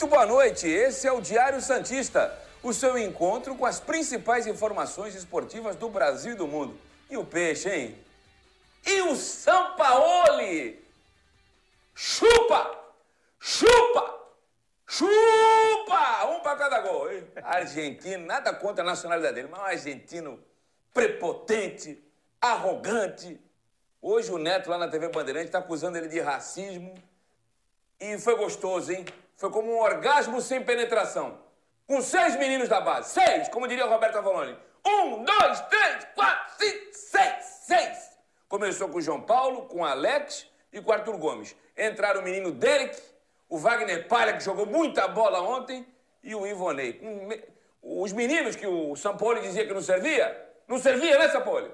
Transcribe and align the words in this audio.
Muito 0.00 0.12
boa 0.12 0.24
noite, 0.24 0.66
esse 0.66 1.06
é 1.06 1.12
o 1.12 1.20
Diário 1.20 1.60
Santista, 1.60 2.34
o 2.62 2.72
seu 2.72 2.96
encontro 2.96 3.54
com 3.54 3.66
as 3.66 3.78
principais 3.78 4.46
informações 4.46 5.14
esportivas 5.14 5.76
do 5.76 5.90
Brasil 5.90 6.32
e 6.32 6.36
do 6.36 6.48
mundo. 6.48 6.74
E 7.10 7.18
o 7.18 7.24
peixe, 7.26 7.68
hein? 7.68 7.98
E 8.86 9.02
o 9.02 9.14
São 9.14 9.76
Paulo? 9.76 10.40
Chupa! 11.94 12.78
Chupa! 13.38 14.20
Chupa! 14.86 16.26
Um 16.28 16.40
para 16.40 16.56
cada 16.56 16.80
gol, 16.80 17.12
hein? 17.12 17.22
Argentino, 17.42 18.24
nada 18.24 18.54
contra 18.54 18.82
a 18.82 18.86
nacionalidade 18.86 19.34
dele, 19.34 19.48
mas 19.50 19.60
um 19.60 19.64
argentino 19.64 20.40
prepotente, 20.94 22.02
arrogante. 22.40 23.38
Hoje 24.00 24.32
o 24.32 24.38
Neto 24.38 24.70
lá 24.70 24.78
na 24.78 24.88
TV 24.88 25.10
Bandeirante 25.10 25.48
está 25.48 25.58
acusando 25.58 25.98
ele 25.98 26.08
de 26.08 26.20
racismo. 26.20 26.94
E 28.00 28.16
foi 28.16 28.34
gostoso, 28.34 28.92
hein? 28.92 29.04
Foi 29.40 29.50
como 29.50 29.72
um 29.72 29.78
orgasmo 29.80 30.38
sem 30.42 30.62
penetração. 30.62 31.38
Com 31.86 32.02
seis 32.02 32.36
meninos 32.36 32.68
da 32.68 32.78
base. 32.78 33.14
Seis, 33.14 33.48
como 33.48 33.66
diria 33.66 33.86
o 33.86 33.88
Roberto 33.88 34.18
Avalone. 34.18 34.54
Um, 34.86 35.24
dois, 35.24 35.60
três, 35.62 36.06
quatro, 36.14 36.56
cinco, 36.58 36.92
seis, 36.92 37.44
seis. 37.62 38.18
Começou 38.46 38.90
com 38.90 38.98
o 38.98 39.00
João 39.00 39.22
Paulo, 39.22 39.62
com 39.62 39.78
o 39.78 39.84
Alex 39.84 40.46
e 40.70 40.82
com 40.82 40.90
o 40.90 40.92
Arthur 40.92 41.16
Gomes. 41.16 41.56
Entraram 41.74 42.20
o 42.20 42.22
menino 42.22 42.52
Derek, 42.52 43.00
o 43.48 43.56
Wagner 43.56 44.06
Palha, 44.08 44.34
que 44.34 44.44
jogou 44.44 44.66
muita 44.66 45.08
bola 45.08 45.40
ontem, 45.40 45.86
e 46.22 46.34
o 46.34 46.46
Ivonei. 46.46 47.00
Os 47.82 48.12
meninos 48.12 48.56
que 48.56 48.66
o 48.66 48.94
Sampoli 48.94 49.40
dizia 49.40 49.66
que 49.66 49.72
não 49.72 49.80
servia, 49.80 50.50
não 50.68 50.78
servia, 50.78 51.18
né, 51.18 51.30
Sampoli? 51.30 51.72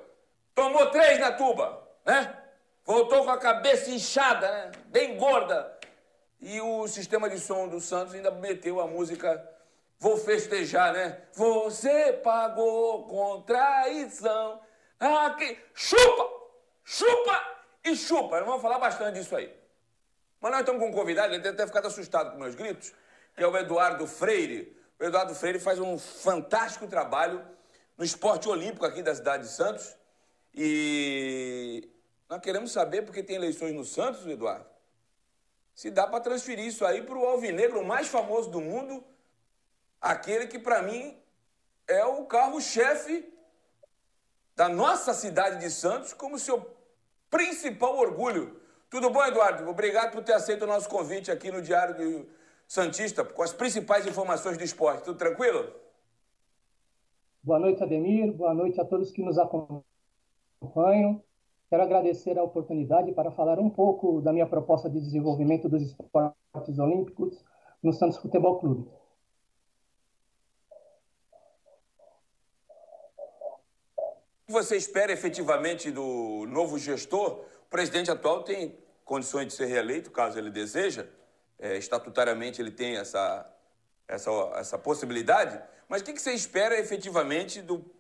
Tomou 0.55 0.87
três 0.91 1.19
na 1.19 1.33
tuba, 1.33 1.83
né? 2.05 2.33
Voltou 2.85 3.25
com 3.25 3.31
a 3.33 3.39
cabeça 3.39 3.91
inchada, 3.91 4.49
né? 4.53 4.71
Bem 4.85 5.17
gorda. 5.17 5.76
E 6.41 6.61
o 6.61 6.87
sistema 6.87 7.29
de 7.29 7.39
som 7.39 7.69
do 7.69 7.81
Santos 7.81 8.15
ainda 8.15 8.31
meteu 8.31 8.81
a 8.81 8.87
música 8.87 9.57
Vou 9.99 10.17
festejar, 10.19 10.93
né? 10.93 11.23
Você 11.33 12.13
pagou 12.13 13.07
com 13.07 13.43
traição. 13.43 14.61
Aqui. 15.01 15.59
Chupa! 15.75 16.37
Chupa 16.85 17.57
e 17.85 17.97
chupa. 17.97 18.39
Nós 18.39 18.47
vamos 18.47 18.63
falar 18.63 18.79
bastante 18.79 19.19
disso 19.19 19.35
aí. 19.35 19.53
Mas 20.41 20.51
nós 20.53 20.61
estamos 20.61 20.81
com 20.83 20.91
um 20.91 20.93
convidado, 20.93 21.33
ele 21.33 21.43
deve 21.43 21.57
ter 21.57 21.67
ficado 21.67 21.87
assustado 21.87 22.31
com 22.31 22.39
meus 22.39 22.55
gritos, 22.55 22.93
que 23.35 23.43
é 23.43 23.47
o 23.47 23.57
Eduardo 23.57 24.07
Freire. 24.07 24.77
O 25.01 25.05
Eduardo 25.05 25.35
Freire 25.35 25.59
faz 25.59 25.81
um 25.81 25.99
fantástico 25.99 26.87
trabalho 26.87 27.45
no 27.97 28.05
esporte 28.05 28.49
olímpico 28.49 28.85
aqui 28.85 29.03
da 29.03 29.15
cidade 29.15 29.45
de 29.45 29.49
Santos. 29.49 29.97
E 30.55 31.89
nós 32.29 32.41
queremos 32.41 32.71
saber, 32.71 33.03
porque 33.03 33.23
tem 33.23 33.37
eleições 33.37 33.73
no 33.75 33.85
Santos, 33.85 34.27
Eduardo, 34.27 34.67
se 35.77 35.91
dá 35.91 36.07
para 36.07 36.21
transferir 36.21 36.65
isso 36.65 36.87
aí 36.87 37.03
para 37.03 37.19
o 37.19 37.27
alvinegro 37.27 37.85
mais 37.85 38.09
famoso 38.09 38.51
do 38.51 38.63
mundo, 38.63 39.05
aquele 40.01 40.47
que 40.47 40.59
para 40.59 40.81
mim 40.81 41.15
é 41.87 42.03
o 42.07 42.25
carro-chefe 42.25 43.31
da 44.57 44.71
nossa 44.71 45.13
cidade 45.13 45.61
de 45.61 45.71
Santos 45.71 46.15
como 46.15 46.39
seu 46.39 46.75
principal 47.29 47.99
orgulho. 47.99 48.59
Tudo 48.89 49.11
bom, 49.11 49.23
Eduardo? 49.23 49.69
Obrigado 49.69 50.13
por 50.13 50.25
ter 50.25 50.33
aceito 50.33 50.63
o 50.63 50.67
nosso 50.67 50.89
convite 50.89 51.31
aqui 51.31 51.53
no 51.53 51.61
Diário 51.61 51.95
do 51.95 52.27
Santista, 52.67 53.23
com 53.23 53.43
as 53.43 53.53
principais 53.53 54.07
informações 54.07 54.57
do 54.57 54.65
esporte. 54.65 55.05
Tudo 55.05 55.19
tranquilo? 55.19 55.71
Boa 57.43 57.59
noite, 57.59 57.83
Ademir. 57.83 58.33
Boa 58.33 58.55
noite 58.55 58.81
a 58.81 58.85
todos 58.85 59.11
que 59.11 59.23
nos 59.23 59.37
acompanham. 59.39 61.23
Quero 61.69 61.83
agradecer 61.83 62.39
a 62.39 62.45
oportunidade 62.45 63.13
para 63.13 63.33
falar 63.33 63.59
um 63.59 63.69
pouco 63.69 64.21
da 64.21 64.33
minha 64.33 64.47
proposta 64.47 64.89
de 64.89 65.01
desenvolvimento 65.01 65.69
dos 65.69 65.83
esportes 65.83 66.79
olímpicos 66.79 67.45
no 67.83 67.93
Santos 67.93 68.19
Futebol 68.19 68.61
Clube. 68.61 68.89
O 73.99 74.47
que 74.47 74.53
você 74.53 74.77
espera 74.77 75.13
efetivamente 75.13 75.91
do 75.91 76.47
novo 76.47 76.79
gestor? 76.79 77.45
O 77.63 77.69
presidente 77.69 78.13
atual 78.13 78.45
tem 78.45 78.79
condições 79.05 79.49
de 79.49 79.55
ser 79.55 79.67
reeleito, 79.67 80.13
caso 80.13 80.39
ele 80.39 80.51
deseja. 80.51 81.09
É, 81.59 81.77
estatutariamente 81.77 82.63
ele 82.63 82.71
tem 82.71 82.97
essa, 82.97 83.45
essa, 84.07 84.31
essa 84.55 84.79
possibilidade. 84.79 85.61
Mas 85.89 86.01
o 86.01 86.05
que 86.05 86.17
você 86.17 86.33
espera 86.33 86.79
efetivamente 86.79 87.61
do 87.61 87.96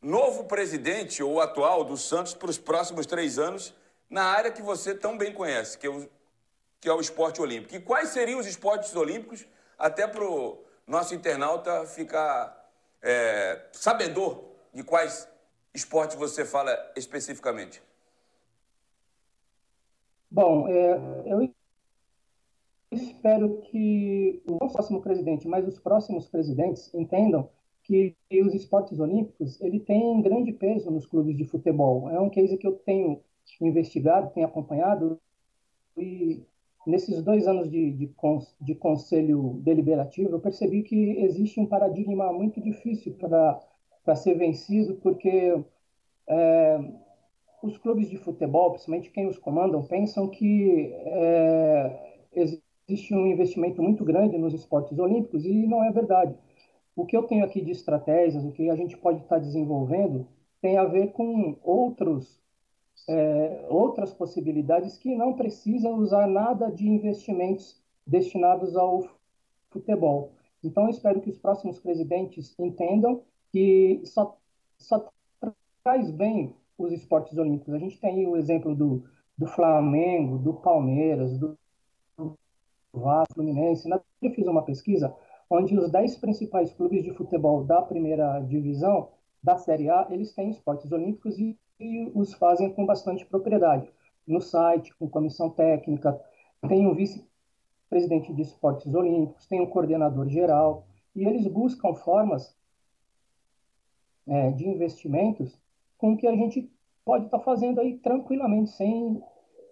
novo 0.00 0.44
presidente 0.44 1.22
ou 1.22 1.40
atual 1.40 1.84
do 1.84 1.96
Santos 1.96 2.34
para 2.34 2.50
os 2.50 2.58
próximos 2.58 3.06
três 3.06 3.38
anos 3.38 3.74
na 4.08 4.24
área 4.24 4.50
que 4.50 4.62
você 4.62 4.94
tão 4.94 5.18
bem 5.18 5.32
conhece, 5.32 5.76
que 5.76 5.86
é 5.86 5.90
o, 5.90 6.08
que 6.80 6.88
é 6.88 6.92
o 6.92 7.00
esporte 7.00 7.40
olímpico? 7.42 7.74
E 7.74 7.80
quais 7.80 8.10
seriam 8.10 8.40
os 8.40 8.46
esportes 8.46 8.94
olímpicos, 8.96 9.46
até 9.78 10.06
para 10.06 10.24
o 10.24 10.58
nosso 10.86 11.14
internauta 11.14 11.84
ficar 11.86 12.70
é, 13.02 13.66
sabedor 13.72 14.44
de 14.72 14.82
quais 14.82 15.28
esporte 15.74 16.16
você 16.16 16.44
fala 16.44 16.76
especificamente? 16.96 17.82
Bom, 20.30 20.68
é, 20.68 20.92
eu 21.26 21.52
espero 22.90 23.60
que 23.62 24.42
o 24.46 24.58
próximo 24.70 25.00
presidente, 25.02 25.46
mas 25.46 25.66
os 25.66 25.78
próximos 25.78 26.28
presidentes 26.28 26.92
entendam 26.94 27.48
que 27.88 28.14
os 28.42 28.54
esportes 28.54 29.00
olímpicos 29.00 29.60
ele 29.60 29.80
tem 29.80 30.20
grande 30.22 30.52
peso 30.52 30.90
nos 30.90 31.06
clubes 31.06 31.36
de 31.36 31.44
futebol. 31.44 32.08
É 32.10 32.20
um 32.20 32.30
case 32.30 32.56
que 32.56 32.66
eu 32.66 32.72
tenho 32.72 33.20
investigado, 33.60 34.30
tenho 34.34 34.46
acompanhado 34.46 35.18
e 35.96 36.44
nesses 36.86 37.22
dois 37.22 37.48
anos 37.48 37.68
de, 37.70 37.90
de, 37.92 38.14
de 38.60 38.74
conselho 38.76 39.60
deliberativo 39.64 40.30
eu 40.30 40.40
percebi 40.40 40.82
que 40.82 40.96
existe 41.18 41.58
um 41.58 41.66
paradigma 41.66 42.32
muito 42.32 42.60
difícil 42.60 43.14
para 43.14 43.60
para 44.08 44.16
ser 44.16 44.38
vencido, 44.38 44.94
porque 45.02 45.62
é, 46.26 46.80
os 47.62 47.76
clubes 47.76 48.08
de 48.08 48.16
futebol, 48.16 48.70
principalmente 48.70 49.10
quem 49.10 49.26
os 49.26 49.36
comandam, 49.36 49.84
pensam 49.84 50.28
que 50.28 50.90
é, 50.94 52.24
existe 52.34 53.14
um 53.14 53.26
investimento 53.26 53.82
muito 53.82 54.02
grande 54.06 54.38
nos 54.38 54.54
esportes 54.54 54.98
olímpicos 54.98 55.44
e 55.44 55.66
não 55.66 55.84
é 55.84 55.92
verdade. 55.92 56.34
O 56.98 57.06
que 57.06 57.16
eu 57.16 57.22
tenho 57.22 57.44
aqui 57.44 57.60
de 57.60 57.70
estratégias, 57.70 58.44
o 58.44 58.50
que 58.50 58.68
a 58.68 58.74
gente 58.74 58.96
pode 58.96 59.20
estar 59.20 59.38
desenvolvendo, 59.38 60.26
tem 60.60 60.76
a 60.78 60.84
ver 60.84 61.12
com 61.12 61.56
outros, 61.62 62.40
é, 63.08 63.66
outras 63.68 64.12
possibilidades 64.12 64.98
que 64.98 65.14
não 65.14 65.34
precisam 65.34 65.94
usar 65.94 66.26
nada 66.26 66.72
de 66.72 66.88
investimentos 66.88 67.80
destinados 68.04 68.76
ao 68.76 69.08
futebol. 69.70 70.32
Então, 70.64 70.88
espero 70.88 71.20
que 71.20 71.30
os 71.30 71.38
próximos 71.38 71.78
presidentes 71.78 72.52
entendam 72.58 73.22
que 73.52 74.02
só, 74.04 74.36
só 74.76 75.08
traz 75.84 76.10
bem 76.10 76.52
os 76.76 76.90
esportes 76.90 77.38
olímpicos. 77.38 77.74
A 77.74 77.78
gente 77.78 78.00
tem 78.00 78.26
o 78.26 78.36
exemplo 78.36 78.74
do, 78.74 79.04
do 79.36 79.46
Flamengo, 79.46 80.36
do 80.36 80.52
Palmeiras, 80.52 81.38
do, 81.38 81.56
do 82.16 82.36
Vasco, 82.92 83.34
Fluminense. 83.34 83.88
Eu 84.20 84.32
fiz 84.32 84.48
uma 84.48 84.62
pesquisa 84.62 85.14
onde 85.50 85.76
os 85.78 85.90
10 85.90 86.16
principais 86.16 86.72
clubes 86.72 87.02
de 87.02 87.12
futebol 87.12 87.64
da 87.64 87.82
primeira 87.82 88.40
divisão, 88.40 89.08
da 89.42 89.56
Série 89.56 89.88
A, 89.88 90.06
eles 90.10 90.34
têm 90.34 90.50
esportes 90.50 90.90
olímpicos 90.90 91.38
e, 91.38 91.56
e 91.78 92.10
os 92.14 92.34
fazem 92.34 92.72
com 92.72 92.84
bastante 92.84 93.24
propriedade. 93.24 93.90
No 94.26 94.40
site, 94.40 94.94
com 94.96 95.08
comissão 95.08 95.48
técnica, 95.48 96.20
tem 96.68 96.86
um 96.86 96.94
vice-presidente 96.94 98.32
de 98.34 98.42
esportes 98.42 98.92
olímpicos, 98.92 99.46
tem 99.46 99.60
um 99.60 99.66
coordenador 99.66 100.28
geral, 100.28 100.84
e 101.14 101.24
eles 101.24 101.46
buscam 101.46 101.94
formas 101.94 102.54
é, 104.26 104.50
de 104.50 104.68
investimentos 104.68 105.58
com 105.96 106.16
que 106.16 106.26
a 106.26 106.36
gente 106.36 106.70
pode 107.04 107.24
estar 107.24 107.38
tá 107.38 107.44
fazendo 107.44 107.80
aí 107.80 107.96
tranquilamente, 107.98 108.70
sem 108.70 109.22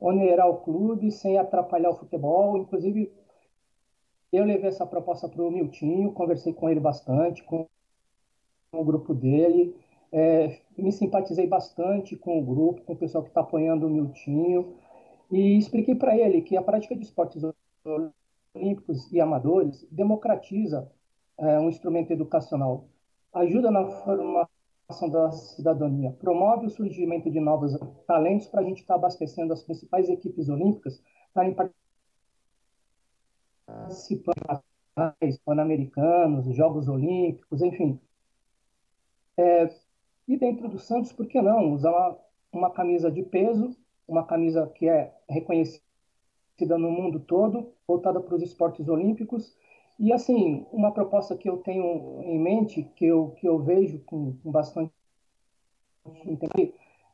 onerar 0.00 0.48
o 0.48 0.58
clube, 0.58 1.10
sem 1.10 1.38
atrapalhar 1.38 1.90
o 1.90 1.96
futebol. 1.96 2.56
Inclusive, 2.56 3.12
eu 4.32 4.44
levei 4.44 4.68
essa 4.68 4.86
proposta 4.86 5.28
para 5.28 5.42
o 5.42 5.50
Miltinho, 5.50 6.12
conversei 6.12 6.52
com 6.52 6.68
ele 6.68 6.80
bastante, 6.80 7.42
com, 7.44 7.66
o 8.72 8.84
grupo 8.84 9.14
dele, 9.14 9.74
é, 10.12 10.60
me 10.76 10.92
simpatizei 10.92 11.46
bastante 11.46 12.16
com 12.16 12.38
o 12.38 12.44
grupo, 12.44 12.82
com 12.82 12.92
o 12.92 12.96
pessoal 12.96 13.24
que 13.24 13.30
está 13.30 13.40
apoiando 13.40 13.86
o 13.86 13.90
Miltinho, 13.90 14.74
e 15.30 15.56
expliquei 15.56 15.94
para 15.94 16.16
ele 16.16 16.42
que 16.42 16.56
a 16.56 16.62
prática 16.62 16.94
de 16.94 17.04
esportes 17.04 17.42
olímpicos 18.54 19.10
e 19.12 19.20
amadores 19.20 19.86
democratiza 19.90 20.90
é, 21.38 21.58
um 21.58 21.68
instrumento 21.68 22.12
educacional. 22.12 22.86
Ajuda 23.32 23.70
na 23.70 23.86
formação 23.86 25.08
da 25.10 25.32
cidadania, 25.32 26.12
promove 26.12 26.66
o 26.66 26.70
surgimento 26.70 27.30
de 27.30 27.40
novos 27.40 27.78
talentos 28.06 28.46
para 28.46 28.60
a 28.60 28.64
gente 28.64 28.80
estar 28.80 28.94
tá 28.94 29.00
abastecendo 29.00 29.52
as 29.52 29.62
principais 29.62 30.08
equipes 30.08 30.48
olímpicas 30.48 31.02
para 31.32 31.70
participar 33.76 34.62
pan-americanos, 35.44 36.46
Jogos 36.54 36.88
Olímpicos, 36.88 37.60
enfim. 37.62 38.00
É, 39.36 39.68
e 40.26 40.36
dentro 40.36 40.68
do 40.68 40.78
Santos, 40.78 41.12
por 41.12 41.26
que 41.26 41.40
não 41.40 41.72
usar 41.72 41.90
uma, 41.90 42.18
uma 42.52 42.70
camisa 42.70 43.10
de 43.10 43.22
peso, 43.22 43.76
uma 44.08 44.24
camisa 44.24 44.66
que 44.74 44.88
é 44.88 45.14
reconhecida 45.28 45.82
no 46.78 46.90
mundo 46.90 47.20
todo, 47.20 47.72
voltada 47.86 48.20
para 48.20 48.34
os 48.34 48.42
esportes 48.42 48.88
olímpicos. 48.88 49.54
E, 49.98 50.12
assim, 50.12 50.66
uma 50.72 50.92
proposta 50.92 51.36
que 51.36 51.48
eu 51.48 51.58
tenho 51.58 52.22
em 52.22 52.38
mente, 52.38 52.82
que 52.96 53.06
eu, 53.06 53.30
que 53.32 53.46
eu 53.46 53.58
vejo 53.58 53.98
com, 54.00 54.36
com 54.42 54.50
bastante 54.50 54.90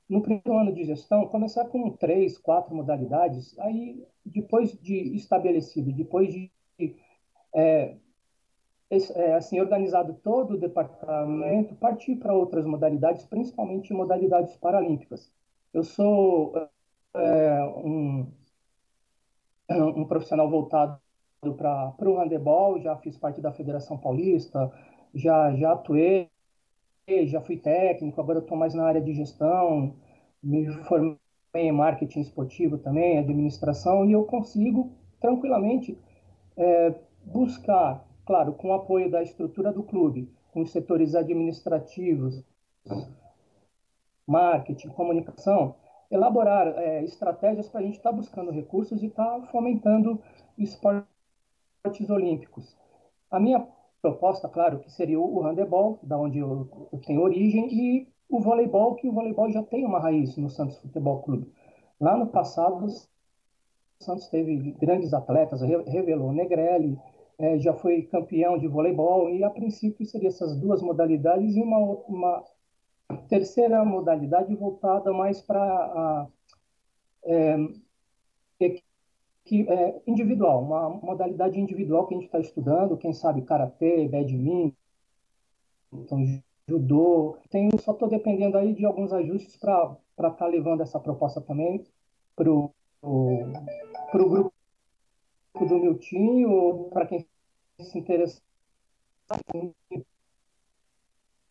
no 0.09 0.21
primeiro 0.21 0.59
ano 0.59 0.73
de 0.73 0.85
gestão, 0.85 1.27
começar 1.29 1.67
com 1.67 1.91
três, 1.91 2.37
quatro 2.39 2.75
modalidades, 2.75 3.59
aí, 3.59 4.07
depois 4.25 4.73
de 4.73 5.17
estabelecido, 5.17 5.93
depois 5.93 6.33
de 6.33 6.51
é, 7.55 7.97
é, 9.15 9.35
assim, 9.35 9.59
organizado 9.59 10.15
todo 10.23 10.55
o 10.55 10.59
departamento, 10.59 11.75
partir 11.77 12.17
para 12.17 12.35
outras 12.35 12.67
modalidades, 12.67 13.25
principalmente 13.25 13.93
modalidades 13.93 14.55
paralímpicas. 14.57 15.33
Eu 15.73 15.83
sou 15.83 16.55
é, 17.15 17.65
um, 17.77 18.31
um 19.71 20.05
profissional 20.05 20.51
voltado 20.51 21.01
para 21.57 22.09
o 22.09 22.19
handebol, 22.19 22.79
já 22.81 22.97
fiz 22.97 23.17
parte 23.17 23.41
da 23.41 23.53
Federação 23.53 23.97
Paulista, 23.97 24.71
já, 25.15 25.55
já 25.57 25.73
atuei, 25.73 26.31
já 27.27 27.41
fui 27.41 27.57
técnico, 27.57 28.21
agora 28.21 28.39
estou 28.39 28.57
mais 28.57 28.75
na 28.75 28.85
área 28.85 29.01
de 29.01 29.13
gestão, 29.13 29.95
me 30.43 30.67
formei 30.85 31.19
em 31.55 31.73
marketing 31.73 32.21
esportivo 32.21 32.79
também, 32.79 33.19
administração, 33.19 34.05
e 34.05 34.13
eu 34.13 34.25
consigo 34.25 34.93
tranquilamente 35.21 35.99
é, 36.57 36.95
buscar, 37.25 38.05
claro, 38.25 38.53
com 38.55 38.69
o 38.69 38.73
apoio 38.73 39.11
da 39.11 39.23
estrutura 39.23 39.73
do 39.73 39.83
clube, 39.83 40.31
com 40.53 40.63
os 40.63 40.73
setores 40.73 41.15
administrativos, 41.15 42.43
marketing, 44.27 44.89
comunicação, 44.89 45.75
elaborar 46.11 46.69
é, 46.79 47.03
estratégias 47.05 47.69
para 47.69 47.81
a 47.81 47.83
gente 47.83 47.97
estar 47.97 48.11
tá 48.11 48.17
buscando 48.17 48.51
recursos 48.51 49.03
e 49.03 49.07
estar 49.07 49.41
tá 49.41 49.47
fomentando 49.49 50.21
esportes 50.59 52.11
olímpicos. 52.11 52.77
A 53.31 53.41
minha 53.41 53.67
proposta, 54.03 54.49
claro, 54.49 54.81
que 54.81 54.91
seria 54.91 55.19
o 55.19 55.41
handebol, 55.43 56.01
da 56.03 56.19
onde 56.19 56.41
eu, 56.41 56.69
eu 56.93 56.99
tenho 56.99 57.23
origem, 57.23 57.73
e 57.73 58.09
o 58.29 58.41
voleibol, 58.41 58.97
que 58.97 59.09
o 59.09 59.13
voleibol 59.13 59.49
já 59.51 59.63
tem 59.63 59.87
uma 59.87 60.01
raiz 60.01 60.37
no 60.37 60.51
Santos 60.51 60.77
Futebol 60.79 61.23
Clube. 61.23 61.53
Lá 62.01 62.17
no 62.17 62.27
passado, 62.27 62.85
o 62.85 64.05
Santos 64.05 64.27
teve 64.27 64.73
grandes 64.73 65.15
atletas, 65.15 65.63
revelou 65.63 66.33
Negrelli, 66.33 66.99
é, 67.39 67.59
já 67.59 67.73
foi 67.75 68.03
campeão 68.03 68.59
de 68.59 68.67
voleibol, 68.67 69.31
e 69.31 69.45
a 69.45 69.51
princípio 69.51 70.05
seriam 70.05 70.29
essas 70.29 70.57
duas 70.57 70.83
modalidades 70.83 71.55
e 71.55 71.63
uma, 71.63 71.79
uma 71.79 72.45
terceira 73.29 73.85
modalidade 73.85 74.55
voltada 74.57 75.13
mais 75.13 75.41
para 75.41 76.27
é, 77.25 77.57
que, 79.53 79.69
é, 79.71 80.01
individual, 80.07 80.63
uma 80.63 80.89
modalidade 80.89 81.61
individual 81.61 82.07
que 82.07 82.15
a 82.15 82.17
gente 82.17 82.25
está 82.25 82.41
estudando, 82.41 82.97
quem 82.97 83.13
sabe 83.13 83.43
karatê, 83.43 84.09
badminton, 84.09 84.73
judô. 86.67 87.37
Tem, 87.51 87.69
só 87.79 87.93
estou 87.93 88.09
dependendo 88.09 88.57
aí 88.57 88.73
de 88.73 88.87
alguns 88.87 89.13
ajustes 89.13 89.55
para 89.57 89.99
estar 90.17 90.31
tá 90.31 90.47
levando 90.47 90.81
essa 90.81 90.99
proposta 90.99 91.39
também 91.39 91.85
para 92.35 92.51
o 92.51 92.73
grupo 94.15 94.55
do 95.61 95.79
Miltinho, 95.79 96.51
ou 96.51 96.85
para 96.89 97.05
quem 97.05 97.27
se 97.79 97.99
interessa 97.99 98.41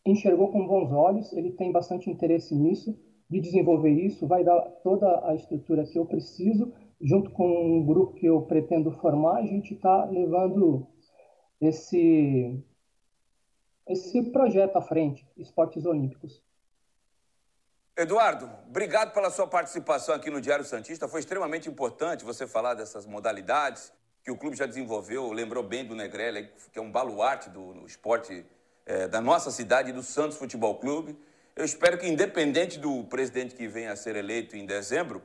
enxergou 0.03 0.51
com 0.51 0.65
bons 0.65 0.91
olhos, 0.91 1.31
ele 1.33 1.51
tem 1.51 1.71
bastante 1.71 2.09
interesse 2.09 2.55
nisso, 2.55 2.97
de 3.29 3.39
desenvolver 3.39 3.91
isso, 3.91 4.25
vai 4.25 4.43
dar 4.43 4.59
toda 4.83 5.23
a 5.27 5.35
estrutura 5.35 5.85
que 5.85 5.99
eu 5.99 6.05
preciso, 6.07 6.73
junto 7.01 7.31
com 7.31 7.77
um 7.77 7.85
grupo 7.85 8.13
que 8.13 8.25
eu 8.25 8.41
pretendo 8.43 8.91
formar, 8.91 9.37
a 9.37 9.45
gente 9.45 9.73
está 9.73 10.05
levando 10.05 10.87
esse, 11.59 12.63
esse 13.87 14.23
projeto 14.31 14.75
à 14.77 14.81
frente, 14.81 15.27
Esportes 15.37 15.85
Olímpicos. 15.85 16.41
Eduardo, 17.97 18.49
obrigado 18.67 19.13
pela 19.13 19.29
sua 19.29 19.45
participação 19.47 20.15
aqui 20.15 20.29
no 20.29 20.39
Diário 20.39 20.63
Santista. 20.63 21.07
Foi 21.07 21.19
extremamente 21.19 21.69
importante 21.69 22.23
você 22.23 22.47
falar 22.47 22.73
dessas 22.73 23.05
modalidades 23.05 23.91
que 24.23 24.31
o 24.31 24.37
clube 24.37 24.55
já 24.55 24.65
desenvolveu. 24.65 25.31
Lembrou 25.31 25.63
bem 25.63 25.85
do 25.85 25.95
Negrelli, 25.95 26.49
que 26.71 26.79
é 26.79 26.81
um 26.81 26.91
baluarte 26.91 27.49
do 27.49 27.85
esporte 27.85 28.45
é, 28.85 29.07
da 29.07 29.19
nossa 29.19 29.51
cidade, 29.51 29.91
do 29.91 30.01
Santos 30.01 30.37
Futebol 30.37 30.75
Clube. 30.75 31.17
Eu 31.55 31.65
espero 31.65 31.97
que, 31.97 32.07
independente 32.07 32.79
do 32.79 33.03
presidente 33.03 33.55
que 33.55 33.67
venha 33.67 33.91
a 33.91 33.95
ser 33.95 34.15
eleito 34.15 34.55
em 34.55 34.65
dezembro, 34.65 35.21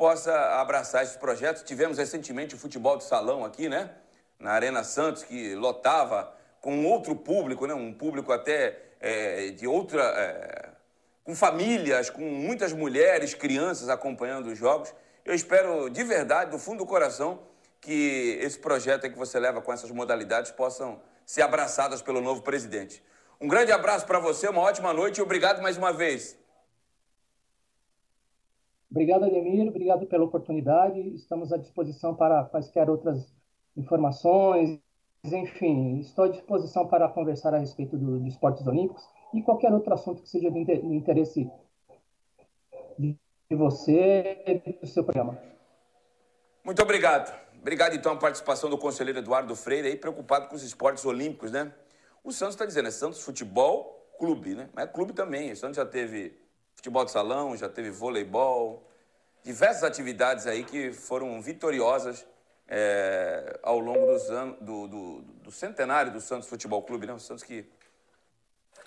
possa 0.00 0.34
abraçar 0.58 1.02
esses 1.02 1.16
projetos. 1.18 1.62
Tivemos 1.62 1.98
recentemente 1.98 2.54
o 2.54 2.58
futebol 2.58 2.96
de 2.96 3.04
salão 3.04 3.44
aqui, 3.44 3.68
né? 3.68 3.90
Na 4.38 4.52
Arena 4.52 4.82
Santos, 4.82 5.22
que 5.22 5.54
lotava 5.54 6.34
com 6.58 6.86
outro 6.86 7.14
público, 7.14 7.66
né? 7.66 7.74
Um 7.74 7.92
público 7.92 8.32
até 8.32 8.78
é, 8.98 9.50
de 9.50 9.66
outra. 9.66 10.02
É, 10.02 10.70
com 11.22 11.34
famílias, 11.34 12.08
com 12.08 12.22
muitas 12.22 12.72
mulheres, 12.72 13.34
crianças 13.34 13.90
acompanhando 13.90 14.46
os 14.46 14.58
jogos. 14.58 14.90
Eu 15.22 15.34
espero 15.34 15.90
de 15.90 16.02
verdade, 16.02 16.50
do 16.50 16.58
fundo 16.58 16.78
do 16.78 16.86
coração, 16.86 17.38
que 17.78 18.38
esse 18.40 18.58
projeto 18.58 19.02
que 19.02 19.18
você 19.18 19.38
leva 19.38 19.60
com 19.60 19.70
essas 19.70 19.90
modalidades 19.90 20.50
possam 20.50 20.98
ser 21.26 21.42
abraçadas 21.42 22.00
pelo 22.00 22.22
novo 22.22 22.40
presidente. 22.40 23.04
Um 23.38 23.46
grande 23.46 23.70
abraço 23.70 24.06
para 24.06 24.18
você, 24.18 24.48
uma 24.48 24.62
ótima 24.62 24.94
noite 24.94 25.18
e 25.18 25.22
obrigado 25.22 25.60
mais 25.60 25.76
uma 25.76 25.92
vez. 25.92 26.39
Obrigado, 28.90 29.24
Ademir, 29.24 29.68
obrigado 29.68 30.06
pela 30.06 30.24
oportunidade. 30.24 30.98
Estamos 31.14 31.52
à 31.52 31.56
disposição 31.56 32.14
para 32.14 32.44
quaisquer 32.44 32.90
outras 32.90 33.32
informações. 33.76 34.80
Enfim, 35.24 36.00
estou 36.00 36.24
à 36.24 36.28
disposição 36.28 36.88
para 36.88 37.08
conversar 37.08 37.54
a 37.54 37.58
respeito 37.58 37.96
do, 37.96 38.26
esportes 38.26 38.66
olímpicos 38.66 39.08
e 39.32 39.42
qualquer 39.42 39.72
outro 39.72 39.94
assunto 39.94 40.22
que 40.22 40.28
seja 40.28 40.50
de 40.50 40.58
interesse 40.58 41.48
de 42.98 43.56
você 43.56 44.42
e 44.46 44.72
do 44.72 44.86
seu 44.86 45.04
programa. 45.04 45.38
Muito 46.64 46.82
obrigado. 46.82 47.32
Obrigado, 47.60 47.94
então, 47.94 48.12
a 48.12 48.16
participação 48.16 48.70
do 48.70 48.78
conselheiro 48.78 49.18
Eduardo 49.18 49.54
Freire, 49.54 49.88
aí, 49.88 49.96
preocupado 49.96 50.48
com 50.48 50.54
os 50.54 50.62
esportes 50.62 51.04
olímpicos, 51.04 51.52
né? 51.52 51.72
O 52.24 52.32
Santos 52.32 52.54
está 52.54 52.64
dizendo, 52.64 52.88
é 52.88 52.90
Santos 52.90 53.22
Futebol 53.22 54.08
Clube, 54.18 54.54
né? 54.54 54.70
Mas 54.72 54.84
é 54.84 54.88
clube 54.88 55.12
também. 55.12 55.52
O 55.52 55.56
Santos 55.56 55.76
já 55.76 55.84
teve 55.84 56.38
futebol 56.80 57.04
de 57.04 57.10
salão, 57.10 57.54
já 57.54 57.68
teve 57.68 57.90
voleibol, 57.90 58.90
diversas 59.42 59.84
atividades 59.84 60.46
aí 60.46 60.64
que 60.64 60.92
foram 60.92 61.40
vitoriosas 61.40 62.26
é, 62.66 63.60
ao 63.62 63.78
longo 63.78 64.06
dos 64.06 64.30
anos, 64.30 64.56
do, 64.60 64.88
do, 64.88 65.22
do, 65.22 65.52
centenário 65.52 66.10
do 66.10 66.20
Santos 66.20 66.48
Futebol 66.48 66.82
Clube, 66.82 67.06
né? 67.06 67.12
O 67.12 67.18
Santos 67.18 67.44
que 67.44 67.68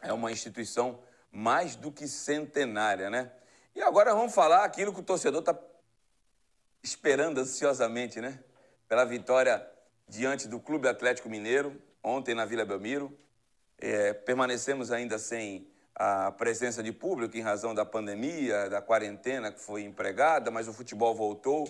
é 0.02 0.12
uma 0.12 0.32
instituição 0.32 1.00
mais 1.32 1.76
do 1.76 1.92
que 1.92 2.08
centenária, 2.08 3.10
né? 3.10 3.32
E 3.76 3.82
agora 3.82 4.14
vamos 4.14 4.34
falar 4.34 4.64
aquilo 4.64 4.94
que 4.94 5.00
o 5.00 5.04
torcedor 5.04 5.42
está 5.42 5.58
esperando 6.82 7.40
ansiosamente, 7.40 8.20
né? 8.20 8.40
pela 8.88 9.06
vitória 9.06 9.66
diante 10.08 10.48
do 10.48 10.60
Clube 10.60 10.88
Atlético 10.88 11.30
Mineiro, 11.30 11.82
ontem 12.04 12.36
na 12.36 12.46
Vila 12.46 12.66
Belmiro. 12.66 13.16
É, 13.80 14.14
permanecemos 14.14 14.92
ainda 14.92 15.18
sem 15.18 15.68
a 15.96 16.32
presença 16.32 16.82
de 16.82 16.92
público 16.92 17.38
em 17.38 17.42
razão 17.42 17.74
da 17.74 17.86
pandemia, 17.86 18.70
da 18.70 18.82
quarentena 18.82 19.52
que 19.52 19.60
foi 19.60 19.84
empregada, 19.84 20.50
mas 20.50 20.68
o 20.68 20.74
futebol 20.74 21.14
voltou. 21.14 21.68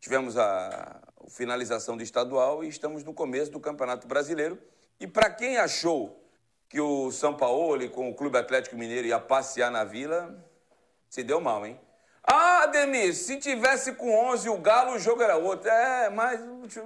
Tivemos 0.00 0.36
a, 0.36 1.00
finalização 1.28 1.96
do 1.96 2.02
estadual 2.02 2.62
e 2.62 2.68
estamos 2.68 3.02
no 3.04 3.12
começo 3.12 3.50
do 3.50 3.60
Campeonato 3.60 4.06
Brasileiro. 4.06 4.58
E 4.98 5.06
para 5.06 5.30
quem 5.30 5.58
achou 5.58 6.22
que 6.68 6.80
o 6.80 7.10
São 7.12 7.36
Paulo 7.36 7.88
com 7.90 8.10
o 8.10 8.14
Clube 8.14 8.38
Atlético 8.38 8.76
Mineiro 8.76 9.06
ia 9.06 9.20
passear 9.20 9.70
na 9.70 9.84
Vila, 9.84 10.34
se 11.08 11.22
deu 11.22 11.40
mal, 11.40 11.64
hein? 11.66 11.78
Ah, 12.22 12.64
Ademir, 12.64 13.14
se 13.14 13.36
tivesse 13.36 13.92
com 13.92 14.12
11 14.30 14.48
o 14.48 14.58
Galo, 14.58 14.96
o 14.96 14.98
jogo 14.98 15.22
era 15.22 15.36
outro. 15.36 15.68
É, 15.68 16.10
mas, 16.10 16.40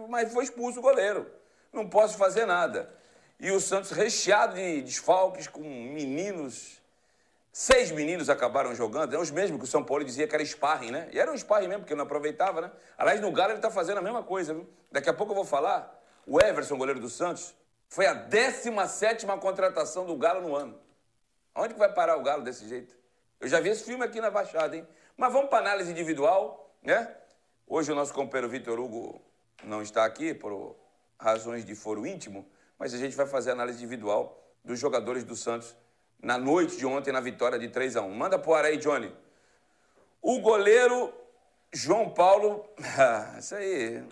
mas 0.08 0.32
foi 0.32 0.44
expulso 0.44 0.80
o 0.80 0.82
goleiro. 0.82 1.30
Não 1.72 1.88
posso 1.88 2.18
fazer 2.18 2.44
nada. 2.44 2.92
E 3.38 3.50
o 3.50 3.58
Santos 3.58 3.90
recheado 3.90 4.54
de 4.56 4.82
desfalques 4.82 5.48
com 5.48 5.60
meninos. 5.60 6.79
Seis 7.52 7.90
meninos 7.90 8.30
acabaram 8.30 8.74
jogando, 8.74 9.14
é 9.14 9.18
os 9.18 9.30
mesmos 9.30 9.58
que 9.58 9.64
o 9.64 9.66
São 9.66 9.82
Paulo 9.82 10.04
dizia 10.04 10.28
que 10.28 10.34
era 10.34 10.44
sparring, 10.44 10.92
né? 10.92 11.08
E 11.12 11.18
era 11.18 11.32
um 11.32 11.36
sparring 11.36 11.66
mesmo, 11.66 11.82
porque 11.82 11.96
não 11.96 12.04
aproveitava, 12.04 12.60
né? 12.60 12.70
Aliás, 12.96 13.20
no 13.20 13.32
Galo 13.32 13.50
ele 13.50 13.58
está 13.58 13.70
fazendo 13.70 13.98
a 13.98 14.02
mesma 14.02 14.22
coisa, 14.22 14.54
viu? 14.54 14.68
Daqui 14.90 15.10
a 15.10 15.14
pouco 15.14 15.32
eu 15.32 15.36
vou 15.36 15.44
falar. 15.44 15.98
O 16.26 16.40
Everson, 16.40 16.76
goleiro 16.76 17.00
do 17.00 17.08
Santos, 17.08 17.54
foi 17.88 18.06
a 18.06 18.14
17 18.14 19.26
contratação 19.40 20.06
do 20.06 20.16
Galo 20.16 20.46
no 20.46 20.54
ano. 20.54 20.78
Onde 21.54 21.74
que 21.74 21.80
vai 21.80 21.92
parar 21.92 22.16
o 22.16 22.22
Galo 22.22 22.44
desse 22.44 22.68
jeito? 22.68 22.96
Eu 23.40 23.48
já 23.48 23.58
vi 23.58 23.70
esse 23.70 23.82
filme 23.82 24.04
aqui 24.04 24.20
na 24.20 24.30
Baixada, 24.30 24.76
hein? 24.76 24.86
Mas 25.16 25.32
vamos 25.32 25.50
para 25.50 25.58
análise 25.58 25.90
individual, 25.90 26.72
né? 26.82 27.12
Hoje 27.66 27.90
o 27.90 27.94
nosso 27.96 28.14
companheiro 28.14 28.48
Vitor 28.48 28.78
Hugo 28.78 29.20
não 29.64 29.82
está 29.82 30.04
aqui 30.04 30.32
por 30.32 30.76
razões 31.18 31.64
de 31.64 31.74
foro 31.74 32.06
íntimo, 32.06 32.48
mas 32.78 32.94
a 32.94 32.98
gente 32.98 33.16
vai 33.16 33.26
fazer 33.26 33.50
análise 33.50 33.78
individual 33.78 34.40
dos 34.64 34.78
jogadores 34.78 35.24
do 35.24 35.34
Santos 35.34 35.76
na 36.22 36.36
noite 36.38 36.76
de 36.76 36.86
ontem 36.86 37.12
na 37.12 37.20
vitória 37.20 37.58
de 37.58 37.68
3 37.68 37.96
a 37.96 38.02
1. 38.02 38.10
Manda 38.14 38.38
pro 38.38 38.54
ar 38.54 38.64
aí, 38.64 38.76
Johnny. 38.76 39.12
O 40.20 40.40
goleiro 40.40 41.12
João 41.72 42.10
Paulo. 42.10 42.64
Ah, 42.98 43.36
isso 43.38 43.54
aí. 43.54 44.04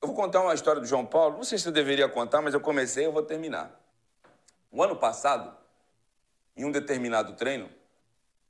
Eu 0.00 0.08
vou 0.08 0.14
contar 0.14 0.40
uma 0.40 0.54
história 0.54 0.80
do 0.80 0.86
João 0.86 1.04
Paulo. 1.04 1.36
Não 1.36 1.44
sei 1.44 1.58
se 1.58 1.68
eu 1.68 1.72
deveria 1.72 2.08
contar, 2.08 2.40
mas 2.40 2.54
eu 2.54 2.60
comecei 2.60 3.04
e 3.04 3.06
eu 3.06 3.12
vou 3.12 3.22
terminar. 3.22 3.78
O 4.70 4.82
ano 4.82 4.96
passado, 4.96 5.54
em 6.56 6.64
um 6.64 6.70
determinado 6.70 7.34
treino, 7.34 7.68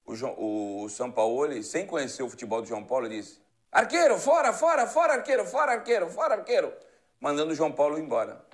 o, 0.07 0.14
João, 0.14 0.35
o 0.38 0.88
São 0.88 1.11
Paulo, 1.11 1.61
sem 1.62 1.87
conhecer 1.87 2.23
o 2.23 2.29
futebol 2.29 2.62
do 2.62 2.69
João 2.69 2.85
Paulo, 2.85 3.09
disse: 3.09 3.40
Arqueiro, 3.73 4.19
fora, 4.19 4.52
fora, 4.52 4.87
fora, 4.87 5.14
arqueiro, 5.14 5.45
fora, 5.45 5.73
arqueiro, 5.73 6.09
fora, 6.09 6.35
arqueiro. 6.35 6.73
Mandando 7.21 7.52
o 7.52 7.55
João 7.55 7.73
Paulo 7.73 7.99
embora. 7.99 8.45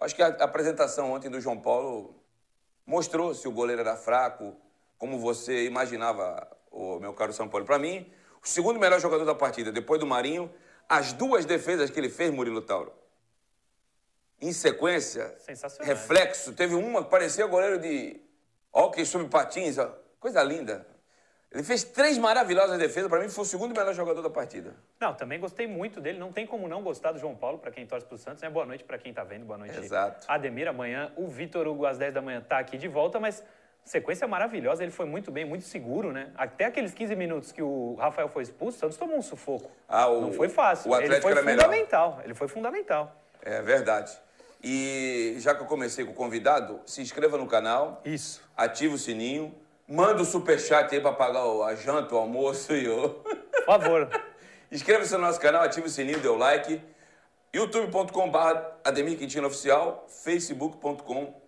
Acho 0.00 0.14
que 0.14 0.22
a 0.22 0.28
apresentação 0.28 1.12
ontem 1.12 1.30
do 1.30 1.40
João 1.40 1.58
Paulo 1.58 2.14
mostrou 2.86 3.34
se 3.34 3.46
o 3.48 3.52
goleiro 3.52 3.80
era 3.80 3.96
fraco, 3.96 4.54
como 4.98 5.18
você 5.18 5.64
imaginava, 5.64 6.48
o 6.70 6.98
meu 6.98 7.12
caro 7.12 7.32
São 7.32 7.48
Paulo. 7.48 7.66
Para 7.66 7.78
mim, 7.78 8.10
o 8.42 8.46
segundo 8.48 8.78
melhor 8.78 9.00
jogador 9.00 9.24
da 9.24 9.34
partida, 9.34 9.72
depois 9.72 10.00
do 10.00 10.06
Marinho, 10.06 10.52
as 10.88 11.12
duas 11.12 11.44
defesas 11.44 11.90
que 11.90 11.98
ele 11.98 12.10
fez, 12.10 12.32
Murilo 12.32 12.62
Tauro. 12.62 12.92
Em 14.40 14.52
sequência, 14.52 15.34
reflexo, 15.80 16.52
teve 16.52 16.74
uma 16.74 17.02
que 17.02 17.10
parecia 17.10 17.46
goleiro 17.46 17.78
de 17.78 18.20
hockey 18.72 19.06
sobre 19.06 19.28
patins, 19.28 19.78
ó. 19.78 19.90
coisa 20.20 20.42
linda. 20.42 20.86
Ele 21.54 21.62
fez 21.62 21.84
três 21.84 22.18
maravilhosas 22.18 22.76
defesas, 22.76 23.08
para 23.08 23.20
mim 23.20 23.28
foi 23.28 23.42
o 23.42 23.46
segundo 23.46 23.72
melhor 23.72 23.94
jogador 23.94 24.20
da 24.20 24.28
partida. 24.28 24.74
Não, 25.00 25.14
também 25.14 25.38
gostei 25.38 25.68
muito 25.68 26.00
dele, 26.00 26.18
não 26.18 26.32
tem 26.32 26.44
como 26.44 26.66
não 26.66 26.82
gostar 26.82 27.12
do 27.12 27.18
João 27.20 27.36
Paulo, 27.36 27.58
para 27.58 27.70
quem 27.70 27.86
torce 27.86 28.04
pro 28.04 28.18
Santos, 28.18 28.42
né? 28.42 28.50
Boa 28.50 28.66
noite 28.66 28.82
para 28.82 28.98
quem 28.98 29.14
tá 29.14 29.22
vendo, 29.22 29.44
boa 29.44 29.56
noite. 29.56 29.78
Exato. 29.78 30.26
Ademir, 30.26 30.66
amanhã 30.66 31.12
o 31.16 31.28
Vitor 31.28 31.68
Hugo 31.68 31.86
às 31.86 31.96
10 31.96 32.12
da 32.12 32.20
manhã 32.20 32.40
tá 32.40 32.58
aqui 32.58 32.76
de 32.76 32.88
volta, 32.88 33.20
mas 33.20 33.40
sequência 33.84 34.26
maravilhosa, 34.26 34.82
ele 34.82 34.90
foi 34.90 35.06
muito 35.06 35.30
bem, 35.30 35.44
muito 35.44 35.64
seguro, 35.64 36.12
né? 36.12 36.32
Até 36.34 36.64
aqueles 36.64 36.92
15 36.92 37.14
minutos 37.14 37.52
que 37.52 37.62
o 37.62 37.94
Rafael 38.00 38.28
foi 38.28 38.42
expulso, 38.42 38.76
o 38.76 38.80
Santos 38.80 38.96
tomou 38.96 39.16
um 39.16 39.22
sufoco. 39.22 39.70
Ah, 39.88 40.08
o, 40.08 40.22
não 40.22 40.32
foi 40.32 40.48
fácil. 40.48 40.90
O 40.90 40.94
Atlético 40.94 41.28
ele 41.28 41.36
foi 41.36 41.52
era 41.52 41.62
fundamental, 41.62 42.10
melhor. 42.10 42.24
ele 42.24 42.34
foi 42.34 42.48
fundamental. 42.48 43.16
É 43.42 43.62
verdade. 43.62 44.18
E 44.60 45.36
já 45.38 45.54
que 45.54 45.62
eu 45.62 45.66
comecei 45.66 46.04
com 46.04 46.10
o 46.10 46.14
convidado, 46.14 46.80
se 46.84 47.00
inscreva 47.00 47.38
no 47.38 47.46
canal. 47.46 48.00
Isso. 48.04 48.42
Ative 48.56 48.94
o 48.94 48.98
sininho. 48.98 49.54
Manda 49.86 50.22
o 50.22 50.24
superchat 50.24 50.94
aí 50.94 51.00
para 51.00 51.12
pagar 51.12 51.42
a 51.42 51.74
janta, 51.74 52.14
o 52.14 52.18
almoço 52.18 52.74
e 52.74 52.88
o... 52.88 53.10
Por 53.10 53.64
favor. 53.66 54.08
Inscreva-se 54.72 55.12
no 55.12 55.20
nosso 55.20 55.38
canal, 55.38 55.62
ative 55.62 55.86
o 55.86 55.90
sininho, 55.90 56.18
dê 56.20 56.28
o 56.28 56.36
like. 56.36 56.80
youtube.com.br 57.52 58.38
Ademir 58.82 59.18
Quintino 59.18 59.46
Oficial, 59.46 60.06
facebook.com 60.08 61.40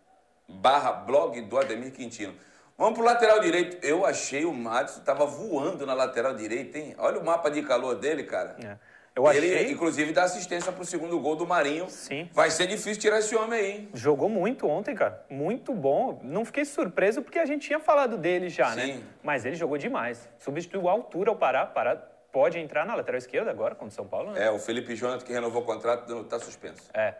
barra 0.48 0.92
blog 0.92 1.40
do 1.40 1.58
Ademir 1.58 1.92
Quintino. 1.92 2.34
Vamos 2.78 2.94
pro 2.94 3.04
lateral 3.04 3.40
direito. 3.40 3.84
Eu 3.84 4.04
achei 4.04 4.44
o 4.44 4.52
Madison 4.52 5.00
tava 5.00 5.24
voando 5.24 5.86
na 5.86 5.94
lateral 5.94 6.34
direita, 6.34 6.78
hein? 6.78 6.94
Olha 6.98 7.18
o 7.18 7.24
mapa 7.24 7.50
de 7.50 7.62
calor 7.62 7.96
dele, 7.96 8.24
cara. 8.24 8.54
É. 8.62 8.76
Eu 9.16 9.26
Ele, 9.32 9.54
achei... 9.54 9.72
inclusive, 9.72 10.12
dá 10.12 10.24
assistência 10.24 10.70
pro 10.70 10.84
segundo 10.84 11.18
gol 11.18 11.36
do 11.36 11.46
Marinho. 11.46 11.88
Sim. 11.88 12.28
Vai 12.34 12.50
ser 12.50 12.66
difícil 12.66 13.00
tirar 13.00 13.20
esse 13.20 13.34
homem 13.34 13.58
aí, 13.58 13.70
hein? 13.70 13.88
Jogou 13.94 14.28
muito 14.28 14.68
ontem, 14.68 14.94
cara. 14.94 15.24
Muito 15.30 15.72
bom. 15.72 16.20
Não 16.22 16.44
fiquei 16.44 16.66
surpreso 16.66 17.22
porque 17.22 17.38
a 17.38 17.46
gente 17.46 17.66
tinha 17.66 17.80
falado 17.80 18.18
dele 18.18 18.50
já, 18.50 18.72
Sim. 18.72 18.76
né? 18.76 19.02
Mas 19.22 19.46
ele 19.46 19.56
jogou 19.56 19.78
demais. 19.78 20.28
Substituiu 20.38 20.86
a 20.86 20.92
altura 20.92 21.30
ao 21.30 21.36
Pará. 21.36 21.64
Pará 21.64 21.96
pode 22.30 22.58
entrar 22.58 22.84
na 22.84 22.94
lateral 22.94 23.16
esquerda 23.16 23.50
agora 23.50 23.74
contra 23.74 23.88
o 23.88 23.94
São 23.94 24.06
Paulo, 24.06 24.32
né? 24.32 24.44
É, 24.44 24.50
o 24.50 24.58
Felipe 24.58 24.94
Jonathan, 24.94 25.24
que 25.24 25.32
renovou 25.32 25.62
o 25.62 25.64
contrato, 25.64 26.24
tá 26.24 26.38
suspenso. 26.38 26.90
É. 26.92 27.14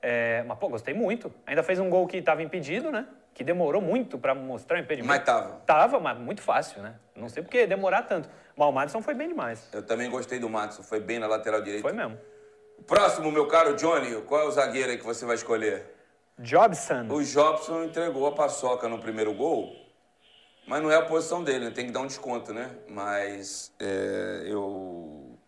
é. 0.00 0.42
Mas, 0.44 0.56
pô, 0.56 0.70
gostei 0.70 0.94
muito. 0.94 1.30
Ainda 1.46 1.62
fez 1.62 1.78
um 1.78 1.90
gol 1.90 2.06
que 2.06 2.16
estava 2.16 2.42
impedido, 2.42 2.90
né? 2.90 3.06
Que 3.34 3.44
demorou 3.44 3.82
muito 3.82 4.16
para 4.16 4.34
mostrar 4.34 4.78
o 4.78 4.80
impedimento. 4.80 5.06
Mas 5.06 5.22
tava. 5.22 5.60
Tava, 5.66 6.00
mas 6.00 6.16
muito 6.16 6.40
fácil, 6.40 6.80
né? 6.80 6.94
Não 7.14 7.28
sei 7.28 7.42
por 7.42 7.50
que 7.50 7.66
demorar 7.66 8.04
tanto. 8.04 8.30
Mas 8.56 8.68
o 8.68 8.72
Madison 8.72 9.02
foi 9.02 9.14
bem 9.14 9.28
demais. 9.28 9.68
Eu 9.72 9.82
também 9.82 10.10
gostei 10.10 10.38
do 10.38 10.48
Madison, 10.48 10.82
foi 10.82 11.00
bem 11.00 11.18
na 11.18 11.26
lateral 11.26 11.62
direita. 11.62 11.82
Foi 11.88 11.96
mesmo. 11.96 12.18
Próximo, 12.86 13.30
meu 13.30 13.46
caro 13.46 13.74
Johnny, 13.76 14.20
qual 14.22 14.42
é 14.42 14.44
o 14.44 14.50
zagueiro 14.50 14.90
aí 14.90 14.98
que 14.98 15.04
você 15.04 15.24
vai 15.24 15.36
escolher? 15.36 15.86
Jobson. 16.38 17.06
O 17.10 17.22
Jobson 17.22 17.84
entregou 17.84 18.26
a 18.26 18.32
paçoca 18.32 18.88
no 18.88 18.98
primeiro 18.98 19.32
gol, 19.32 19.74
mas 20.66 20.82
não 20.82 20.90
é 20.90 20.96
a 20.96 21.02
posição 21.02 21.44
dele, 21.44 21.66
né? 21.66 21.70
tem 21.70 21.86
que 21.86 21.92
dar 21.92 22.00
um 22.00 22.06
desconto, 22.06 22.52
né? 22.52 22.70
Mas 22.88 23.72
é, 23.78 24.42
eu. 24.46 25.38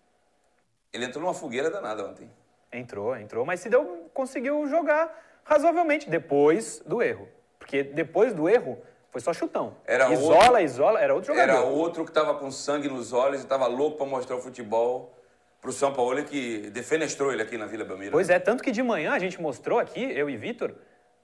Ele 0.93 1.07
entrou 1.07 1.25
numa 1.25 1.35
fogueira 1.35 1.71
danada 1.71 2.07
ontem. 2.07 2.31
Entrou, 2.73 3.17
entrou, 3.17 3.45
mas 3.45 3.61
se 3.61 3.69
deu, 3.69 4.11
conseguiu 4.13 4.67
jogar 4.69 5.41
razoavelmente 5.45 6.09
depois 6.09 6.81
do 6.87 7.03
erro. 7.03 7.29
Porque 7.59 7.83
depois 7.83 8.33
do 8.33 8.49
erro, 8.49 8.79
foi 9.15 9.21
só 9.21 9.33
chutão. 9.33 9.77
Era 9.87 10.13
isola, 10.13 10.45
outro- 10.47 10.61
isola, 10.61 11.01
era 11.01 11.15
outro 11.15 11.33
jogador. 11.33 11.53
Era 11.53 11.61
outro 11.63 12.03
que 12.05 12.11
estava 12.11 12.35
com 12.35 12.51
sangue 12.51 12.89
nos 12.89 13.13
olhos 13.13 13.43
e 13.43 13.45
estava 13.45 13.69
louco 13.69 13.97
para 13.97 14.07
mostrar 14.07 14.35
o 14.35 14.41
futebol 14.41 15.15
pro 15.61 15.71
São 15.71 15.93
Paulo, 15.95 16.25
que 16.25 16.69
defenestrou 16.71 17.33
ele 17.33 17.41
aqui 17.41 17.57
na 17.57 17.65
Vila 17.67 17.85
Belmiro. 17.85 18.11
Pois 18.11 18.29
é, 18.29 18.41
tanto 18.41 18.61
que 18.61 18.73
de 18.73 18.83
manhã 18.83 19.13
a 19.13 19.19
gente 19.21 19.41
mostrou 19.41 19.79
aqui, 19.79 20.03
eu 20.03 20.29
e 20.29 20.37
Vitor, 20.37 20.75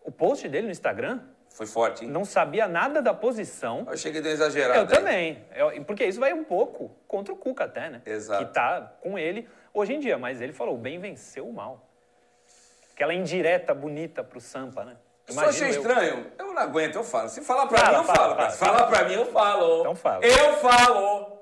o 0.05 0.13
post 0.13 0.49
dele 0.49 0.67
no 0.67 0.71
Instagram, 0.71 1.19
Foi 1.49 1.67
forte, 1.67 2.05
hein? 2.05 2.11
não 2.13 2.25
sabia 2.25 2.69
nada 2.69 3.03
da 3.03 3.13
posição. 3.13 3.83
Eu 3.89 3.93
achei 3.95 4.13
que 4.13 4.21
deu 4.21 4.31
exagerado. 4.31 4.79
Eu 4.79 4.83
aí. 4.85 4.89
também. 4.89 5.45
Eu- 5.57 5.85
porque 5.85 6.05
isso 6.05 6.21
vai 6.21 6.33
um 6.33 6.45
pouco 6.45 6.93
contra 7.09 7.35
o 7.35 7.37
Cuca 7.37 7.65
até, 7.65 7.91
né? 7.91 8.03
Exato. 8.07 8.47
Que 8.47 8.55
tá 8.55 8.81
com 9.03 9.19
ele 9.19 9.49
hoje 9.75 9.95
em 9.95 9.99
dia. 9.99 10.17
Mas 10.17 10.41
ele 10.41 10.53
falou, 10.53 10.77
o 10.77 10.79
bem 10.79 11.01
venceu 11.01 11.45
o 11.49 11.53
mal. 11.53 11.91
Aquela 12.95 13.13
indireta 13.13 13.75
bonita 13.75 14.23
pro 14.23 14.41
Sampa, 14.41 14.85
né? 14.85 14.97
Eu 15.31 15.43
só 15.45 15.49
achei 15.49 15.69
eu. 15.69 15.71
estranho. 15.71 16.33
Eu 16.39 16.47
não 16.47 16.59
aguento, 16.59 16.97
eu 16.97 17.05
falo. 17.05 17.29
Se 17.29 17.41
falar 17.43 17.67
pra 17.67 17.79
Fala, 17.79 17.91
mim, 17.91 17.97
eu 17.99 18.05
fala, 18.05 18.19
falo. 18.19 18.37
fala. 18.37 18.51
Se 18.51 18.59
falar 18.59 18.87
pra 18.87 19.05
mim, 19.05 19.15
eu 19.15 19.27
falo. 19.27 19.81
Então 19.81 19.95
fala. 19.97 20.25
Eu 20.27 20.57
falo. 20.57 21.39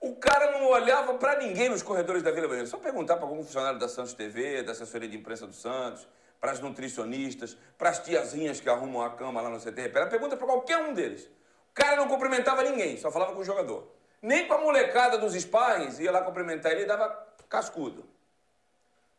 O 0.00 0.16
cara 0.16 0.52
não 0.52 0.66
olhava 0.68 1.14
pra 1.14 1.36
ninguém 1.38 1.68
nos 1.68 1.82
corredores 1.82 2.22
da 2.22 2.30
Vila 2.30 2.48
Belmiro. 2.48 2.66
Só 2.68 2.78
perguntar 2.78 3.16
pra 3.16 3.26
algum 3.26 3.42
funcionário 3.44 3.78
da 3.78 3.86
Santos 3.88 4.14
TV, 4.14 4.62
da 4.62 4.72
assessoria 4.72 5.08
de 5.08 5.16
imprensa 5.16 5.46
do 5.46 5.52
Santos, 5.52 6.08
pras 6.40 6.58
nutricionistas, 6.60 7.56
pras 7.76 7.98
tiazinhas 7.98 8.60
que 8.60 8.68
arrumam 8.70 9.02
a 9.02 9.10
cama 9.10 9.42
lá 9.42 9.50
no 9.50 9.58
CT 9.60 9.80
Repera. 9.82 10.06
Pergunta 10.06 10.36
pra 10.36 10.46
qualquer 10.46 10.78
um 10.78 10.94
deles. 10.94 11.24
O 11.24 11.74
cara 11.74 11.96
não 11.96 12.08
cumprimentava 12.08 12.62
ninguém, 12.62 12.96
só 12.96 13.10
falava 13.12 13.32
com 13.32 13.40
o 13.40 13.44
jogador. 13.44 13.92
Nem 14.22 14.46
pra 14.46 14.58
molecada 14.58 15.18
dos 15.18 15.34
sparrings 15.34 15.98
ia 15.98 16.10
lá 16.10 16.22
cumprimentar 16.22 16.72
ele 16.72 16.82
e 16.82 16.86
dava 16.86 17.06
cascudo. 17.48 18.04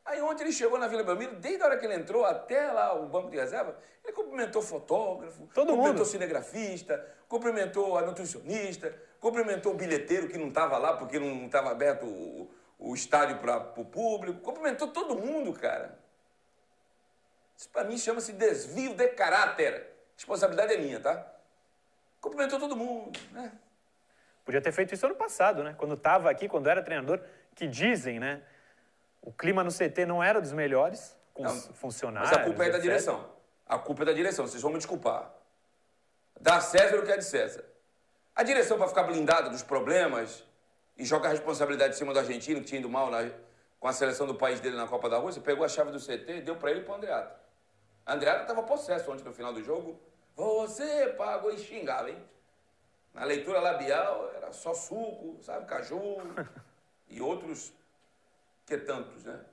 Aí 0.04 0.22
ontem 0.22 0.44
ele 0.44 0.52
chegou 0.52 0.80
na 0.80 0.88
Vila 0.88 1.04
Belmiro, 1.04 1.36
desde 1.36 1.62
a 1.62 1.66
hora 1.68 1.78
que 1.78 1.86
ele 1.86 1.94
entrou 1.94 2.26
até 2.26 2.72
lá 2.72 2.94
o 2.94 3.08
banco 3.08 3.30
de 3.30 3.38
reserva, 3.38 3.78
ele 4.04 4.14
cumprimentou 4.14 4.62
fotógrafo, 4.62 5.48
Todo 5.54 5.68
cumprimentou 5.68 5.94
mundo. 5.94 6.06
cinegrafista, 6.06 7.06
cumprimentou 7.28 7.98
a 7.98 8.02
nutricionista, 8.02 8.94
cumprimentou 9.20 9.74
o 9.74 9.76
bilheteiro 9.76 10.28
que 10.28 10.38
não 10.38 10.48
estava 10.48 10.78
lá 10.78 10.98
porque 10.98 11.20
não 11.20 11.46
estava 11.46 11.70
aberto 11.72 12.06
o, 12.08 12.52
o 12.80 12.96
estádio 12.96 13.38
para 13.38 13.58
o 13.78 13.86
público, 13.86 14.42
cumprimentou 14.42 14.88
todo 14.88 15.16
mundo, 15.16 15.54
cara. 15.54 16.00
Isso 17.56 17.70
para 17.70 17.84
mim 17.84 17.96
chama-se 17.96 18.34
desvio 18.34 18.96
de 18.96 19.08
caráter. 19.10 19.88
Responsabilidade 20.16 20.74
é 20.74 20.78
minha, 20.78 21.00
tá? 21.00 21.32
Cumprimentou 22.20 22.60
todo 22.60 22.76
mundo, 22.76 23.18
né? 23.32 23.52
Podia 24.44 24.60
ter 24.60 24.72
feito 24.72 24.96
isso 24.96 25.06
ano 25.06 25.16
passado, 25.16 25.64
né? 25.64 25.76
Quando 25.78 25.94
estava 25.94 26.30
aqui, 26.32 26.50
quando 26.50 26.68
era 26.68 26.82
treinador, 26.82 27.22
que 27.56 27.68
dizem, 27.68 28.20
né? 28.20 28.42
O 29.22 29.32
clima 29.32 29.64
no 29.64 29.72
CT 29.72 30.06
não 30.06 30.24
era 30.24 30.42
dos 30.42 30.52
melhores, 30.52 31.16
com 31.34 31.44
Não, 31.44 31.52
os 31.52 31.68
funcionários. 31.76 32.32
Mas 32.32 32.40
a 32.40 32.44
culpa 32.44 32.64
é 32.66 32.70
da 32.70 32.78
etc. 32.78 32.82
direção. 32.82 33.30
A 33.68 33.78
culpa 33.78 34.02
é 34.04 34.06
da 34.06 34.14
direção, 34.14 34.48
vocês 34.48 34.62
vão 34.62 34.72
me 34.72 34.78
desculpar. 34.78 35.32
Dá 36.40 36.60
César 36.60 36.98
o 36.98 37.04
que 37.06 37.12
é 37.12 37.18
de 37.18 37.24
César. 37.24 37.64
A 38.36 38.44
direção, 38.44 38.78
para 38.78 38.88
ficar 38.88 39.04
blindada 39.04 39.50
dos 39.50 39.62
problemas 39.62 40.44
e 40.98 41.06
jogar 41.06 41.30
a 41.30 41.32
responsabilidade 41.32 41.94
em 41.94 41.98
cima 41.98 42.14
do 42.14 42.20
argentino, 42.20 42.60
que 42.62 42.66
tinha 42.66 42.80
ido 42.80 42.90
mal 42.90 43.10
na- 43.12 43.30
com 43.80 43.88
a 43.88 43.94
seleção 43.94 44.26
do 44.28 44.36
país 44.36 44.60
dele 44.60 44.76
na 44.76 44.88
Copa 44.88 45.10
da 45.10 45.18
Rússia, 45.18 45.42
pegou 45.42 45.64
a 45.64 45.68
chave 45.70 45.92
do 45.92 46.00
CT 46.00 46.38
e 46.38 46.42
deu 46.42 46.56
para 46.56 46.72
ele 46.72 46.82
e 46.82 46.84
para 46.84 46.94
o 46.94 46.96
Andreato. 46.98 47.40
Andreato 48.06 48.42
estava 48.42 48.64
possesso 48.64 49.12
ontem 49.12 49.24
no 49.24 49.34
final 49.34 49.54
do 49.54 49.64
jogo. 49.64 50.00
Você 50.36 51.08
pagou 51.18 51.52
e 51.52 51.58
xingava, 51.58 52.10
hein? 52.10 52.18
Na 53.14 53.24
leitura 53.26 53.60
labial 53.60 54.32
era 54.36 54.52
só 54.52 54.74
suco, 54.74 55.38
sabe? 55.44 55.66
Caju 55.66 56.00
e 57.10 57.22
outros 57.22 57.72
que 58.66 58.78
tantos, 58.78 59.24
né? 59.26 59.44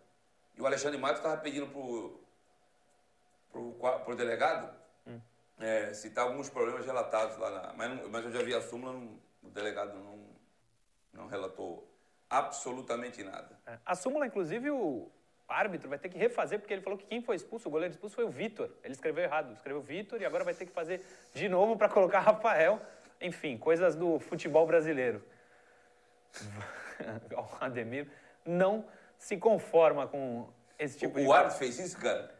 E 0.56 0.62
o 0.62 0.66
Alexandre 0.66 0.98
Matos 0.98 1.18
estava 1.18 1.36
pedindo 1.40 1.66
pro, 1.68 2.20
pro, 4.04 4.14
delegado 4.14 4.76
é, 5.60 5.92
citar 5.92 6.24
alguns 6.24 6.48
problemas 6.48 6.86
relatados 6.86 7.36
lá 7.36 7.50
na. 7.50 7.72
Mas, 7.74 7.90
não- 7.90 8.08
mas 8.08 8.24
eu 8.24 8.32
já 8.32 8.42
vi 8.42 8.54
a 8.54 8.60
súmula, 8.60 8.92
não- 8.92 9.18
o 9.42 9.50
delegado 9.50 9.94
não, 9.94 10.18
não 11.12 11.26
relatou 11.26 11.88
absolutamente 12.30 13.22
nada. 13.24 13.58
É. 13.66 13.78
A 13.84 13.94
súmula, 13.94 14.26
inclusive, 14.26 14.70
o 14.70 15.10
árbitro 15.48 15.88
vai 15.88 15.98
ter 15.98 16.08
que 16.10 16.18
refazer, 16.18 16.60
porque 16.60 16.74
ele 16.74 16.82
falou 16.82 16.98
que 16.98 17.06
quem 17.06 17.22
foi 17.22 17.36
expulso, 17.36 17.68
o 17.68 17.70
goleiro 17.70 17.92
expulso 17.92 18.14
foi 18.14 18.24
o 18.24 18.30
Vitor. 18.30 18.70
Ele 18.84 18.92
escreveu 18.92 19.24
errado, 19.24 19.52
escreveu 19.52 19.80
Vitor 19.80 20.20
e 20.20 20.26
agora 20.26 20.44
vai 20.44 20.54
ter 20.54 20.66
que 20.66 20.72
fazer 20.72 21.04
de 21.34 21.48
novo 21.48 21.76
para 21.76 21.88
colocar 21.88 22.20
Rafael. 22.20 22.80
Enfim, 23.20 23.58
coisas 23.58 23.96
do 23.96 24.20
futebol 24.20 24.66
brasileiro. 24.66 25.24
o 27.36 27.64
Ademir 27.64 28.08
não 28.44 28.84
se 29.18 29.36
conforma 29.36 30.06
com 30.06 30.48
esse 30.78 30.98
tipo 30.98 31.18
o, 31.18 31.22
de 31.22 31.26
o 31.26 31.32
árbitro 31.32 31.58
fez 31.58 31.78
isso, 31.78 31.98
cara? 31.98 32.38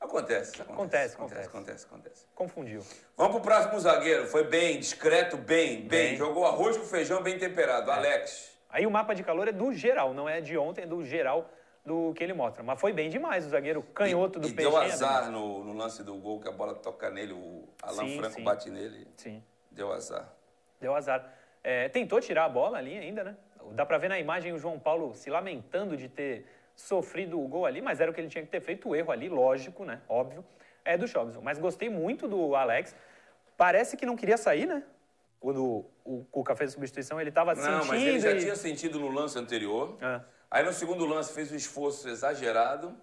Acontece, 0.00 0.62
acontece. 0.62 0.72
Acontece, 0.72 1.14
acontece, 1.14 1.48
acontece, 1.48 1.86
acontece. 1.86 2.26
Confundiu. 2.34 2.82
Vamos 3.16 3.32
pro 3.34 3.42
próximo 3.42 3.78
zagueiro. 3.78 4.26
Foi 4.26 4.44
bem, 4.44 4.78
discreto, 4.78 5.36
bem, 5.36 5.82
bem. 5.82 5.86
Bem. 5.88 6.16
Jogou 6.16 6.46
arroz 6.46 6.76
com 6.78 6.84
feijão 6.84 7.22
bem 7.22 7.38
temperado. 7.38 7.90
Alex. 7.90 8.50
Aí 8.70 8.86
o 8.86 8.90
mapa 8.90 9.14
de 9.14 9.22
calor 9.22 9.48
é 9.48 9.52
do 9.52 9.72
geral, 9.74 10.14
não 10.14 10.28
é 10.28 10.40
de 10.40 10.56
ontem, 10.56 10.82
é 10.82 10.86
do 10.86 11.04
geral 11.04 11.50
do 11.84 12.14
que 12.14 12.22
ele 12.22 12.32
mostra. 12.32 12.62
Mas 12.62 12.80
foi 12.80 12.92
bem 12.92 13.10
demais 13.10 13.44
o 13.44 13.50
zagueiro 13.50 13.82
canhoto 13.82 14.38
e, 14.38 14.42
do 14.42 14.48
e 14.48 14.52
deu 14.52 14.76
azar 14.76 15.30
no, 15.30 15.64
no, 15.64 15.74
lance 15.74 16.02
do 16.02 16.14
gol, 16.14 16.40
que 16.40 16.48
a 16.48 16.52
bola 16.52 16.74
toca 16.74 17.10
nele, 17.10 17.32
o 17.32 17.68
Alan 17.82 18.06
Sim, 18.06 18.18
Franco 18.18 18.36
sim. 18.36 18.44
bate 18.44 18.70
nele. 18.70 19.06
Sim. 19.16 19.42
Deu 19.70 19.92
azar. 19.92 20.32
Deu 20.80 20.94
azar. 20.94 21.34
É, 21.62 21.88
tentou 21.88 22.20
tirar 22.20 22.44
a 22.44 22.48
bola 22.48 22.78
ali 22.78 22.96
ainda, 22.96 23.24
né? 23.24 23.36
Dá 23.72 23.84
pra 23.86 23.98
ver 23.98 24.08
na 24.08 24.18
imagem 24.18 24.52
o 24.52 24.58
João 24.58 24.78
Paulo 24.78 25.14
se 25.14 25.30
lamentando 25.30 25.96
de 25.96 26.08
ter 26.08 26.46
sofrido 26.74 27.40
o 27.40 27.46
gol 27.46 27.66
ali, 27.66 27.80
mas 27.82 28.00
era 28.00 28.10
o 28.10 28.14
que 28.14 28.20
ele 28.20 28.28
tinha 28.28 28.42
que 28.44 28.50
ter 28.50 28.60
feito, 28.60 28.88
o 28.88 28.96
erro 28.96 29.12
ali, 29.12 29.28
lógico, 29.28 29.84
né? 29.84 30.00
Óbvio, 30.08 30.44
é 30.84 30.96
do 30.96 31.06
Jobson. 31.06 31.40
Mas 31.42 31.58
gostei 31.58 31.88
muito 31.90 32.26
do 32.26 32.54
Alex. 32.56 32.94
Parece 33.56 33.96
que 33.96 34.06
não 34.06 34.16
queria 34.16 34.36
sair, 34.38 34.66
né? 34.66 34.82
Quando 35.38 35.84
o 36.04 36.24
Cuca 36.30 36.54
fez 36.56 36.70
a 36.70 36.72
substituição, 36.74 37.20
ele 37.20 37.30
tava 37.30 37.54
Não, 37.54 37.62
sentindo. 37.62 37.86
mas 37.86 38.02
ele 38.02 38.20
já 38.20 38.32
e- 38.32 38.38
tinha 38.40 38.56
sentido 38.56 38.98
no 38.98 39.08
lance 39.10 39.38
anterior. 39.38 39.96
É. 40.00 40.20
Aí 40.50 40.64
no 40.64 40.72
segundo 40.72 41.04
lance 41.06 41.32
fez 41.32 41.52
um 41.52 41.56
esforço 41.56 42.08
exagerado. 42.08 42.94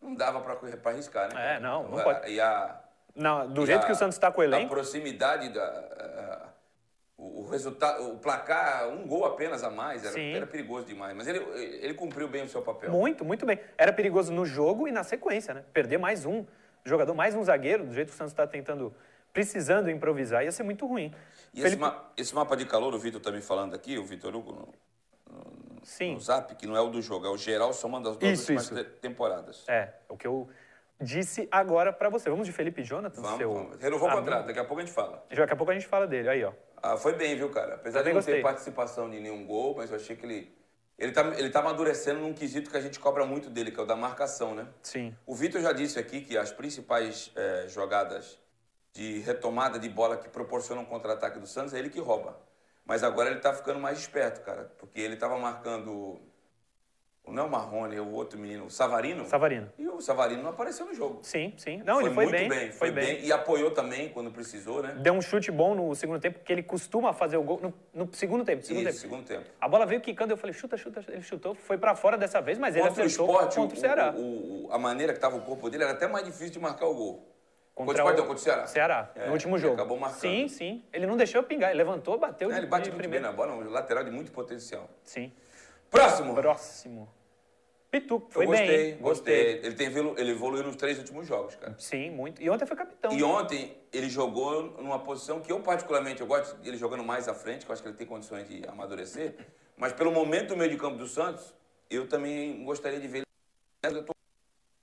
Não 0.00 0.14
dava 0.14 0.40
para 0.40 0.90
arriscar, 0.90 1.32
né? 1.34 1.56
É, 1.56 1.60
não, 1.60 1.88
não 1.88 1.98
A- 1.98 2.02
pode. 2.02 2.30
E 2.32 2.40
a, 2.40 2.80
Não, 3.14 3.46
do 3.52 3.66
jeito 3.66 3.82
a- 3.82 3.86
que 3.86 3.92
o 3.92 3.94
Santos 3.94 4.14
está 4.16 4.30
com 4.32 4.40
o 4.40 4.42
A 4.42 4.46
elenco. 4.46 4.70
proximidade 4.70 5.48
da. 5.50 5.62
a- 5.62 6.39
o 7.22 7.48
resultado, 7.50 8.10
o 8.12 8.18
placar, 8.18 8.88
um 8.88 9.06
gol 9.06 9.26
apenas 9.26 9.62
a 9.62 9.70
mais, 9.70 10.04
era, 10.04 10.18
era 10.20 10.46
perigoso 10.46 10.86
demais. 10.86 11.14
Mas 11.14 11.28
ele, 11.28 11.38
ele 11.84 11.92
cumpriu 11.92 12.26
bem 12.26 12.44
o 12.44 12.48
seu 12.48 12.62
papel. 12.62 12.90
Muito, 12.90 13.24
muito 13.24 13.44
bem. 13.44 13.60
Era 13.76 13.92
perigoso 13.92 14.32
no 14.32 14.46
jogo 14.46 14.88
e 14.88 14.92
na 14.92 15.04
sequência, 15.04 15.52
né? 15.52 15.62
Perder 15.72 15.98
mais 15.98 16.24
um 16.24 16.46
jogador, 16.84 17.12
mais 17.14 17.34
um 17.34 17.44
zagueiro, 17.44 17.84
do 17.84 17.92
jeito 17.92 18.08
que 18.08 18.14
o 18.14 18.16
Santos 18.16 18.32
está 18.32 18.46
tentando, 18.46 18.94
precisando 19.34 19.90
improvisar, 19.90 20.44
ia 20.44 20.50
ser 20.52 20.62
muito 20.62 20.86
ruim. 20.86 21.12
E 21.52 21.58
esse, 21.58 21.62
Felipe- 21.62 21.80
ma- 21.82 22.04
esse 22.16 22.34
mapa 22.34 22.56
de 22.56 22.64
calor, 22.64 22.94
o 22.94 22.98
Vitor 22.98 23.20
tá 23.20 23.30
me 23.30 23.42
falando 23.42 23.74
aqui, 23.74 23.98
o 23.98 24.04
Vitor 24.04 24.34
Hugo, 24.34 24.52
no, 24.52 24.74
Sim, 25.82 26.14
no 26.14 26.20
zap, 26.20 26.54
que 26.54 26.66
não 26.66 26.74
é 26.76 26.80
o 26.80 26.88
do 26.88 27.02
jogo, 27.02 27.26
é 27.26 27.30
o 27.30 27.36
geral 27.36 27.72
somando 27.74 28.08
as 28.08 28.16
duas 28.16 28.32
Isso, 28.32 28.42
últimas 28.52 28.64
isso. 28.64 28.74
te- 28.74 28.84
temporadas. 29.00 29.64
é, 29.68 29.90
o 30.08 30.16
que 30.16 30.26
eu 30.26 30.48
disse 31.00 31.48
agora 31.50 31.92
para 31.92 32.08
você. 32.10 32.28
Vamos 32.28 32.46
de 32.46 32.52
Felipe 32.52 32.82
Jonathan, 32.82 33.22
Vamos, 33.22 33.38
seu... 33.38 33.52
vamos. 33.54 33.78
Renovou 33.80 34.08
o 34.08 34.12
contrato, 34.12 34.46
daqui 34.46 34.58
a 34.58 34.64
pouco 34.64 34.82
a 34.82 34.84
gente 34.84 34.94
fala. 34.94 35.24
Daqui 35.30 35.52
a 35.52 35.56
pouco 35.56 35.70
a 35.70 35.74
gente 35.74 35.86
fala 35.86 36.06
dele, 36.06 36.28
aí 36.28 36.44
ó. 36.44 36.52
Ah, 36.82 36.96
foi 36.96 37.14
bem, 37.14 37.36
viu, 37.36 37.50
cara? 37.50 37.74
Apesar 37.74 38.00
de 38.02 38.12
não 38.12 38.20
ter 38.20 38.26
gostei. 38.26 38.42
participação 38.42 39.10
de 39.10 39.20
nenhum 39.20 39.46
gol, 39.46 39.74
mas 39.76 39.90
eu 39.90 39.96
achei 39.96 40.16
que 40.16 40.24
ele. 40.24 40.60
Ele 40.98 41.12
tá, 41.12 41.22
ele 41.38 41.48
tá 41.48 41.60
amadurecendo 41.60 42.20
num 42.20 42.34
quesito 42.34 42.70
que 42.70 42.76
a 42.76 42.80
gente 42.80 42.98
cobra 43.00 43.24
muito 43.24 43.48
dele, 43.48 43.70
que 43.70 43.80
é 43.80 43.82
o 43.82 43.86
da 43.86 43.96
marcação, 43.96 44.54
né? 44.54 44.66
Sim, 44.82 45.16
O 45.24 45.34
Vitor 45.34 45.60
já 45.62 45.72
disse 45.72 45.98
aqui 45.98 46.20
que 46.20 46.36
as 46.36 46.52
principais 46.52 47.32
eh, 47.34 47.64
jogadas 47.68 48.38
de 48.92 49.20
retomada 49.20 49.78
de 49.78 49.88
bola 49.88 50.18
que 50.18 50.28
proporcionam 50.28 50.84
contra-ataque 50.84 51.38
do 51.38 51.46
Santos 51.46 51.72
é 51.72 51.78
ele 51.78 51.88
que 51.88 52.00
rouba. 52.00 52.38
Mas 52.84 53.02
agora 53.02 53.30
ele 53.30 53.40
tá 53.40 53.54
ficando 53.54 53.80
mais 53.80 53.98
esperto, 53.98 54.42
cara, 54.42 54.70
porque 54.78 55.00
ele 55.00 55.16
tava 55.16 55.38
marcando. 55.38 56.20
O- 57.30 57.32
Não 57.32 57.44
é 57.44 57.46
o 57.46 57.50
Marrone, 57.50 57.96
é 57.96 58.00
o 58.00 58.10
outro 58.12 58.38
menino, 58.38 58.66
o 58.66 58.70
Savarino. 58.70 59.24
Savarino. 59.24 59.70
E 59.78 59.86
o 59.88 60.00
Savarino 60.00 60.42
não 60.42 60.50
apareceu 60.50 60.84
no 60.86 60.92
jogo. 60.94 61.20
Sim, 61.22 61.54
sim. 61.56 61.82
Não, 61.84 62.00
ele 62.00 62.10
foi 62.10 62.26
muito 62.26 62.48
bem, 62.48 62.72
foi 62.72 62.90
bem. 62.90 63.24
E 63.24 63.32
apoiou 63.32 63.70
também 63.70 64.08
quando 64.08 64.30
precisou, 64.30 64.82
né? 64.82 64.94
Deu 65.00 65.12
um 65.14 65.22
chute 65.22 65.50
bom 65.50 65.74
no 65.74 65.94
segundo 65.94 66.20
tempo, 66.20 66.38
porque 66.38 66.52
ele 66.52 66.62
costuma 66.62 67.12
fazer 67.12 67.36
o 67.36 67.42
gol 67.42 67.60
no, 67.60 67.74
no 67.94 68.14
segundo 68.14 68.44
tempo. 68.44 68.62
Segundo 68.64 68.88
Isso, 68.88 69.02
tempo. 69.02 69.14
segundo 69.14 69.26
tempo. 69.26 69.44
A 69.60 69.68
bola 69.68 69.86
veio 69.86 70.00
quicando, 70.00 70.32
eu 70.32 70.36
falei, 70.36 70.52
chuta, 70.52 70.76
chuta, 70.76 71.02
ele 71.08 71.22
chutou, 71.22 71.54
foi 71.54 71.78
pra 71.78 71.94
fora 71.94 72.18
dessa 72.18 72.40
vez, 72.40 72.58
mas 72.58 72.74
ele 72.76 72.86
Contra 72.86 73.02
o 73.02 73.06
acertou 73.06 73.26
esporte, 73.26 73.56
contra 73.56 73.76
o 73.76 73.80
Ceará. 73.80 74.14
o- 74.16 74.66
o- 74.66 74.72
a 74.72 74.78
maneira 74.78 75.12
que 75.12 75.18
estava 75.18 75.36
o 75.36 75.42
corpo 75.42 75.70
dele 75.70 75.84
era 75.84 75.92
até 75.92 76.06
mais 76.06 76.24
difícil 76.24 76.50
de 76.50 76.58
marcar 76.60 76.86
o 76.86 76.94
gol. 76.94 77.26
Contra, 77.72 77.94
Contra 78.02 78.04
o 78.04 78.06
o 78.08 78.10
não, 78.10 78.26
contra 78.26 78.34
o 78.34 78.38
Ceará. 78.38 78.66
Ceará, 78.66 79.10
É, 79.14 79.26
no 79.26 79.32
último 79.32 79.54
ele 79.56 79.62
jogo. 79.62 79.74
acabou 79.74 79.98
marcando. 79.98 80.20
Sim, 80.20 80.48
sim. 80.48 80.84
Ele 80.92 81.06
não 81.06 81.16
deixou 81.16 81.42
pingar, 81.42 81.70
ele 81.70 81.78
levantou, 81.78 82.18
bateu 82.18 82.50
É, 82.50 82.54
de, 82.54 82.58
ele 82.60 82.66
bate 82.66 82.84
de 82.84 82.90
muito 82.90 82.98
primeira. 83.00 83.28
bem 83.28 83.30
na 83.30 83.36
bola, 83.36 83.54
um 83.54 83.70
lateral 83.70 84.04
de 84.04 84.10
muito 84.10 84.30
potencial. 84.32 84.86
Sim. 85.02 85.32
Próximo. 85.90 86.34
Próximo. 86.34 87.08
Pituco, 87.90 88.30
foi 88.30 88.44
eu 88.44 88.48
gostei, 88.50 88.92
bem. 88.92 88.96
gostei. 88.98 89.60
Ele, 89.64 89.74
tem, 89.74 89.88
ele 89.88 90.30
evoluiu 90.30 90.62
nos 90.62 90.76
três 90.76 90.96
últimos 90.98 91.26
jogos, 91.26 91.56
cara. 91.56 91.74
Sim, 91.76 92.10
muito. 92.10 92.40
E 92.40 92.48
ontem 92.48 92.64
foi 92.64 92.76
capitão. 92.76 93.12
E 93.12 93.22
ontem 93.22 93.76
ele 93.92 94.08
jogou 94.08 94.62
numa 94.80 95.00
posição 95.00 95.40
que 95.40 95.50
eu 95.50 95.60
particularmente, 95.60 96.20
eu 96.20 96.26
gosto 96.26 96.56
dele 96.58 96.76
jogando 96.76 97.02
mais 97.02 97.28
à 97.28 97.34
frente, 97.34 97.64
que 97.64 97.70
eu 97.70 97.72
acho 97.72 97.82
que 97.82 97.88
ele 97.88 97.96
tem 97.96 98.06
condições 98.06 98.48
de 98.48 98.64
amadurecer. 98.68 99.34
Mas 99.76 99.92
pelo 99.92 100.12
momento 100.12 100.50
do 100.50 100.56
meio 100.56 100.70
de 100.70 100.76
campo 100.76 100.98
do 100.98 101.08
Santos, 101.08 101.52
eu 101.90 102.06
também 102.08 102.62
gostaria 102.64 103.00
de 103.00 103.08
ver 103.08 103.22
ele 103.82 104.04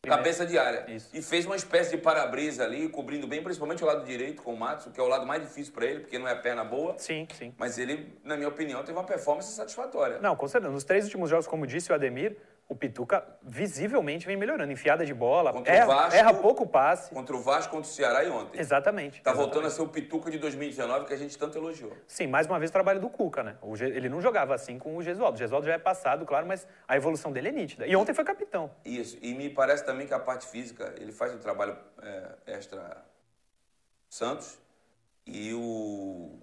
cabeça 0.07 0.45
de 0.45 0.57
área. 0.57 0.85
Isso. 0.89 1.09
E 1.13 1.21
fez 1.21 1.45
uma 1.45 1.55
espécie 1.55 1.95
de 1.95 2.01
para-brisa 2.01 2.63
ali, 2.63 2.89
cobrindo 2.89 3.27
bem, 3.27 3.43
principalmente 3.43 3.83
o 3.83 3.87
lado 3.87 4.05
direito 4.05 4.41
com 4.41 4.53
o 4.53 4.57
Matos, 4.57 4.91
que 4.91 4.99
é 4.99 5.03
o 5.03 5.07
lado 5.07 5.25
mais 5.25 5.41
difícil 5.41 5.73
para 5.73 5.85
ele, 5.85 5.99
porque 6.01 6.17
não 6.17 6.27
é 6.27 6.35
perna 6.35 6.63
boa. 6.63 6.97
Sim, 6.97 7.27
sim. 7.37 7.53
Mas 7.57 7.77
ele, 7.77 8.17
na 8.23 8.35
minha 8.35 8.47
opinião, 8.47 8.81
teve 8.83 8.97
uma 8.97 9.03
performance 9.03 9.51
satisfatória. 9.51 10.19
Não, 10.19 10.35
com 10.35 10.47
certeza. 10.47 10.71
Nos 10.71 10.83
três 10.83 11.05
últimos 11.05 11.29
jogos, 11.29 11.47
como 11.47 11.67
disse 11.67 11.91
o 11.91 11.95
Ademir, 11.95 12.37
o 12.69 12.75
Pituca 12.75 13.23
visivelmente 13.41 14.25
vem 14.27 14.35
melhorando. 14.35 14.71
Enfiada 14.73 15.05
de 15.05 15.13
bola, 15.13 15.53
Contra 15.53 15.73
erra, 15.73 15.85
Vasco. 15.85 16.15
erra 16.15 16.33
pouco 16.33 16.67
passe. 16.67 17.09
Contra 17.13 17.35
o 17.35 17.39
Vasco, 17.41 17.71
contra 17.71 17.89
o 17.89 17.93
Ceará 17.93 18.23
e 18.25 18.29
ontem. 18.29 18.59
Exatamente. 18.59 19.21
Tá 19.21 19.31
exatamente. 19.31 19.37
voltando 19.53 19.67
a 19.67 19.69
ser 19.69 19.81
o 19.81 19.87
Pituca 19.87 20.29
de 20.29 20.37
2019 20.37 21.05
que 21.05 21.13
a 21.13 21.17
gente 21.17 21.37
tanto 21.37 21.57
elogiou. 21.57 21.93
Sim, 22.05 22.27
mais 22.27 22.45
uma 22.45 22.59
vez 22.59 22.69
o 22.69 22.73
trabalho 22.73 22.99
do 22.99 23.09
Cuca, 23.09 23.41
né? 23.41 23.55
Ge- 23.75 23.85
ele 23.85 24.09
não 24.09 24.19
jogava 24.21 24.53
assim 24.53 24.77
com 24.77 24.97
o 24.97 25.01
Gesualdo. 25.01 25.35
O 25.35 25.39
Gesualdo 25.39 25.65
já 25.65 25.73
é 25.73 25.77
passado, 25.77 26.25
claro, 26.25 26.45
mas 26.45 26.67
a 26.87 26.97
evolução 26.97 27.31
dele 27.31 27.47
é 27.49 27.51
nítida. 27.51 27.87
E 27.87 27.95
ontem 27.95 28.13
foi 28.13 28.25
capitão. 28.25 28.69
Isso. 28.83 29.17
E 29.21 29.33
me 29.33 29.49
parece 29.49 29.85
também 29.85 30.05
que 30.05 30.13
a 30.13 30.19
parte 30.19 30.45
física, 30.47 30.93
ele 30.99 31.13
faz 31.13 31.33
um 31.33 31.37
trabalho 31.39 31.77
é, 32.01 32.31
extra 32.47 32.97
Santos. 34.09 34.57
E 35.25 35.53
o 35.53 36.39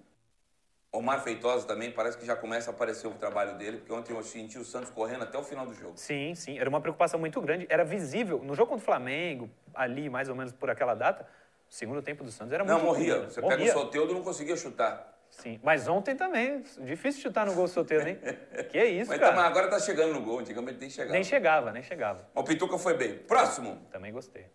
Omar 0.95 1.21
Feitosa 1.23 1.67
também 1.67 1.91
parece 1.91 2.17
que 2.17 2.25
já 2.25 2.35
começa 2.35 2.71
a 2.71 2.73
aparecer 2.73 3.07
o 3.07 3.11
trabalho 3.11 3.55
dele, 3.57 3.77
porque 3.77 3.91
ontem 3.93 4.13
eu 4.13 4.23
senti 4.23 4.57
o 4.57 4.63
Santos 4.65 4.89
correndo 4.89 5.23
até 5.23 5.37
o 5.37 5.43
final 5.43 5.65
do 5.65 5.73
jogo. 5.73 5.93
Sim, 5.95 6.33
sim. 6.35 6.57
Era 6.57 6.69
uma 6.69 6.79
preocupação 6.79 7.19
muito 7.19 7.41
grande. 7.41 7.65
Era 7.69 7.83
visível. 7.83 8.39
No 8.43 8.55
jogo 8.55 8.69
contra 8.69 8.83
o 8.83 8.85
Flamengo, 8.85 9.49
ali 9.73 10.09
mais 10.09 10.29
ou 10.29 10.35
menos 10.35 10.51
por 10.53 10.69
aquela 10.69 10.93
data, 10.95 11.27
o 11.69 11.73
segundo 11.73 12.01
tempo 12.01 12.23
do 12.23 12.31
Santos 12.31 12.53
era 12.53 12.63
Não, 12.63 12.75
muito 12.75 12.85
morria. 12.85 13.17
ruim. 13.17 13.25
Você 13.29 13.41
Morria. 13.41 13.57
pega 13.57 13.69
o 13.69 13.73
Soteudo 13.81 14.13
não 14.13 14.23
conseguia 14.23 14.55
chutar. 14.55 15.13
Sim. 15.29 15.59
Mas 15.61 15.87
ontem 15.87 16.15
também. 16.15 16.63
Difícil 16.79 17.21
chutar 17.21 17.45
no 17.45 17.53
gol 17.53 17.67
solteiro, 17.67 18.07
hein? 18.07 18.17
que 18.71 18.81
isso, 18.85 19.09
Mas, 19.09 19.19
cara. 19.19 19.31
tá- 19.33 19.37
mas 19.41 19.45
agora 19.51 19.67
tá 19.67 19.79
chegando 19.79 20.13
no 20.13 20.21
gol, 20.21 20.39
antigamente 20.39 20.79
nem 20.79 20.89
chegava. 20.89 21.11
Nem 21.13 21.23
chegava, 21.23 21.71
nem 21.73 21.83
chegava. 21.83 22.25
O 22.33 22.43
Pituca 22.43 22.77
foi 22.77 22.93
bem. 22.95 23.17
Próximo. 23.17 23.81
Também 23.91 24.13
gostei. 24.13 24.45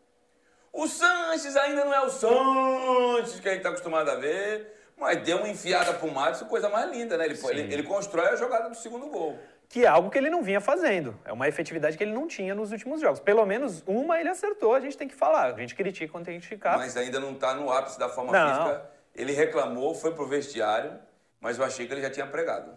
O 0.72 0.86
Sanches 0.86 1.56
ainda 1.56 1.84
não 1.84 1.92
é 1.92 2.00
o 2.00 2.08
Sanches 2.08 3.40
que 3.40 3.48
a 3.48 3.52
gente 3.52 3.58
está 3.58 3.70
acostumado 3.70 4.08
a 4.08 4.14
ver, 4.14 4.79
mas 5.00 5.22
deu 5.22 5.38
uma 5.38 5.48
enfiada 5.48 5.94
pro 5.94 6.10
Matos, 6.12 6.42
coisa 6.42 6.68
mais 6.68 6.90
linda, 6.90 7.16
né? 7.16 7.24
Ele, 7.24 7.38
ele, 7.48 7.74
ele 7.74 7.82
constrói 7.82 8.28
a 8.28 8.36
jogada 8.36 8.68
do 8.68 8.76
segundo 8.76 9.06
gol. 9.06 9.38
Que 9.68 9.84
é 9.84 9.88
algo 9.88 10.10
que 10.10 10.18
ele 10.18 10.28
não 10.28 10.42
vinha 10.42 10.60
fazendo. 10.60 11.18
É 11.24 11.32
uma 11.32 11.48
efetividade 11.48 11.96
que 11.96 12.02
ele 12.04 12.12
não 12.12 12.26
tinha 12.26 12.54
nos 12.54 12.72
últimos 12.72 13.00
jogos. 13.00 13.20
Pelo 13.20 13.46
menos 13.46 13.82
uma 13.86 14.20
ele 14.20 14.28
acertou, 14.28 14.74
a 14.74 14.80
gente 14.80 14.96
tem 14.96 15.08
que 15.08 15.14
falar. 15.14 15.54
A 15.54 15.58
gente 15.58 15.74
critica 15.74 16.10
quando 16.10 16.24
tem 16.26 16.38
que 16.38 16.46
criticar. 16.46 16.76
Mas 16.76 16.96
ainda 16.96 17.18
não 17.20 17.32
está 17.32 17.54
no 17.54 17.70
ápice 17.72 17.98
da 17.98 18.08
forma 18.08 18.32
Não. 18.32 18.48
física. 18.48 18.90
Ele 19.14 19.32
reclamou, 19.32 19.94
foi 19.94 20.12
pro 20.12 20.26
vestiário, 20.26 20.92
mas 21.40 21.56
eu 21.58 21.64
achei 21.64 21.86
que 21.86 21.92
ele 21.92 22.02
já 22.02 22.10
tinha 22.10 22.26
pregado. 22.26 22.72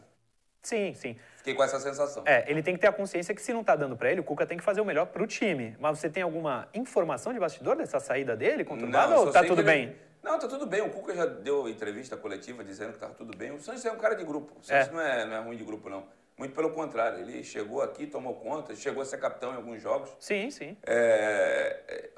Sim, 0.62 0.94
sim. 0.94 1.18
Fiquei 1.38 1.56
com 1.56 1.64
essa 1.64 1.80
sensação. 1.80 2.24
É, 2.26 2.50
ele 2.50 2.64
tem 2.64 2.74
que 2.74 2.80
ter 2.80 2.88
a 2.88 2.92
consciência 2.94 3.36
que 3.36 3.42
se 3.42 3.52
não 3.52 3.64
tá 3.64 3.76
dando 3.76 3.98
pra 3.98 4.10
ele, 4.10 4.22
o 4.22 4.24
Cuca 4.24 4.46
tem 4.46 4.58
que 4.58 4.64
fazer 4.64 4.80
o 4.80 4.86
melhor 4.86 5.08
pro 5.08 5.28
time. 5.28 5.76
Mas 5.80 6.00
você 6.00 6.10
tem 6.10 6.24
alguma 6.24 6.70
informação 6.74 7.34
de 7.34 7.40
bastidor 7.40 7.76
dessa 7.76 8.00
saída 8.00 8.36
dele 8.38 8.64
conturbada 8.64 9.14
eu 9.14 9.20
ou 9.22 9.32
tá 9.32 9.42
tudo 9.44 9.62
ele- 9.62 9.64
bem? 9.64 9.96
Não, 10.24 10.40
tá 10.40 10.48
tudo 10.48 10.66
bem. 10.66 10.82
O 10.82 10.90
Cuca 10.90 11.14
já 11.14 11.26
deu 11.26 11.68
entrevista 11.68 12.16
coletiva 12.16 12.64
dizendo 12.64 12.94
que 12.94 13.00
tá 13.00 13.10
tudo 13.10 13.36
bem. 13.38 13.52
O 13.52 13.60
Sanches 13.60 13.86
é 13.86 13.92
um 13.92 13.98
cara 13.98 14.16
de 14.16 14.24
grupo. 14.24 14.58
O 14.60 14.64
Sanches 14.64 14.88
É. 14.88 14.92
não, 14.92 15.02
é, 15.02 15.26
não 15.26 15.36
é 15.36 15.40
ruim 15.42 15.58
de 15.58 15.64
grupo, 15.66 15.90
não. 15.90 16.08
Muito 16.38 16.56
pelo 16.56 16.72
contrário. 16.72 17.20
Ele 17.20 17.44
chegou 17.44 17.82
aqui, 17.82 18.08
tomou 18.08 18.36
conta, 18.36 18.74
chegou 18.76 19.04
a 19.04 19.06
ser 19.06 19.18
capitão 19.18 19.52
em 19.52 19.58
alguns 19.58 19.82
jogos. 19.82 20.10
Sim, 20.20 20.50
sim. 20.50 20.78
É, 20.86 21.84
é, 21.88 21.96
é, 21.96 22.12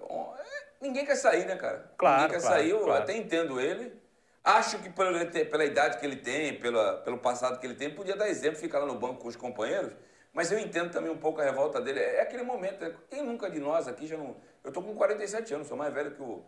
ninguém 0.80 1.06
quer 1.06 1.16
sair, 1.16 1.46
né, 1.46 1.56
cara? 1.56 1.92
Claro, 1.98 2.22
Ninguém 2.22 2.36
quer 2.38 2.42
claro, 2.42 2.56
sair, 2.62 2.70
eu 2.70 2.80
claro. 2.82 3.04
até 3.04 3.18
entendo 3.18 3.60
ele. 3.60 3.92
Acho 4.44 4.78
que 4.78 4.90
pela, 4.92 5.26
pela 5.26 5.66
idade 5.66 5.98
que 5.98 6.06
ele 6.06 6.18
tem, 6.18 6.60
pela, 6.60 6.98
pelo 6.98 7.18
passado 7.18 7.60
que 7.60 7.66
ele 7.66 7.74
tem, 7.74 7.90
podia 7.90 8.16
dar 8.16 8.30
exemplo, 8.30 8.60
ficar 8.60 8.78
lá 8.78 8.86
no 8.86 8.94
banco 8.94 9.22
com 9.22 9.28
os 9.28 9.36
companheiros. 9.36 9.92
Mas 10.32 10.52
eu 10.52 10.60
entendo 10.60 10.92
também 10.92 11.10
um 11.10 11.18
pouco 11.18 11.42
a 11.42 11.44
revolta 11.44 11.82
dele. 11.82 12.00
É 12.00 12.22
aquele 12.22 12.44
momento, 12.44 12.82
né? 12.82 12.94
quem 13.10 13.24
nunca 13.24 13.50
de 13.50 13.60
nós 13.60 13.88
aqui 13.88 14.06
já 14.06 14.16
não. 14.16 14.36
Eu 14.64 14.72
tô 14.72 14.82
com 14.84 14.94
47 14.94 15.54
anos, 15.56 15.68
sou 15.68 15.76
mais 15.76 15.92
velho 15.92 16.12
que 16.12 16.22
o, 16.22 16.44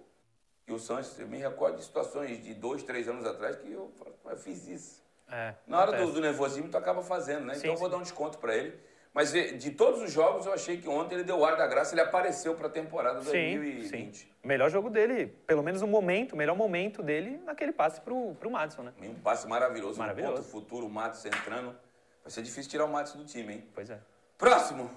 que 0.68 0.74
o 0.74 0.78
Sanches. 0.78 1.18
Eu 1.18 1.28
me 1.28 1.38
recordo 1.38 1.78
de 1.78 1.84
situações 1.84 2.44
de 2.44 2.54
dois, 2.54 2.84
três 2.84 3.08
anos 3.08 3.26
atrás 3.26 3.56
que 3.56 3.72
eu, 3.72 3.90
falo, 3.98 4.14
"Pô, 4.22 4.30
eu 4.30 4.38
fiz 4.38 4.68
isso. 4.68 5.02
É, 5.32 5.56
Na 5.66 5.80
hora 5.80 5.94
do, 5.98 6.12
do 6.12 6.22
nervosismo, 6.22 6.70
tu 6.70 6.78
acaba 6.78 7.02
fazendo, 7.02 7.46
né? 7.46 7.54
Sim, 7.56 7.60
então 7.62 7.72
eu 7.72 7.78
vou 7.78 7.88
sim. 7.88 7.92
dar 7.92 7.98
um 7.98 8.02
desconto 8.04 8.38
pra 8.38 8.54
ele. 8.56 8.78
Mas 9.14 9.34
eh, 9.34 9.54
de 9.54 9.72
todos 9.72 10.02
os 10.02 10.12
jogos, 10.12 10.46
eu 10.46 10.54
achei 10.54 10.78
que 10.78 10.88
ontem 10.88 11.16
ele 11.16 11.24
deu 11.24 11.40
o 11.40 11.46
ar 11.46 11.58
da 11.58 11.66
graça, 11.66 11.94
ele 11.94 12.02
apareceu 12.02 12.54
pra 12.54 12.70
temporada 12.70 13.20
Sim, 13.24 13.30
2020. 13.58 14.16
sim. 14.18 14.28
Melhor 14.44 14.70
jogo 14.70 14.90
dele, 14.90 15.28
pelo 15.48 15.64
menos 15.64 15.82
o 15.82 15.88
momento, 15.88 16.34
o 16.34 16.38
melhor 16.38 16.56
momento 16.56 17.02
dele 17.02 17.42
naquele 17.44 17.72
passe 17.72 18.00
pro, 18.02 18.36
pro 18.36 18.52
Madison, 18.52 18.84
né? 18.84 18.94
Um 19.02 19.16
passe 19.16 19.48
maravilhoso, 19.48 19.98
Maravilhoso. 19.98 20.34
um 20.34 20.36
ponto 20.38 20.48
futuro, 20.50 20.86
o 20.86 20.90
Matos 20.90 21.26
entrando. 21.26 21.76
Vai 22.24 22.32
ser 22.32 22.42
difícil 22.44 22.70
tirar 22.70 22.86
o 22.86 22.90
Matos 22.90 23.14
do 23.14 23.26
time, 23.26 23.54
hein? 23.54 23.68
Pois 23.74 23.90
é. 23.90 24.00
Próximo. 24.38 24.90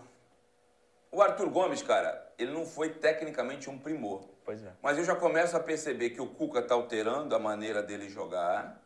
O 1.11 1.20
Arthur 1.22 1.48
Gomes, 1.48 1.83
cara, 1.83 2.30
ele 2.40 2.53
não 2.53 2.64
foi 2.64 2.90
tecnicamente 2.90 3.68
um 3.68 3.79
primor. 3.79 4.29
Pois 4.44 4.62
é. 4.64 4.72
Mas 4.83 4.98
eu 4.98 5.05
já 5.05 5.14
começo 5.14 5.57
a 5.57 5.61
perceber 5.61 6.11
que 6.11 6.20
o 6.20 6.26
Cuca 6.26 6.62
tá 6.62 6.74
alterando 6.74 7.35
a 7.35 7.38
maneira 7.38 7.83
dele 7.83 8.09
jogar. 8.09 8.83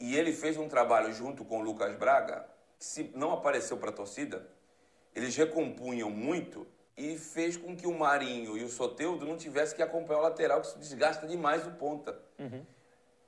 E 0.00 0.16
ele 0.16 0.32
fez 0.32 0.56
um 0.56 0.68
trabalho 0.68 1.12
junto 1.12 1.44
com 1.44 1.60
o 1.60 1.62
Lucas 1.62 1.96
Braga 1.96 2.52
se 2.82 3.12
não 3.14 3.32
apareceu 3.32 3.76
para 3.76 3.90
a 3.90 3.92
torcida, 3.92 4.44
eles 5.14 5.36
recompunham 5.36 6.10
muito 6.10 6.66
e 6.96 7.16
fez 7.16 7.56
com 7.56 7.76
que 7.76 7.86
o 7.86 7.96
Marinho 7.96 8.58
e 8.58 8.64
o 8.64 8.68
Soteudo 8.68 9.24
não 9.24 9.36
tivessem 9.36 9.76
que 9.76 9.82
acompanhar 9.82 10.18
o 10.18 10.22
lateral, 10.22 10.60
que 10.60 10.66
se 10.66 10.78
desgasta 10.78 11.26
demais 11.26 11.64
o 11.64 11.70
ponta. 11.70 12.18
Uhum. 12.40 12.66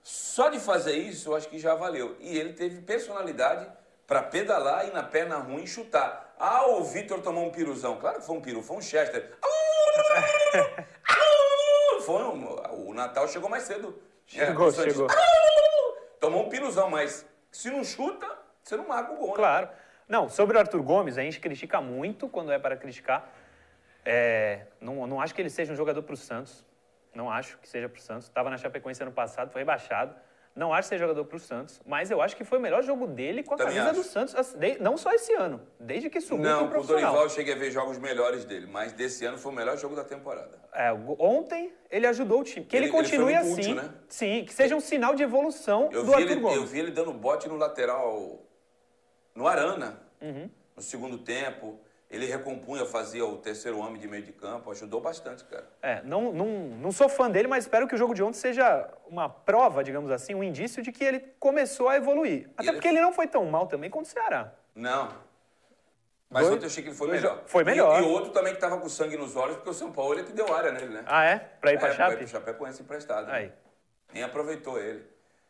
Só 0.02 0.50
de 0.50 0.58
fazer 0.58 0.96
isso, 0.96 1.30
eu 1.30 1.36
acho 1.36 1.48
que 1.48 1.58
já 1.58 1.74
valeu. 1.74 2.16
E 2.18 2.36
ele 2.36 2.52
teve 2.52 2.82
personalidade 2.82 3.70
para 4.08 4.24
pedalar 4.24 4.88
e 4.88 4.92
na 4.92 5.04
perna 5.04 5.36
ruim 5.36 5.66
chutar. 5.66 6.23
Ah, 6.46 6.66
o 6.66 6.85
Vitor 6.85 7.22
tomou 7.22 7.46
um 7.46 7.50
piruzão. 7.50 7.96
Claro 7.96 8.18
que 8.20 8.26
foi 8.26 8.37
um 8.37 8.40
piru, 8.42 8.62
foi 8.62 8.76
um 8.76 8.83
Chester. 8.83 9.33
Foi 12.04 12.22
um, 12.22 12.88
o 12.88 12.92
Natal 12.92 13.26
chegou 13.26 13.48
mais 13.48 13.62
cedo. 13.62 13.98
Chegou, 14.26 14.68
É, 14.68 14.72
chegou. 14.72 15.07
Tomou 16.20 16.44
um 16.44 16.50
piruzão, 16.50 16.90
mas 16.90 17.24
se 17.50 17.70
não 17.70 17.83
chuta, 17.83 18.26
você 18.62 18.76
não 18.76 18.87
marca 18.87 19.14
o 19.14 19.16
gol, 19.16 19.28
né? 19.28 19.35
Claro. 19.37 19.70
Não, 20.07 20.28
sobre 20.28 20.59
o 20.59 20.61
Arthur 20.61 20.83
Gomes, 20.83 21.16
a 21.16 21.22
gente 21.22 21.40
critica 21.40 21.80
muito 21.80 22.28
quando 22.28 22.52
é 22.52 22.59
para 22.59 22.76
criticar. 22.76 23.33
É, 24.04 24.66
não, 24.78 25.07
não 25.07 25.18
acho 25.18 25.35
que 25.35 25.40
ele 25.40 25.48
seja 25.48 25.72
um 25.72 25.76
jogador 25.76 26.02
para 26.02 26.12
o 26.12 26.16
Santos. 26.16 26.62
Não 27.14 27.30
acho 27.30 27.57
que 27.57 27.66
seja 27.66 27.88
para 27.88 27.98
o 27.98 28.02
Santos. 28.02 28.26
Estava 28.26 28.50
na 28.50 28.59
Chapecoense 28.59 29.02
ano 29.02 29.12
passado, 29.12 29.50
foi 29.50 29.62
rebaixado. 29.62 30.14
Não 30.56 30.72
acho 30.72 30.88
seja 30.88 31.00
jogador 31.02 31.24
para 31.24 31.36
o 31.36 31.40
Santos, 31.40 31.80
mas 31.84 32.12
eu 32.12 32.22
acho 32.22 32.36
que 32.36 32.44
foi 32.44 32.58
o 32.58 32.60
melhor 32.60 32.80
jogo 32.84 33.08
dele 33.08 33.42
com 33.42 33.54
a 33.54 33.56
Também 33.56 33.74
camisa 33.74 33.90
acho. 33.90 34.00
do 34.00 34.06
Santos, 34.06 34.54
não 34.80 34.96
só 34.96 35.12
esse 35.12 35.32
ano, 35.34 35.60
desde 35.80 36.08
que 36.08 36.20
subiu 36.20 36.44
Não, 36.44 36.58
pro 36.58 36.58
com 36.58 36.64
o 36.66 36.70
profissional. 36.70 37.02
Dorival 37.02 37.22
eu 37.24 37.30
cheguei 37.30 37.54
a 37.54 37.56
ver 37.56 37.72
jogos 37.72 37.98
melhores 37.98 38.44
dele, 38.44 38.68
mas 38.70 38.92
desse 38.92 39.24
ano 39.26 39.36
foi 39.36 39.50
o 39.50 39.54
melhor 39.54 39.76
jogo 39.76 39.96
da 39.96 40.04
temporada. 40.04 40.56
É, 40.72 40.92
o- 40.92 41.16
ontem 41.18 41.72
ele 41.90 42.06
ajudou 42.06 42.40
o 42.40 42.44
time. 42.44 42.64
Que 42.66 42.76
ele, 42.76 42.86
Ele- 42.86 42.92
ele 42.96 43.02
continue 43.02 43.34
muito 43.34 43.38
assim. 43.40 43.52
útil, 43.72 43.74
né? 43.74 43.90
Sim, 44.08 44.44
que 44.44 44.54
seja 44.54 44.76
um 44.76 44.80
sinal 44.80 45.16
de 45.16 45.24
evolução 45.24 45.88
Eu 45.90 46.04
do 46.04 46.12
vi, 46.12 46.14
Arthur 46.14 46.30
ele, 46.30 46.40
Gomes. 46.40 46.56
eu 46.56 46.66
vi 46.66 46.78
ele 46.78 46.90
dando 46.92 47.12
bote 47.12 47.48
no 47.48 47.56
lateral, 47.56 48.40
no 49.34 49.48
Arana, 49.48 50.00
Uhum. 50.22 50.48
no 50.76 50.82
segundo 50.82 51.18
tempo. 51.18 51.80
Ele 52.10 52.26
recompunha, 52.26 52.84
fazia 52.86 53.24
o 53.24 53.38
terceiro 53.38 53.78
homem 53.78 54.00
de 54.00 54.06
meio 54.06 54.22
de 54.22 54.30
campo, 54.32 54.70
ajudou 54.70 55.00
bastante, 55.00 55.44
cara. 55.44 55.66
É, 55.82 56.00
não, 56.02 56.32
não, 56.32 56.46
não 56.46 56.92
sou 56.92 57.08
fã 57.08 57.28
dele, 57.30 57.48
mas 57.48 57.64
espero 57.64 57.88
que 57.88 57.94
o 57.94 57.98
jogo 57.98 58.14
de 58.14 58.22
ontem 58.22 58.38
seja 58.38 58.88
uma 59.06 59.28
prova, 59.28 59.82
digamos 59.82 60.10
assim, 60.10 60.34
um 60.34 60.44
indício 60.44 60.82
de 60.82 60.92
que 60.92 61.02
ele 61.02 61.20
começou 61.40 61.88
a 61.88 61.96
evoluir. 61.96 62.48
Até 62.56 62.68
ele- 62.68 62.72
porque 62.76 62.88
ele 62.88 63.00
não 63.00 63.12
foi 63.12 63.26
tão 63.26 63.44
mal 63.46 63.66
também 63.66 63.90
quanto 63.90 64.06
o 64.06 64.08
Ceará. 64.08 64.52
Não. 64.74 65.08
Mas 66.30 66.46
ontem 66.48 66.62
eu 66.62 66.66
achei 66.66 66.82
que 66.82 66.88
ele 66.90 66.96
foi 66.96 67.08
dois 67.08 67.20
melhor. 67.22 67.42
foi 67.46 67.64
melhor. 67.64 68.00
E, 68.02 68.04
e 68.04 68.08
outro 68.08 68.30
também 68.32 68.54
que 68.54 68.60
tava 68.60 68.78
com 68.78 68.88
sangue 68.88 69.16
nos 69.16 69.34
olhos, 69.36 69.56
porque 69.56 69.70
o 69.70 69.74
São 69.74 69.90
Paulo 69.92 70.14
ele 70.14 70.24
que 70.24 70.32
deu 70.32 70.52
área 70.54 70.72
nele, 70.72 70.88
né? 70.88 71.04
Ah, 71.06 71.24
é? 71.24 71.38
Pra 71.38 71.72
ir 71.72 71.78
pra 71.78 71.88
é, 71.88 71.92
Chape? 71.92 72.16
Pro 72.16 72.28
Chapecoense 72.28 72.82
emprestado. 72.82 73.30
Aí. 73.30 73.52
Nem 74.12 74.22
aproveitou 74.22 74.78
ele. 74.78 75.04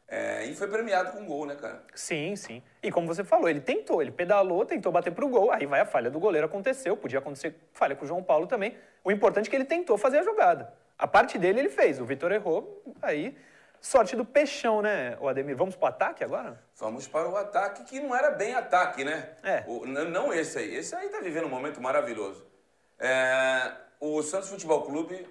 É, 0.07 0.45
e 0.45 0.55
foi 0.55 0.69
premiado 0.69 1.13
com 1.13 1.25
gol, 1.25 1.47
né, 1.47 1.55
cara? 1.57 1.83
Sim, 1.95 2.37
sim. 2.37 2.63
E 2.83 2.91
como 2.93 3.07
você 3.07 3.25
falou, 3.25 3.49
ele 3.49 3.61
tentou, 3.61 4.03
ele 4.03 4.11
pedalou, 4.11 4.65
tentou 4.67 4.93
bater 4.93 5.13
pro 5.13 5.29
gol, 5.29 5.51
aí 5.51 5.65
vai 5.67 5.81
a 5.81 5.87
falha 5.87 6.11
do 6.11 6.21
goleiro, 6.21 6.47
aconteceu, 6.47 6.97
podia 6.97 7.19
acontecer 7.19 7.55
falha 7.73 7.97
com 7.97 8.05
o 8.05 8.09
João 8.09 8.23
Paulo 8.23 8.47
também. 8.47 8.77
O 9.03 9.11
importante 9.11 9.47
é 9.47 9.51
que 9.51 9.57
ele 9.57 9.65
tentou 9.65 9.97
fazer 9.97 10.19
a 10.19 10.23
jogada. 10.23 10.73
A 10.99 11.07
parte 11.09 11.39
dele 11.39 11.59
ele 11.61 11.71
fez, 11.71 11.99
o 12.01 12.05
Vitor 12.05 12.31
errou, 12.33 12.83
aí 13.01 13.37
sorte 13.81 14.15
do 14.17 14.25
peixão, 14.25 14.81
né, 14.81 15.17
o 15.21 15.29
Ademir? 15.29 15.57
Vamos 15.57 15.75
pro 15.77 15.87
ataque 15.89 16.23
agora? 16.25 16.59
Vamos 16.77 17.07
para 17.09 17.29
o 17.29 17.37
ataque, 17.37 17.85
que 17.85 18.01
não 18.01 18.15
era 18.15 18.31
bem 18.31 18.55
ataque, 18.55 19.05
né? 19.05 19.31
É. 19.43 19.65
O- 19.67 19.85
não 19.87 20.33
esse 20.33 20.59
aí. 20.59 20.75
Esse 20.75 20.95
aí 20.95 21.09
tá 21.09 21.21
vivendo 21.21 21.47
um 21.47 21.51
momento 21.51 21.81
maravilhoso. 21.83 22.47
É, 22.99 23.73
o 24.01 24.23
Santos 24.23 24.49
Futebol 24.49 24.83
Clube 24.83 25.27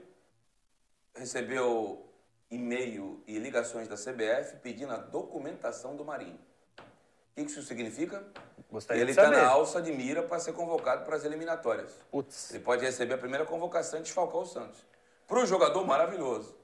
recebeu 1.15 2.05
e-mail 2.49 3.23
e 3.27 3.37
ligações 3.39 3.87
da 3.87 3.95
CBF 3.95 4.57
pedindo 4.57 4.93
a 4.93 4.97
documentação 4.97 5.95
do 5.95 6.05
Marinho. 6.05 6.39
O 6.77 7.35
que 7.35 7.45
que 7.45 7.51
isso 7.51 7.63
significa? 7.63 8.23
Gostaria 8.71 9.01
Ele 9.01 9.11
está 9.11 9.29
na 9.29 9.45
alça 9.47 9.81
de 9.81 9.91
mira 9.91 10.21
para 10.23 10.39
ser 10.39 10.53
convocado 10.53 11.03
para 11.03 11.15
as 11.15 11.25
eliminatórias. 11.25 11.99
Putz, 12.11 12.51
Ele 12.51 12.63
pode 12.63 12.85
receber 12.85 13.15
a 13.15 13.17
primeira 13.17 13.45
convocação 13.45 13.99
e 13.99 14.03
desfalcar 14.03 14.41
o 14.41 14.45
Santos. 14.45 14.85
Para 15.27 15.39
o 15.39 15.45
jogador, 15.45 15.85
maravilhoso. 15.85 16.55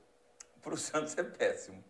Para 0.62 0.74
o 0.74 0.78
Santos 0.78 1.18
é 1.18 1.24
péssimo. 1.24 1.84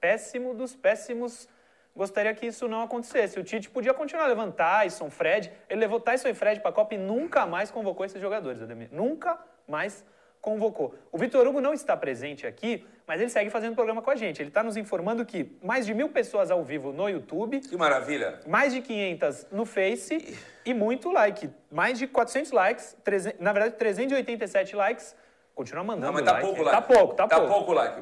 péssimo 0.00 0.54
dos 0.54 0.74
péssimos. 0.76 1.48
Gostaria 1.94 2.32
que 2.34 2.46
isso 2.46 2.66
não 2.68 2.82
acontecesse. 2.82 3.38
O 3.38 3.44
Tite 3.44 3.68
podia 3.68 3.92
continuar 3.92 4.26
levando 4.26 4.54
Tyson, 4.54 5.10
Fred. 5.10 5.52
Ele 5.68 5.80
levou 5.80 6.00
Tyson 6.00 6.28
e 6.28 6.34
Fred 6.34 6.60
para 6.60 6.70
a 6.70 6.72
Copa 6.72 6.94
e 6.94 6.98
nunca 6.98 7.44
mais 7.44 7.70
convocou 7.70 8.06
esses 8.06 8.20
jogadores, 8.20 8.62
Ademir. 8.62 8.88
Nunca 8.92 9.38
mais 9.68 10.04
convocou. 10.40 10.94
O 11.10 11.18
Vitor 11.18 11.46
Hugo 11.46 11.60
não 11.60 11.74
está 11.74 11.96
presente 11.96 12.46
aqui, 12.46 12.86
mas 13.06 13.20
ele 13.20 13.30
segue 13.30 13.50
fazendo 13.50 13.74
programa 13.74 14.00
com 14.00 14.10
a 14.10 14.16
gente. 14.16 14.40
Ele 14.40 14.48
está 14.48 14.62
nos 14.62 14.76
informando 14.76 15.24
que 15.24 15.56
mais 15.62 15.84
de 15.86 15.94
mil 15.94 16.08
pessoas 16.08 16.50
ao 16.50 16.62
vivo 16.62 16.92
no 16.92 17.08
YouTube, 17.08 17.60
Que 17.60 17.76
maravilha. 17.76 18.40
mais 18.46 18.72
de 18.72 18.80
500 18.80 19.46
no 19.50 19.64
Face 19.64 20.38
e 20.64 20.72
muito 20.74 21.10
like. 21.10 21.50
Mais 21.70 21.98
de 21.98 22.06
400 22.06 22.52
likes, 22.52 22.96
300 23.04 23.40
na 23.40 23.52
verdade 23.52 23.76
387 23.76 24.76
likes. 24.76 25.14
Continua 25.54 25.84
mandando 25.84 26.06
Não, 26.06 26.12
mas 26.14 26.24
tá 26.24 26.32
like. 26.32 26.46
pouco 26.46 26.62
like. 26.62 26.76
Tá 26.76 26.82
pouco, 26.82 27.14
tá, 27.14 27.28
tá 27.28 27.38
pouco. 27.38 27.54
pouco 27.54 27.72
like. 27.72 28.00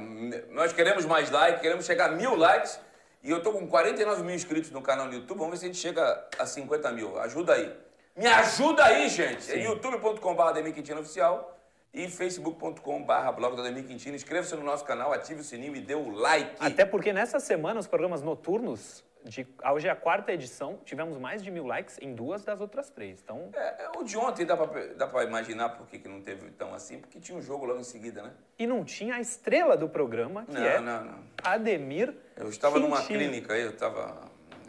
Nós 0.51 0.73
queremos 0.73 1.05
mais 1.05 1.31
like, 1.31 1.61
queremos 1.61 1.85
chegar 1.85 2.11
a 2.11 2.13
mil 2.13 2.37
likes. 2.37 2.81
E 3.23 3.31
eu 3.31 3.43
tô 3.43 3.53
com 3.53 3.67
49 3.67 4.23
mil 4.23 4.35
inscritos 4.35 4.71
no 4.71 4.81
canal 4.81 5.09
do 5.09 5.15
YouTube. 5.15 5.37
Vamos 5.39 5.53
ver 5.53 5.57
se 5.59 5.65
a 5.65 5.69
gente 5.69 5.79
chega 5.79 6.27
a 6.39 6.47
50 6.47 6.91
mil. 6.93 7.19
Ajuda 7.21 7.55
aí. 7.55 7.75
Me 8.17 8.27
ajuda 8.27 8.85
aí, 8.85 9.09
gente. 9.09 9.51
É 9.51 9.57
youtube.com.br 9.63 10.99
Oficial 10.99 11.60
e 11.92 12.09
facebook.com.br 12.09 13.33
blog 13.37 13.57
do 13.57 13.62
Ademir 13.62 13.85
Quintino. 13.85 14.14
Inscreva-se 14.14 14.55
no 14.55 14.62
nosso 14.62 14.85
canal, 14.85 15.12
ative 15.12 15.40
o 15.40 15.44
sininho 15.44 15.74
e 15.74 15.81
dê 15.81 15.94
o 15.94 16.09
like. 16.11 16.55
Até 16.61 16.85
porque 16.85 17.12
nessa 17.12 17.40
semana, 17.40 17.81
os 17.81 17.87
programas 17.87 18.22
noturnos, 18.22 19.05
de, 19.24 19.46
hoje 19.72 19.88
é 19.88 19.90
a 19.90 19.96
quarta 19.96 20.33
edição, 20.33 20.79
tivemos 20.85 21.18
mais 21.18 21.42
de 21.42 21.50
mil 21.50 21.66
likes 21.66 21.98
em 22.00 22.14
duas 22.14 22.44
das 22.44 22.61
outras 22.61 22.88
três. 22.90 23.20
Então, 23.22 23.50
É, 23.55 23.85
é, 23.85 23.90
o 23.98 24.05
de 24.05 24.16
ontem 24.16 24.46
dá 24.46 24.57
pra, 24.57 24.87
dá 24.94 25.07
pra 25.07 25.24
imaginar 25.24 25.70
por 25.70 25.87
que, 25.88 25.98
que 25.98 26.09
não 26.09 26.22
teve 26.22 26.48
tão 26.53 26.72
assim, 26.72 26.98
porque 27.00 27.18
tinha 27.20 27.37
um 27.37 27.42
jogo 27.42 27.66
logo 27.66 27.81
em 27.81 27.85
seguida, 27.85 28.22
né? 28.22 28.33
e 28.59 28.66
não 28.66 28.85
tinha 28.85 29.16
a 29.16 29.20
estrela 29.20 29.76
do 29.76 29.88
programa, 29.88 30.44
que 30.46 30.53
Não, 30.55 30.64
é 30.64 30.81
não, 30.81 31.05
não. 31.05 31.18
Ademir 31.42 32.14
Eu 32.37 32.48
estava 32.48 32.79
numa 32.79 32.98
Quintino. 33.03 33.18
clínica 33.18 33.53
aí, 33.55 33.62
eu 33.62 33.70
estava. 33.70 34.20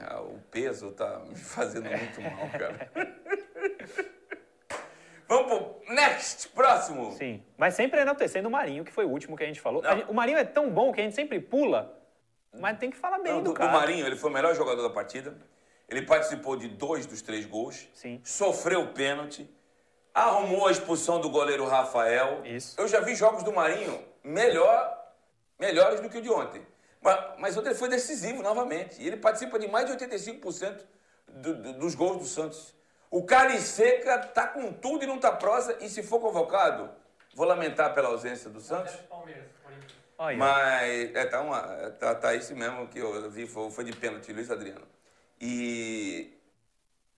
ah, 0.01 0.21
o 0.21 0.39
peso 0.49 0.91
tá 0.91 1.19
me 1.27 1.35
fazendo 1.37 1.89
muito 1.89 2.21
mal, 2.21 2.49
cara. 2.57 2.91
Vamos 5.31 5.47
pro 5.47 5.95
next, 5.95 6.49
próximo. 6.49 7.13
Sim, 7.13 7.41
mas 7.57 7.73
sempre 7.73 8.01
enaltecendo 8.01 8.49
o 8.49 8.51
Marinho, 8.51 8.83
que 8.83 8.91
foi 8.91 9.05
o 9.05 9.09
último 9.09 9.37
que 9.37 9.43
a 9.43 9.47
gente 9.47 9.61
falou. 9.61 9.81
A 9.85 9.95
gente- 9.95 10.09
o 10.11 10.13
Marinho 10.13 10.37
é 10.37 10.43
tão 10.43 10.69
bom 10.69 10.91
que 10.91 10.99
a 10.99 11.03
gente 11.05 11.15
sempre 11.15 11.39
pula, 11.39 11.97
mas 12.59 12.77
tem 12.77 12.91
que 12.91 12.97
falar 12.97 13.17
bem 13.19 13.31
Não, 13.31 13.41
do 13.41 13.51
do, 13.51 13.53
cara. 13.53 13.71
Marinho, 13.71 14.05
ele 14.05 14.17
foi 14.17 14.29
o 14.29 14.33
melhor 14.33 14.53
jogador 14.53 14.81
da 14.81 14.89
partida. 14.89 15.33
Ele 15.87 16.01
participou 16.01 16.57
de 16.57 16.67
dois 16.67 17.05
dos 17.05 17.21
três 17.21 17.45
gols. 17.45 17.87
Sim. 17.93 18.19
Sofreu 18.25 18.91
pênalti. 18.93 19.49
Arrumou 20.13 20.67
a 20.67 20.71
expulsão 20.71 21.21
do 21.21 21.29
goleiro 21.29 21.65
Rafael. 21.65 22.41
Isso. 22.45 22.75
Eu 22.79 22.85
já 22.89 22.99
vi 22.99 23.15
jogos 23.15 23.41
do 23.43 23.53
Marinho 23.53 24.03
melhor, 24.21 24.97
melhores 25.57 26.01
do 26.01 26.09
que 26.09 26.17
o 26.17 26.21
de 26.21 26.29
ontem. 26.29 26.61
Mas, 27.01 27.19
mas 27.39 27.57
ontem 27.57 27.69
ele 27.69 27.75
foi 27.79 27.87
decisivo 27.87 28.43
novamente. 28.43 29.01
E 29.01 29.07
ele 29.07 29.15
participa 29.15 29.57
de 29.57 29.69
mais 29.69 29.85
de 29.85 29.93
85% 29.93 30.85
do- 31.25 31.55
do- 31.55 31.73
dos 31.79 31.95
gols 31.95 32.17
do 32.17 32.25
Santos. 32.25 32.73
O 33.11 33.23
Cariceca 33.23 34.17
tá 34.19 34.47
com 34.47 34.71
tudo 34.71 35.03
e 35.03 35.07
não 35.07 35.19
tá 35.19 35.33
prosa. 35.33 35.77
E 35.81 35.89
se 35.89 36.01
for 36.01 36.21
convocado, 36.21 36.89
vou 37.35 37.45
lamentar 37.45 37.93
pela 37.93 38.07
ausência 38.07 38.49
do 38.49 38.61
Santos. 38.61 38.97
Olha, 40.17 40.37
Mas 40.37 41.15
é, 41.15 41.25
tá, 41.25 41.41
uma, 41.41 41.61
tá, 41.99 42.15
tá 42.15 42.33
isso 42.35 42.55
mesmo 42.55 42.87
que 42.87 42.99
eu 42.99 43.29
vi, 43.29 43.45
foi, 43.47 43.69
foi 43.71 43.83
de 43.83 43.91
pênalti, 43.91 44.31
Luiz 44.31 44.49
Adriano. 44.49 44.87
E 45.39 46.31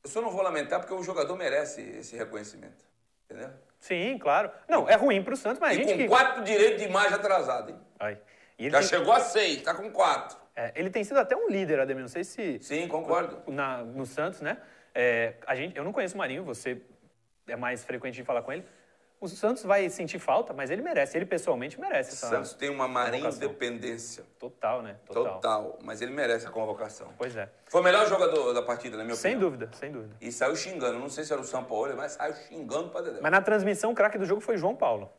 eu 0.04 0.10
só 0.10 0.20
não 0.22 0.32
vou 0.32 0.42
lamentar 0.42 0.80
porque 0.80 0.94
o 0.94 1.04
jogador 1.04 1.36
merece 1.36 1.82
esse 1.82 2.16
reconhecimento. 2.16 2.84
Entendeu? 3.30 3.50
Sim, 3.80 4.18
claro. 4.18 4.50
Não, 4.70 4.88
é 4.90 4.96
ruim 4.96 5.22
pro 5.22 5.36
Santos, 5.36 5.60
mas 5.60 5.72
a 5.72 5.74
E 5.74 5.78
gente 5.84 5.92
com 5.92 5.98
que... 6.00 6.08
quatro 6.08 6.44
direitos 6.44 6.82
de 6.82 6.88
imagem 6.88 7.14
atrasado, 7.14 7.72
hein? 7.72 7.80
Ai. 8.00 8.18
E 8.58 8.64
ele, 8.66 8.72
Já 8.72 8.80
tem, 8.80 8.88
chegou 8.88 9.12
a 9.14 9.20
seis, 9.20 9.62
tá 9.62 9.74
com 9.76 9.92
quatro. 9.92 10.38
é, 10.56 10.72
ele 10.76 10.90
tem 10.90 11.04
sido 11.04 11.20
até 11.20 11.36
um 11.36 11.50
líder, 11.50 11.80
Ademir. 11.82 12.02
Não 12.04 12.08
sei 12.08 12.24
se... 12.24 12.58
Sim, 12.62 12.88
concordo. 12.88 13.44
na- 13.52 13.84
no 13.84 14.06
Santos, 14.06 14.40
né? 14.42 14.58
É, 14.94 15.36
a 15.48 15.56
gente, 15.56 15.76
eu 15.78 15.84
não 15.84 15.92
conheço 15.92 16.16
o 16.16 16.18
Marinho, 16.18 16.44
você 16.44 16.82
é 17.48 17.56
mais 17.56 17.84
frequente 17.84 18.16
de 18.16 18.24
falar 18.24 18.42
com 18.44 18.52
ele. 18.54 18.66
O 19.20 19.28
Santos 19.30 19.64
vai 19.64 19.90
sentir 19.90 20.20
falta, 20.20 20.52
mas 20.54 20.70
ele 20.70 20.82
merece. 20.82 21.18
Ele 21.18 21.26
pessoalmente 21.26 21.80
merece 21.80 22.10
essa 22.12 22.28
Santos 22.28 22.54
tem 22.56 22.70
uma 22.70 22.90
marinha 22.90 23.30
dependência 23.32 24.26
total, 24.38 24.82
né? 24.82 24.98
Total. 25.06 25.36
total, 25.36 25.80
mas 25.82 26.02
ele 26.02 26.12
merece 26.12 26.46
a 26.46 26.50
convocação. 26.50 27.14
Pois 27.18 27.34
é. 27.38 27.50
Foi 27.68 27.80
o 27.80 27.84
melhor 27.86 28.06
jogador 28.06 28.52
da 28.54 28.62
partida, 28.62 28.98
na 28.98 29.04
minha 29.06 29.16
Sem 29.16 29.32
opinião. 29.36 29.50
dúvida, 29.50 29.72
sem 29.78 29.92
dúvida. 29.94 30.14
E 30.20 30.30
saiu 30.30 30.54
xingando. 30.58 31.00
Não 31.00 31.08
sei 31.08 31.24
se 31.24 31.32
era 31.32 31.42
o 31.42 31.46
São 31.46 31.64
Paulo, 31.64 31.96
mas 31.96 32.12
saiu 32.14 32.34
xingando 32.34 32.90
pra 32.90 33.00
Dedé. 33.00 33.20
Mas 33.22 33.32
na 33.32 33.42
transmissão, 33.42 33.92
o 33.92 33.96
craque 33.96 34.18
do 34.18 34.26
jogo 34.26 34.42
foi 34.42 34.58
João 34.58 34.76
Paulo. 34.76 35.10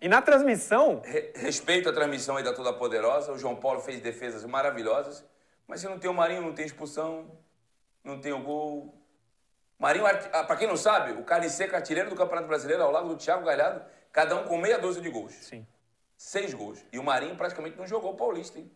E 0.00 0.08
na 0.08 0.22
transmissão, 0.22 1.02
Re- 1.04 1.32
Respeito 1.34 1.88
a 1.88 1.92
transmissão 1.92 2.36
aí 2.36 2.44
da 2.44 2.52
Toda 2.54 2.72
Poderosa. 2.72 3.32
O 3.32 3.38
João 3.38 3.56
Paulo 3.56 3.80
fez 3.80 4.00
defesas 4.00 4.44
maravilhosas. 4.44 5.24
Mas 5.66 5.80
se 5.80 5.88
não 5.88 5.98
tem 5.98 6.08
o 6.08 6.14
Marinho, 6.14 6.42
não 6.42 6.52
tem 6.54 6.64
expulsão, 6.64 7.28
não 8.08 8.20
tem 8.20 8.32
o 8.32 8.42
gol. 8.42 8.94
Marinho, 9.78 10.06
ah, 10.06 10.44
pra 10.44 10.56
quem 10.56 10.66
não 10.66 10.76
sabe, 10.76 11.12
o 11.12 11.22
Cariceca, 11.22 11.76
artilheiro 11.76 12.10
do 12.10 12.16
Campeonato 12.16 12.48
Brasileiro, 12.48 12.82
ao 12.82 12.90
lado 12.90 13.08
do 13.08 13.16
Thiago 13.16 13.44
Galhardo, 13.44 13.84
cada 14.10 14.34
um 14.34 14.44
com 14.44 14.56
meia 14.58 14.78
dúzia 14.78 15.02
de 15.02 15.10
gols. 15.10 15.32
sim. 15.34 15.66
Seis 16.16 16.52
gols. 16.52 16.84
E 16.90 16.98
o 16.98 17.04
Marinho 17.04 17.36
praticamente 17.36 17.78
não 17.78 17.86
jogou 17.86 18.12
paulista, 18.14 18.58
hein? 18.58 18.68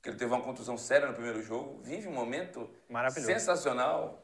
que 0.00 0.08
ele 0.08 0.16
teve 0.16 0.32
uma 0.32 0.42
contusão 0.42 0.78
séria 0.78 1.06
no 1.06 1.12
primeiro 1.12 1.42
jogo, 1.42 1.78
vive 1.82 2.08
um 2.08 2.12
momento 2.12 2.70
Maravilhoso. 2.88 3.30
sensacional. 3.30 4.22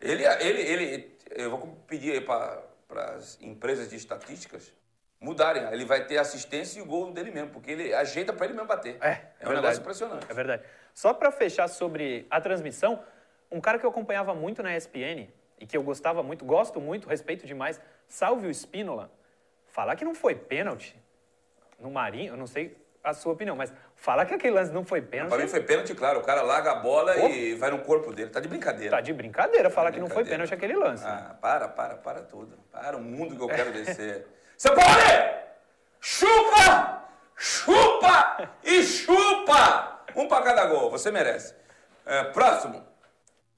Ele, 0.00 0.24
ele, 0.24 0.62
ele, 0.62 1.18
eu 1.30 1.50
vou 1.50 1.76
pedir 1.86 2.12
aí 2.12 2.20
para 2.22 2.62
as 3.14 3.38
empresas 3.42 3.90
de 3.90 3.96
estatísticas 3.96 4.72
mudarem. 5.20 5.64
Ele 5.72 5.84
vai 5.84 6.06
ter 6.06 6.16
assistência 6.18 6.78
e 6.78 6.82
o 6.82 6.86
gol 6.86 7.12
dele 7.12 7.30
mesmo, 7.30 7.50
porque 7.50 7.70
ele 7.70 7.92
ajeita 7.94 8.32
para 8.32 8.46
ele 8.46 8.54
mesmo 8.54 8.68
bater. 8.68 8.96
É, 9.02 9.08
é 9.08 9.44
um 9.44 9.48
verdade. 9.48 9.54
negócio 9.54 9.80
impressionante. 9.80 10.26
É 10.30 10.34
verdade. 10.34 10.62
Só 10.94 11.12
para 11.12 11.30
fechar 11.30 11.68
sobre 11.68 12.26
a 12.30 12.40
transmissão, 12.40 13.02
um 13.50 13.60
cara 13.60 13.78
que 13.78 13.86
eu 13.86 13.90
acompanhava 13.90 14.34
muito 14.34 14.62
na 14.62 14.76
ESPN 14.76 15.28
e 15.58 15.66
que 15.66 15.76
eu 15.76 15.82
gostava 15.82 16.22
muito, 16.22 16.44
gosto 16.44 16.80
muito, 16.80 17.08
respeito 17.08 17.46
demais, 17.46 17.80
Salve 18.08 18.46
o 18.46 18.50
Spínola, 18.54 19.10
falar 19.66 19.96
que 19.96 20.04
não 20.04 20.14
foi 20.14 20.34
pênalti 20.34 20.96
no 21.78 21.90
Marinho, 21.90 22.34
eu 22.34 22.36
não 22.36 22.46
sei 22.46 22.76
a 23.02 23.14
sua 23.14 23.32
opinião, 23.32 23.54
mas 23.54 23.72
falar 23.94 24.26
que 24.26 24.34
aquele 24.34 24.54
lance 24.54 24.72
não 24.72 24.84
foi 24.84 25.00
pênalti. 25.00 25.30
Para 25.30 25.42
mim 25.42 25.48
foi 25.48 25.62
pênalti, 25.62 25.94
claro. 25.94 26.18
O 26.18 26.22
cara 26.22 26.42
larga 26.42 26.72
a 26.72 26.74
bola 26.76 27.16
e 27.28 27.54
vai 27.54 27.70
no 27.70 27.78
corpo 27.78 28.12
dele. 28.12 28.30
Tá 28.30 28.40
de 28.40 28.48
brincadeira. 28.48 28.96
Tá 28.96 29.00
de 29.00 29.12
brincadeira 29.12 29.70
falar 29.70 29.92
que 29.92 30.00
não 30.00 30.08
foi 30.08 30.24
Brincadeira. 30.24 30.44
pênalti 30.44 30.54
aquele 30.54 30.76
lance. 30.76 31.04
Ah, 31.06 31.36
para, 31.40 31.68
para, 31.68 31.96
para 31.96 32.22
tudo. 32.22 32.58
Para 32.72 32.96
o 32.96 33.00
mundo 33.00 33.36
que 33.36 33.42
eu 33.42 33.48
quero 33.48 33.72
descer. 33.72 34.26
São 34.58 34.74
Paulo! 34.74 34.90
Chupa! 36.00 37.04
Chupa! 37.36 38.50
E 38.64 38.82
chupa! 38.82 40.00
Um 40.16 40.26
para 40.26 40.44
cada 40.44 40.66
gol. 40.66 40.90
Você 40.90 41.10
merece. 41.10 41.54
É, 42.04 42.24
próximo. 42.24 42.84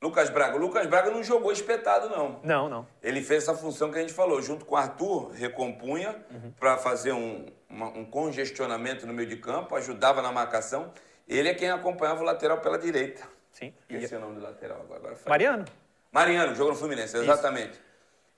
Lucas 0.00 0.30
Braga. 0.30 0.56
O 0.56 0.61
Lucas 0.61 0.87
Braga 0.87 1.11
não 1.11 1.22
jogou 1.24 1.50
espetado, 1.50 2.08
não. 2.08 2.40
Não, 2.44 2.68
não. 2.68 2.87
Ele 3.02 3.20
fez 3.20 3.42
essa 3.42 3.54
função 3.54 3.90
que 3.90 3.98
a 3.98 4.00
gente 4.00 4.12
falou, 4.12 4.40
junto 4.40 4.64
com 4.64 4.74
o 4.74 4.78
Arthur, 4.78 5.30
recompunha 5.32 6.14
Uhum. 6.30 6.52
para 6.58 6.76
fazer 6.76 7.12
um, 7.12 7.46
uma- 7.68 7.88
um 7.88 8.04
congestionamento 8.04 9.06
no 9.06 9.12
meio 9.12 9.28
de 9.28 9.37
campo, 9.37 9.74
ajudava 9.74 10.22
na 10.22 10.30
marcação. 10.30 10.92
Ele 11.26 11.48
é 11.48 11.54
quem 11.54 11.70
acompanhava 11.70 12.20
o 12.20 12.24
lateral 12.24 12.58
pela 12.61 12.78
direita. 12.78 13.22
Sim. 13.50 13.74
E- 13.90 13.96
Esse 13.96 14.14
é 14.14 14.18
o 14.18 14.20
nome 14.20 14.37
do 14.37 14.42
lateral 14.42 14.78
agora. 14.82 15.00
agora 15.00 15.16
foi. 15.16 15.28
Mariano. 15.28 15.64
Mariano, 16.12 16.54
jogou 16.54 16.72
no 16.72 16.78
Fluminense, 16.78 17.16
exatamente. 17.16 17.78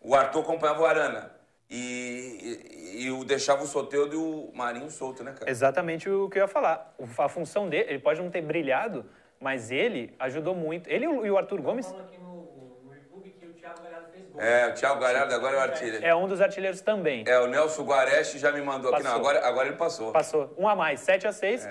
O 0.01 0.15
Arthur 0.15 0.41
acompanhava 0.41 0.81
o 0.81 0.87
Arana. 0.87 1.31
E, 1.73 2.97
e, 2.99 3.05
e 3.05 3.11
o 3.13 3.23
deixava 3.25 3.63
o 3.63 3.67
Soteldo 3.67 4.15
e 4.15 4.17
o 4.19 4.51
Marinho 4.53 4.91
solto, 4.91 5.23
né, 5.23 5.33
cara? 5.39 5.49
Exatamente 5.49 6.11
o 6.11 6.29
que 6.29 6.39
eu 6.39 6.43
ia 6.43 6.49
falar. 6.49 6.93
A 7.19 7.29
função 7.29 7.69
dele, 7.69 7.91
ele 7.91 7.99
pode 8.01 8.21
não 8.21 8.29
ter 8.29 8.41
brilhado, 8.43 9.05
mas 9.41 9.71
ele 9.71 10.15
ajudou 10.19 10.55
muito. 10.55 10.89
Ele 10.89 11.07
e 11.07 11.31
o 11.31 11.39
Arthur 11.39 11.63
Gomes 11.63 11.87
falando 11.87 12.05
aqui 12.05 12.19
no, 12.19 12.47
no 12.85 12.95
YouTube 12.95 13.31
que 13.31 13.47
o 13.47 13.53
Thiago 13.55 13.83
Galhardo 13.83 14.09
fez 14.13 14.27
gol. 14.29 14.41
É, 14.43 14.69
o 14.69 14.75
Thiago 14.75 15.01
Galhardo 15.01 15.35
agora 15.35 15.57
é 15.57 15.59
o 15.59 15.63
artilheiro. 15.63 16.05
é 16.07 16.15
um 16.15 16.29
dos 16.29 16.41
artilheiros 16.41 16.81
também. 16.83 17.25
É, 17.27 17.39
o 17.41 17.47
Nelson 17.47 17.83
Guareste 17.85 18.39
já 18.39 18.53
me 18.53 18.61
mandou 18.61 18.93
aqui. 18.95 19.03
Não, 19.03 19.13
Passou. 19.13 19.29
agora, 19.31 19.47
agora 19.49 19.69
ele 19.69 19.77
passou. 19.77 20.13
Passou 20.13 20.55
um 20.59 20.69
a 20.69 20.77
mais, 20.77 21.01
7 21.01 21.27
a 21.27 21.33
6 21.33 21.67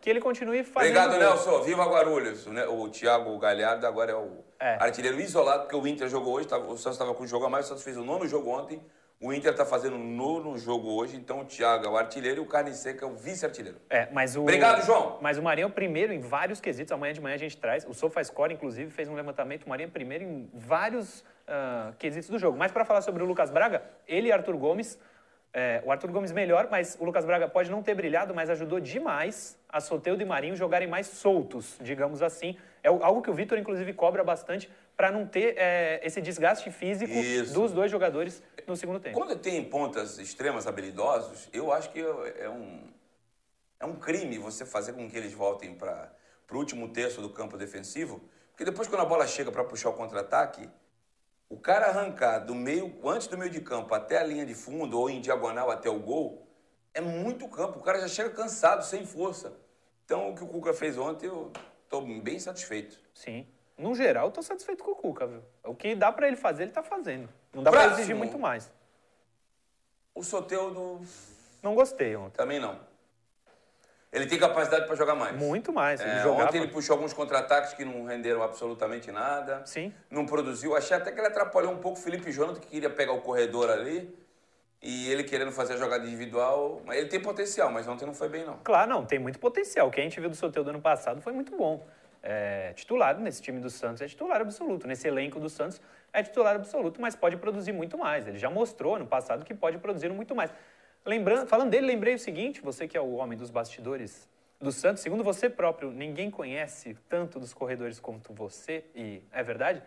Que 0.00 0.10
ele 0.10 0.20
continue 0.20 0.64
fazendo. 0.64 0.98
Obrigado. 0.98 1.16
Nelson. 1.18 1.62
Viva 1.62 1.84
Guarulhos. 1.84 2.44
O, 2.68 2.88
Thiago 2.88 3.38
Galhardo 3.38 3.86
agora 3.86 4.10
é 4.10 4.16
o 4.16 4.44
É. 4.58 4.82
artilheiro 4.82 5.20
isolado, 5.20 5.62
porque 5.62 5.76
o 5.76 5.86
Inter 5.86 6.08
jogou 6.08 6.34
hoje, 6.34 6.48
o 6.48 6.76
Santos 6.76 6.92
estava 6.94 7.14
com 7.14 7.22
o 7.22 7.26
jogo 7.26 7.46
a 7.46 7.48
mais, 7.48 7.66
o 7.66 7.68
Santos 7.68 7.84
fez 7.84 7.96
o 7.96 8.02
nono 8.02 8.26
jogo 8.26 8.50
ontem. 8.50 8.82
O 9.22 9.32
Inter 9.32 9.52
está 9.52 9.64
fazendo 9.64 9.96
nono 9.96 10.58
jogo 10.58 10.90
hoje, 10.96 11.16
então 11.16 11.42
o 11.42 11.44
Thiago 11.44 11.86
é 11.86 11.88
o 11.88 11.96
artilheiro 11.96 12.40
e 12.40 12.44
o 12.44 12.46
Carne 12.46 12.74
Seca 12.74 13.06
é 13.06 13.08
o 13.08 13.14
vice-artilheiro. 13.14 13.78
É, 13.88 14.08
mas 14.10 14.34
o... 14.34 14.42
Obrigado, 14.42 14.84
João. 14.84 15.18
Mas 15.20 15.38
o 15.38 15.42
Marinho 15.42 15.66
é 15.66 15.68
o 15.68 15.70
primeiro 15.72 16.12
em 16.12 16.18
vários 16.18 16.60
quesitos. 16.60 16.90
Amanhã 16.90 17.12
de 17.12 17.20
manhã 17.20 17.36
a 17.36 17.38
gente 17.38 17.56
traz. 17.56 17.86
O 17.86 17.94
SofaScore, 17.94 18.52
inclusive, 18.52 18.90
fez 18.90 19.08
um 19.08 19.14
levantamento. 19.14 19.62
O 19.62 19.68
Marinho 19.68 19.86
é 19.86 19.90
primeiro 19.92 20.24
em 20.24 20.50
vários 20.52 21.24
ah, 21.46 21.92
quesitos 22.00 22.30
do 22.30 22.38
jogo. 22.38 22.58
Mas 22.58 22.72
para 22.72 22.84
falar 22.84 23.00
sobre 23.00 23.22
o 23.22 23.26
Lucas 23.26 23.48
Braga, 23.48 23.84
ele 24.08 24.26
e 24.26 24.32
Arthur 24.32 24.56
Gomes. 24.56 24.98
é, 25.52 25.82
o 25.84 25.92
Arthur 25.92 26.10
Gomes 26.10 26.32
melhor, 26.32 26.68
mas 26.70 26.96
o 26.98 27.04
Lucas 27.04 27.24
Braga 27.24 27.46
pode 27.46 27.70
não 27.70 27.82
ter 27.82 27.94
brilhado, 27.94 28.34
mas 28.34 28.48
ajudou 28.48 28.80
demais 28.80 29.58
a 29.68 29.80
Soteudo 29.80 30.22
e 30.22 30.24
Marinho 30.24 30.56
jogarem 30.56 30.88
mais 30.88 31.06
soltos, 31.06 31.76
digamos 31.80 32.22
assim. 32.22 32.56
É 32.82 32.88
algo 32.88 33.20
que 33.20 33.30
o 33.30 33.34
Vitor, 33.34 33.58
inclusive, 33.58 33.92
cobra 33.92 34.24
bastante 34.24 34.70
para 34.96 35.10
não 35.10 35.26
ter 35.26 35.54
é, 35.56 36.00
esse 36.04 36.20
desgaste 36.20 36.70
físico 36.70 37.12
Isso. 37.12 37.54
dos 37.54 37.72
dois 37.72 37.90
jogadores 37.90 38.42
no 38.66 38.76
segundo 38.76 39.00
tempo. 39.00 39.18
Quando 39.18 39.36
tem 39.36 39.64
pontas 39.64 40.18
extremas 40.18 40.66
habilidosos, 40.66 41.48
eu 41.52 41.72
acho 41.72 41.90
que 41.90 42.00
é 42.00 42.48
um, 42.48 42.88
é 43.80 43.86
um 43.86 43.96
crime 43.96 44.38
você 44.38 44.64
fazer 44.64 44.92
com 44.92 45.08
que 45.10 45.16
eles 45.16 45.32
voltem 45.32 45.74
para 45.74 46.12
o 46.50 46.56
último 46.56 46.88
terço 46.88 47.20
do 47.20 47.30
campo 47.30 47.56
defensivo, 47.56 48.20
porque 48.50 48.64
depois 48.64 48.86
quando 48.86 49.00
a 49.00 49.06
bola 49.06 49.26
chega 49.26 49.50
para 49.50 49.64
puxar 49.64 49.90
o 49.90 49.94
contra-ataque, 49.94 50.68
o 51.48 51.58
cara 51.58 51.86
arrancar 51.86 52.40
do 52.40 52.54
meio, 52.54 52.98
antes 53.04 53.26
do 53.26 53.36
meio 53.36 53.50
de 53.50 53.60
campo 53.60 53.94
até 53.94 54.18
a 54.18 54.24
linha 54.24 54.46
de 54.46 54.54
fundo 54.54 54.98
ou 54.98 55.10
em 55.10 55.20
diagonal 55.20 55.70
até 55.70 55.90
o 55.90 55.98
gol, 55.98 56.46
é 56.94 57.00
muito 57.00 57.48
campo. 57.48 57.78
O 57.78 57.82
cara 57.82 58.00
já 58.00 58.08
chega 58.08 58.30
cansado, 58.30 58.84
sem 58.84 59.04
força. 59.04 59.52
Então 60.04 60.30
o 60.30 60.34
que 60.34 60.44
o 60.44 60.46
Cuca 60.46 60.72
fez 60.72 60.96
ontem, 60.96 61.26
eu 61.26 61.52
estou 61.84 62.06
bem 62.20 62.38
satisfeito. 62.38 62.98
Sim. 63.14 63.46
No 63.76 63.94
geral, 63.94 64.26
eu 64.26 64.30
tô 64.32 64.42
satisfeito 64.42 64.84
com 64.84 64.92
o 64.92 64.94
Cuca, 64.94 65.26
viu? 65.26 65.42
O 65.64 65.74
que 65.74 65.94
dá 65.94 66.12
pra 66.12 66.26
ele 66.28 66.36
fazer, 66.36 66.64
ele 66.64 66.72
tá 66.72 66.82
fazendo. 66.82 67.28
Não 67.52 67.62
dá 67.62 67.70
Próximo. 67.70 67.94
exigir 67.94 68.14
muito 68.14 68.38
mais. 68.38 68.70
O 70.14 70.22
Soteudo 70.22 71.00
Não 71.62 71.74
gostei 71.74 72.14
ontem. 72.16 72.36
também 72.36 72.60
não. 72.60 72.78
Ele 74.12 74.26
tem 74.26 74.38
capacidade 74.38 74.84
para 74.86 74.94
jogar 74.94 75.14
mais. 75.14 75.34
Muito 75.34 75.72
mais. 75.72 75.98
Ele 76.00 76.10
É, 76.10 76.22
jogava. 76.22 76.44
Ontem 76.48 76.58
ele 76.58 76.70
puxou 76.70 76.94
alguns 76.94 77.14
contra-ataques 77.14 77.72
que 77.72 77.82
não 77.82 78.04
renderam 78.04 78.42
absolutamente 78.42 79.10
nada. 79.10 79.62
Sim. 79.64 79.92
Não 80.10 80.26
produziu. 80.26 80.76
Achei 80.76 80.94
até 80.94 81.10
que 81.10 81.18
ele 81.18 81.28
atrapalhou 81.28 81.72
um 81.72 81.78
pouco 81.78 81.98
o 81.98 82.02
Felipe 82.02 82.30
Jonathan, 82.30 82.60
que 82.60 82.66
queria 82.66 82.90
pegar 82.90 83.12
o 83.14 83.22
corredor 83.22 83.70
ali. 83.70 84.14
E 84.82 85.10
ele 85.10 85.24
querendo 85.24 85.50
fazer 85.50 85.74
a 85.74 85.76
jogada 85.78 86.04
individual. 86.06 86.82
Mas 86.84 86.98
ele 86.98 87.08
tem 87.08 87.20
potencial, 87.22 87.70
mas 87.70 87.88
ontem 87.88 88.04
não 88.04 88.12
foi 88.12 88.28
bem, 88.28 88.44
não. 88.44 88.58
Claro, 88.62 88.90
não, 88.90 89.06
tem 89.06 89.18
muito 89.18 89.38
potencial. 89.38 89.88
O 89.88 89.90
que 89.90 90.00
a 90.00 90.04
gente 90.04 90.20
viu 90.20 90.28
do 90.28 90.36
Soteldo 90.36 90.68
ano 90.68 90.82
passado 90.82 91.22
foi 91.22 91.32
muito 91.32 91.56
bom. 91.56 91.82
É, 92.22 92.72
titular 92.74 93.18
nesse 93.18 93.42
time 93.42 93.58
do 93.58 93.68
Santos 93.68 94.00
é 94.00 94.06
titular 94.06 94.40
absoluto. 94.40 94.86
Nesse 94.86 95.08
elenco 95.08 95.40
do 95.40 95.48
Santos 95.48 95.80
é 96.12 96.22
titular 96.22 96.54
absoluto, 96.54 97.00
mas 97.00 97.16
pode 97.16 97.36
produzir 97.36 97.72
muito 97.72 97.98
mais. 97.98 98.26
Ele 98.26 98.38
já 98.38 98.48
mostrou 98.48 98.96
ano 98.96 99.06
passado 99.06 99.44
que 99.44 99.54
pode 99.54 99.78
produzir 99.78 100.10
muito 100.10 100.34
mais. 100.34 100.52
Lembrando, 101.04 101.48
falando 101.48 101.70
dele, 101.70 101.86
lembrei 101.86 102.14
o 102.14 102.18
seguinte: 102.18 102.60
você 102.60 102.86
que 102.86 102.96
é 102.96 103.00
o 103.00 103.14
homem 103.14 103.36
dos 103.36 103.50
bastidores 103.50 104.28
do 104.60 104.70
Santos, 104.70 105.02
segundo 105.02 105.24
você 105.24 105.50
próprio, 105.50 105.90
ninguém 105.90 106.30
conhece 106.30 106.96
tanto 107.08 107.40
dos 107.40 107.52
corredores 107.52 107.98
quanto 107.98 108.32
você, 108.32 108.84
e 108.94 109.20
é 109.32 109.42
verdade? 109.42 109.82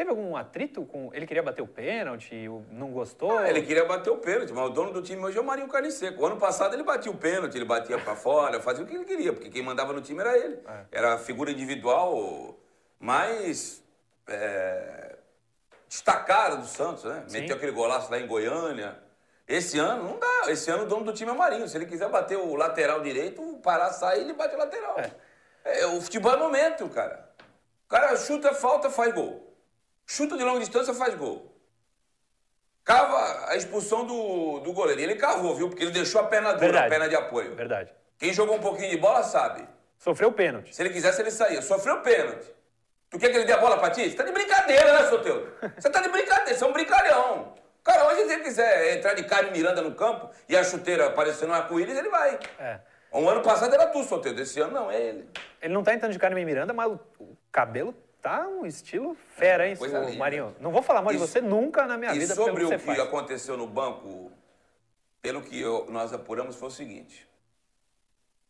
Teve 0.00 0.08
algum 0.08 0.34
atrito 0.34 0.86
com. 0.86 1.10
Ele 1.12 1.26
queria 1.26 1.42
bater 1.42 1.60
o 1.60 1.66
pênalti, 1.66 2.48
não 2.70 2.90
gostou? 2.90 3.36
Ah, 3.36 3.50
ele 3.50 3.60
queria 3.60 3.84
bater 3.84 4.08
o 4.08 4.16
pênalti, 4.16 4.50
mas 4.50 4.64
o 4.64 4.70
dono 4.70 4.94
do 4.94 5.02
time 5.02 5.22
hoje 5.22 5.36
é 5.36 5.40
o 5.42 5.44
Marinho 5.44 5.68
Carne 5.68 5.92
Seco. 5.92 6.22
O 6.22 6.26
ano 6.26 6.38
passado 6.38 6.72
ele 6.72 6.82
batia 6.82 7.12
o 7.12 7.18
pênalti, 7.18 7.56
ele 7.56 7.66
batia 7.66 7.98
para 7.98 8.16
fora, 8.16 8.58
fazia 8.62 8.82
o 8.82 8.86
que 8.86 8.94
ele 8.94 9.04
queria, 9.04 9.30
porque 9.30 9.50
quem 9.50 9.62
mandava 9.62 9.92
no 9.92 10.00
time 10.00 10.18
era 10.20 10.38
ele. 10.38 10.58
É. 10.66 10.84
Era 10.90 11.14
a 11.16 11.18
figura 11.18 11.50
individual 11.50 12.58
mais 12.98 13.84
é, 14.26 15.16
destacada 15.86 16.56
do 16.56 16.64
Santos, 16.64 17.04
né? 17.04 17.22
Sim. 17.26 17.40
Meteu 17.40 17.56
aquele 17.56 17.72
golaço 17.72 18.10
lá 18.10 18.18
em 18.18 18.26
Goiânia. 18.26 18.96
Esse 19.46 19.78
ano 19.78 20.04
não 20.04 20.18
dá. 20.18 20.50
Esse 20.50 20.70
ano 20.70 20.84
o 20.84 20.86
dono 20.86 21.04
do 21.04 21.12
time 21.12 21.30
é 21.30 21.34
o 21.34 21.36
Marinho. 21.36 21.68
Se 21.68 21.76
ele 21.76 21.84
quiser 21.84 22.08
bater 22.08 22.38
o 22.38 22.54
lateral 22.54 23.02
direito, 23.02 23.42
o 23.42 23.58
Pará 23.58 23.92
sai 23.92 24.20
ele 24.20 24.32
bate 24.32 24.54
o 24.54 24.58
lateral. 24.58 24.96
É, 25.62 25.84
o 25.88 26.00
futebol 26.00 26.32
é 26.32 26.38
momento, 26.38 26.88
cara. 26.88 27.28
O 27.84 27.88
cara 27.90 28.16
chuta, 28.16 28.54
falta, 28.54 28.88
faz 28.88 29.12
gol. 29.12 29.49
Chuta 30.10 30.36
de 30.36 30.42
longa 30.42 30.58
distância, 30.58 30.92
faz 30.92 31.14
gol. 31.14 31.54
Cava 32.84 33.46
a 33.48 33.54
expulsão 33.54 34.04
do, 34.04 34.58
do 34.58 34.72
goleiro. 34.72 35.00
Ele 35.00 35.14
cavou, 35.14 35.54
viu? 35.54 35.68
Porque 35.68 35.84
ele 35.84 35.92
deixou 35.92 36.20
a 36.20 36.24
perna 36.24 36.52
dura, 36.52 36.58
Verdade. 36.66 36.86
a 36.86 36.90
perna 36.90 37.08
de 37.08 37.14
apoio. 37.14 37.54
Verdade. 37.54 37.94
Quem 38.18 38.32
jogou 38.32 38.56
um 38.56 38.60
pouquinho 38.60 38.90
de 38.90 38.96
bola 38.96 39.22
sabe. 39.22 39.68
Sofreu 39.96 40.32
pênalti. 40.32 40.74
Se 40.74 40.82
ele 40.82 40.90
quisesse, 40.90 41.22
ele 41.22 41.30
saía. 41.30 41.62
Sofreu 41.62 42.00
pênalti. 42.00 42.44
Tu 43.08 43.20
quer 43.20 43.30
que 43.30 43.36
ele 43.36 43.44
dê 43.44 43.52
a 43.52 43.58
bola 43.58 43.78
pra 43.78 43.90
ti? 43.90 44.10
Você 44.10 44.16
tá 44.16 44.24
de 44.24 44.32
brincadeira, 44.32 45.00
né, 45.00 45.08
Soteudo? 45.08 45.48
Você 45.78 45.88
tá 45.88 46.00
de 46.00 46.08
brincadeira, 46.08 46.58
você 46.58 46.64
é 46.64 46.66
um 46.66 46.72
brincalhão. 46.72 47.54
Cara, 47.84 48.08
hoje 48.08 48.24
se 48.24 48.32
ele 48.32 48.42
quiser 48.42 48.96
entrar 48.96 49.14
de 49.14 49.22
Carmen 49.22 49.52
Miranda 49.52 49.80
no 49.80 49.94
campo 49.94 50.28
e 50.48 50.56
a 50.56 50.64
chuteira 50.64 51.06
aparecendo 51.06 51.50
um 51.50 51.54
arco-íris, 51.54 51.96
ele 51.96 52.08
vai. 52.08 52.36
É. 52.58 52.80
Um 53.12 53.28
ano 53.28 53.42
passado 53.42 53.72
era 53.72 53.86
tu, 53.86 54.02
Soteudo. 54.02 54.42
Esse 54.42 54.60
ano 54.60 54.72
não, 54.72 54.90
é 54.90 55.00
ele. 55.00 55.30
Ele 55.62 55.72
não 55.72 55.84
tá 55.84 55.94
entrando 55.94 56.12
de 56.12 56.18
Carmen 56.18 56.44
Miranda, 56.44 56.72
mas 56.72 56.90
o 57.20 57.36
cabelo 57.52 57.94
tá 58.20 58.46
um 58.46 58.66
estilo 58.66 59.16
fera, 59.36 59.66
hein, 59.68 59.76
Coisa 59.76 59.98
ô, 60.00 60.04
linda. 60.04 60.18
Marinho? 60.18 60.56
Não 60.60 60.70
vou 60.70 60.82
falar 60.82 61.02
mal 61.02 61.12
de 61.12 61.18
você 61.18 61.40
nunca 61.40 61.86
na 61.86 61.96
minha 61.96 62.14
E 62.14 62.18
vida 62.18 62.34
sobre 62.34 62.52
pelo 62.54 62.68
que 62.68 62.74
o 62.76 62.78
que 62.78 62.84
faz. 62.84 62.98
aconteceu 63.00 63.56
no 63.56 63.66
banco, 63.66 64.30
pelo 65.22 65.42
que 65.42 65.60
eu- 65.60 65.86
nós 65.90 66.12
apuramos, 66.12 66.56
foi 66.56 66.68
o 66.68 66.72
seguinte. 66.72 67.28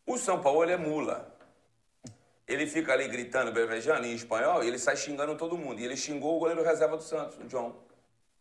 O 0.06 0.18
São 0.18 0.40
Paulo 0.40 0.68
é 0.68 0.76
mula. 0.76 1.34
Ele 2.48 2.66
fica 2.66 2.92
ali 2.92 3.06
gritando, 3.06 3.52
bevejando 3.52 4.04
em 4.06 4.12
espanhol 4.12 4.64
e 4.64 4.66
ele 4.66 4.78
sai 4.78 4.96
xingando 4.96 5.36
todo 5.36 5.56
mundo. 5.56 5.80
E 5.80 5.84
ele 5.84 5.96
xingou 5.96 6.36
o 6.36 6.38
goleiro 6.40 6.64
reserva 6.64 6.96
do 6.96 7.02
Santos, 7.02 7.38
o 7.38 7.44
John. 7.44 7.76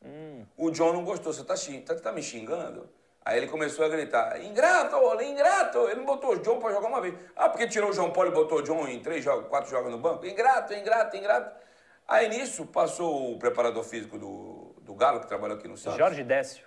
Hum. 0.04 0.44
O 0.58 0.72
John 0.72 0.94
não 0.94 1.04
gostou. 1.04 1.32
Você 1.32 1.44
tá, 1.44 1.54
tá, 1.86 1.96
tá 2.02 2.12
me 2.12 2.24
xingando? 2.24 2.90
Aí 3.30 3.38
ele 3.38 3.48
começou 3.48 3.86
a 3.86 3.90
gritar, 3.90 4.42
ingrato, 4.44 4.96
olha, 4.96 5.24
ingrato. 5.24 5.78
Ele 5.88 5.98
não 5.98 6.06
botou 6.06 6.32
o 6.32 6.40
John 6.40 6.58
pra 6.60 6.72
jogar 6.72 6.88
uma 6.88 7.00
vez. 7.00 7.14
Ah, 7.36 7.48
porque 7.48 7.68
tirou 7.68 7.92
o 7.92 7.94
João 7.94 8.10
Paulo 8.12 8.32
e 8.32 8.34
botou 8.34 8.58
o 8.58 8.62
John 8.64 8.88
em 8.88 9.00
três 9.00 9.24
jogos, 9.24 9.48
quatro 9.48 9.70
jogos 9.70 9.92
no 9.92 10.00
banco? 10.00 10.26
Ingrato, 10.26 10.74
ingrato, 10.74 11.16
ingrato. 11.16 11.56
Aí 12.08 12.28
nisso 12.28 12.66
passou 12.66 13.34
o 13.34 13.38
preparador 13.38 13.84
físico 13.84 14.18
do, 14.18 14.74
do 14.82 14.96
Galo, 14.96 15.20
que 15.20 15.28
trabalhou 15.28 15.58
aqui 15.58 15.68
no 15.68 15.78
Santos. 15.78 16.00
Jorge 16.00 16.24
Décio. 16.24 16.66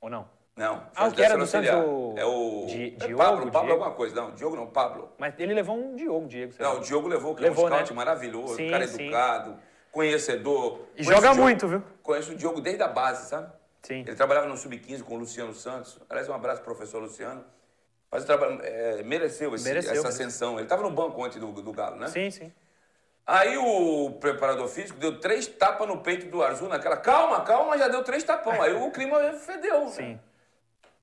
Ou 0.00 0.08
não? 0.08 0.28
Não. 0.54 0.80
Ah, 0.94 1.08
o 1.08 1.12
que 1.12 1.22
era 1.22 1.36
do 1.36 1.44
Santos, 1.44 1.68
auxiliar. 1.70 1.84
o- 1.84 2.14
É 2.16 2.24
o. 2.24 2.66
Di- 2.68 2.96
é 3.00 3.06
Diogo, 3.06 3.18
Pablo, 3.24 3.38
Pablo 3.50 3.60
Diego? 3.66 3.72
alguma 3.72 3.90
coisa. 3.96 4.14
Não, 4.14 4.30
Diogo 4.30 4.54
não, 4.54 4.66
Pablo. 4.68 5.10
Mas 5.18 5.34
ele 5.38 5.54
levou 5.54 5.76
um 5.76 5.96
Diogo, 5.96 6.28
Diego. 6.28 6.54
Não, 6.60 6.76
o 6.76 6.80
Diogo 6.80 7.08
levou, 7.08 7.34
que 7.34 7.42
Levou, 7.42 7.64
é 7.64 7.70
um 7.72 7.74
scout 7.74 7.90
né? 7.90 7.96
maravilhoso, 7.96 8.54
Sim, 8.54 8.68
um 8.68 8.70
cara 8.70 8.86
sim. 8.86 9.02
educado, 9.06 9.58
conhecedor. 9.90 10.82
E 10.94 11.04
Conheço 11.04 11.22
joga 11.26 11.34
muito, 11.34 11.66
viu? 11.66 11.82
Conheço 12.02 12.32
o 12.32 12.36
Diogo 12.36 12.60
desde 12.60 12.82
a 12.82 12.88
base, 12.88 13.28
sabe? 13.28 13.50
Sim. 13.82 14.00
Ele 14.00 14.14
trabalhava 14.14 14.46
no 14.46 14.56
Sub-15 14.56 15.02
com 15.02 15.14
o 15.14 15.18
Luciano 15.18 15.54
Santos. 15.54 15.98
Aliás, 16.08 16.28
um 16.28 16.34
abraço 16.34 16.62
pro 16.62 16.74
professor 16.74 17.00
Luciano. 17.00 17.44
Mas 18.10 18.24
o 18.24 18.26
trabalho, 18.26 18.60
é, 18.62 19.02
mereceu, 19.02 19.54
esse- 19.54 19.64
Mereceu, 19.64 19.92
essa 19.92 20.08
ascensão. 20.08 20.54
Ele 20.54 20.64
estava 20.64 20.82
no 20.82 20.90
banco 20.90 21.24
antes 21.24 21.38
do, 21.38 21.50
do 21.52 21.72
Galo, 21.72 21.96
né? 21.96 22.08
Sim, 22.08 22.30
sim. 22.30 22.52
Aí 23.26 23.56
o 23.56 24.10
preparador 24.18 24.66
físico 24.66 24.98
deu 24.98 25.20
três 25.20 25.46
tapas 25.46 25.86
no 25.86 25.98
peito 25.98 26.26
do 26.26 26.42
Arzu, 26.42 26.66
naquela, 26.66 26.96
calma, 26.96 27.42
calma, 27.42 27.78
já 27.78 27.86
deu 27.86 28.02
três 28.02 28.24
tapão. 28.24 28.60
Aí 28.60 28.74
o 28.74 28.90
clima 28.90 29.32
fedeu. 29.34 29.82
né? 29.84 29.90
Sim. 29.90 30.20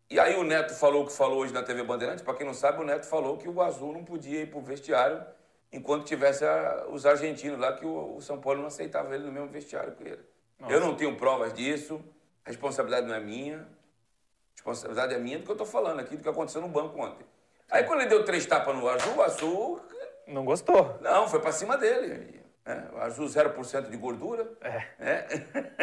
E 0.09 0.19
aí 0.19 0.35
o 0.35 0.43
Neto 0.43 0.73
falou 0.73 1.03
o 1.03 1.07
que 1.07 1.13
falou 1.13 1.39
hoje 1.39 1.53
na 1.53 1.63
TV 1.63 1.83
Bandeirantes. 1.83 2.23
Para 2.23 2.33
quem 2.33 2.45
não 2.45 2.53
sabe, 2.53 2.81
o 2.81 2.85
Neto 2.85 3.05
falou 3.05 3.37
que 3.37 3.47
o 3.47 3.61
Azul 3.61 3.93
não 3.93 4.03
podia 4.03 4.41
ir 4.41 4.49
pro 4.49 4.59
vestiário 4.61 5.23
enquanto 5.71 6.05
tivesse 6.05 6.43
a- 6.45 6.85
os 6.89 7.05
argentinos 7.05 7.59
lá, 7.59 7.73
que 7.73 7.85
o, 7.85 8.15
o 8.17 8.21
São 8.21 8.39
Paulo 8.39 8.59
não 8.59 8.67
aceitava 8.67 9.13
ele 9.15 9.23
no 9.25 9.31
mesmo 9.31 9.47
vestiário 9.49 9.93
que 9.93 10.03
ele. 10.03 10.21
Eu 10.67 10.79
não 10.81 10.95
tenho 10.95 11.15
provas 11.15 11.53
disso, 11.53 12.01
a 12.47 12.49
responsabilidade 12.49 13.05
não 13.05 13.13
é 13.13 13.19
minha. 13.19 13.57
A 13.57 14.55
responsabilidade 14.55 15.13
é 15.13 15.17
minha 15.17 15.37
do 15.37 15.43
que 15.43 15.51
eu 15.51 15.57
tô 15.57 15.65
falando 15.65 15.99
aqui, 15.99 16.15
do 16.15 16.23
que 16.23 16.29
aconteceu 16.29 16.61
no 16.61 16.69
banco 16.69 16.97
ontem. 16.97 17.25
Aí 17.69 17.83
quando 17.83 17.99
ele 17.99 18.09
deu 18.09 18.23
três 18.23 18.45
tapas 18.45 18.73
no 18.73 18.87
Azul, 18.87 19.15
o 19.17 19.21
Azul 19.21 19.81
Não 20.25 20.45
gostou. 20.45 20.97
não, 21.01 21.27
foi 21.27 21.41
para 21.41 21.51
cima 21.51 21.77
dele. 21.77 22.41
É, 22.65 22.83
o 22.93 22.99
Azul 23.01 23.27
0% 23.27 23.89
de 23.89 23.97
gordura. 23.97 24.49
É. 24.61 24.87
É. 24.97 25.21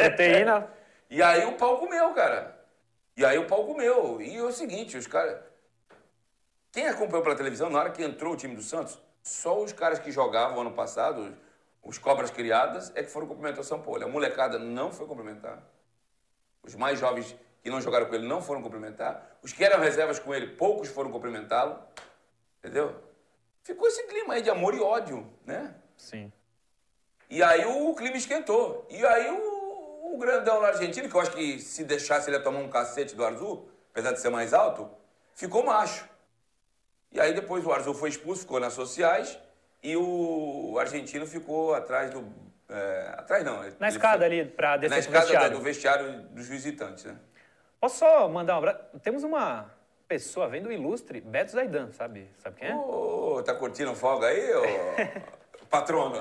Proteína. 0.09 0.67
E 1.07 1.21
aí 1.21 1.45
o 1.45 1.55
pau 1.55 1.77
comeu, 1.77 2.11
cara. 2.15 2.59
E 3.15 3.23
aí 3.23 3.37
o 3.37 3.45
pau 3.45 3.63
comeu. 3.63 4.19
E 4.19 4.35
é 4.37 4.41
o 4.41 4.51
seguinte, 4.51 4.97
os 4.97 5.05
caras. 5.05 5.39
Quem 6.71 6.87
acompanhou 6.87 7.21
pela 7.21 7.35
televisão, 7.35 7.69
na 7.69 7.77
hora 7.77 7.91
que 7.91 8.03
entrou 8.03 8.33
o 8.33 8.35
time 8.35 8.55
do 8.55 8.63
Santos, 8.63 8.99
só 9.21 9.61
os 9.61 9.71
caras 9.71 9.99
que 9.99 10.11
jogavam 10.11 10.61
ano 10.61 10.71
passado, 10.71 11.37
os 11.83 11.99
cobras 11.99 12.31
criadas, 12.31 12.91
é 12.95 13.03
que 13.03 13.11
foram 13.11 13.27
cumprimentar 13.27 13.61
o 13.61 13.63
São 13.63 13.79
Paulo. 13.83 14.03
A 14.03 14.07
molecada 14.07 14.57
não 14.57 14.91
foi 14.91 15.05
cumprimentar. 15.05 15.61
Os 16.65 16.75
mais 16.75 16.99
jovens 16.99 17.35
que 17.61 17.69
não 17.69 17.79
jogaram 17.79 18.07
com 18.07 18.15
ele 18.15 18.27
não 18.27 18.41
foram 18.41 18.61
cumprimentar. 18.61 19.37
Os 19.41 19.53
que 19.53 19.63
eram 19.63 19.79
reservas 19.79 20.19
com 20.19 20.33
ele, 20.33 20.55
poucos 20.55 20.89
foram 20.89 21.11
cumprimentá-lo. 21.11 21.79
Entendeu? 22.59 22.95
Ficou 23.63 23.87
esse 23.87 24.03
clima 24.03 24.35
aí 24.35 24.41
de 24.41 24.49
amor 24.49 24.73
e 24.73 24.79
ódio, 24.79 25.27
né? 25.45 25.73
Sim. 25.97 26.31
E 27.29 27.41
aí 27.41 27.65
o 27.65 27.93
clima 27.95 28.17
esquentou. 28.17 28.85
E 28.89 29.03
aí 29.05 29.29
o, 29.31 30.13
o 30.13 30.17
grandão 30.17 30.59
lá 30.59 30.69
argentino, 30.69 31.09
que 31.09 31.15
eu 31.15 31.21
acho 31.21 31.31
que 31.31 31.59
se 31.59 31.83
deixasse 31.83 32.29
ele 32.29 32.37
ia 32.37 32.43
tomar 32.43 32.59
um 32.59 32.69
cacete 32.69 33.15
do 33.15 33.25
Arzu, 33.25 33.67
apesar 33.91 34.11
de 34.11 34.19
ser 34.19 34.29
mais 34.29 34.53
alto, 34.53 34.89
ficou 35.33 35.63
macho. 35.63 36.07
E 37.11 37.19
aí 37.19 37.33
depois 37.33 37.65
o 37.65 37.71
Arzu 37.71 37.93
foi 37.93 38.09
expulso, 38.09 38.41
ficou 38.41 38.59
nas 38.59 38.73
sociais, 38.73 39.39
e 39.81 39.95
o 39.95 40.77
argentino 40.79 41.25
ficou 41.25 41.73
atrás 41.73 42.11
do. 42.11 42.25
É, 42.69 43.13
atrás 43.17 43.43
não. 43.43 43.63
ele- 43.63 43.75
Na 43.79 43.87
escada 43.89 44.17
foi- 44.17 44.25
ali, 44.25 44.45
pra 44.45 44.77
descer 44.77 44.93
Na 44.95 44.99
escada 44.99 45.19
vestiário. 45.25 45.57
do 45.57 45.63
vestiário 45.63 46.21
dos 46.31 46.47
visitantes, 46.47 47.05
né? 47.05 47.15
Posso 47.79 47.99
só 47.99 48.27
mandar 48.27 48.55
um 48.55 48.57
abraço? 48.59 48.79
Temos 49.03 49.23
uma 49.23 49.69
pessoa 50.07 50.47
vendo 50.47 50.67
o 50.67 50.71
ilustre 50.71 51.19
Beto 51.21 51.51
Zaidan, 51.51 51.91
sabe? 51.91 52.27
Sabe 52.37 52.55
quem 52.59 52.69
é? 52.69 52.75
Ô, 52.75 53.41
tá 53.43 53.53
curtindo 53.53 53.93
folga 53.95 54.27
aí, 54.27 54.53
ô 54.53 54.61
patrono? 55.69 56.15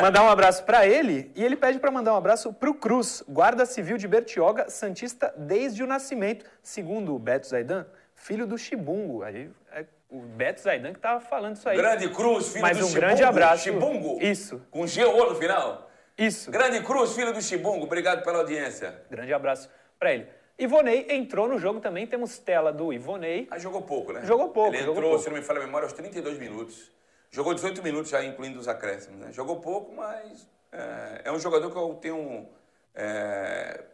Mandar 0.00 0.22
um 0.22 0.28
abraço 0.28 0.64
pra 0.64 0.86
ele 0.86 1.30
e 1.34 1.42
ele 1.44 1.56
pede 1.56 1.78
pra 1.78 1.90
mandar 1.90 2.12
um 2.12 2.16
abraço 2.16 2.52
pro 2.52 2.74
Cruz, 2.74 3.22
guarda 3.28 3.64
civil 3.66 3.96
de 3.96 4.06
Bertioga, 4.06 4.68
santista 4.70 5.34
desde 5.36 5.82
o 5.82 5.86
nascimento, 5.86 6.44
segundo 6.62 7.14
o 7.14 7.18
Beto 7.18 7.46
Zaidan, 7.48 7.86
filho 8.14 8.46
do 8.46 8.56
Chibungo. 8.56 9.22
Aí 9.22 9.50
é 9.72 9.84
o 10.08 10.20
Beto 10.20 10.60
Zaidan 10.60 10.92
que 10.92 11.00
tava 11.00 11.20
falando 11.20 11.56
isso 11.56 11.68
aí. 11.68 11.76
Grande 11.76 12.08
Cruz, 12.10 12.48
filho 12.48 12.62
Mas 12.62 12.78
do 12.78 12.84
um 12.84 12.88
Chibungo. 12.88 13.06
grande 13.06 13.24
abraço. 13.24 13.64
Chibungo. 13.64 14.22
Isso. 14.22 14.62
Com 14.70 14.86
G-O 14.86 15.30
no 15.30 15.34
final. 15.36 15.90
Isso. 16.16 16.50
Grande 16.50 16.82
Cruz, 16.82 17.12
filho 17.14 17.32
do 17.32 17.42
Chibungo, 17.42 17.84
obrigado 17.84 18.22
pela 18.24 18.38
audiência. 18.38 19.02
Grande 19.10 19.32
abraço 19.34 19.70
pra 19.98 20.12
ele. 20.14 20.28
Ivonei 20.58 21.06
entrou 21.10 21.46
no 21.46 21.58
jogo 21.58 21.80
também, 21.80 22.06
temos 22.06 22.38
tela 22.38 22.72
do 22.72 22.90
Ivonei. 22.92 23.46
Aí 23.50 23.60
jogou 23.60 23.82
pouco, 23.82 24.12
né? 24.12 24.24
Jogou 24.24 24.48
pouco, 24.48 24.74
Ele 24.74 24.82
entrou, 24.90 25.02
pouco. 25.02 25.18
se 25.18 25.28
não 25.28 25.36
me 25.36 25.42
falha 25.42 25.60
a 25.60 25.66
memória, 25.66 25.84
aos 25.84 25.92
32 25.92 26.38
minutos. 26.38 26.90
Jogou 27.30 27.52
18 27.52 27.82
minutos 27.82 28.10
já, 28.10 28.24
incluindo 28.24 28.58
os 28.58 28.66
acréscimos. 28.66 29.20
Né? 29.20 29.32
Jogou 29.32 29.60
pouco, 29.60 29.94
mas 29.94 30.48
é, 30.72 31.22
é 31.24 31.32
um 31.32 31.38
jogador 31.38 31.70
que 31.70 31.76
eu 31.76 31.94
tenho, 32.00 32.48
é, 32.94 33.84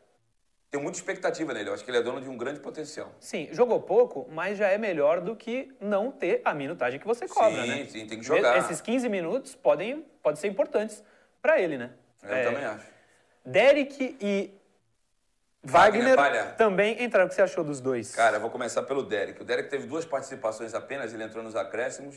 tenho 0.73 0.83
muita 0.83 0.99
expectativa 0.99 1.53
nele. 1.53 1.69
Eu 1.69 1.75
acho 1.75 1.85
que 1.85 1.91
ele 1.91 1.99
é 1.99 2.03
dono 2.03 2.19
de 2.23 2.29
um 2.31 2.37
grande 2.37 2.59
potencial. 2.59 3.13
Sim, 3.21 3.47
jogou 3.53 3.79
pouco, 3.79 4.27
mas 4.33 4.57
já 4.57 4.69
é 4.69 4.79
melhor 4.79 5.21
do 5.21 5.37
que 5.37 5.71
não 5.79 6.11
ter 6.11 6.41
a 6.47 6.55
minutagem 6.55 6.99
que 6.99 7.07
você 7.07 7.29
cobra, 7.29 7.63
Sim, 7.63 7.69
né? 7.69 7.87
sim, 7.87 8.07
tem 8.07 8.19
que 8.19 8.25
jogar. 8.25 8.57
Esses 8.57 8.81
15 8.81 9.07
minutos 9.11 9.55
podem, 9.55 10.01
podem 10.23 10.41
ser 10.41 10.49
importantes 10.49 11.05
pra 11.43 11.61
ele, 11.61 11.77
né? 11.77 11.91
Eu 12.23 12.35
É, 12.35 12.43
também 12.43 12.65
acho. 12.65 12.87
Derek 13.45 14.17
e 14.19 14.51
Wagner 15.63 16.17
Wagner, 16.17 16.57
também 16.57 17.05
entraram. 17.05 17.27
O 17.27 17.29
que 17.29 17.35
você 17.35 17.43
achou 17.43 17.63
dos 17.63 17.79
dois? 17.79 18.15
Cara, 18.15 18.39
eu 18.39 18.41
vou 18.41 18.49
começar 18.51 18.83
pelo 18.83 19.03
Derek. 19.03 19.43
O 19.43 19.45
Derek 19.45 19.69
teve 19.69 19.87
duas 19.87 20.07
participações 20.07 20.73
apenas, 20.73 21.13
ele 21.13 21.23
entrou 21.23 21.45
nos 21.45 21.55
acréscimos. 21.55 22.17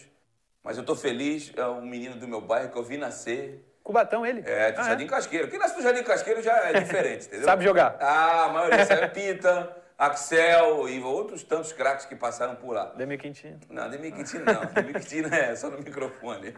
Mas 0.64 0.78
eu 0.78 0.86
tô 0.86 0.96
feliz, 0.96 1.52
é 1.58 1.68
um 1.68 1.86
menino 1.86 2.16
do 2.16 2.26
meu 2.28 2.40
bairro 2.40 2.72
que 2.72 2.78
eu 2.78 2.84
vi 2.84 2.98
nascer. 2.98 3.64
Cubatão, 3.86 4.26
ele? 4.26 4.42
É, 4.48 4.72
do 4.72 4.82
Ah, 4.82 4.84
Jardim 4.84 5.06
Casqueiro. 5.06 5.48
Quem 5.48 5.60
nasce 5.60 5.76
do 5.76 5.84
Jardim 5.84 6.02
Casqueiro 6.02 6.42
já 6.42 6.54
é 6.70 6.74
diferente, 6.82 7.28
entendeu? 7.28 7.46
Sabe 7.46 7.64
jogar. 7.64 7.96
Ah, 8.02 8.46
a 8.46 8.50
maioria 8.50 8.84
sabe 8.84 9.10
Pita, 9.10 9.78
Axel 9.96 10.90
e 10.90 11.00
outros 11.04 11.44
tantos 11.44 11.72
craques 11.72 12.04
que 12.08 12.16
passaram 12.16 12.56
por 12.56 12.74
lá. 12.74 12.86
Demir 12.96 13.20
Quintino. 13.20 13.60
Não, 13.70 13.88
Demi 13.88 14.12
Quintino 14.12 14.44
não. 14.44 14.66
Demi 14.74 14.92
Quintino 14.94 15.34
é 15.34 15.56
só 15.56 15.70
no 15.70 15.78
microfone. 15.78 16.52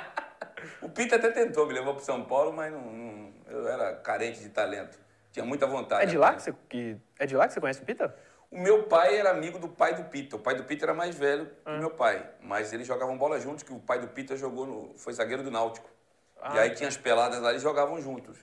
o 0.80 0.88
Pita 0.88 1.16
até 1.16 1.30
tentou, 1.30 1.66
me 1.66 1.74
levou 1.74 1.94
pro 1.94 2.02
São 2.02 2.24
Paulo, 2.24 2.54
mas 2.54 2.72
não, 2.72 2.80
não- 2.80 3.32
eu 3.48 3.68
era 3.68 3.94
carente 3.96 4.40
de 4.40 4.48
talento. 4.48 4.98
Tinha 5.30 5.44
muita 5.44 5.66
vontade. 5.66 6.04
É 6.04 6.06
de 6.06 6.16
lá 6.16 6.34
que 6.34 6.40
você, 6.42 6.54
que, 6.70 6.96
é 7.18 7.26
de 7.26 7.36
lá 7.36 7.46
que 7.46 7.52
você 7.52 7.60
conhece 7.60 7.82
o 7.82 7.84
Pita? 7.84 8.16
O 8.50 8.58
meu 8.58 8.84
pai 8.84 9.18
era 9.18 9.28
amigo 9.30 9.58
do 9.58 9.68
pai 9.68 9.92
do 9.94 10.04
Pita. 10.04 10.36
O 10.36 10.38
pai 10.38 10.54
do 10.54 10.64
Pita 10.64 10.86
era 10.86 10.94
mais 10.94 11.14
velho 11.14 11.44
que 11.44 11.52
Ah. 11.66 11.74
o 11.74 11.78
meu 11.78 11.90
pai. 11.90 12.26
Mas 12.40 12.72
eles 12.72 12.86
jogavam 12.86 13.18
bola 13.18 13.38
juntos, 13.38 13.62
que 13.62 13.74
o 13.74 13.78
pai 13.78 13.98
do 13.98 14.08
Pita 14.08 14.34
jogou 14.36 14.64
no, 14.66 14.94
foi 14.96 15.12
zagueiro 15.12 15.42
do 15.42 15.50
Náutico. 15.50 15.94
Ah. 16.40 16.56
E 16.56 16.58
aí 16.60 16.70
tinha 16.70 16.88
as 16.88 16.96
peladas 16.96 17.40
lá, 17.40 17.50
eles 17.50 17.62
jogavam 17.62 18.00
juntos. 18.00 18.38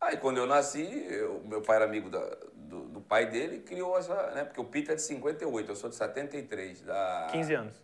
Aí 0.00 0.16
quando 0.18 0.36
eu 0.38 0.46
nasci, 0.46 0.82
eu- 1.10 1.40
meu 1.44 1.62
pai 1.62 1.76
era 1.76 1.84
amigo 1.86 2.10
da- 2.10 2.36
do, 2.54 2.80
do 2.88 3.00
pai 3.00 3.26
dele 3.26 3.56
e 3.56 3.60
criou 3.60 3.96
essa. 3.98 4.14
Né, 4.32 4.44
porque 4.44 4.60
o 4.60 4.64
Pita 4.64 4.92
é 4.92 4.94
de 4.94 5.02
58, 5.02 5.70
eu 5.70 5.76
sou 5.76 5.88
de 5.88 5.96
73. 5.96 6.82
Dá 6.82 7.28
15 7.30 7.54
anos 7.54 7.74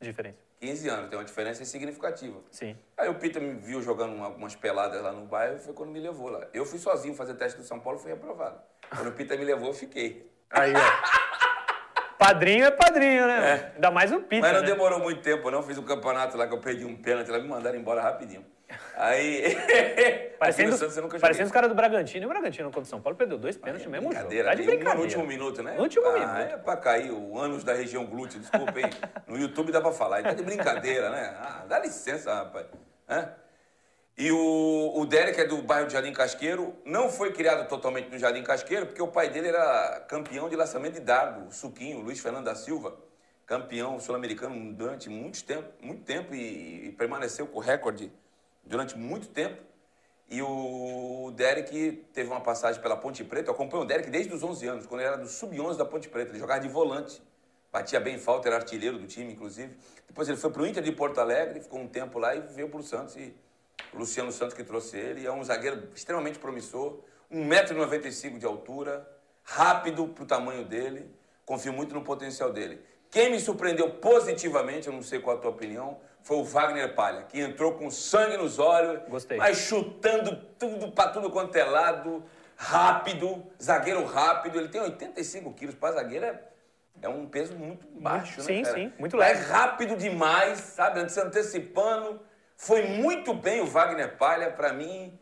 de 0.00 0.08
diferença. 0.08 0.38
15 0.60 0.88
anos, 0.88 1.08
tem 1.08 1.18
uma 1.18 1.24
diferença 1.24 1.64
significativa. 1.64 2.38
Sim. 2.50 2.76
Aí 2.96 3.08
o 3.08 3.14
Pita 3.14 3.40
me 3.40 3.54
viu 3.54 3.82
jogando 3.82 4.12
uma- 4.14 4.26
algumas 4.26 4.54
peladas 4.54 5.02
lá 5.02 5.12
no 5.12 5.24
bairro 5.24 5.56
e 5.56 5.58
foi 5.60 5.72
quando 5.72 5.90
me 5.90 5.98
levou 5.98 6.28
lá. 6.28 6.46
Eu 6.52 6.64
fui 6.66 6.78
sozinho 6.78 7.14
fazer 7.14 7.34
teste 7.34 7.58
do 7.58 7.64
São 7.64 7.80
Paulo 7.80 7.98
e 7.98 8.02
fui 8.02 8.10
reprovado. 8.12 8.60
Quando 8.94 9.08
o 9.08 9.12
Pita 9.12 9.36
me 9.36 9.44
levou, 9.44 9.68
eu 9.68 9.74
fiquei. 9.74 10.30
Aí, 10.50 10.72
ó. 10.74 10.78
padrinho 12.18 12.66
é 12.66 12.70
padrinho, 12.70 13.26
né? 13.26 13.72
Ainda 13.74 13.90
mais 13.90 14.12
o 14.12 14.20
Pita, 14.20 14.42
Mas 14.46 14.52
não 14.52 14.60
né? 14.60 14.66
demorou 14.66 15.00
muito 15.00 15.20
tempo, 15.22 15.50
não. 15.50 15.62
Fiz 15.62 15.78
um 15.78 15.84
campeonato 15.84 16.36
lá 16.36 16.46
que 16.46 16.54
eu 16.54 16.60
perdi 16.60 16.84
um 16.84 16.96
pênalti 16.96 17.28
lá, 17.30 17.38
me 17.38 17.48
mandaram 17.48 17.76
embora 17.78 18.00
rapidinho. 18.02 18.44
Aí. 18.96 19.56
Parecendo, 20.38 20.76
parecendo 21.20 21.46
os 21.46 21.52
caras 21.52 21.68
do 21.68 21.74
Bragantino. 21.74 22.24
E 22.24 22.26
o 22.26 22.28
Bragantino 22.28 22.68
contra 22.68 22.82
o 22.82 22.86
São 22.86 23.00
Paulo 23.00 23.16
perdeu 23.16 23.38
dois 23.38 23.56
pênaltis 23.56 23.84
no 23.84 23.92
mesmo 23.92 24.04
jogo. 24.04 24.14
Brincadeira, 24.14 24.48
Tá 24.48 24.54
de 24.54 24.62
brincadeira. 24.62 24.94
no 24.94 25.02
último 25.02 25.26
minuto, 25.26 25.62
né? 25.62 25.74
No 25.76 25.82
último 25.82 26.06
ah, 26.06 26.12
minuto. 26.12 26.36
É 26.36 26.56
pra 26.56 26.76
cair 26.76 27.10
o 27.10 27.38
ânus 27.38 27.62
da 27.62 27.72
região 27.72 28.04
glútea, 28.04 28.40
desculpa, 28.40 28.80
hein? 28.80 28.90
No 29.26 29.38
YouTube 29.38 29.70
dá 29.72 29.80
pra 29.80 29.92
falar. 29.92 30.20
E 30.20 30.22
tá 30.24 30.32
de 30.32 30.42
brincadeira, 30.42 31.10
né? 31.10 31.36
Ah, 31.38 31.64
dá 31.68 31.78
licença, 31.78 32.34
rapaz. 32.34 32.66
Hã? 33.08 33.32
E 34.16 34.30
o, 34.30 34.92
o 34.94 35.06
Derek 35.06 35.40
é 35.40 35.44
do 35.46 35.62
bairro 35.62 35.86
de 35.86 35.94
Jardim 35.94 36.12
Casqueiro. 36.12 36.74
Não 36.84 37.08
foi 37.08 37.32
criado 37.32 37.66
totalmente 37.68 38.10
no 38.10 38.18
Jardim 38.18 38.42
Casqueiro, 38.42 38.86
porque 38.86 39.00
o 39.00 39.08
pai 39.08 39.30
dele 39.30 39.48
era 39.48 40.00
campeão 40.08 40.48
de 40.48 40.56
lançamento 40.56 40.94
de 40.94 41.00
dardo, 41.00 41.48
o 41.48 41.52
Suquinho, 41.52 42.00
Luiz 42.00 42.20
Fernando 42.20 42.44
da 42.44 42.54
Silva. 42.54 42.96
Campeão 43.46 43.98
sul-americano 43.98 44.72
durante 44.74 45.08
muito 45.08 45.42
tempo, 45.44 45.68
muito 45.80 46.04
tempo 46.04 46.34
e, 46.34 46.88
e 46.88 46.92
permaneceu 46.92 47.46
com 47.46 47.58
o 47.58 47.60
recorde 47.60 48.12
durante 48.64 48.96
muito 48.96 49.28
tempo. 49.28 49.62
E 50.28 50.40
o 50.40 51.30
Derek 51.36 52.06
teve 52.12 52.30
uma 52.30 52.40
passagem 52.40 52.80
pela 52.80 52.96
Ponte 52.96 53.22
Preta. 53.22 53.50
Eu 53.50 53.54
acompanho 53.54 53.82
o 53.82 53.86
Derek 53.86 54.08
desde 54.10 54.32
os 54.32 54.42
11 54.42 54.66
anos, 54.66 54.86
quando 54.86 55.02
ele 55.02 55.08
era 55.08 55.18
do 55.18 55.28
sub-11 55.28 55.76
da 55.76 55.84
Ponte 55.84 56.08
Preta. 56.08 56.30
Ele 56.30 56.38
jogava 56.38 56.60
de 56.60 56.68
volante, 56.68 57.22
batia 57.70 58.00
bem 58.00 58.18
falta, 58.18 58.48
era 58.48 58.56
artilheiro 58.56 58.98
do 58.98 59.06
time, 59.06 59.32
inclusive. 59.32 59.76
Depois 60.08 60.28
ele 60.28 60.38
foi 60.38 60.50
para 60.50 60.62
o 60.62 60.66
Inter 60.66 60.82
de 60.82 60.92
Porto 60.92 61.20
Alegre, 61.20 61.60
ficou 61.60 61.80
um 61.80 61.86
tempo 61.88 62.18
lá 62.18 62.34
e 62.34 62.40
veio 62.40 62.68
para 62.70 62.80
o 62.80 62.82
Santos. 62.82 63.16
E 63.16 63.34
o 63.92 63.98
Luciano 63.98 64.32
Santos 64.32 64.54
que 64.54 64.64
trouxe 64.64 64.96
ele. 64.96 65.26
É 65.26 65.32
um 65.32 65.44
zagueiro 65.44 65.88
extremamente 65.94 66.38
promissor, 66.38 67.00
1,95m 67.30 68.38
de 68.38 68.46
altura, 68.46 69.06
rápido 69.42 70.08
para 70.08 70.24
o 70.24 70.26
tamanho 70.26 70.64
dele. 70.64 71.10
Confio 71.44 71.72
muito 71.72 71.94
no 71.94 72.02
potencial 72.02 72.52
dele. 72.52 72.80
Quem 73.10 73.30
me 73.30 73.38
surpreendeu 73.38 73.90
positivamente, 73.90 74.86
eu 74.86 74.94
não 74.94 75.02
sei 75.02 75.20
qual 75.20 75.36
a 75.36 75.40
tua 75.40 75.50
opinião, 75.50 76.00
foi 76.22 76.36
o 76.36 76.44
Wagner 76.44 76.94
Palha, 76.94 77.22
que 77.24 77.40
entrou 77.40 77.72
com 77.74 77.90
sangue 77.90 78.36
nos 78.36 78.58
olhos, 78.58 79.02
Gostei. 79.08 79.38
mas 79.38 79.58
chutando 79.58 80.36
tudo 80.58 80.92
para 80.92 81.10
tudo 81.10 81.30
quanto 81.30 81.56
é 81.56 81.64
lado, 81.64 82.24
rápido, 82.56 83.44
zagueiro 83.60 84.04
rápido. 84.04 84.58
Ele 84.58 84.68
tem 84.68 84.80
85 84.80 85.52
quilos. 85.52 85.74
Para 85.74 85.96
zagueiro 85.96 86.24
é, 86.26 86.40
é 87.02 87.08
um 87.08 87.26
peso 87.26 87.54
muito 87.54 87.86
baixo, 88.00 88.38
né? 88.40 88.46
Sim, 88.46 88.62
cara? 88.62 88.76
sim, 88.76 88.92
muito 88.98 89.16
Mas 89.16 89.38
leve. 89.38 89.50
rápido 89.50 89.96
demais, 89.96 90.58
sabe? 90.58 91.08
Se 91.10 91.20
antecipando. 91.20 92.20
Foi 92.56 92.82
muito 92.84 93.34
bem 93.34 93.60
o 93.60 93.66
Wagner 93.66 94.16
Palha, 94.16 94.50
pra 94.50 94.72
mim. 94.72 95.18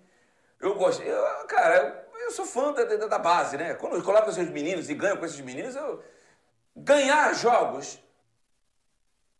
Eu 0.61 0.75
gosto. 0.75 1.03
Eu, 1.03 1.47
cara, 1.47 2.05
eu, 2.15 2.21
eu 2.25 2.31
sou 2.31 2.45
fã 2.45 2.73
da, 2.73 2.85
da, 2.85 3.07
da 3.07 3.19
base, 3.19 3.57
né? 3.57 3.73
Quando 3.73 3.97
eu 3.97 4.03
coloco 4.03 4.29
esses 4.29 4.51
meninos 4.51 4.91
e 4.91 4.95
ganho 4.95 5.17
com 5.17 5.25
esses 5.25 5.41
meninos, 5.41 5.75
eu. 5.75 6.03
Ganhar 6.77 7.35
jogos 7.35 7.99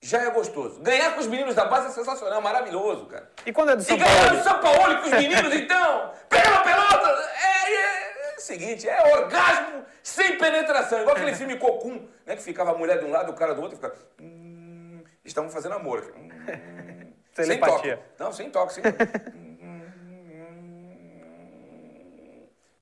já 0.03 0.23
é 0.23 0.31
gostoso. 0.31 0.81
Ganhar 0.81 1.15
com 1.15 1.21
os 1.21 1.27
meninos 1.27 1.55
da 1.55 1.67
base 1.67 1.89
é 1.89 1.91
sensacional, 1.91 2.41
maravilhoso, 2.41 3.07
cara. 3.07 3.31
E 3.45 3.53
quando 3.53 3.73
é 3.73 3.77
do 3.77 3.83
E 3.83 3.85
São 3.85 3.99
ganhar 3.99 4.25
Paulo? 4.25 4.37
do 4.39 4.43
São 4.43 4.61
Paulo 4.61 4.99
com 4.99 5.07
os 5.07 5.13
meninos, 5.13 5.55
então, 5.55 6.13
pela 6.29 6.61
pelota, 6.61 7.09
é, 7.43 7.73
é, 7.73 8.33
é 8.33 8.37
o 8.37 8.41
seguinte, 8.41 8.89
é 8.89 9.17
orgasmo 9.17 9.85
sem 10.03 10.39
penetração, 10.39 11.01
igual 11.03 11.17
aquele 11.17 11.35
filme 11.35 11.59
Cocum, 11.59 12.09
né, 12.25 12.35
que 12.35 12.43
ficava 12.43 12.71
a 12.71 12.75
mulher 12.75 12.99
de 12.99 13.05
um 13.05 13.11
lado, 13.11 13.31
o 13.31 13.35
cara 13.35 13.55
do 13.55 13.61
outro, 13.61 13.75
e 13.75 13.81
ficava... 13.81 13.95
Hum, 14.21 15.03
estavam 15.23 15.51
fazendo 15.51 15.75
amor. 15.75 16.15
Hum, 16.17 17.13
sem 17.37 17.61
toque. 17.61 17.99
Não, 18.19 18.33
sem 18.33 18.51
toque, 18.51 18.73
sem 18.73 18.83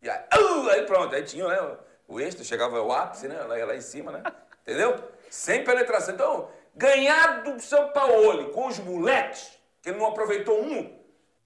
E 0.01 0.09
aí, 0.09 0.21
uh, 0.41 0.71
aí 0.71 0.83
pronto, 0.83 1.15
aí 1.15 1.25
tinha 1.25 1.49
né, 1.49 1.77
o 2.07 2.21
êxito, 2.21 2.45
chegava 2.45 2.81
o 2.81 2.93
ápice, 2.93 3.27
né, 3.27 3.37
lá, 3.41 3.57
lá 3.67 3.75
em 3.75 3.81
cima, 3.81 4.13
né? 4.13 4.23
Entendeu? 4.63 4.97
Sem 5.29 5.65
penetração. 5.65 6.15
Então, 6.15 6.49
ganhar 6.79 7.43
do 7.43 7.61
São 7.61 7.91
Paulo 7.91 8.51
com 8.51 8.69
os 8.69 8.79
moleques, 8.79 9.59
que 9.83 9.91
ele 9.91 9.99
não 9.99 10.07
aproveitou 10.07 10.63
um, 10.63 10.97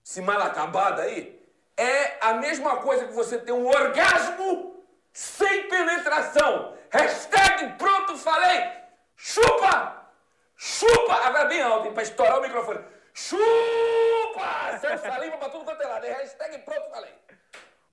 se 0.05 0.21
mal 0.21 0.41
acabado 0.41 1.01
aí, 1.01 1.41
é 1.77 2.19
a 2.21 2.35
mesma 2.35 2.77
coisa 2.77 3.07
que 3.07 3.15
você 3.15 3.39
ter 3.39 3.53
um 3.53 3.67
orgasmo 3.67 4.85
sem 5.13 5.69
penetração. 5.69 6.77
Hashtag 6.91 7.79
pronto, 7.79 8.17
falei. 8.19 8.71
Chupa! 9.17 10.07
Chupa! 10.55 11.15
Agora 11.25 11.47
bem 11.47 11.63
alto, 11.63 11.93
pra 11.93 12.03
estourar 12.03 12.39
o 12.39 12.43
microfone. 12.43 12.85
Chupa! 13.15 14.79
Sai 14.81 14.99
saliva 14.99 15.39
pra 15.39 15.49
tudo 15.49 15.65
quanto 15.65 15.83
é 15.83 15.87
lado. 15.87 16.05
É 16.05 16.13
Hashtag 16.13 16.59
pronto, 16.59 16.91
falei. 16.91 17.11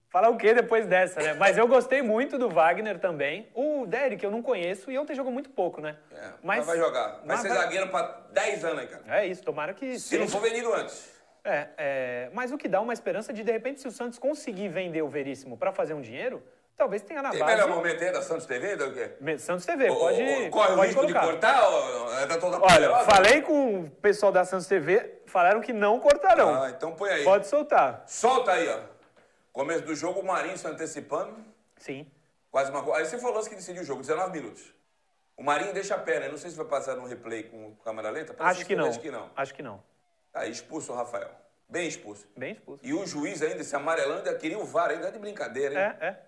Falar 0.10 0.30
o 0.30 0.38
quê 0.38 0.56
depois 0.56 0.88
dessa, 0.88 1.22
né? 1.22 1.34
Mas 1.36 1.56
eu 1.56 1.68
gostei 1.68 2.02
muito 2.02 2.38
do 2.40 2.50
Wagner 2.50 2.98
também. 2.98 3.48
O 3.54 3.86
Derek 3.86 4.24
eu 4.24 4.32
não 4.32 4.42
conheço 4.42 4.90
e 4.92 4.98
ontem 4.98 5.14
jogou 5.16 5.32
muito 5.32 5.52
pouco, 5.52 5.80
né? 5.82 5.98
É, 6.12 6.30
mas 6.42 6.66
vai 6.66 6.78
jogar. 6.80 7.08
Vai 7.18 7.22
mas 7.26 7.42
ser 7.42 7.50
zagueiro 7.50 7.88
pra 7.90 8.18
10 8.32 8.66
anos 8.66 8.80
aí, 8.80 8.88
cara. 8.88 9.04
É 9.08 9.28
isso, 9.28 9.44
tomara 9.44 9.72
que 9.74 10.00
Se 10.00 10.18
não 10.18 10.28
for 10.28 10.42
vendido 10.42 10.74
antes. 10.74 11.12
É, 11.44 11.68
é, 11.78 12.30
mas 12.34 12.52
o 12.52 12.58
que 12.58 12.68
dá 12.68 12.82
uma 12.82 12.92
esperança 12.92 13.32
de, 13.32 13.44
de 13.44 13.52
repente, 13.52 13.82
se 13.82 13.88
o 13.88 13.92
Santos 13.92 14.18
conseguir 14.18 14.68
vender 14.70 15.02
o 15.04 15.08
Veríssimo 15.08 15.56
para 15.56 15.72
fazer 15.72 15.94
um 15.94 16.02
dinheiro, 16.02 16.44
talvez 16.76 17.04
tenha 17.04 17.22
na 17.22 17.30
Tem 17.30 17.40
base. 17.40 17.52
melhor 17.54 17.70
momento 17.70 18.04
aí 18.04 18.12
da 18.12 18.22
Santos 18.24 18.48
TV 18.48 18.76
do 18.78 18.92
que? 18.92 19.38
Santos 19.38 19.64
TV, 19.66 19.90
Ou- 19.90 19.96
pode, 20.00 20.22
ou 20.24 20.50
corre 20.50 20.74
o 20.74 20.76
pode 20.76 20.88
risco 20.88 21.02
colocar. 21.02 21.20
de 21.22 21.26
cortar? 21.28 21.70
Ou 21.70 22.14
é 22.20 22.26
da 22.26 22.38
toda 22.38 22.58
Olha, 22.58 22.68
poderosa? 22.68 23.06
falei 23.06 23.42
com 23.44 23.82
o 23.82 23.90
pessoal 24.02 24.32
da 24.32 24.44
Santos 24.44 24.66
TV, 24.68 25.20
falaram 25.28 25.62
que 25.62 25.72
não 25.72 26.00
cortarão. 26.00 26.64
Ah, 26.64 26.70
então 26.72 26.94
põe 26.94 27.12
aí. 27.12 27.24
Pode 27.24 27.46
soltar. 27.48 28.04
Solta 28.08 28.52
aí, 28.54 28.68
ó. 28.68 28.80
Começo 29.60 29.84
do 29.84 29.94
jogo, 29.94 30.22
o 30.22 30.26
Marinho 30.26 30.58
se 30.58 30.66
antecipando. 30.66 31.36
Sim. 31.76 32.10
Quase 32.50 32.72
uma 32.72 32.82
coisa. 32.82 33.00
Aí 33.00 33.06
você 33.06 33.18
falou 33.20 33.44
que 33.44 33.56
decidiu 33.56 33.82
o 33.82 33.86
jogo, 33.86 34.00
19 34.00 34.32
minutos. 34.32 34.74
O 35.36 35.44
Marinho 35.44 35.74
deixa 35.74 35.96
a 35.96 35.98
perna. 35.98 36.28
Eu 36.28 36.32
não 36.32 36.38
sei 36.38 36.50
se 36.50 36.56
vai 36.56 36.66
passar 36.66 36.96
no 36.96 37.06
replay 37.06 37.44
com 37.44 37.76
câmera 37.84 38.10
lenta. 38.10 38.34
Parece 38.34 38.60
Acho 38.62 38.66
que 38.66 38.74
não. 38.74 38.88
Acho 38.88 39.00
que 39.02 39.12
não. 39.12 39.30
Acho 39.36 39.54
que 39.54 39.62
não. 39.62 39.84
Aí 40.34 40.50
expulso 40.50 40.94
o 40.94 40.96
Rafael. 40.96 41.30
Bem 41.68 41.90
expulso. 41.90 42.26
Bem 42.38 42.54
expulso. 42.54 42.86
E 42.86 42.94
o 42.94 43.06
juiz 43.06 43.42
ainda, 43.42 43.60
esse 43.60 43.76
amarelando, 43.76 44.20
ainda 44.20 44.34
queria 44.36 44.58
o 44.58 44.64
VAR, 44.64 44.92
ainda 44.92 45.12
de 45.12 45.20
brincadeira, 45.20 45.74
hein? 45.74 45.98
É, 46.00 46.06
é. 46.08 46.20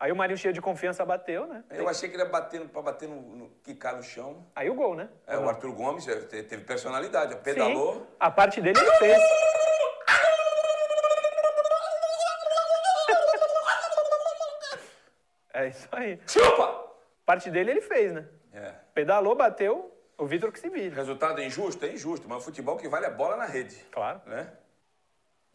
Aí 0.00 0.10
o 0.10 0.16
Marinho 0.16 0.38
cheio 0.38 0.52
de 0.52 0.60
confiança 0.60 1.04
bateu, 1.04 1.46
né? 1.46 1.62
Eu 1.70 1.88
achei 1.88 2.08
que 2.08 2.16
ele 2.16 2.24
ia 2.24 2.28
bater, 2.28 2.60
pra 2.70 2.82
bater 2.82 3.08
no, 3.08 3.20
no 3.20 3.50
quicar 3.62 3.94
no 3.94 4.02
chão. 4.02 4.44
Aí 4.56 4.68
o 4.68 4.74
gol, 4.74 4.96
né? 4.96 5.08
É, 5.28 5.38
o? 5.38 5.48
Arthur 5.48 5.72
Gomes 5.72 6.08
é, 6.08 6.22
te- 6.22 6.42
teve 6.42 6.64
personalidade, 6.64 7.34
ó, 7.34 7.36
Sim, 7.36 7.42
pedalou. 7.44 8.04
a 8.18 8.30
parte 8.32 8.60
dele 8.60 8.80
ele 8.80 8.90
fez. 8.92 9.22
É 15.60 15.68
isso 15.68 15.88
aí. 15.92 16.18
Chupa! 16.26 16.90
Parte 17.24 17.50
dele 17.50 17.70
ele 17.72 17.80
fez, 17.80 18.12
né? 18.12 18.26
É. 18.52 18.74
Pedalou, 18.94 19.34
bateu, 19.34 19.94
o 20.18 20.26
Vitor 20.26 20.50
que 20.52 20.58
se 20.58 20.68
vira. 20.68 20.94
Resultado 20.96 21.40
injusto? 21.40 21.84
É 21.84 21.92
injusto, 21.92 22.28
mas 22.28 22.38
o 22.38 22.40
futebol 22.44 22.76
que 22.76 22.88
vale 22.88 23.06
é 23.06 23.10
bola 23.10 23.36
na 23.36 23.46
rede. 23.46 23.76
Claro. 23.90 24.20
Né? 24.26 24.50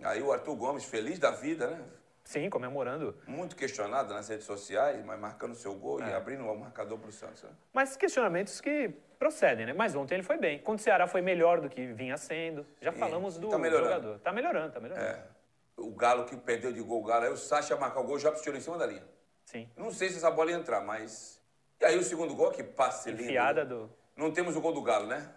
Aí 0.03 0.21
o 0.21 0.31
Arthur 0.31 0.55
Gomes, 0.55 0.85
feliz 0.85 1.19
da 1.19 1.31
vida, 1.31 1.67
né? 1.67 1.81
Sim, 2.23 2.49
comemorando. 2.49 3.15
Muito 3.27 3.55
questionado 3.55 4.13
nas 4.13 4.27
redes 4.29 4.45
sociais, 4.45 5.03
mas 5.05 5.19
marcando 5.19 5.53
seu 5.53 5.75
gol 5.75 6.01
É. 6.01 6.09
e 6.09 6.13
abrindo 6.13 6.43
o 6.43 6.55
marcador 6.55 6.97
pro 6.97 7.11
Santos. 7.11 7.43
né? 7.43 7.49
Mas 7.71 7.95
questionamentos 7.95 8.59
que 8.59 8.89
procedem, 9.19 9.65
né? 9.67 9.73
Mas 9.73 9.95
ontem 9.95 10.15
ele 10.15 10.23
foi 10.23 10.37
bem. 10.37 10.59
Quando 10.59 10.79
o 10.79 10.81
Ceará 10.81 11.05
foi 11.07 11.21
melhor 11.21 11.61
do 11.61 11.69
que 11.69 11.85
vinha 11.93 12.17
sendo. 12.17 12.65
Já 12.81 12.91
falamos 12.91 13.37
do 13.37 13.49
tá 13.49 13.57
jogador. 13.57 14.19
Tá 14.19 14.31
melhorando, 14.33 14.73
tá 14.73 14.79
melhorando. 14.79 15.07
É. 15.07 15.23
O 15.77 15.91
Galo 15.91 16.25
que 16.25 16.35
perdeu 16.35 16.71
de 16.73 16.81
gol, 16.81 17.01
o 17.01 17.05
Galo, 17.05 17.25
aí 17.25 17.31
o 17.31 17.37
Sacha 17.37 17.75
marcar 17.75 17.99
o 17.99 18.03
gol 18.05 18.17
já 18.17 18.31
tirou 18.31 18.57
em 18.57 18.61
cima 18.61 18.77
da 18.77 18.87
linha. 18.87 19.03
Sim. 19.45 19.69
Não 19.77 19.91
sei 19.91 20.09
se 20.09 20.17
essa 20.17 20.31
bola 20.31 20.51
ia 20.51 20.57
entrar, 20.57 20.81
mas. 20.81 21.39
E 21.79 21.85
aí 21.85 21.97
o 21.97 22.03
segundo 22.03 22.35
gol, 22.35 22.51
que 22.51 22.63
passe 22.63 23.09
lindo. 23.11 23.23
Enfiada 23.23 23.63
do. 23.63 23.89
Não 24.15 24.31
temos 24.31 24.55
o 24.55 24.61
gol 24.61 24.73
do 24.73 24.81
Galo, 24.81 25.07
né? 25.07 25.29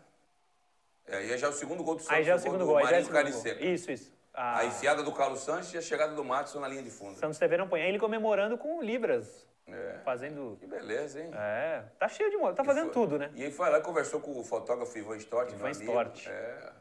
É, 1.07 1.17
aí 1.17 1.39
já 1.39 1.47
é 1.47 1.51
o 1.51 1.53
segundo 1.53 1.83
gol 1.83 1.95
do 1.97 2.01
Santos. 2.03 2.17
Aí 2.17 2.25
já 2.25 2.33
é 2.33 2.35
o 2.35 2.39
gol 2.39 2.43
segundo 2.43 2.61
do 2.61 2.67
gol. 2.67 2.77
Aí 2.79 2.85
já 2.85 2.97
é 2.97 3.03
o 3.03 3.13
Marinho 3.13 3.35
segundo 3.35 3.59
gol. 3.59 3.69
Isso, 3.69 3.91
isso. 3.93 4.13
A 4.35 4.59
A 4.59 4.65
enfiada 4.67 5.03
do 5.03 5.13
Carlos 5.13 5.41
Sanches 5.41 5.73
e 5.75 5.79
a 5.79 5.83
chegada 5.83 6.15
do 6.15 6.25
Matos 6.25 6.55
na 6.55 6.69
linha 6.69 6.83
de 6.83 6.91
fundo. 6.91 7.19
Santos 7.19 7.39
TV 7.39 7.57
não 7.57 7.69
põe. 7.69 7.83
Aí 7.83 7.89
ele 7.89 7.99
comemorando 7.99 8.57
com 8.57 8.81
Libras. 8.83 9.47
É. 9.67 9.99
Fazendo. 10.05 10.57
Que 10.61 10.67
beleza, 10.67 11.21
hein? 11.21 11.31
É. 11.35 11.83
Tá 11.99 12.09
cheio 12.09 12.31
de 12.31 12.37
moda. 12.37 12.55
Tá 12.55 12.65
fazendo 12.65 12.85
Foi- 12.85 12.93
tudo, 12.95 13.19
né? 13.19 13.31
E 13.35 13.45
aí 13.45 13.51
foi 13.51 13.69
lá 13.69 13.79
e 13.79 13.83
conversou 13.83 14.21
com 14.21 14.39
o 14.39 14.45
fotógrafo 14.45 14.97
Ivan 14.97 15.17
Stort. 15.17 15.53
Ivan. 15.53 15.71
Stort. 15.71 16.27
É. 16.29 16.73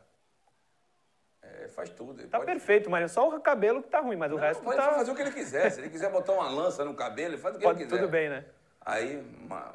É, 1.68 1.70
faz 1.70 1.90
tudo. 1.90 2.22
Ele 2.22 2.28
Tá 2.30 2.38
pode- 2.40 2.50
perfeito, 2.52 2.90
Marinho. 2.90 3.10
Só 3.10 3.28
o 3.28 3.40
cabelo 3.42 3.84
que 3.84 3.90
tá 3.90 4.00
ruim, 4.00 4.16
mas 4.16 4.32
o 4.32 4.36
Não, 4.36 4.42
resto 4.42 4.64
pode 4.64 4.78
tá. 4.78 4.92
fazer 4.94 5.12
o 5.12 5.16
que 5.16 5.22
ele 5.22 5.32
quiser. 5.32 5.70
Se 5.72 5.82
ele 5.82 5.90
quiser 5.90 6.10
botar 6.12 6.34
uma 6.34 6.50
lança 6.50 6.84
no 6.86 6.94
cabelo, 6.94 7.34
ele 7.34 7.38
faz 7.42 7.56
o 7.56 7.60
que 7.60 7.64
Pode, 7.66 7.80
ele 7.82 7.90
quiser. 7.90 8.02
tudo 8.02 8.10
bem, 8.10 8.30
né? 8.30 8.46
Aí, 8.86 9.22
ma- 9.48 9.74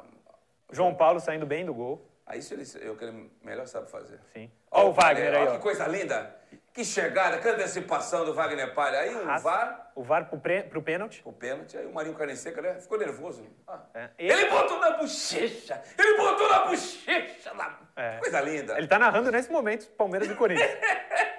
João 0.71 0.93
Paulo 0.95 1.19
saindo 1.19 1.45
bem 1.45 1.65
do 1.65 1.73
gol. 1.73 2.09
aí 2.25 2.39
isso 2.39 2.53
ele, 2.53 2.63
o 2.89 2.95
que 2.97 3.03
ele 3.05 3.29
melhor 3.43 3.67
sabe 3.67 3.89
fazer. 3.91 4.19
Sim. 4.33 4.49
Ó, 4.71 4.87
o 4.87 4.93
Wagner 4.93 5.35
aí, 5.35 5.47
Ó, 5.49 5.51
que 5.51 5.59
coisa 5.59 5.85
linda. 5.87 6.35
Que 6.73 6.83
chegada, 6.83 7.37
que 7.37 7.47
antecipação 7.47 8.25
do 8.25 8.33
Wagner 8.33 8.73
Palha. 8.73 8.97
Aí 9.01 9.13
o 9.13 9.23
Raça. 9.25 9.43
VAR, 9.43 9.91
O 9.93 10.01
VAR 10.01 10.27
pro, 10.27 10.39
pre... 10.39 10.63
pro 10.63 10.81
pênalti. 10.81 11.21
o 11.23 11.31
pênalti, 11.31 11.77
aí 11.77 11.85
o 11.85 11.93
Marinho 11.93 12.15
Carenseca, 12.15 12.59
né? 12.63 12.79
Ficou 12.81 12.97
nervoso. 12.97 13.45
Ah. 13.67 13.79
É. 13.93 14.09
Ele 14.17 14.45
botou 14.49 14.79
na 14.79 14.91
bochecha! 14.97 15.79
Ele 15.99 16.17
botou 16.17 16.49
na 16.49 16.65
bochecha! 16.65 17.53
Da... 17.55 17.77
É. 17.95 18.17
Coisa 18.17 18.41
linda. 18.41 18.75
Ele 18.79 18.87
tá 18.87 18.97
narrando 18.97 19.29
nesse 19.31 19.51
momento 19.51 19.87
Palmeiras 19.91 20.27
e 20.27 20.33
Corinthians. 20.33 20.71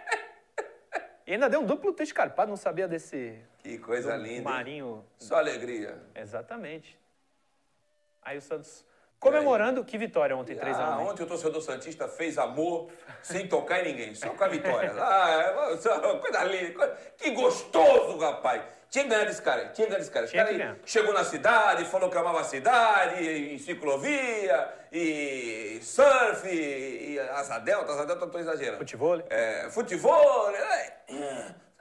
e 1.26 1.32
ainda 1.32 1.48
deu 1.48 1.60
um 1.60 1.66
duplo 1.66 1.92
twist 1.92 2.12
carpado, 2.12 2.50
não 2.50 2.56
sabia 2.56 2.86
desse 2.86 3.38
Que 3.58 3.78
coisa 3.78 4.16
linda. 4.16 4.42
Marinho. 4.42 5.04
Só 5.18 5.36
alegria. 5.36 5.98
Exatamente. 6.14 6.98
Aí 8.22 8.38
o 8.38 8.42
Santos 8.42 8.84
comemorando 9.18 9.82
que 9.84 9.96
vitória 9.96 10.36
ontem, 10.36 10.54
3 10.54 10.78
a 10.78 10.94
Ah, 10.94 10.98
1 10.98 11.06
ontem 11.06 11.22
o 11.22 11.26
torcedor 11.26 11.62
Santista 11.62 12.06
fez 12.08 12.36
amor 12.36 12.90
sem 13.22 13.48
tocar 13.48 13.80
em 13.80 13.92
ninguém, 13.92 14.14
só 14.14 14.28
com 14.30 14.44
a 14.44 14.48
vitória. 14.48 14.92
Ah, 14.98 15.30
é, 15.30 16.18
coisa 16.18 16.44
linda. 16.44 16.88
Que 17.16 17.30
gostoso, 17.30 18.18
rapaz. 18.18 18.62
Tinha 18.94 19.02
que 19.06 19.10
ganhar 19.10 19.24
desse 19.24 19.42
cara, 19.42 19.60
tinha 19.70 19.86
que 19.88 19.90
ganhar 19.90 19.98
desse 19.98 20.10
cara. 20.12 20.24
Esse 20.24 20.36
cara 20.36 20.78
chegou 20.86 21.12
na 21.12 21.24
cidade, 21.24 21.84
falou 21.86 22.08
que 22.08 22.16
amava 22.16 22.42
a 22.42 22.44
cidade, 22.44 23.24
e 23.24 23.58
ciclovia, 23.58 24.72
e 24.92 25.80
surf, 25.82 26.48
e 26.48 27.18
asa 27.18 27.58
delta, 27.58 27.90
asa 27.90 28.06
delta 28.06 28.24
tô 28.28 28.38
exagerando. 28.38 28.78
Futebol. 28.78 29.20
É, 29.28 29.68
futebol, 29.68 30.48
né? 30.52 30.92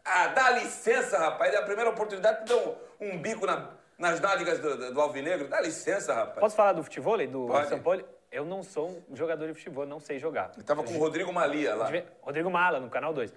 Ah, 0.03 0.29
dá 0.29 0.49
licença, 0.53 1.19
rapaz. 1.19 1.53
É 1.53 1.57
a 1.57 1.61
primeira 1.61 1.91
oportunidade 1.91 2.39
que 2.39 2.45
deu 2.45 2.75
um, 2.99 3.11
um 3.11 3.17
bico 3.19 3.45
na- 3.45 3.69
nas 3.95 4.19
nádegas 4.19 4.57
do, 4.57 4.75
do, 4.75 4.93
do 4.95 4.99
Alvinegro. 4.99 5.47
Dá 5.47 5.61
licença, 5.61 6.15
rapaz. 6.15 6.39
Posso 6.39 6.55
falar 6.55 6.73
do 6.73 6.81
futebol, 6.83 7.15
do 7.27 7.45
Pode. 7.45 7.69
São 7.69 7.79
Paulo? 7.79 8.03
Eu 8.31 8.43
não 8.43 8.63
sou 8.63 9.03
um 9.07 9.15
jogador 9.15 9.45
de 9.49 9.53
futebol, 9.53 9.85
não 9.85 9.99
sei 9.99 10.17
jogar. 10.17 10.51
Eu 10.57 10.63
tava 10.63 10.81
com 10.83 10.95
o 10.95 10.97
Rodrigo 10.97 11.31
Malia 11.31 11.75
lá. 11.75 11.91
Rodrigo 12.23 12.49
Mala, 12.49 12.79
no 12.79 12.89
Canal 12.89 13.13
2. 13.13 13.31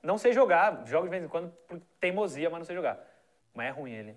Não 0.00 0.16
sei 0.16 0.32
jogar, 0.32 0.82
jogo 0.86 1.06
de 1.06 1.10
vez 1.10 1.24
em 1.24 1.26
quando 1.26 1.50
por 1.66 1.80
teimosia, 1.98 2.48
mas 2.48 2.60
não 2.60 2.64
sei 2.64 2.76
jogar. 2.76 3.15
Mas 3.56 3.66
é 3.68 3.70
ruim 3.70 3.92
ele. 3.92 4.16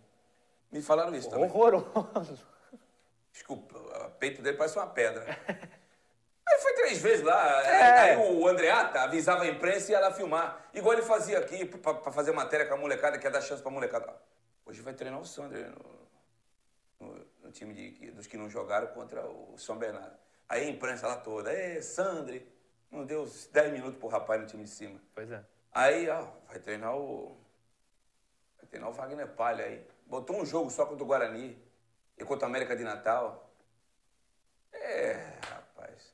Me 0.72 0.82
falaram 0.82 1.16
isso 1.16 1.30
também. 1.30 1.46
Horroroso. 1.50 2.46
Desculpa, 3.32 3.78
o 3.78 4.12
peito 4.12 4.42
dele 4.42 4.58
parece 4.58 4.78
uma 4.78 4.88
pedra. 4.88 5.26
Aí 6.48 6.60
foi 6.62 6.74
três 6.74 6.98
vezes 7.00 7.24
lá. 7.24 7.62
É. 7.64 8.00
Aí 8.12 8.18
o 8.18 8.48
Andreata 8.48 9.02
avisava 9.02 9.44
a 9.44 9.48
imprensa 9.48 9.92
e 9.92 9.94
ia 9.94 10.00
lá 10.00 10.12
filmar. 10.12 10.68
Igual 10.74 10.94
ele 10.94 11.04
fazia 11.04 11.38
aqui 11.40 11.64
pra, 11.64 11.94
pra 11.94 12.12
fazer 12.12 12.32
matéria 12.32 12.66
com 12.66 12.74
a 12.74 12.78
molecada, 12.78 13.18
que 13.20 13.26
ia 13.26 13.32
dar 13.32 13.42
chance 13.42 13.62
pra 13.62 13.72
molecada. 13.72 14.14
Hoje 14.66 14.82
vai 14.82 14.94
treinar 14.94 15.20
o 15.20 15.26
Sander 15.26 15.70
no, 17.00 17.08
no- 17.08 17.26
no 17.44 17.52
time 17.52 17.74
de- 17.74 18.12
dos 18.12 18.26
que 18.28 18.36
não 18.36 18.50
jogaram 18.50 18.88
contra 18.88 19.26
o 19.28 19.58
São 19.58 19.78
Bernardo. 19.78 20.18
Aí 20.48 20.64
a 20.66 20.70
imprensa 20.70 21.08
lá 21.08 21.18
toda, 21.18 21.52
é, 21.54 21.80
Sandre, 21.82 22.52
não 22.92 23.06
deu 23.06 23.22
uns 23.22 23.46
10 23.48 23.72
minutos 23.72 23.98
pro 24.00 24.08
rapaz 24.08 24.42
no 24.42 24.48
time 24.48 24.64
de 24.64 24.70
cima. 24.72 25.00
Pois 25.14 25.32
é. 25.32 25.44
Aí, 25.72 26.10
ó, 26.10 26.26
vai 26.48 26.58
treinar 26.60 26.96
o. 26.96 27.38
Vai 28.70 28.80
treinar 28.80 28.90
o 28.90 28.94
Wagner 28.94 29.28
Palha 29.30 29.66
aí. 29.66 29.86
Botou 30.06 30.40
um 30.40 30.46
jogo 30.46 30.70
só 30.70 30.86
contra 30.86 31.04
o 31.04 31.08
Guarani 31.08 31.58
e 32.18 32.24
contra 32.24 32.46
a 32.46 32.50
América 32.50 32.76
de 32.76 32.84
Natal. 32.84 33.52
É, 34.72 35.34
rapaz. 35.50 36.14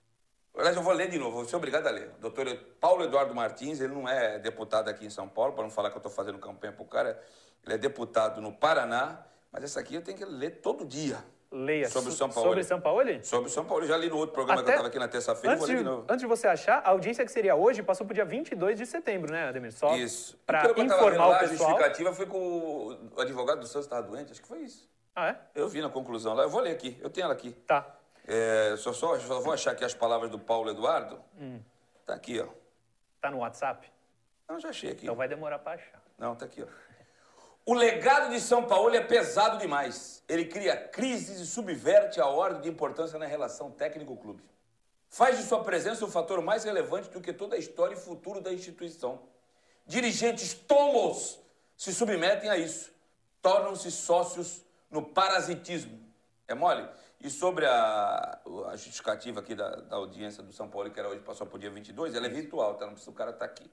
Aliás, 0.55 0.77
eu 0.77 0.81
vou 0.81 0.93
ler 0.93 1.09
de 1.09 1.19
novo, 1.19 1.37
vou 1.37 1.45
ser 1.45 1.57
obrigado 1.57 1.85
a 1.87 1.91
ler. 1.91 2.09
O 2.17 2.21
doutor 2.21 2.47
Paulo 2.79 3.03
Eduardo 3.03 3.35
Martins, 3.35 3.81
ele 3.81 3.93
não 3.93 4.07
é 4.07 4.39
deputado 4.39 4.87
aqui 4.89 5.05
em 5.05 5.09
São 5.09 5.27
Paulo, 5.27 5.53
para 5.53 5.63
não 5.63 5.69
falar 5.69 5.89
que 5.89 5.97
eu 5.97 5.99
estou 5.99 6.11
fazendo 6.11 6.39
campanha 6.39 6.71
para 6.71 6.83
o 6.83 6.87
cara. 6.87 7.21
Ele 7.63 7.73
é 7.75 7.77
deputado 7.77 8.39
no 8.41 8.53
Paraná, 8.53 9.25
mas 9.51 9.63
essa 9.65 9.81
aqui 9.81 9.95
eu 9.95 10.01
tenho 10.01 10.17
que 10.17 10.25
ler 10.25 10.61
todo 10.61 10.85
dia. 10.85 11.21
Leia. 11.55 11.89
Sobre 11.89 12.09
o 12.09 12.11
São 12.13 12.29
Paulo. 12.29 12.49
Sobre 12.49 12.63
São 12.65 12.81
Paulo? 12.81 13.01
Sobre 13.23 13.47
o 13.49 13.51
São 13.51 13.63
Paulo. 13.63 13.85
Já 13.87 13.95
li 13.95 14.09
no 14.09 14.17
outro 14.17 14.33
programa 14.33 14.61
que 14.61 14.69
Até- 14.69 14.71
eu 14.71 14.75
estava 14.75 14.87
aqui 14.89 14.99
na 14.99 15.07
terça-feira, 15.07 15.55
Antes 15.55 15.67
de, 15.67 15.75
antes 15.77 16.19
de 16.19 16.25
você 16.25 16.47
achar, 16.47 16.79
a 16.79 16.89
audiência 16.89 17.23
que 17.25 17.31
seria 17.31 17.55
hoje 17.55 17.81
passou 17.81 18.05
para 18.05 18.11
o 18.11 18.15
dia 18.15 18.25
22 18.25 18.77
de 18.77 18.85
setembro, 18.85 19.31
né, 19.31 19.47
Ademir? 19.47 19.71
Só 19.71 19.95
Isso. 19.95 20.37
Para 20.45 20.73
que 20.73 20.81
informar 20.81 21.15
lá, 21.27 21.27
o 21.27 21.33
A 21.33 21.39
pessoal. 21.39 21.69
justificativa 21.69 22.13
foi 22.13 22.25
com 22.25 23.09
o 23.15 23.21
advogado 23.21 23.59
do 23.61 23.67
Santos 23.67 23.85
estava 23.85 24.03
doente, 24.03 24.31
acho 24.33 24.41
que 24.41 24.47
foi 24.47 24.59
isso. 24.59 24.89
Ah, 25.15 25.29
é? 25.29 25.37
Eu 25.55 25.69
vi 25.69 25.81
na 25.81 25.89
conclusão 25.89 26.33
lá, 26.33 26.43
eu 26.43 26.49
vou 26.49 26.59
ler 26.59 26.71
aqui, 26.71 26.97
eu 27.01 27.09
tenho 27.09 27.23
ela 27.25 27.33
aqui. 27.33 27.51
Tá. 27.65 27.85
É, 28.27 28.75
só, 28.77 28.91
só, 28.91 29.17
só 29.19 29.39
vou 29.39 29.53
achar 29.53 29.71
aqui 29.71 29.85
as 29.85 29.93
palavras 29.93 30.29
do 30.29 30.37
Paulo 30.37 30.69
Eduardo. 30.69 31.21
Hum. 31.39 31.61
Tá 32.05 32.15
aqui, 32.15 32.39
ó. 32.41 32.47
Tá 33.21 33.31
no 33.31 33.37
WhatsApp? 33.37 33.89
Não, 34.49 34.59
já 34.59 34.69
achei 34.69 34.91
aqui. 34.91 35.05
Então 35.05 35.15
vai 35.15 35.27
demorar 35.29 35.59
para 35.59 35.73
achar. 35.75 36.03
Não, 36.17 36.35
tá 36.35 36.45
aqui, 36.45 36.61
ó. 36.63 36.67
O 37.65 37.73
legado 37.73 38.29
de 38.29 38.39
São 38.39 38.63
Paulo 38.63 38.95
é 38.95 39.01
pesado 39.01 39.57
demais. 39.57 40.23
Ele 40.29 40.45
cria 40.45 40.77
crises 40.77 41.39
e 41.39 41.47
subverte 41.47 42.21
a 42.21 42.27
ordem 42.27 42.61
de 42.61 42.69
importância 42.69 43.17
na 43.17 43.25
relação 43.25 43.71
técnico-clube. 43.71 44.43
Faz 45.09 45.37
de 45.37 45.43
sua 45.43 45.63
presença 45.63 46.05
o 46.05 46.11
fator 46.11 46.41
mais 46.41 46.63
relevante 46.63 47.09
do 47.09 47.19
que 47.19 47.33
toda 47.33 47.55
a 47.55 47.59
história 47.59 47.95
e 47.95 47.97
futuro 47.97 48.39
da 48.39 48.53
instituição. 48.53 49.23
Dirigentes 49.87 50.53
tolos 50.53 51.39
se 51.75 51.91
submetem 51.91 52.49
a 52.49 52.57
isso. 52.57 52.91
Tornam-se 53.41 53.91
sócios 53.91 54.63
no 54.91 55.01
parasitismo. 55.01 55.99
É 56.47 56.53
mole? 56.53 56.87
E 57.19 57.31
sobre 57.31 57.65
a, 57.65 58.39
a 58.67 58.75
justificativa 58.75 59.39
aqui 59.39 59.55
da, 59.55 59.69
da 59.69 59.95
audiência 59.95 60.43
do 60.43 60.53
São 60.53 60.69
Paulo, 60.69 60.91
que 60.91 60.99
era 60.99 61.09
hoje, 61.09 61.21
passou 61.21 61.47
para 61.47 61.55
o 61.55 61.59
dia 61.59 61.71
22, 61.71 62.13
ela 62.13 62.27
é 62.27 62.29
virtual, 62.29 62.75
tá? 62.75 62.85
Não 62.85 62.93
precisa 62.93 63.09
o 63.09 63.15
cara 63.15 63.31
estar 63.31 63.45
aqui. 63.45 63.67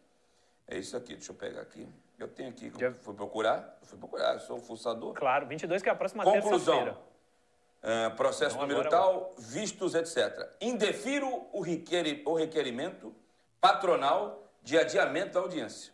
É 0.72 0.78
isso 0.78 0.96
aqui, 0.96 1.14
deixa 1.14 1.32
eu 1.32 1.36
pegar 1.36 1.60
aqui. 1.60 1.86
Eu 2.18 2.26
tenho 2.28 2.48
aqui, 2.48 2.72
fui 3.02 3.12
procurar, 3.12 3.76
eu 3.82 3.86
fui 3.86 3.98
procurar, 3.98 4.32
eu 4.32 4.40
sou 4.40 4.56
o 4.56 4.60
fuçador. 4.60 5.12
Claro, 5.12 5.46
22 5.46 5.82
que 5.82 5.88
é 5.90 5.92
a 5.92 5.94
próxima 5.94 6.24
Conclusão. 6.24 6.76
terça-feira. 6.76 6.98
É, 7.82 8.08
processo 8.10 8.56
Não, 8.56 8.66
número 8.66 8.88
tal, 8.88 9.34
vistos, 9.36 9.94
etc. 9.94 10.48
Indefiro 10.62 11.46
o, 11.52 11.60
requeri- 11.60 12.22
o 12.24 12.32
requerimento 12.34 13.14
patronal 13.60 14.50
de 14.62 14.78
adiamento 14.78 15.34
da 15.34 15.40
audiência. 15.40 15.92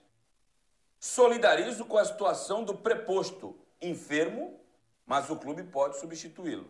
Solidarizo 1.01 1.85
com 1.85 1.99
a 1.99 2.05
situação 2.05 2.63
do 2.63 2.75
preposto 2.77 3.59
enfermo, 3.83 4.61
mas 5.05 5.29
o 5.29 5.35
clube 5.35 5.65
pode 5.65 5.99
substituí-lo. 5.99 6.69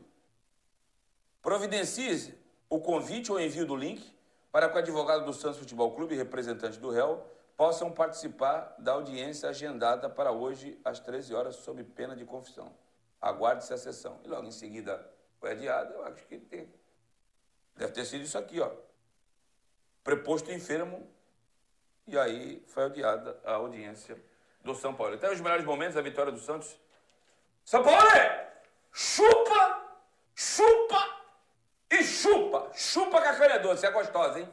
Providencie 1.43 2.35
o 2.71 2.81
convite 2.81 3.31
ou 3.31 3.39
envio 3.39 3.67
do 3.67 3.77
link 3.77 4.03
para 4.51 4.67
que 4.71 4.77
o 4.77 4.79
advogado 4.79 5.27
do 5.27 5.35
Santos 5.35 5.59
Futebol 5.59 5.91
Clube 5.95 6.15
e 6.15 6.17
representante 6.17 6.79
do 6.79 6.89
réu 6.91 7.23
possam 7.59 7.91
participar 7.91 8.73
da 8.79 8.93
audiência 8.93 9.49
agendada 9.49 10.09
para 10.09 10.31
hoje 10.31 10.81
às 10.85 11.01
13 11.01 11.35
horas 11.35 11.57
sob 11.57 11.83
pena 11.83 12.15
de 12.15 12.25
confissão. 12.25 12.73
Aguarde-se 13.21 13.75
a 13.75 13.77
sessão. 13.77 14.21
E 14.25 14.29
logo 14.29 14.47
em 14.47 14.53
seguida 14.53 15.05
foi 15.41 15.51
adiado, 15.51 15.93
eu 15.93 16.05
acho 16.05 16.25
que 16.27 16.39
tem. 16.39 16.73
Deve 17.75 17.93
ter 17.93 18.05
sido 18.05 18.23
isso 18.23 18.39
aqui, 18.39 18.61
ó. 18.61 18.71
Preposto 20.05 20.53
enfermo. 20.53 21.11
E 22.07 22.17
aí 22.17 22.65
foi 22.69 22.85
adiada 22.85 23.37
a 23.45 23.55
audiência 23.55 24.17
do 24.63 24.73
São 24.77 24.95
Paulo. 24.95 25.17
Até 25.17 25.29
os 25.29 25.41
melhores 25.41 25.65
momentos 25.65 25.97
da 25.97 26.01
vitória 26.01 26.31
do 26.31 26.39
Santos. 26.39 26.79
São 27.65 27.83
Paulo! 27.83 27.99
Chupa! 28.93 29.83
Chupa! 30.33 31.23
E 31.91 32.05
chupa! 32.05 32.71
Chupa 32.73 33.21
que 33.21 33.29
a 33.29 33.37
canha 33.37 33.55
é 33.55 33.59
doce, 33.59 33.85
é 33.85 33.91
gostosa, 33.91 34.39
hein? 34.39 34.49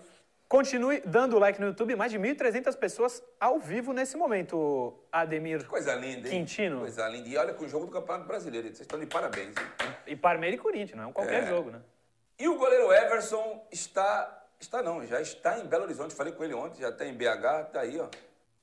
Continue 0.47 1.01
dando 1.05 1.39
like 1.39 1.59
no 1.59 1.67
YouTube, 1.67 1.95
mais 1.95 2.11
de 2.11 2.19
1.300 2.19 2.77
pessoas 2.77 3.23
ao 3.39 3.59
vivo 3.59 3.91
nesse 3.93 4.15
momento, 4.15 4.93
Ademir. 5.11 5.65
Coisa 5.65 5.95
linda, 5.95 6.27
hein? 6.29 6.39
Quintino. 6.41 6.81
Coisa 6.81 7.07
linda. 7.09 7.27
E 7.27 7.35
olha 7.35 7.53
com 7.53 7.65
o 7.65 7.67
jogo 7.67 7.87
do 7.87 7.91
Campeonato 7.91 8.27
Brasileiro. 8.27 8.67
Vocês 8.67 8.81
estão 8.81 8.99
de 8.99 9.07
parabéns, 9.07 9.55
hein? 9.57 9.65
E 10.05 10.15
Parmeira 10.15 10.55
e 10.55 10.59
Corinthians, 10.59 10.95
não 10.97 11.05
é 11.05 11.07
um 11.07 11.13
qualquer 11.13 11.43
É. 11.43 11.47
jogo, 11.47 11.71
né? 11.71 11.81
E 12.37 12.47
o 12.47 12.57
goleiro 12.57 12.93
Everson 12.93 13.65
está. 13.71 14.43
Está 14.59 14.81
não, 14.83 15.03
já 15.05 15.19
está 15.19 15.59
em 15.59 15.65
Belo 15.65 15.83
Horizonte. 15.83 16.13
Falei 16.15 16.31
com 16.31 16.43
ele 16.43 16.53
ontem, 16.53 16.79
já 16.81 16.89
está 16.89 17.05
em 17.05 17.13
BH, 17.13 17.71
tá 17.73 17.81
aí, 17.81 17.99
ó. 17.99 18.07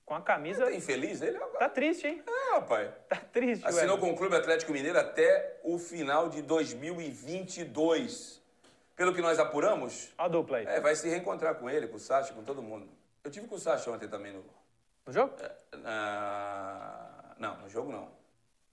Com 0.07 0.15
a 0.15 0.23
camisa. 0.23 0.65
Tá 0.67 0.73
infeliz 0.73 1.21
ele 1.21 1.37
agora. 1.37 1.59
Tá 1.59 1.69
triste, 1.69 2.07
hein? 2.07 2.23
É, 2.27 2.55
rapaz. 2.55 2.91
Tá 3.09 3.17
triste, 3.17 3.67
Assinou 3.67 3.99
com 3.99 4.11
o 4.11 4.17
Clube 4.17 4.35
Atlético 4.37 4.73
Mineiro 4.73 4.99
até 4.99 5.59
o 5.65 5.79
final 5.79 6.29
de 6.29 6.43
2022. 6.43 8.41
Pelo 9.03 9.13
que 9.13 9.21
nós 9.21 9.37
apuramos, 9.41 10.13
a 10.17 10.29
dupla 10.29 10.59
aí. 10.59 10.65
é, 10.67 10.79
vai 10.81 10.95
se 10.95 11.09
reencontrar 11.09 11.57
com 11.57 11.69
ele, 11.69 11.89
com 11.89 11.97
o 11.97 11.99
Sacha, 11.99 12.33
com 12.33 12.45
todo 12.45 12.63
mundo. 12.63 12.89
Eu 13.25 13.33
tive 13.33 13.49
com 13.49 13.57
o 13.57 13.59
Sacha 13.59 13.91
ontem 13.91 14.07
também 14.07 14.33
no. 14.33 14.45
No 15.05 15.13
jogo? 15.13 15.35
na- 15.79 17.35
não, 17.37 17.57
no 17.63 17.69
jogo 17.69 17.91
não. 17.91 18.09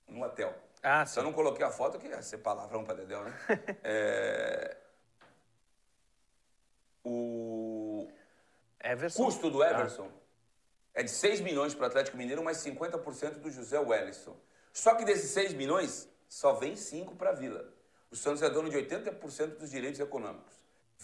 No 0.08 0.24
hotel. 0.24 0.54
Ah, 0.84 1.04
Só 1.04 1.22
sim. 1.22 1.26
não 1.26 1.34
coloquei 1.34 1.66
a 1.66 1.72
foto 1.72 1.98
que 1.98 2.06
ia 2.06 2.22
ser 2.22 2.38
palavrão 2.38 2.84
pra 2.84 2.94
Dedéu, 2.94 3.24
né? 3.24 3.34
É, 3.84 4.78
O 7.04 8.08
Everson. 8.84 9.24
custo 9.26 9.50
do 9.50 9.64
Everson 9.64 10.12
é 10.94 11.02
de 11.02 11.10
6 11.10 11.40
milhões 11.40 11.74
para 11.74 11.86
o 11.86 11.88
Atlético 11.88 12.18
Mineiro, 12.18 12.44
mais 12.44 12.58
50% 12.58 13.40
do 13.40 13.50
José 13.50 13.80
Wellison. 13.80 14.38
Só 14.72 14.94
que 14.94 15.04
desses 15.06 15.32
6 15.32 15.54
milhões, 15.54 16.08
só 16.28 16.54
vem 16.54 16.76
5 16.76 17.16
para 17.16 17.32
a 17.32 17.34
Vila. 17.34 17.74
O 18.12 18.16
Santos 18.16 18.42
é 18.42 18.50
dono 18.50 18.70
de 18.70 18.78
80% 18.78 19.58
dos 19.58 19.70
direitos 19.70 20.00
econômicos. 20.00 20.54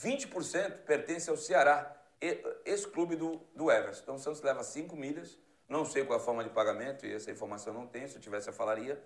20% 0.02 0.80
pertence 0.86 1.30
ao 1.30 1.38
Ceará, 1.38 1.96
e- 2.22 2.44
esse 2.66 2.88
clube 2.88 3.16
do, 3.16 3.40
do 3.56 3.72
Everson. 3.72 4.02
Então 4.04 4.16
o 4.16 4.20
Santos 4.20 4.42
leva 4.42 4.64
5 4.64 4.96
milhas, 4.96 5.38
não 5.70 5.86
sei 5.86 6.04
qual 6.04 6.20
a 6.20 6.22
forma 6.22 6.44
de 6.44 6.50
pagamento, 6.50 7.06
e 7.06 7.14
essa 7.14 7.32
informação 7.32 7.74
não 7.74 7.88
tenho, 7.88 8.08
se 8.10 8.16
eu 8.16 8.22
tivesse 8.22 8.50
eu 8.50 8.54
falaria, 8.54 9.02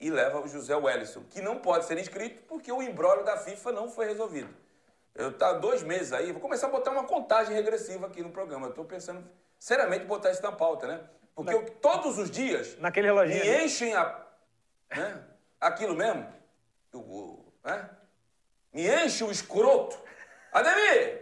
e 0.00 0.10
leva 0.10 0.40
o 0.40 0.48
José 0.48 0.74
Wellison, 0.74 1.22
que 1.30 1.40
não 1.40 1.58
pode 1.58 1.84
ser 1.84 1.98
inscrito 1.98 2.42
porque 2.48 2.70
o 2.72 2.82
embrólio 2.82 3.24
da 3.24 3.36
FIFA 3.36 3.72
não 3.72 3.88
foi 3.88 4.06
resolvido. 4.06 4.52
Eu 5.14 5.32
tá 5.32 5.52
dois 5.52 5.82
meses 5.82 6.12
aí, 6.12 6.32
vou 6.32 6.40
começar 6.40 6.66
a 6.66 6.70
botar 6.70 6.90
uma 6.90 7.04
contagem 7.04 7.54
regressiva 7.54 8.06
aqui 8.08 8.20
no 8.20 8.30
programa. 8.30 8.66
Eu 8.66 8.70
estou 8.70 8.84
pensando 8.84 9.24
seriamente 9.58 10.04
em 10.04 10.08
botar 10.08 10.32
isso 10.32 10.42
na 10.42 10.50
pauta, 10.50 10.88
né? 10.88 11.00
Porque 11.34 11.54
eu, 11.54 11.64
todos 11.80 12.18
os 12.18 12.30
dias 12.30 12.76
Naquele 12.78 13.06
reloginho. 13.06 13.40
me 13.40 13.64
enchem 13.64 13.94
a, 13.94 14.26
né? 14.90 15.24
aquilo 15.60 15.94
mesmo. 15.94 16.26
O- 16.98 17.52
né? 17.64 17.90
Me 18.72 18.88
enche 19.04 19.22
o 19.24 19.30
escroto. 19.30 19.96
Ademir, 20.52 21.20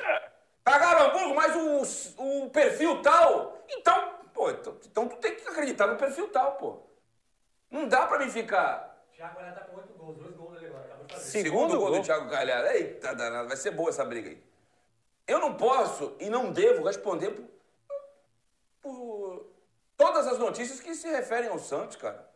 pagaram 0.64 1.06
hambúrguer, 1.10 1.34
mas 1.34 2.14
o, 2.18 2.44
o 2.44 2.50
perfil 2.50 3.00
tal. 3.02 3.58
Então, 3.68 4.14
pô, 4.34 4.50
então, 4.50 4.76
então 4.84 5.08
tu 5.08 5.16
tem 5.16 5.34
que 5.36 5.48
acreditar 5.48 5.86
no 5.86 5.96
perfil 5.96 6.28
tal, 6.30 6.52
pô. 6.56 6.80
Não 7.70 7.88
dá 7.88 8.06
pra 8.06 8.18
mim 8.18 8.30
ficar. 8.30 8.90
Thiago 9.14 9.36
Galhardo 9.36 9.60
tá 9.60 9.66
com 9.66 9.76
8 9.76 9.92
gols, 9.94 10.16
2 10.18 10.36
gols 10.36 10.52
nele 10.54 10.66
agora, 10.66 10.84
acabou 10.84 11.06
de 11.06 11.14
fazer. 11.14 11.26
Segundo 11.30 11.50
Segundo 11.70 11.78
gol 11.78 11.90
gol. 11.90 11.98
do 12.00 12.04
Thiago 12.04 12.28
Galhardo. 12.28 12.68
Eita 12.70 13.14
danado, 13.14 13.48
vai 13.48 13.56
ser 13.56 13.70
boa 13.70 13.88
essa 13.90 14.04
briga 14.04 14.28
aí. 14.30 14.42
Eu 15.26 15.38
não 15.38 15.54
posso 15.56 16.16
e 16.18 16.28
não 16.28 16.50
devo 16.52 16.84
responder 16.84 17.30
por, 17.30 17.46
por 18.82 19.46
todas 19.96 20.26
as 20.26 20.38
notícias 20.38 20.80
que 20.80 20.94
se 20.94 21.08
referem 21.08 21.48
ao 21.48 21.58
Santos, 21.58 21.96
cara. 21.96 22.28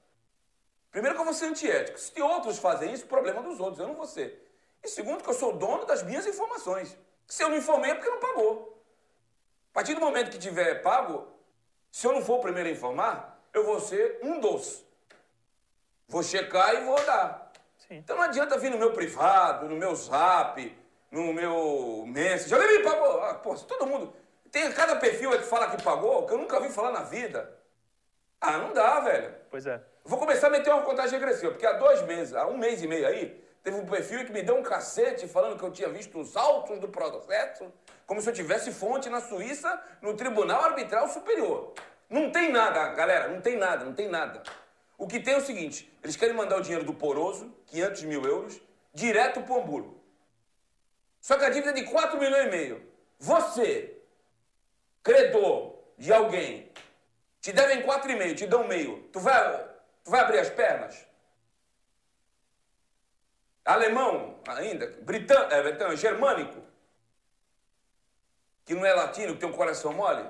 Primeiro 0.90 1.14
que 1.14 1.20
eu 1.20 1.24
vou 1.24 1.34
ser 1.34 1.46
antiético. 1.46 1.98
Se 1.98 2.20
outros 2.20 2.58
fazem 2.58 2.92
isso, 2.92 3.06
problema 3.06 3.42
dos 3.42 3.60
outros, 3.60 3.78
eu 3.78 3.88
não 3.88 3.94
vou 3.94 4.06
ser. 4.06 4.46
E 4.82 4.88
segundo 4.88 5.22
que 5.22 5.30
eu 5.30 5.34
sou 5.34 5.52
dono 5.52 5.84
das 5.84 6.02
minhas 6.02 6.26
informações. 6.26 6.96
Se 7.26 7.42
eu 7.42 7.48
não 7.48 7.56
informei 7.56 7.90
é 7.90 7.94
porque 7.94 8.08
não 8.08 8.20
pagou. 8.20 8.82
A 9.72 9.74
partir 9.74 9.94
do 9.94 10.00
momento 10.00 10.30
que 10.30 10.38
tiver 10.38 10.82
pago, 10.82 11.28
se 11.90 12.06
eu 12.06 12.12
não 12.12 12.22
for 12.22 12.38
o 12.38 12.42
primeiro 12.42 12.68
a 12.68 12.72
informar, 12.72 13.42
eu 13.52 13.64
vou 13.64 13.80
ser 13.80 14.20
um 14.22 14.40
dos. 14.40 14.84
Vou 16.08 16.22
checar 16.22 16.74
e 16.74 16.84
vou 16.84 17.02
dar. 17.04 17.52
Sim. 17.76 17.96
Então 17.96 18.16
não 18.16 18.22
adianta 18.22 18.58
vir 18.58 18.70
no 18.70 18.78
meu 18.78 18.92
privado, 18.92 19.68
no 19.68 19.76
meu 19.76 19.94
zap, 19.94 20.76
no 21.10 21.32
meu 21.32 22.04
message. 22.06 22.54
Olha 22.54 22.66
me 22.66 22.84
pagou. 22.84 23.22
Ah, 23.22 23.34
pô, 23.34 23.56
se 23.56 23.66
todo 23.66 23.86
mundo. 23.86 24.14
Tem 24.50 24.70
cada 24.72 24.96
perfil 24.96 25.30
que 25.32 25.44
fala 25.44 25.70
que 25.70 25.82
pagou, 25.82 26.26
que 26.26 26.32
eu 26.32 26.38
nunca 26.38 26.60
vi 26.60 26.70
falar 26.70 26.92
na 26.92 27.02
vida. 27.02 27.58
Ah, 28.40 28.58
não 28.58 28.72
dá, 28.72 29.00
velho. 29.00 29.34
Pois 29.50 29.66
é. 29.66 29.82
Vou 30.06 30.20
começar 30.20 30.46
a 30.46 30.50
meter 30.50 30.72
uma 30.72 30.82
contagem 30.82 31.18
regressiva, 31.18 31.50
porque 31.50 31.66
há 31.66 31.72
dois 31.72 32.00
meses, 32.02 32.32
há 32.32 32.46
um 32.46 32.56
mês 32.56 32.80
e 32.80 32.86
meio 32.86 33.08
aí, 33.08 33.44
teve 33.64 33.76
um 33.76 33.84
perfil 33.84 34.24
que 34.24 34.30
me 34.30 34.40
deu 34.40 34.56
um 34.56 34.62
cacete 34.62 35.26
falando 35.26 35.58
que 35.58 35.64
eu 35.64 35.72
tinha 35.72 35.88
visto 35.88 36.20
os 36.20 36.36
autos 36.36 36.78
do 36.78 36.86
processo, 36.86 37.72
como 38.06 38.20
se 38.22 38.30
eu 38.30 38.32
tivesse 38.32 38.70
fonte 38.70 39.10
na 39.10 39.20
Suíça, 39.20 39.82
no 40.00 40.14
Tribunal 40.14 40.62
Arbitral 40.62 41.08
Superior. 41.08 41.74
Não 42.08 42.30
tem 42.30 42.52
nada, 42.52 42.90
galera, 42.90 43.26
não 43.26 43.40
tem 43.40 43.56
nada, 43.56 43.84
não 43.84 43.94
tem 43.94 44.08
nada. 44.08 44.44
O 44.96 45.08
que 45.08 45.18
tem 45.18 45.34
é 45.34 45.38
o 45.38 45.44
seguinte: 45.44 45.92
eles 46.04 46.14
querem 46.14 46.36
mandar 46.36 46.56
o 46.56 46.62
dinheiro 46.62 46.84
do 46.84 46.94
Poroso, 46.94 47.52
500 47.66 48.02
mil 48.04 48.24
euros, 48.24 48.60
direto 48.94 49.42
pro 49.42 49.58
Hamburgo. 49.58 50.00
Só 51.20 51.36
que 51.36 51.44
a 51.44 51.50
dívida 51.50 51.70
é 51.70 51.82
de 51.82 51.82
4 51.82 52.16
milhões 52.20 52.46
e 52.46 52.50
meio. 52.50 52.88
Você, 53.18 53.98
credor 55.02 55.80
de 55.98 56.12
alguém, 56.12 56.70
te 57.40 57.52
devem 57.52 57.82
4,5, 57.82 58.36
te 58.36 58.46
dão 58.46 58.68
meio. 58.68 59.02
Tu 59.12 59.18
vai, 59.18 59.65
tu 60.06 60.10
vai 60.10 60.20
abrir 60.20 60.38
as 60.38 60.48
pernas? 60.48 61.06
alemão 63.66 64.38
ainda, 64.46 64.86
britânico, 65.02 65.52
é, 65.52 65.62
britânico, 65.62 65.96
germânico, 65.96 66.62
que 68.64 68.74
não 68.74 68.86
é 68.86 68.94
latino, 68.94 69.34
que 69.34 69.40
tem 69.40 69.48
um 69.48 69.52
coração 69.52 69.92
mole. 69.92 70.24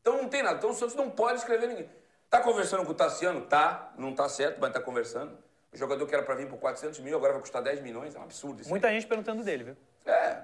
Então 0.00 0.16
não 0.16 0.28
tem 0.28 0.42
nada. 0.42 0.56
Então 0.56 0.70
o 0.70 0.74
Santos 0.74 0.94
não 0.94 1.10
pode 1.10 1.38
escrever 1.38 1.68
ninguém. 1.68 1.88
Tá 2.30 2.40
conversando 2.40 2.84
com 2.84 2.92
o 2.92 2.94
Tassiano? 2.94 3.42
Tá. 3.42 3.92
Não 3.96 4.14
tá 4.14 4.28
certo, 4.28 4.58
mas 4.58 4.72
tá 4.72 4.80
conversando. 4.80 5.36
O 5.72 5.76
jogador 5.76 6.06
que 6.06 6.14
era 6.14 6.22
para 6.22 6.34
vir 6.34 6.48
por 6.48 6.58
400 6.58 6.98
mil, 7.00 7.16
agora 7.16 7.34
vai 7.34 7.42
custar 7.42 7.62
10 7.62 7.82
milhões. 7.82 8.14
É 8.14 8.18
um 8.18 8.22
absurdo 8.22 8.60
isso. 8.60 8.68
aí. 8.68 8.70
Muita 8.70 8.90
gente 8.90 9.06
perguntando 9.06 9.44
dele, 9.44 9.64
viu? 9.64 9.76
É, 10.06 10.42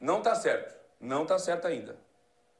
não 0.00 0.22
tá 0.22 0.34
certo. 0.34 0.74
Não 1.00 1.24
tá 1.24 1.38
certo 1.38 1.66
ainda. 1.66 1.96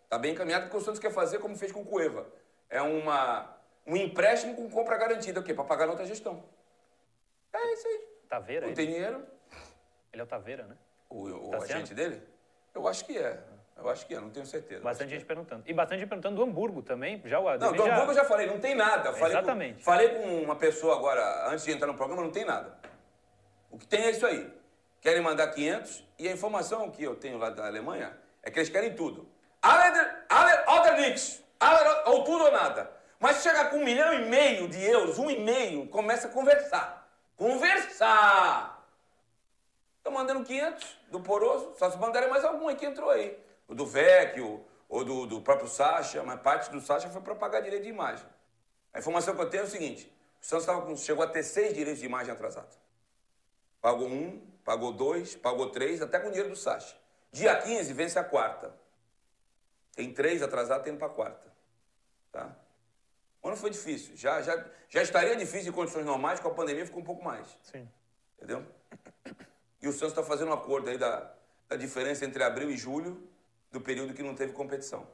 Tá 0.09 0.19
bem 0.19 0.33
encaminhado 0.33 0.65
porque 0.65 0.77
o 0.77 0.81
Santos 0.81 1.01
quer 1.01 1.13
fazer 1.13 1.39
como 1.39 1.57
fez 1.57 1.73
com 1.73 1.81
o 1.81 1.85
Cueva. 1.85 2.27
É 2.69 2.83
uma, 2.83 3.56
um 3.87 3.97
empréstimo 3.97 4.55
com 4.55 4.69
compra 4.69 4.97
garantida, 4.97 5.41
o 5.41 5.43
quê? 5.43 5.55
Para 5.55 5.65
pagar 5.65 5.87
na 5.87 5.93
outra 5.93 6.07
gestão. 6.07 6.43
É 7.53 7.73
isso 7.73 7.87
aí. 7.87 8.01
Taveira? 8.29 8.63
Não 8.63 8.69
Ele, 8.69 8.77
tem 8.77 8.87
dinheiro, 8.87 9.25
ele 10.13 10.21
é 10.21 10.25
o 10.25 10.27
Taveira, 10.27 10.65
né? 10.65 10.77
o, 11.09 11.25
o 11.25 11.51
Tá 11.51 11.61
sendo? 11.61 11.73
agente 11.77 11.95
dele? 11.95 12.23
Eu 12.75 12.87
acho 12.89 13.05
que 13.05 13.17
é. 13.17 13.39
Eu 13.77 13.89
acho 13.91 14.07
que 14.07 14.15
é, 14.15 14.21
não 14.21 14.31
tenho 14.31 14.47
certeza. 14.47 14.83
Bastante 14.83 15.11
gente 15.11 15.25
perguntando. 15.27 15.63
E 15.67 15.73
bastante 15.73 16.01
gente 16.01 16.09
perguntando 16.09 16.37
do 16.37 16.43
Hamburgo 16.43 16.83
também. 16.83 17.21
Já 17.27 17.39
o 17.39 17.59
Não, 17.59 17.73
do 17.73 17.85
já... 17.85 17.93
Hamburgo 17.95 18.11
eu 18.13 18.15
já 18.15 18.25
falei, 18.25 18.47
não 18.47 18.59
tem 18.59 18.75
nada. 18.75 19.13
Falei 19.13 19.37
Exatamente. 19.37 19.75
Com, 19.77 19.83
falei 19.85 20.09
com 20.09 20.43
uma 20.43 20.57
pessoa 20.57 20.97
agora, 20.97 21.51
antes 21.51 21.65
de 21.65 21.73
entrar 21.73 21.87
no 21.87 21.95
programa, 21.95 22.23
não 22.23 22.31
tem 22.31 22.45
nada. 22.45 22.79
O 23.71 23.77
que 23.79 23.87
tem 23.87 24.05
é 24.05 24.11
isso 24.11 24.27
aí. 24.27 24.51
Querem 25.03 25.21
mandar 25.21 25.49
500 25.49 26.05
e 26.19 26.27
a 26.27 26.33
informação 26.33 26.91
que 26.91 27.05
eu 27.05 27.15
tenho 27.17 27.37
lá 27.37 27.51
da 27.51 27.67
Alemanha 27.67 28.17
é 28.43 28.51
que 28.51 28.59
eles 28.59 28.71
querem 28.71 28.95
tudo. 28.95 29.29
Aller, 29.61 29.93
aller. 30.29 30.65
Aller, 31.61 32.03
ou 32.07 32.25
tudo 32.25 32.45
ou 32.45 32.53
nada. 32.53 32.91
Mas 33.27 33.43
chega 33.43 33.65
com 33.65 33.79
um 33.79 33.85
milhão 33.85 34.15
e 34.15 34.25
meio 34.27 34.69
de 34.69 34.81
euros, 34.85 35.19
um 35.19 35.29
e 35.29 35.41
meio, 35.41 35.89
começa 35.89 36.29
a 36.29 36.31
conversar. 36.31 37.11
Conversar! 37.37 38.89
Estão 39.97 40.13
mandando 40.13 40.45
500 40.45 40.99
do 41.11 41.19
Poroso, 41.19 41.75
só 41.77 41.91
se 41.91 41.99
mandarem 41.99 42.31
mais 42.31 42.45
algum 42.45 42.69
aí 42.69 42.77
que 42.77 42.87
entrou 42.87 43.11
aí. 43.11 43.37
O 43.67 43.75
do 43.75 43.85
Vecchio, 43.85 44.65
ou 44.89 45.05
do, 45.05 45.27
do 45.27 45.41
próprio 45.41 45.67
Sacha, 45.67 46.23
mas 46.23 46.41
parte 46.41 46.71
do 46.71 46.81
Sacha 46.81 47.09
foi 47.09 47.21
para 47.21 47.35
pagar 47.35 47.63
direito 47.63 47.83
de 47.83 47.89
imagem. 47.89 48.25
A 48.95 49.01
informação 49.01 49.35
que 49.35 49.43
eu 49.43 49.51
tenho 49.51 49.63
é 49.63 49.67
o 49.67 49.71
seguinte: 49.71 50.09
o 50.41 50.45
Santos 50.47 50.65
com, 50.65 50.97
chegou 50.97 51.25
a 51.25 51.27
ter 51.27 51.43
seis 51.43 51.75
direitos 51.75 51.99
de 51.99 52.07
imagem 52.07 52.33
atrasados. 52.33 52.79
Pagou 53.81 54.07
um, 54.07 54.41
pagou 54.65 54.93
dois, 54.93 55.35
pagou 55.35 55.71
três, 55.71 56.01
até 56.01 56.21
com 56.21 56.29
o 56.29 56.31
dinheiro 56.31 56.51
do 56.51 56.57
Sacha. 56.57 56.97
Dia 57.33 57.61
15 57.61 57.93
vence 57.93 58.17
a 58.21 58.23
quarta. 58.23 58.73
Tem 59.97 60.13
três 60.13 60.45
atrasados, 60.45 60.85
tem 60.85 60.97
para 60.97 61.09
quarta. 61.09 61.53
Tá? 62.31 62.66
O 63.47 63.49
ano 63.49 63.57
foi 63.57 63.71
difícil. 63.71 64.17
Já, 64.17 64.43
já, 64.43 64.65
já 64.89 65.03
estaria 65.03 65.37
difícil 65.37 65.71
em 65.71 65.73
condições 65.73 66.05
normais, 66.05 66.41
com 66.41 66.49
a 66.49 66.51
pandemia 66.53 66.85
ficou 66.85 67.01
um 67.01 67.05
pouco 67.05 67.23
mais. 67.23 67.47
Sim. 67.63 67.89
Entendeu? 68.37 68.67
E 69.81 69.87
o 69.87 69.93
Santos 69.93 70.09
está 70.09 70.25
fazendo 70.25 70.49
um 70.49 70.53
acordo 70.53 70.91
aí 70.91 70.99
da, 70.99 71.33
da 71.69 71.77
diferença 71.77 72.25
entre 72.25 72.43
abril 72.43 72.69
e 72.69 72.77
julho, 72.77 73.23
do 73.71 73.81
período 73.81 74.15
que 74.15 74.23
não 74.25 74.35
teve 74.35 74.53
competição. 74.53 75.07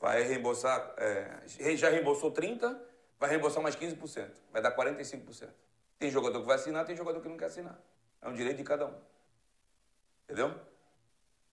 Vai 0.00 0.24
reembolsar, 0.24 0.92
é, 0.96 1.76
já 1.76 1.88
reembolsou 1.88 2.32
30%, 2.32 2.80
vai 3.16 3.30
reembolsar 3.30 3.62
mais 3.62 3.76
15%. 3.76 4.28
Vai 4.50 4.60
dar 4.60 4.74
45%. 4.74 5.48
Tem 6.00 6.10
jogador 6.10 6.40
que 6.40 6.46
vai 6.46 6.56
assinar, 6.56 6.84
tem 6.84 6.96
jogador 6.96 7.20
que 7.20 7.28
não 7.28 7.36
quer 7.36 7.44
assinar. 7.44 7.78
É 8.22 8.28
um 8.28 8.34
direito 8.34 8.56
de 8.56 8.64
cada 8.64 8.86
um. 8.86 8.94
Entendeu? 10.24 10.52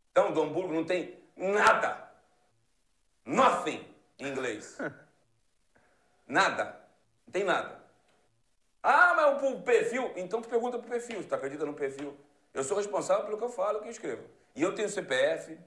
Então, 0.10 0.34
do 0.34 0.41
Hamburgo 0.41 0.74
não 0.74 0.86
tem 0.86 1.24
nada. 1.38 2.12
Nothing 3.24 3.88
em 4.18 4.30
inglês. 4.30 4.80
Nada. 6.28 6.80
Não 7.26 7.32
tem 7.32 7.43
nada. 7.43 7.82
Ah, 8.82 9.13
mas 9.15 9.43
o 9.43 9.61
perfil. 9.61 10.11
Então 10.15 10.41
tu 10.41 10.49
pergunta 10.49 10.78
pro 10.78 10.89
perfil, 10.89 11.21
se 11.21 11.28
tu 11.28 11.36
acredita 11.36 11.65
no 11.65 11.74
perfil. 11.74 12.17
Eu 12.53 12.63
sou 12.63 12.78
responsável 12.78 13.26
pelo 13.26 13.38
que 13.38 13.43
eu 13.43 13.49
falo, 13.49 13.80
que 13.80 13.88
eu 13.88 13.91
escrevo. 13.91 14.24
E 14.55 14.61
eu 14.61 14.76
tenho 14.76 14.89
CPF, 14.89 15.57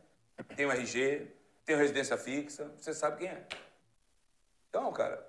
tenho 0.54 0.70
RG, 0.70 1.26
tenho 1.64 1.78
residência 1.78 2.16
fixa, 2.16 2.70
você 2.78 2.94
sabe 2.94 3.18
quem 3.18 3.28
é. 3.28 3.42
Então, 4.68 4.92
cara, 4.92 5.26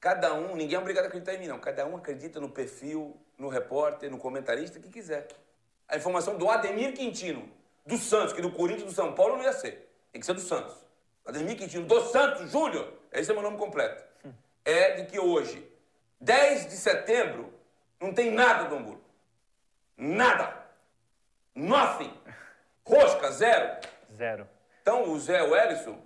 cada 0.00 0.34
um, 0.34 0.56
ninguém 0.56 0.74
é 0.74 0.78
obrigado 0.78 1.04
a 1.04 1.08
acreditar 1.08 1.34
em 1.34 1.38
mim, 1.38 1.46
não. 1.46 1.60
Cada 1.60 1.86
um 1.86 1.96
acredita 1.96 2.40
no 2.40 2.48
perfil, 2.48 3.16
no 3.36 3.48
repórter, 3.48 4.10
no 4.10 4.18
comentarista, 4.18 4.80
que 4.80 4.88
quiser. 4.88 5.28
A 5.86 5.96
informação 5.96 6.36
do 6.36 6.50
Ademir 6.50 6.94
Quintino, 6.94 7.48
do 7.86 7.96
Santos, 7.96 8.32
que 8.32 8.42
do 8.42 8.50
Corinthians 8.50 8.90
do 8.90 8.94
São 8.94 9.14
Paulo 9.14 9.36
não 9.36 9.44
ia 9.44 9.52
ser. 9.52 9.88
Tem 10.10 10.18
que 10.18 10.26
ser 10.26 10.34
do 10.34 10.40
Santos. 10.40 10.74
Ademir 11.24 11.56
Quintino, 11.56 11.86
do 11.86 12.00
Santos 12.06 12.50
Júnior, 12.50 12.92
esse 13.12 13.30
é 13.30 13.34
meu 13.34 13.42
nome 13.42 13.58
completo. 13.58 14.02
É 14.68 14.96
de 14.96 15.06
que 15.06 15.18
hoje, 15.18 15.66
10 16.20 16.66
de 16.66 16.76
setembro, 16.76 17.50
não 17.98 18.12
tem 18.12 18.30
nada 18.30 18.64
do 18.68 18.76
Hamburgo. 18.76 19.02
Nada. 19.96 20.62
Nothing. 21.54 22.12
Rosca, 22.84 23.30
zero. 23.30 23.80
Zero. 24.14 24.46
Então, 24.82 25.10
o 25.10 25.18
Zé 25.18 25.42
Wellison, 25.42 25.98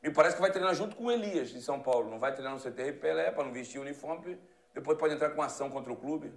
me 0.00 0.12
parece 0.12 0.36
que 0.36 0.40
vai 0.40 0.52
treinar 0.52 0.76
junto 0.76 0.94
com 0.94 1.06
o 1.06 1.10
Elias, 1.10 1.48
de 1.48 1.60
São 1.60 1.80
Paulo. 1.80 2.08
Não 2.08 2.20
vai 2.20 2.32
treinar 2.32 2.54
no 2.54 2.60
CTR 2.60 2.92
Pelé, 3.00 3.32
para 3.32 3.42
não 3.42 3.52
vestir 3.52 3.80
o 3.80 3.82
uniforme. 3.82 4.38
Depois 4.72 4.96
pode 4.96 5.14
entrar 5.14 5.30
com 5.30 5.42
ação 5.42 5.68
contra 5.68 5.92
o 5.92 5.96
clube. 5.96 6.32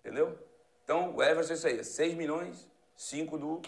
Entendeu? 0.00 0.38
Então, 0.84 1.16
o 1.16 1.22
Everson 1.22 1.54
é 1.54 1.56
isso 1.56 1.66
aí. 1.66 1.82
6 1.82 2.12
milhões, 2.12 2.68
5 2.94 3.38
do 3.38 3.62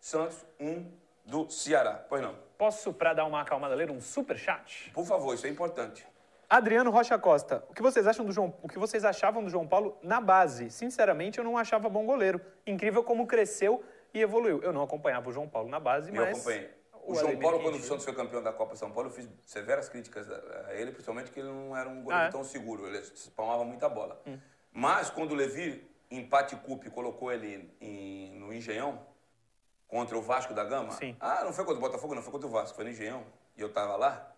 Santos, 0.00 0.42
1 0.58 0.90
do 1.26 1.50
Ceará. 1.50 2.02
Pois 2.08 2.22
não. 2.22 2.34
Posso, 2.56 2.94
para 2.94 3.12
dar 3.12 3.26
uma 3.26 3.42
acalmada, 3.42 3.74
ler 3.74 3.90
um 3.90 4.00
super 4.00 4.38
chat? 4.38 4.90
Por 4.94 5.04
favor, 5.04 5.34
isso 5.34 5.46
é 5.46 5.50
importante. 5.50 6.10
Adriano 6.52 6.90
Rocha 6.90 7.18
Costa, 7.18 7.64
o 7.70 7.72
que 7.72 7.80
vocês 7.80 8.06
acham 8.06 8.26
do 8.26 8.30
João, 8.30 8.52
o 8.60 8.68
que 8.68 8.78
vocês 8.78 9.06
achavam 9.06 9.42
do 9.42 9.48
João 9.48 9.66
Paulo 9.66 9.96
na 10.02 10.20
base? 10.20 10.70
Sinceramente, 10.70 11.38
eu 11.38 11.44
não 11.44 11.56
achava 11.56 11.88
bom 11.88 12.04
goleiro. 12.04 12.38
Incrível 12.66 13.02
como 13.02 13.26
cresceu 13.26 13.82
e 14.12 14.20
evoluiu. 14.20 14.60
Eu 14.62 14.70
não 14.70 14.82
acompanhava 14.82 15.30
o 15.30 15.32
João 15.32 15.48
Paulo 15.48 15.70
na 15.70 15.80
base, 15.80 16.10
Eu 16.10 16.16
mas 16.16 16.36
acompanhei. 16.36 16.70
O, 16.92 17.12
o 17.12 17.14
João 17.14 17.38
Paulo, 17.38 17.58
quando 17.62 17.76
o 17.76 17.80
Santos 17.80 18.04
foi 18.04 18.12
campeão 18.14 18.42
da 18.42 18.52
Copa 18.52 18.76
São 18.76 18.90
Paulo, 18.92 19.08
eu 19.08 19.14
fiz 19.14 19.26
severas 19.46 19.88
críticas 19.88 20.30
a 20.30 20.74
ele, 20.74 20.90
principalmente 20.92 21.30
que 21.30 21.40
ele 21.40 21.48
não 21.48 21.74
era 21.74 21.88
um 21.88 22.02
goleiro 22.02 22.22
Ah, 22.22 22.26
é? 22.26 22.28
Hum. 22.28 22.32
tão 22.32 22.44
seguro. 22.44 22.86
Ele 22.86 22.98
espalmava 22.98 23.64
muita 23.64 23.88
bola. 23.88 24.20
Mas 24.70 25.08
quando 25.08 25.32
o 25.32 25.34
Levi, 25.34 25.90
em 26.10 26.22
Pati 26.28 26.54
Cup, 26.56 26.84
colocou 26.90 27.32
ele 27.32 27.74
em- 27.80 28.38
no 28.38 28.52
Engenhão, 28.52 29.00
contra 29.88 30.18
o 30.18 30.20
Vasco 30.20 30.52
da 30.52 30.64
Gama. 30.64 30.92
Sim. 30.92 31.16
Ah, 31.18 31.44
não 31.44 31.52
foi 31.54 31.64
contra 31.64 31.78
o 31.78 31.80
Botafogo, 31.82 32.14
não, 32.14 32.20
foi 32.22 32.30
contra 32.32 32.46
o 32.46 32.50
Vasco, 32.50 32.74
foi 32.76 32.84
no 32.84 32.90
Engenhão. 32.90 33.24
E 33.56 33.62
eu 33.62 33.72
tava 33.72 33.96
lá, 33.96 34.31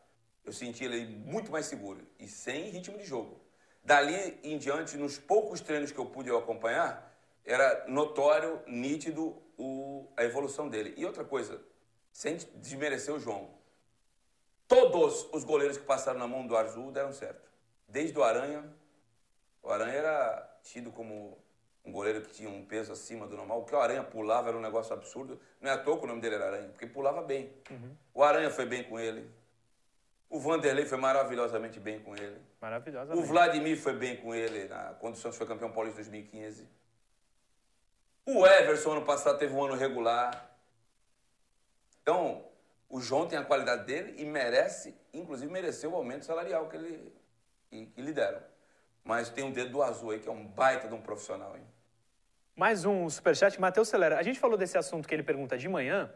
eu 0.45 0.53
senti 0.53 0.85
ele 0.85 1.07
muito 1.07 1.51
mais 1.51 1.67
seguro 1.67 2.07
e 2.19 2.29
sem 2.29 2.71
ritmo 2.71 2.99
de 2.99 3.05
jogo. 3.05 3.41
Dali 3.83 4.39
em 4.43 4.59
diante, 4.59 4.97
nos 4.97 5.19
poucos 5.19 5.61
treinos 5.61 5.91
que 5.93 5.99
eu 5.99 6.07
pude 6.07 6.31
acompanhar, 6.31 7.13
era 7.45 7.85
notório, 7.89 8.63
nítido 8.67 9.37
o- 9.59 10.07
a 10.17 10.25
evolução 10.25 10.69
dele. 10.69 10.95
E 10.97 11.05
outra 11.05 11.25
coisa, 11.25 11.61
sem 12.13 12.37
desmerecer 12.57 13.15
o 13.15 13.19
João, 13.21 13.51
todos 14.67 15.29
os 15.33 15.45
goleiros 15.45 15.77
que 15.77 15.85
passaram 15.85 16.19
na 16.19 16.27
mão 16.27 16.47
do 16.47 16.57
Azul 16.57 16.91
deram 16.91 17.13
certo. 17.13 17.51
Desde 17.89 18.19
o 18.19 18.23
Aranha, 18.25 18.65
o 19.63 19.71
Aranha 19.71 19.93
era 19.93 20.59
tido 20.63 20.91
como 20.91 21.39
um 21.85 21.93
goleiro 21.93 22.23
que 22.23 22.33
tinha 22.33 22.49
um 22.49 22.65
peso 22.65 22.93
acima 22.93 23.27
do 23.27 23.37
normal. 23.37 23.61
O 23.61 23.65
que 23.67 23.75
o 23.75 23.79
Aranha 23.79 24.03
pulava 24.03 24.49
era 24.49 24.57
um 24.57 24.61
negócio 24.63 24.95
absurdo. 24.95 25.39
Não 25.61 25.71
é 25.71 25.75
à 25.75 25.79
toa 25.79 25.99
que 25.99 26.05
o 26.05 26.07
nome 26.09 26.21
dele 26.23 26.37
era 26.37 26.47
Aranha, 26.47 26.69
porque 26.71 26.87
pulava 26.87 27.23
bem. 27.23 27.53
O 28.15 28.23
Aranha 28.23 28.51
foi 28.51 28.65
bem 28.65 28.83
com 28.85 28.99
ele. 28.99 29.31
O 30.35 30.41
Vanderlei 30.41 30.85
foi 30.85 30.99
maravilhosamente 30.99 31.79
bem 31.79 32.01
com 32.01 32.13
ele. 32.17 32.37
maravilhosa. 32.61 33.15
O 33.15 33.23
Vladimir 33.23 33.81
foi 33.81 33.93
bem 33.93 34.17
com 34.17 34.35
ele 34.35 34.67
na, 34.67 34.93
quando 34.95 35.15
o 35.15 35.17
Santos 35.17 35.39
foi 35.39 35.47
campeão 35.47 35.71
paulista 35.71 36.01
em 36.01 36.11
2015. 36.11 36.69
O 38.27 38.45
Everson, 38.45 38.95
ano 38.95 39.05
passado, 39.05 39.39
teve 39.39 39.55
um 39.55 39.65
ano 39.65 39.77
regular. 39.77 40.51
Então, 42.03 42.45
o 42.89 43.01
João 43.01 43.29
tem 43.29 43.39
a 43.39 43.45
qualidade 43.45 43.85
dele 43.85 44.21
e 44.21 44.25
merece, 44.25 44.93
inclusive 45.13 45.53
mereceu 45.53 45.93
o 45.93 45.95
aumento 45.95 46.25
salarial 46.25 46.69
que, 46.69 46.79
ele, 46.79 47.13
que, 47.71 47.87
que 47.87 48.03
lhe 48.03 48.13
deram. 48.13 48.43
Mas 49.05 49.31
tem 49.31 49.45
um 49.45 49.53
dedo 49.53 49.71
do 49.71 49.83
azul 49.85 50.11
aí, 50.11 50.19
que 50.19 50.29
é 50.29 50.33
um 50.33 50.45
baita 50.45 50.89
de 50.89 50.95
um 50.95 51.01
profissional, 51.01 51.57
hein? 51.57 51.63
Mais 52.57 52.85
um 52.85 53.09
superchat, 53.09 53.61
Matheus 53.61 53.89
Celera. 53.89 54.19
A 54.19 54.23
gente 54.25 54.41
falou 54.41 54.59
desse 54.59 54.77
assunto 54.77 55.07
que 55.07 55.15
ele 55.15 55.23
pergunta 55.23 55.57
de 55.57 55.69
manhã, 55.69 56.13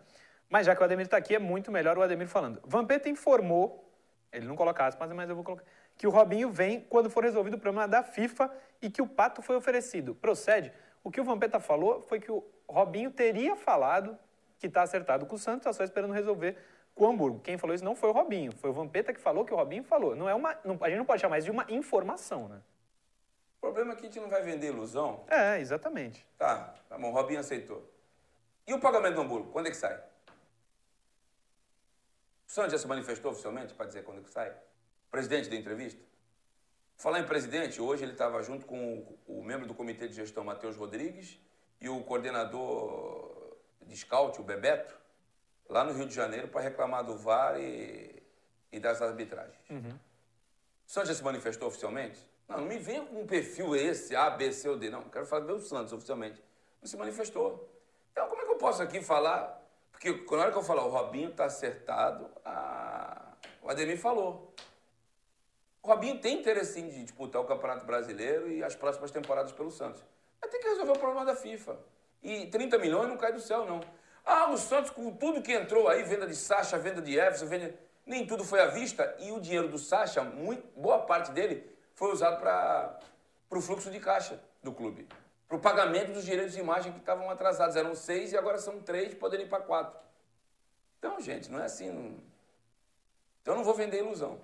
mas 0.51 0.67
já 0.67 0.75
que 0.75 0.83
o 0.83 0.85
Ademir 0.85 1.07
está 1.07 1.19
aqui, 1.19 1.37
é 1.37 1.39
muito 1.39 1.71
melhor 1.71 1.97
o 1.97 2.03
Ademir 2.03 2.27
falando. 2.27 2.61
Vampeta 2.65 3.09
informou, 3.09 3.88
ele 4.33 4.47
não 4.47 4.57
coloca 4.57 4.85
aspas, 4.87 5.11
mas 5.13 5.29
eu 5.29 5.35
vou 5.35 5.45
colocar, 5.45 5.65
que 5.97 6.07
o 6.07 6.11
Robinho 6.11 6.51
vem 6.51 6.81
quando 6.81 7.11
for 7.11 7.25
resolvido 7.25 7.55
o 7.55 7.59
problema 7.59 7.89
da 7.89 8.03
FIFA 8.03 8.51
e 8.81 8.91
que 8.91 9.03
o 9.03 9.07
Pato 9.07 9.43
foi 9.43 9.57
oferecido. 9.57 10.15
Procede. 10.15 10.73
O 11.03 11.11
que 11.11 11.21
o 11.21 11.25
Vampeta 11.25 11.59
falou 11.61 12.03
foi 12.03 12.21
que 12.21 12.31
o 12.31 12.45
Robinho 12.69 13.11
teria 13.11 13.57
falado 13.57 14.19
que 14.59 14.67
está 14.67 14.83
acertado 14.83 15.25
com 15.27 15.37
o 15.37 15.39
Santos, 15.39 15.61
está 15.61 15.73
só 15.73 15.85
esperando 15.85 16.13
resolver 16.13 16.57
com 16.95 17.05
o 17.05 17.09
Hamburgo. 17.11 17.41
Quem 17.41 17.57
falou 17.57 17.75
isso 17.75 17.85
não 17.85 17.95
foi 17.95 18.11
o 18.11 18.13
Robinho, 18.13 18.53
foi 18.53 18.71
o 18.71 18.73
Vampeta 18.73 19.13
que 19.13 19.21
falou 19.21 19.45
que 19.45 19.53
o 19.55 19.57
Robinho 19.57 19.85
falou. 19.85 20.15
Não 20.17 20.29
é 20.29 20.35
uma, 20.35 20.57
não- 20.65 20.77
a 20.81 20.89
gente 20.89 20.99
não 20.99 21.05
pode 21.05 21.21
chamar 21.21 21.39
isso 21.39 21.45
de 21.47 21.51
uma 21.51 21.65
informação, 21.69 22.49
né? 22.49 22.61
O 23.57 23.61
problema 23.61 23.93
é 23.93 23.97
que 23.97 24.03
a 24.03 24.05
gente 24.05 24.21
não 24.21 24.29
vai 24.29 24.43
vender 24.43 24.69
ilusão. 24.69 25.25
É, 25.29 25.59
exatamente. 25.61 26.25
Tá, 26.37 26.75
tá 26.89 26.97
bom, 26.99 27.11
o 27.11 27.13
Robinho 27.13 27.41
aceitou. 27.41 27.83
E 28.67 28.75
o 28.75 28.81
pagamento 28.81 29.15
do 29.15 29.21
Hamburgo, 29.23 29.51
quando 29.51 29.67
é 29.67 29.71
que 29.71 29.77
sai? 29.77 29.99
O 32.49 32.51
Santos 32.51 32.73
já 32.73 32.79
se 32.79 32.89
manifestou 32.89 33.31
oficialmente 33.31 33.75
para 33.75 33.85
dizer 33.85 34.03
quando 34.03 34.21
é 34.21 34.23
que 34.23 34.31
sai? 34.31 34.57
Presidente 35.11 35.51
da 35.51 35.57
entrevista? 35.57 36.03
Falar 36.97 37.21
em 37.21 37.27
presidente, 37.27 37.79
hoje 37.79 38.05
ele 38.05 38.13
estava 38.13 38.43
junto 38.43 38.65
com 38.65 38.99
o, 39.27 39.41
o 39.41 39.45
membro 39.45 39.67
do 39.67 39.75
comitê 39.75 40.09
de 40.09 40.15
gestão, 40.15 40.43
Matheus 40.43 40.75
Rodrigues, 40.75 41.39
e 41.79 41.91
o 41.91 42.03
coordenador 42.03 43.55
de 43.83 43.95
scout, 43.95 44.41
o 44.41 44.43
Bebeto, 44.43 44.99
lá 45.69 45.85
no 45.85 45.93
Rio 45.93 46.07
de 46.07 46.15
Janeiro 46.15 46.49
para 46.49 46.63
reclamar 46.63 47.05
do 47.05 47.19
VAR 47.19 47.61
e, 47.61 48.23
e 48.73 48.81
das 48.81 49.03
arbitragens. 49.03 49.69
Uhum. 49.69 49.99
O 50.87 50.91
Santos 50.91 51.11
já 51.11 51.15
se 51.17 51.23
manifestou 51.23 51.69
oficialmente? 51.69 52.19
Não, 52.49 52.63
não 52.63 52.65
me 52.67 52.79
venha 52.79 53.05
com 53.05 53.21
um 53.21 53.27
perfil 53.27 53.77
esse, 53.77 54.17
A, 54.17 54.31
B, 54.31 54.51
C 54.53 54.71
ou 54.71 54.79
D. 54.79 54.89
Não, 54.89 55.03
quero 55.11 55.27
falar 55.27 55.45
do 55.45 55.61
Santos 55.61 55.93
oficialmente. 55.93 56.43
Não 56.81 56.89
se 56.89 56.97
manifestou. 56.97 57.71
Então, 58.11 58.27
como 58.27 58.41
é 58.41 58.47
que 58.47 58.53
eu 58.53 58.57
posso 58.57 58.83
aqui 58.83 59.03
falar? 59.03 59.68
Porque 59.99 60.37
na 60.37 60.43
hora 60.43 60.53
que 60.53 60.59
eu 60.59 60.63
falar, 60.63 60.85
o 60.85 60.91
Robinho 60.91 61.31
está 61.31 61.47
acertado, 61.47 62.31
a... 62.45 63.33
o 63.61 63.69
Ademir 63.69 63.99
falou. 63.99 64.55
O 65.83 65.89
Robinho 65.89 66.21
tem 66.21 66.39
interesse 66.39 66.81
de 66.81 67.03
disputar 67.03 67.43
o 67.43 67.45
Campeonato 67.45 67.85
Brasileiro 67.85 68.49
e 68.49 68.63
as 68.63 68.77
próximas 68.77 69.11
temporadas 69.11 69.51
pelo 69.51 69.73
Santos. 69.73 70.01
Mas 70.41 70.51
tem 70.53 70.61
que 70.61 70.69
resolver 70.69 70.93
o 70.93 70.99
problema 70.99 71.25
da 71.25 71.35
FIFA. 71.35 71.77
E 72.23 72.47
30 72.47 72.79
milhões 72.79 73.09
não 73.09 73.17
cai 73.17 73.33
do 73.33 73.41
céu, 73.41 73.67
não. 73.67 73.81
Ah, 74.25 74.51
o 74.51 74.57
Santos, 74.57 74.91
com 74.91 75.11
tudo 75.11 75.43
que 75.43 75.53
entrou 75.53 75.89
aí, 75.89 76.05
venda 76.05 76.29
de 76.29 76.37
Sacha, 76.37 76.79
venda 76.79 77.03
de 77.03 77.19
Everson, 77.19 77.47
venda... 77.47 77.75
nem 78.07 78.25
tudo 78.25 78.45
foi 78.45 78.61
à 78.61 78.67
vista. 78.67 79.17
E 79.19 79.33
o 79.33 79.41
dinheiro 79.41 79.69
do 79.69 79.79
Sacha, 79.79 80.23
muito, 80.23 80.65
boa 80.81 81.01
parte 81.01 81.33
dele, 81.33 81.69
foi 81.95 82.13
usado 82.13 82.39
para 82.39 83.01
o 83.51 83.61
fluxo 83.61 83.91
de 83.91 83.99
caixa 83.99 84.41
do 84.63 84.73
clube. 84.73 85.09
Para 85.49 85.57
o 85.57 85.61
pagamento 85.61 86.13
dos 86.13 86.25
direitos 86.25 86.53
de 86.53 86.61
imagem 86.61 86.93
que 86.93 86.99
estavam 86.99 87.31
atrasados. 87.31 87.75
Eram 87.75 87.95
seis 87.95 88.33
e 88.33 88.37
agora 88.37 88.59
são 88.59 88.83
três, 88.83 89.15
podendo 89.15 89.45
ir 89.45 89.49
para 89.49 89.63
quatro. 89.63 89.99
Então, 90.99 91.19
gente, 91.21 91.51
não 91.51 91.59
é 91.59 91.65
assim. 91.65 91.91
Não... 91.91 92.17
Então, 93.41 93.55
eu 93.55 93.57
não 93.57 93.65
vou 93.65 93.75
vender 93.75 93.99
ilusão. 93.99 94.39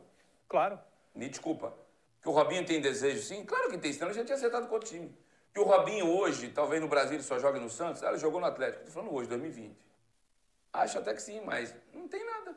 Claro. 0.49 0.79
Me 1.15 1.29
desculpa. 1.29 1.75
Que 2.23 2.29
o 2.29 2.33
Robinho 2.33 2.65
tem 2.65 2.81
desejo, 2.81 3.23
sim? 3.23 3.45
Claro 3.45 3.69
que 3.69 3.77
tem, 3.77 3.93
senão 3.93 4.09
ele 4.09 4.15
já 4.15 4.25
tinha 4.25 4.35
acertado 4.35 4.67
com 4.67 4.77
o 4.77 4.81
time. 4.81 5.15
Que 5.53 5.61
o 5.61 5.65
Robinho 5.65 6.09
hoje, 6.09 6.49
talvez 6.49 6.81
no 6.81 6.89
Brasil 6.89 7.15
ele 7.15 7.23
só 7.23 7.39
jogue 7.39 7.61
no 7.61 7.69
Santos, 7.69 8.03
ah, 8.03 8.09
ele 8.09 8.19
jogou 8.19 8.41
no 8.41 8.47
Atlético. 8.47 8.79
Estou 8.79 8.95
falando 8.95 9.15
hoje, 9.15 9.29
2020. 9.29 9.77
Acho 10.73 10.99
até 10.99 11.13
que 11.13 11.21
sim, 11.21 11.43
mas 11.43 11.75
não 11.93 12.09
tem 12.09 12.25
nada. 12.25 12.57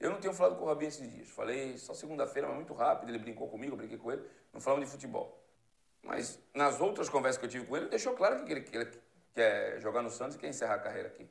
Eu 0.00 0.10
não 0.10 0.20
tenho 0.20 0.34
falado 0.34 0.56
com 0.56 0.64
o 0.64 0.66
Robinho 0.66 0.88
esses 0.88 1.10
dias. 1.10 1.28
Falei 1.28 1.78
só 1.78 1.94
segunda-feira, 1.94 2.48
mas 2.48 2.56
muito 2.56 2.74
rápido. 2.74 3.08
Ele 3.08 3.18
brincou 3.18 3.48
comigo, 3.48 3.72
eu 3.72 3.76
brinquei 3.76 3.96
com 3.96 4.10
ele. 4.10 4.22
Não 4.52 4.60
falamos 4.60 4.86
de 4.86 4.90
futebol. 4.90 5.43
Mas 6.04 6.38
nas 6.52 6.80
outras 6.80 7.08
conversas 7.08 7.38
que 7.38 7.46
eu 7.46 7.50
tive 7.50 7.66
com 7.66 7.76
ele, 7.76 7.86
ele 7.86 7.90
deixou 7.90 8.14
claro 8.14 8.44
que 8.44 8.52
ele, 8.52 8.60
que 8.60 8.76
ele 8.76 8.90
quer 9.34 9.80
jogar 9.80 10.02
no 10.02 10.10
Santos 10.10 10.36
e 10.36 10.38
quer 10.38 10.48
encerrar 10.48 10.74
a 10.74 10.78
carreira 10.78 11.08
aqui. 11.08 11.28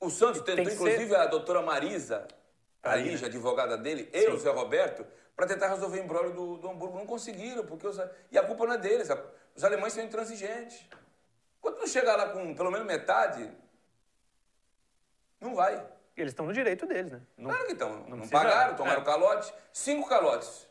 O 0.00 0.10
Santos 0.10 0.42
tentou, 0.42 0.72
inclusive, 0.72 1.08
ser... 1.08 1.16
a 1.16 1.26
doutora 1.26 1.62
Marisa, 1.62 2.26
a 2.82 2.96
Lígia, 2.96 3.28
advogada 3.28 3.78
dele, 3.78 4.10
e 4.12 4.28
o 4.28 4.38
Zé 4.38 4.50
Roberto, 4.50 5.06
para 5.36 5.46
tentar 5.46 5.68
resolver 5.68 6.00
o 6.00 6.02
embrólio 6.02 6.32
do, 6.34 6.56
do 6.58 6.68
Hamburgo. 6.68 6.98
Não 6.98 7.06
conseguiram, 7.06 7.64
porque 7.64 7.86
os, 7.86 7.96
e 8.30 8.36
a 8.36 8.42
culpa 8.42 8.66
não 8.66 8.74
é 8.74 8.78
deles. 8.78 9.08
Os 9.54 9.62
alemães 9.62 9.92
são 9.92 10.02
intransigentes. 10.02 10.84
Quando 11.60 11.78
não 11.78 11.86
chegar 11.86 12.16
lá 12.16 12.30
com 12.30 12.52
pelo 12.56 12.72
menos 12.72 12.84
metade, 12.84 13.48
não 15.40 15.54
vai. 15.54 15.86
Eles 16.16 16.32
estão 16.32 16.44
no 16.44 16.52
direito 16.52 16.84
deles, 16.84 17.12
né? 17.12 17.20
Não, 17.36 17.50
claro 17.50 17.66
que 17.66 17.72
estão. 17.72 18.00
Não, 18.08 18.16
não 18.16 18.28
pagaram, 18.28 18.74
tomaram 18.74 19.02
é. 19.02 19.04
calote. 19.04 19.54
Cinco 19.72 20.08
calotes. 20.08 20.68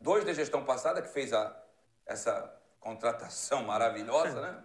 Dois 0.00 0.24
da 0.24 0.32
gestão 0.32 0.64
passada, 0.64 1.00
que 1.02 1.08
fez 1.08 1.32
a, 1.32 1.56
essa 2.04 2.54
contratação 2.80 3.64
maravilhosa, 3.64 4.40
né? 4.40 4.62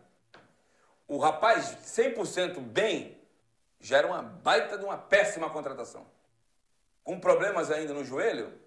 O 1.08 1.18
rapaz, 1.18 1.76
100% 1.86 2.60
bem, 2.60 3.20
já 3.80 3.98
era 3.98 4.08
uma 4.08 4.22
baita 4.22 4.78
de 4.78 4.86
uma 4.86 4.98
péssima 4.98 5.50
contratação. 5.50 6.06
Com 7.04 7.20
problemas 7.20 7.72
ainda 7.72 7.94
no 7.94 8.06
joelho, 8.06 8.62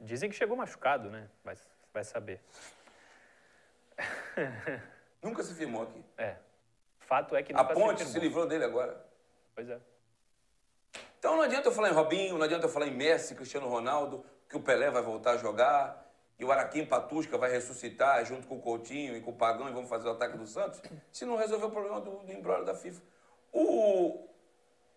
Dizem 0.00 0.30
que 0.30 0.36
chegou 0.36 0.56
machucado, 0.56 1.10
né? 1.10 1.28
Vai, 1.44 1.56
vai 1.92 2.04
saber. 2.04 2.40
Nunca 5.20 5.42
se 5.42 5.52
filmou 5.54 5.82
aqui. 5.82 6.04
É. 6.16 6.36
Fato 7.00 7.34
é 7.34 7.42
que 7.42 7.52
A 7.52 7.64
ponte 7.64 8.04
se, 8.04 8.12
se 8.12 8.20
livrou 8.20 8.46
dele 8.46 8.64
agora. 8.64 9.04
Pois 9.54 9.68
é. 9.68 9.80
Então 11.18 11.36
não 11.36 11.42
adianta 11.42 11.68
eu 11.68 11.72
falar 11.72 11.88
em 11.88 11.94
Robinho, 11.94 12.38
não 12.38 12.44
adianta 12.44 12.66
eu 12.66 12.70
falar 12.70 12.86
em 12.86 12.94
Messi, 12.94 13.34
Cristiano 13.34 13.68
Ronaldo, 13.68 14.24
que 14.48 14.56
o 14.56 14.60
Pelé 14.60 14.90
vai 14.90 15.02
voltar 15.02 15.32
a 15.32 15.36
jogar, 15.36 16.06
e 16.38 16.44
o 16.44 16.52
Araquim 16.52 16.86
Patusca 16.86 17.36
vai 17.36 17.50
ressuscitar 17.50 18.24
junto 18.24 18.46
com 18.46 18.56
o 18.56 18.60
Coutinho 18.60 19.16
e 19.16 19.20
com 19.20 19.32
o 19.32 19.34
Pagão 19.34 19.68
e 19.68 19.72
vão 19.72 19.86
fazer 19.86 20.08
o 20.08 20.12
ataque 20.12 20.38
do 20.38 20.46
Santos, 20.46 20.80
se 21.10 21.24
não 21.24 21.36
resolver 21.36 21.66
o 21.66 21.70
problema 21.70 22.00
do, 22.00 22.18
do 22.18 22.32
embrólio 22.32 22.64
da 22.64 22.74
FIFA. 22.74 23.02
O 23.52 24.28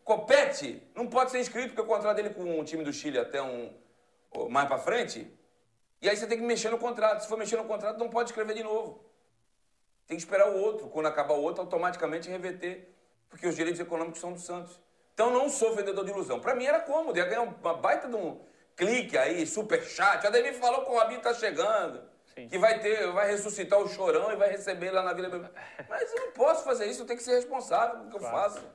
Copete 0.04 0.82
não 0.96 1.08
pode 1.08 1.32
ser 1.32 1.40
inscrito 1.40 1.70
porque 1.70 1.82
o 1.82 1.86
contrato 1.86 2.16
dele 2.16 2.30
com 2.30 2.60
o 2.60 2.64
time 2.64 2.84
do 2.84 2.94
Chile 2.94 3.18
até 3.18 3.42
um, 3.42 3.74
mais 4.50 4.68
para 4.68 4.78
frente, 4.78 5.32
e 6.02 6.10
aí 6.10 6.18
você 6.18 6.26
tem 6.26 6.38
que 6.38 6.44
mexer 6.44 6.70
no 6.70 6.80
contrato. 6.80 7.22
Se 7.22 7.28
for 7.28 7.38
mexer 7.38 7.58
no 7.58 7.66
contrato, 7.66 8.00
não 8.00 8.10
pode 8.10 8.30
escrever 8.30 8.56
de 8.56 8.64
novo. 8.64 9.06
Tem 10.08 10.18
que 10.18 10.24
esperar 10.24 10.50
o 10.50 10.60
outro. 10.60 10.88
Quando 10.88 11.06
acabar 11.06 11.36
o 11.36 11.42
outro, 11.42 11.62
automaticamente 11.62 12.28
reverter, 12.28 12.92
porque 13.30 13.48
os 13.48 13.56
direitos 13.56 13.80
econômicos 13.80 14.20
são 14.20 14.34
do 14.34 14.40
Santos. 14.40 14.80
Então 15.14 15.30
não 15.30 15.48
sou 15.48 15.76
vendedor 15.76 16.04
de 16.04 16.10
ilusão. 16.10 16.40
Para 16.40 16.56
mim 16.56 16.66
era 16.66 16.80
cômodo, 16.80 17.18
ia 17.18 17.26
ganhar 17.26 17.42
uma 17.44 17.74
baita 17.76 18.08
de 18.08 18.16
um 18.16 18.40
clique 18.82 19.16
aí, 19.16 19.46
super 19.46 19.84
chat. 19.84 20.26
A 20.26 20.30
Ademir 20.30 20.56
falou 20.56 20.84
que 20.84 20.90
o 20.90 20.98
Robinho 20.98 21.22
tá 21.22 21.36
chegando. 21.36 22.02
Sim. 22.34 22.48
Que 22.48 22.58
vai 22.58 22.80
ter, 22.80 23.12
vai 23.12 23.30
ressuscitar 23.30 23.80
o 23.80 23.88
chorão 23.88 24.32
e 24.32 24.36
vai 24.36 24.50
receber 24.50 24.90
lá 24.90 25.04
na 25.04 25.14
Vila 25.14 25.52
Mas 25.88 26.12
eu 26.14 26.26
não 26.26 26.32
posso 26.32 26.64
fazer 26.64 26.88
isso, 26.88 27.04
eu 27.04 27.06
tenho 27.06 27.20
que 27.20 27.24
ser 27.24 27.36
responsável 27.36 27.98
pelo 27.98 28.10
que 28.10 28.18
claro. 28.18 28.36
eu 28.36 28.42
faço. 28.42 28.66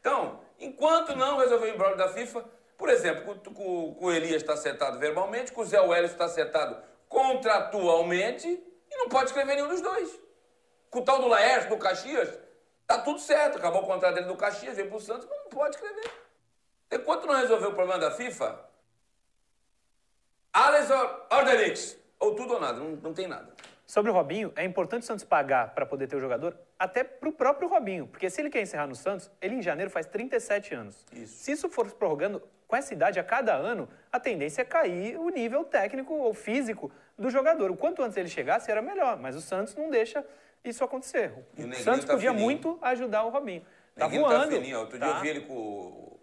Então, 0.00 0.40
enquanto 0.60 1.16
não 1.16 1.38
resolver 1.38 1.66
o 1.66 1.74
embrólio 1.74 1.96
da 1.96 2.12
FIFA, 2.12 2.44
por 2.78 2.88
exemplo, 2.88 3.40
com, 3.52 3.94
com 3.94 4.04
o 4.04 4.12
Elias 4.12 4.42
está 4.42 4.52
acertado 4.52 4.98
verbalmente, 4.98 5.50
com 5.50 5.62
o 5.62 5.64
Zé 5.64 5.80
Welles 5.80 6.12
está 6.12 6.26
acertado 6.26 6.76
contratualmente 7.08 8.46
e 8.48 8.96
não 8.96 9.08
pode 9.08 9.26
escrever 9.26 9.56
nenhum 9.56 9.68
dos 9.68 9.80
dois. 9.80 10.20
Com 10.90 11.00
o 11.00 11.04
tal 11.04 11.20
do 11.20 11.26
Laércio, 11.26 11.70
do 11.70 11.78
Caxias, 11.78 12.38
tá 12.86 12.98
tudo 12.98 13.18
certo. 13.18 13.58
Acabou 13.58 13.82
o 13.82 13.86
contrato 13.86 14.14
dele 14.14 14.26
do 14.26 14.36
Caxias, 14.36 14.76
veio 14.76 14.88
para 14.88 14.96
o 14.96 15.00
Santos, 15.00 15.26
mas 15.28 15.38
não 15.38 15.48
pode 15.48 15.74
escrever. 15.74 16.10
Enquanto 16.92 17.26
não 17.26 17.34
resolver 17.34 17.66
o 17.66 17.74
problema 17.74 17.98
da 17.98 18.10
FIFA, 18.10 18.69
Alex 20.52 20.88
Ordelix, 21.30 21.96
ou 22.18 22.34
tudo 22.34 22.54
ou 22.54 22.60
nada, 22.60 22.78
não, 22.78 22.90
não 22.96 23.14
tem 23.14 23.26
nada. 23.26 23.52
Sobre 23.86 24.10
o 24.10 24.14
Robinho, 24.14 24.52
é 24.54 24.64
importante 24.64 25.02
o 25.02 25.06
Santos 25.06 25.24
pagar 25.24 25.74
para 25.74 25.84
poder 25.84 26.06
ter 26.06 26.14
o 26.14 26.20
jogador, 26.20 26.56
até 26.78 27.02
para 27.02 27.28
o 27.28 27.32
próprio 27.32 27.68
Robinho. 27.68 28.06
Porque 28.06 28.30
se 28.30 28.40
ele 28.40 28.48
quer 28.48 28.62
encerrar 28.62 28.86
no 28.86 28.94
Santos, 28.94 29.28
ele 29.40 29.56
em 29.56 29.62
janeiro 29.62 29.90
faz 29.90 30.06
37 30.06 30.74
anos. 30.74 31.04
Isso. 31.12 31.34
Se 31.42 31.52
isso 31.52 31.68
for 31.68 31.90
prorrogando, 31.90 32.40
com 32.68 32.76
essa 32.76 32.94
idade, 32.94 33.18
a 33.18 33.24
cada 33.24 33.52
ano, 33.52 33.88
a 34.12 34.20
tendência 34.20 34.62
é 34.62 34.64
cair 34.64 35.18
o 35.18 35.28
nível 35.28 35.64
técnico 35.64 36.14
ou 36.14 36.32
físico 36.32 36.88
do 37.18 37.28
jogador. 37.30 37.68
O 37.72 37.76
quanto 37.76 38.00
antes 38.00 38.16
ele 38.16 38.28
chegasse, 38.28 38.70
era 38.70 38.80
melhor. 38.80 39.18
Mas 39.18 39.34
o 39.34 39.40
Santos 39.40 39.74
não 39.74 39.90
deixa 39.90 40.24
isso 40.64 40.84
acontecer. 40.84 41.32
O, 41.58 41.60
o 41.60 41.74
Santos 41.74 42.04
tá 42.04 42.12
podia 42.12 42.30
fininho. 42.30 42.44
muito 42.44 42.78
ajudar 42.80 43.24
o 43.24 43.30
Robinho. 43.30 43.66
Tá 43.96 44.06
voando. 44.06 44.44
Tá 44.44 44.50
fininho. 44.52 44.78
Outro 44.78 45.00
tá. 45.00 45.06
dia 45.06 45.16
eu 45.16 45.20
vi 45.20 45.28
ele 45.30 45.40
com... 45.40 46.16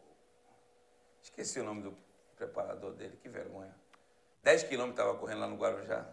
Esqueci 1.21 1.59
o 1.59 1.65
nome 1.65 1.81
do 1.81 1.97
preparador 2.37 2.93
dele, 2.93 3.19
que 3.21 3.27
vergonha. 3.27 3.75
10 4.47 4.63
quilômetros 4.63 4.97
estava 4.97 5.19
correndo 5.19 5.41
lá 5.41 5.47
no 5.47 5.57
Guarujá. 5.57 6.05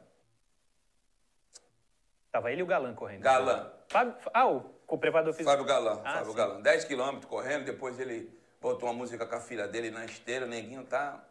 Tava 2.33 2.51
ele 2.51 2.63
e 2.63 2.65
o 2.65 2.67
Galan 2.67 2.93
correndo. 2.93 3.23
Galan. 3.23 3.73
Fábio, 3.87 4.17
ah, 4.33 4.49
o, 4.49 4.75
o 4.89 4.99
preparador 4.99 5.33
físico. 5.35 5.49
Fábio 5.49 5.65
Galan. 5.65 6.03
Ah, 6.05 6.15
Fábio 6.15 6.33
sim. 6.33 6.37
Galan. 6.37 6.61
10 6.61 6.85
quilômetros 6.85 7.27
correndo, 7.27 7.65
depois 7.65 8.01
ele 8.01 8.37
botou 8.61 8.89
uma 8.89 8.95
música 8.95 9.25
com 9.25 9.37
a 9.37 9.41
filha 9.41 9.69
dele 9.69 9.93
na 9.93 10.05
esteira, 10.05 10.47
o 10.47 10.49
neguinho 10.49 10.85
tá. 10.85 11.25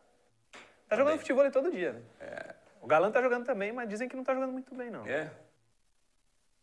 Tá 0.87 0.95
jogando 0.95 1.15
bem. 1.15 1.19
futebol 1.19 1.51
todo 1.51 1.69
dia, 1.69 1.91
né? 1.91 2.01
É. 2.21 2.55
O 2.79 2.87
Galan 2.87 3.11
tá 3.11 3.21
jogando 3.21 3.45
também, 3.45 3.73
mas 3.73 3.89
dizem 3.89 4.07
que 4.07 4.15
não 4.15 4.23
tá 4.23 4.33
jogando 4.33 4.53
muito 4.53 4.73
bem, 4.73 4.89
não. 4.89 5.05
É. 5.05 5.29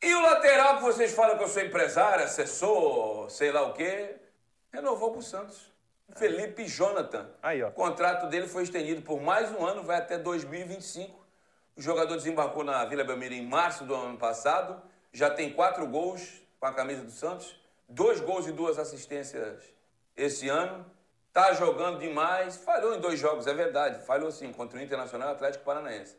E 0.00 0.14
o 0.14 0.22
lateral 0.22 0.78
que 0.78 0.84
vocês 0.84 1.12
falam 1.12 1.36
que 1.36 1.44
eu 1.44 1.48
sou 1.48 1.62
empresário, 1.62 2.24
assessor, 2.24 3.28
sei 3.28 3.52
lá 3.52 3.60
o 3.60 3.74
quê, 3.74 4.16
renovou 4.72 5.12
pro 5.12 5.20
Santos. 5.20 5.69
Felipe 6.16 6.66
Jonathan. 6.66 7.28
Aí. 7.42 7.62
O 7.62 7.70
contrato 7.72 8.28
dele 8.28 8.46
foi 8.46 8.62
estendido 8.62 9.02
por 9.02 9.20
mais 9.20 9.50
um 9.52 9.64
ano, 9.64 9.82
vai 9.82 9.98
até 9.98 10.18
2025. 10.18 11.18
O 11.76 11.82
jogador 11.82 12.16
desembarcou 12.16 12.64
na 12.64 12.84
Vila 12.84 13.04
Belmiro 13.04 13.34
em 13.34 13.46
março 13.46 13.84
do 13.84 13.94
ano 13.94 14.18
passado. 14.18 14.82
Já 15.12 15.30
tem 15.30 15.52
quatro 15.52 15.86
gols 15.86 16.42
com 16.58 16.66
a 16.66 16.72
camisa 16.72 17.02
do 17.02 17.10
Santos. 17.10 17.58
Dois 17.88 18.20
gols 18.20 18.46
e 18.46 18.52
duas 18.52 18.78
assistências 18.78 19.64
esse 20.16 20.48
ano. 20.48 20.84
Tá 21.32 21.52
jogando 21.54 21.98
demais. 21.98 22.56
Falhou 22.56 22.94
em 22.94 23.00
dois 23.00 23.18
jogos, 23.18 23.46
é 23.46 23.54
verdade. 23.54 24.04
Falhou 24.04 24.30
sim, 24.30 24.52
contra 24.52 24.78
o 24.78 24.82
Internacional 24.82 25.30
e 25.30 25.32
Atlético 25.32 25.64
Paranaense. 25.64 26.16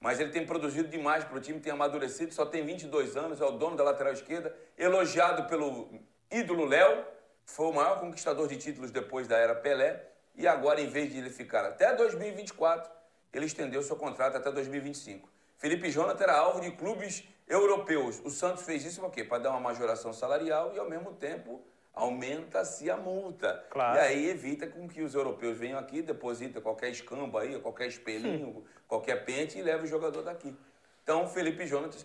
Mas 0.00 0.20
ele 0.20 0.30
tem 0.30 0.46
produzido 0.46 0.88
demais 0.88 1.24
para 1.24 1.36
o 1.36 1.40
time, 1.40 1.58
tem 1.58 1.72
amadurecido, 1.72 2.32
só 2.32 2.46
tem 2.46 2.64
22 2.64 3.16
anos, 3.16 3.40
é 3.40 3.44
o 3.44 3.50
dono 3.50 3.76
da 3.76 3.82
lateral 3.82 4.12
esquerda, 4.12 4.54
elogiado 4.76 5.48
pelo 5.48 5.88
ídolo 6.30 6.66
Léo, 6.66 7.04
foi 7.48 7.66
o 7.66 7.72
maior 7.72 7.98
conquistador 7.98 8.46
de 8.46 8.56
títulos 8.56 8.90
depois 8.90 9.26
da 9.26 9.36
era 9.36 9.54
Pelé, 9.54 10.06
e 10.36 10.46
agora, 10.46 10.80
em 10.80 10.86
vez 10.86 11.10
de 11.10 11.18
ele 11.18 11.30
ficar 11.30 11.64
até 11.64 11.94
2024, 11.96 12.88
ele 13.32 13.46
estendeu 13.46 13.82
seu 13.82 13.96
contrato 13.96 14.36
até 14.36 14.52
2025. 14.52 15.28
Felipe 15.56 15.90
Jonathan 15.90 16.22
era 16.22 16.36
alvo 16.36 16.60
de 16.60 16.70
clubes 16.72 17.24
europeus. 17.48 18.20
O 18.24 18.30
Santos 18.30 18.62
fez 18.62 18.84
isso 18.84 19.00
para 19.00 19.10
quê? 19.10 19.24
Para 19.24 19.38
dar 19.38 19.50
uma 19.50 19.60
majoração 19.60 20.12
salarial 20.12 20.72
e, 20.74 20.78
ao 20.78 20.88
mesmo 20.88 21.14
tempo, 21.14 21.60
aumenta-se 21.92 22.88
a 22.90 22.96
multa. 22.96 23.64
Claro. 23.70 23.96
E 23.96 24.00
aí 24.00 24.28
evita 24.28 24.68
com 24.68 24.86
que 24.86 25.02
os 25.02 25.14
europeus 25.14 25.58
venham 25.58 25.78
aqui, 25.78 26.02
depositem 26.02 26.62
qualquer 26.62 26.90
escambo 26.90 27.38
aí, 27.38 27.58
qualquer 27.58 27.88
espelhinho, 27.88 28.48
hum. 28.48 28.64
qualquer 28.86 29.24
pente 29.24 29.58
e 29.58 29.62
leve 29.62 29.84
o 29.84 29.88
jogador 29.88 30.22
daqui. 30.22 30.54
Então, 31.02 31.26
Felipe 31.26 31.66
Jonathan, 31.66 31.98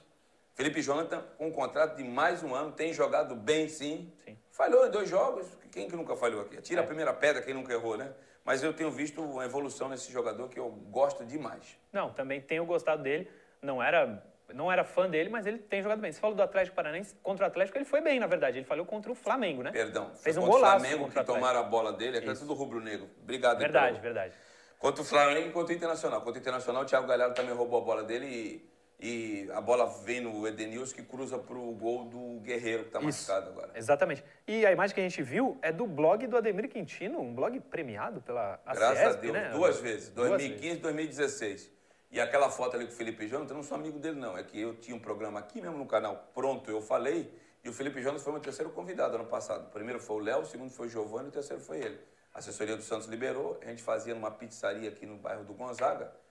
Felipe 0.56 0.82
Jonathan, 0.82 1.24
com 1.38 1.48
um 1.48 1.52
contrato 1.52 1.96
de 1.96 2.04
mais 2.04 2.44
um 2.44 2.54
ano, 2.54 2.72
tem 2.72 2.94
jogado 2.94 3.36
bem 3.36 3.68
sim. 3.68 4.12
Sim. 4.24 4.38
Falhou 4.52 4.86
em 4.86 4.92
dois 4.92 5.10
jogos. 5.10 5.48
Quem 5.72 5.88
que 5.90 5.96
nunca 5.96 6.16
falhou 6.16 6.42
aqui? 6.42 6.62
Tira 6.62 6.82
a 6.82 6.86
primeira 6.86 7.12
pedra, 7.14 7.42
quem 7.42 7.54
nunca 7.56 7.74
errou, 7.74 7.98
né? 7.98 8.14
Mas 8.46 8.62
eu 8.62 8.72
tenho 8.74 8.92
visto 8.92 9.22
uma 9.24 9.46
evolução 9.46 9.90
nesse 9.90 10.12
jogador 10.12 10.50
que 10.50 10.60
eu 10.60 10.70
gosto 10.70 11.26
demais. 11.26 11.78
Não, 11.92 12.12
também 12.14 12.40
tenho 12.42 12.66
gostado 12.66 13.02
dele. 13.02 13.28
Não 13.62 13.82
era, 13.82 14.22
não 14.54 14.72
era 14.72 14.84
fã 14.84 15.10
dele, 15.10 15.30
mas 15.30 15.48
ele 15.48 15.58
tem 15.58 15.82
jogado 15.82 16.00
bem. 16.00 16.12
Você 16.12 16.20
falou 16.20 16.36
do 16.36 16.44
Atlético 16.44 16.76
Paranaense. 16.76 17.16
Contra 17.24 17.46
o 17.46 17.48
Atlético 17.48 17.78
ele 17.80 17.86
foi 17.86 18.02
bem, 18.02 18.20
na 18.20 18.28
verdade. 18.28 18.60
Ele 18.60 18.66
falhou 18.66 18.86
contra 18.86 19.12
o 19.12 19.16
Flamengo, 19.16 19.64
né? 19.64 19.72
Perdão. 19.72 20.14
Fez 20.16 20.38
um 20.38 20.42
contra 20.42 20.56
o 20.56 20.60
golaço 20.60 20.86
Flamengo 20.86 21.10
que 21.10 21.24
tomaram 21.24 21.60
a 21.62 21.64
bola 21.64 21.94
dele, 21.94 22.18
é 22.18 22.22
que 22.22 22.30
é 22.30 22.34
Isso. 22.34 22.42
tudo 22.42 22.54
rubro-negro. 22.54 23.10
Obrigado. 23.24 23.58
Verdade, 23.58 23.94
pelo- 23.94 24.02
verdade. 24.04 24.36
Contra 24.78 25.02
o 25.02 25.06
Flamengo 25.06 25.48
e 25.48 25.52
contra 25.52 25.74
o 25.74 25.76
Internacional. 25.78 26.22
Contra 26.22 26.38
o 26.38 26.42
Internacional, 26.42 26.84
o 26.84 26.86
Thiago 26.86 27.08
Galhardo 27.08 27.34
também 27.34 27.56
roubou 27.56 27.82
a 27.82 27.86
bola 27.86 28.04
dele 28.04 28.28
e, 28.28 28.70
e 29.04 29.52
a 29.52 29.60
bola 29.60 29.86
vem 29.86 30.22
no 30.22 30.48
Edenilson 30.48 30.96
que 30.96 31.04
cruza 31.04 31.38
pro 31.38 31.60
gol 31.74 32.06
do 32.06 32.40
Guerreiro, 32.40 32.86
que 32.86 32.92
tá 32.92 33.00
Isso. 33.00 33.30
machucado 33.30 33.50
agora. 33.50 33.72
Exatamente. 33.76 34.24
E 34.48 34.66
a 34.66 34.72
imagem 34.72 34.96
que 34.96 35.02
a 35.02 35.04
gente 35.04 35.22
viu 35.22 35.58
é 35.62 35.74
do 35.74 35.86
blog 35.86 36.26
do 36.26 36.38
Ademir 36.38 36.70
Quintino, 36.70 37.20
um 37.20 37.36
blog 37.36 37.60
premiado 37.60 38.22
pela 38.22 38.58
Graças 38.66 39.00
ACESP, 39.00 39.18
a 39.18 39.22
Deus. 39.22 39.34
né? 39.34 39.50
Duas 39.50 39.80
vezes. 39.82 40.08
Duas 40.08 40.30
2015 40.30 40.78
e 40.78 40.80
2016. 40.80 41.72
E 42.12 42.22
aquela 42.22 42.50
foto 42.50 42.78
ali 42.78 42.86
com 42.86 42.94
o 42.94 42.96
Felipe 42.96 43.28
Jonas, 43.28 43.50
eu 43.50 43.58
não 43.58 43.64
sou 43.64 43.76
amigo 43.76 44.00
dele, 44.00 44.18
não. 44.18 44.38
É 44.38 44.44
que 44.44 44.62
eu 44.62 44.74
tinha 44.76 44.96
um 44.96 45.00
programa 45.02 45.38
aqui 45.38 45.60
mesmo 45.60 45.78
no 45.78 45.86
canal, 45.86 46.32
Pronto, 46.34 46.72
eu 46.72 46.82
falei, 46.82 47.30
e 47.62 47.68
o 47.68 47.74
Felipe 47.74 48.02
Jonas 48.02 48.24
foi 48.24 48.32
meu 48.32 48.42
terceiro 48.42 48.72
convidado 48.72 49.16
ano 49.16 49.26
passado. 49.26 49.68
O 49.68 49.70
primeiro 49.70 50.00
foi 50.00 50.16
o 50.16 50.20
Léo, 50.20 50.44
o 50.44 50.46
segundo 50.46 50.70
foi 50.72 50.88
o 50.88 50.90
Giovanni, 50.90 51.26
e 51.26 51.28
o 51.28 51.32
terceiro 51.32 51.62
foi 51.62 51.80
ele. 51.80 52.00
A 52.34 52.40
assessoria 52.40 52.78
do 52.78 52.84
Santos 52.84 53.08
liberou, 53.10 53.60
a 53.62 53.66
gente 53.66 53.84
fazia 53.84 54.16
numa 54.16 54.32
pizzaria 54.32 54.88
aqui 54.88 55.06
no 55.06 55.18
bairro 55.18 55.44
do 55.44 55.54
Gonzaga. 55.54 56.23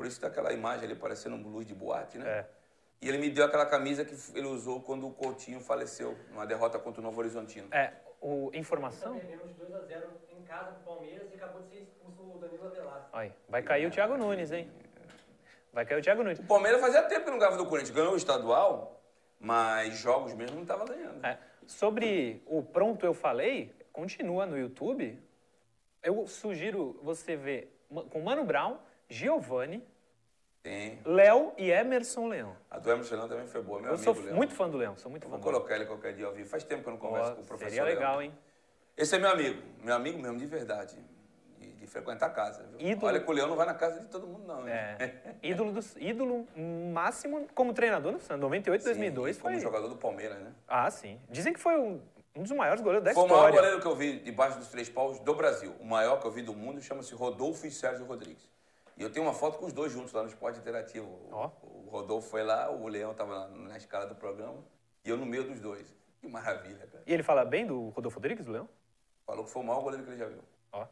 Por 0.00 0.06
isso 0.06 0.18
tá 0.18 0.28
aquela 0.28 0.50
imagem 0.50 0.86
ali 0.86 0.94
parecendo 0.94 1.36
um 1.36 1.46
luz 1.46 1.66
de 1.66 1.74
boate, 1.74 2.16
né? 2.16 2.26
É. 2.26 2.46
E 3.02 3.08
ele 3.10 3.18
me 3.18 3.28
deu 3.28 3.44
aquela 3.44 3.66
camisa 3.66 4.02
que 4.02 4.14
ele 4.34 4.46
usou 4.46 4.80
quando 4.80 5.06
o 5.06 5.12
Coutinho 5.12 5.60
faleceu, 5.60 6.16
numa 6.30 6.46
derrota 6.46 6.78
contra 6.78 7.02
o 7.02 7.04
Novo 7.04 7.20
Horizontino. 7.20 7.68
É, 7.70 7.92
o, 8.18 8.50
informação? 8.54 9.18
Perdemos 9.18 9.48
de 9.48 9.60
2x0 9.60 10.04
em 10.38 10.42
casa 10.44 10.70
com 10.70 10.80
o 10.80 10.94
Palmeiras 10.94 11.30
e 11.30 11.34
acabou 11.34 11.60
de 11.60 11.68
ser 11.68 11.82
expulso 11.82 12.22
o 12.22 12.38
Danilo 12.38 12.68
Avelar. 12.68 13.10
Aí, 13.12 13.30
vai 13.46 13.62
cair 13.62 13.86
o 13.88 13.90
Thiago 13.90 14.16
Nunes, 14.16 14.50
hein? 14.52 14.72
Vai 15.70 15.84
cair 15.84 15.98
o 15.98 16.02
Thiago 16.02 16.22
Nunes. 16.22 16.38
O 16.38 16.44
Palmeiras 16.44 16.80
fazia 16.80 17.02
tempo 17.02 17.26
que 17.26 17.30
não 17.30 17.38
ganhava 17.38 17.58
do 17.58 17.66
Corinthians. 17.66 17.94
Ganhou 17.94 18.14
o 18.14 18.16
estadual, 18.16 19.02
mas 19.38 19.98
jogos 19.98 20.32
mesmo 20.32 20.56
não 20.56 20.62
estava 20.62 20.86
ganhando. 20.86 21.22
É, 21.26 21.38
sobre 21.66 22.42
o 22.46 22.62
Pronto 22.62 23.04
Eu 23.04 23.12
Falei, 23.12 23.70
continua 23.92 24.46
no 24.46 24.56
YouTube. 24.56 25.22
Eu 26.02 26.26
sugiro 26.26 26.98
você 27.02 27.36
ver 27.36 27.78
com 28.08 28.22
Mano 28.22 28.44
Brown, 28.44 28.78
Giovanni, 29.10 29.84
Tem. 30.62 31.00
Léo 31.04 31.52
e 31.56 31.70
Emerson 31.70 32.28
Leão. 32.28 32.54
A 32.70 32.78
do 32.78 32.90
Emerson 32.90 33.14
Leão 33.16 33.28
também 33.28 33.46
foi 33.46 33.62
boa, 33.62 33.78
meu 33.80 33.88
Eu 33.90 33.94
amigo 33.94 34.14
sou 34.14 34.22
Leão. 34.24 34.36
muito 34.36 34.54
fã 34.54 34.68
do 34.68 34.76
Leão, 34.76 34.96
sou 34.96 35.10
muito 35.10 35.24
Eu 35.24 35.30
fã 35.30 35.36
vou 35.36 35.40
do 35.40 35.46
Leão. 35.48 35.58
colocar 35.60 35.76
ele 35.76 35.86
qualquer 35.86 36.12
dia 36.12 36.26
ao 36.26 36.32
vivo. 36.32 36.48
Faz 36.48 36.64
tempo 36.64 36.82
que 36.82 36.88
eu 36.88 36.92
não 36.92 36.98
converso 37.00 37.34
com 37.34 37.40
o 37.42 37.44
professor 37.44 37.70
Seria 37.70 37.84
Leão. 37.84 37.94
legal, 37.96 38.22
hein? 38.22 38.34
Esse 38.96 39.16
é 39.16 39.18
meu 39.18 39.30
amigo. 39.30 39.62
Meu 39.82 39.94
amigo 39.94 40.18
mesmo, 40.18 40.36
de 40.38 40.44
verdade. 40.44 40.98
De, 41.58 41.72
de 41.72 41.86
frequentar 41.86 42.26
a 42.26 42.30
casa. 42.30 42.68
Ídolo. 42.78 43.06
Olha 43.06 43.20
que 43.20 43.30
o 43.30 43.32
Leão 43.32 43.48
não 43.48 43.56
vai 43.56 43.64
na 43.64 43.72
casa 43.74 44.00
de 44.00 44.06
todo 44.08 44.26
mundo, 44.26 44.46
não. 44.46 44.68
É, 44.68 44.96
ídolo, 45.42 45.72
dos, 45.72 45.96
ídolo 45.96 46.46
máximo 46.92 47.46
como 47.54 47.72
treinador 47.72 48.12
no 48.12 48.20
Santos. 48.20 48.42
98, 48.42 48.82
Sim, 48.82 48.88
2002 48.90 49.36
e 49.36 49.40
como 49.40 49.54
foi... 49.54 49.62
jogador 49.62 49.88
do 49.88 49.96
Palmeiras, 49.96 50.38
né? 50.40 50.52
Ah, 50.68 50.90
sim. 50.90 51.18
Dizem 51.30 51.54
que 51.54 51.60
foi 51.60 51.78
um, 51.78 52.02
um 52.36 52.42
dos 52.42 52.52
maiores 52.52 52.82
goleiros 52.82 53.02
da 53.02 53.14
Foi 53.14 53.24
o 53.24 53.26
maior 53.26 53.44
história. 53.48 53.60
goleiro 53.60 53.80
que 53.80 53.86
eu 53.86 53.96
vi 53.96 54.18
debaixo 54.20 54.58
dos 54.58 54.68
três 54.68 54.90
paus 54.90 55.18
do 55.20 55.34
Brasil. 55.34 55.74
O 55.80 55.86
maior 55.86 56.20
que 56.20 56.26
eu 56.26 56.30
vi 56.30 56.42
do 56.42 56.52
mundo 56.52 56.82
chama-se 56.82 57.14
Rodolfo 57.14 57.66
e 57.66 57.70
Sérgio 57.70 58.04
Rodrigues. 58.04 58.46
E 59.00 59.02
eu 59.02 59.08
tenho 59.10 59.24
uma 59.24 59.32
foto 59.32 59.56
com 59.58 59.64
os 59.64 59.72
dois 59.72 59.90
juntos 59.90 60.12
lá 60.12 60.20
no 60.22 60.28
Esporte 60.28 60.58
Interativo. 60.58 61.08
Ó. 61.32 61.50
O 61.62 61.88
Rodolfo 61.90 62.28
foi 62.28 62.42
lá, 62.42 62.70
o 62.70 62.86
Leão 62.86 63.12
estava 63.12 63.48
na, 63.48 63.74
escala 63.78 64.04
do 64.06 64.14
programa 64.14 64.62
e 65.02 65.08
eu 65.08 65.16
no 65.16 65.24
meio 65.24 65.42
dos 65.44 65.58
dois. 65.58 65.90
Que 66.20 66.28
maravilha, 66.28 66.86
cara. 66.86 67.02
E 67.06 67.14
ele 67.14 67.22
fala 67.22 67.42
bem 67.46 67.66
do 67.66 67.88
Rodolfo 67.88 68.16
Rodrigues, 68.18 68.44
do 68.44 68.52
Leão? 68.52 68.68
Falou 69.24 69.42
que 69.46 69.50
foi 69.50 69.62
o 69.62 69.64
maior 69.64 69.80
goleiro 69.80 70.04
que 70.04 70.10
ele 70.10 70.18
já 70.18 70.26
viu. 70.26 70.44
Ó. 70.70 70.86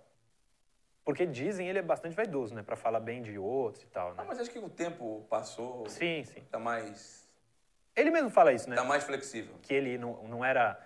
Porque 1.04 1.26
dizem 1.26 1.68
ele 1.68 1.80
é 1.80 1.82
bastante 1.82 2.16
vaidoso, 2.16 2.54
né? 2.54 2.62
Pra 2.62 2.76
falar 2.76 2.98
bem 2.98 3.20
de 3.20 3.36
outros 3.38 3.84
e 3.84 3.88
tal, 3.88 4.12
Ah, 4.12 4.14
né? 4.14 4.24
mas 4.26 4.40
acho 4.40 4.50
que 4.50 4.58
o 4.58 4.70
tempo 4.70 5.26
passou, 5.28 5.86
Sim, 5.90 6.24
sim. 6.24 6.40
tá 6.50 6.58
mais, 6.58 7.28
Ele 7.94 8.10
mesmo 8.10 8.30
fala 8.30 8.54
isso, 8.54 8.70
né? 8.70 8.76
tá 8.76 8.84
mais 8.84 9.04
flexível. 9.04 9.54
Que 9.60 9.74
ele 9.74 9.98
não, 9.98 10.14
não 10.26 10.42
era... 10.42 10.82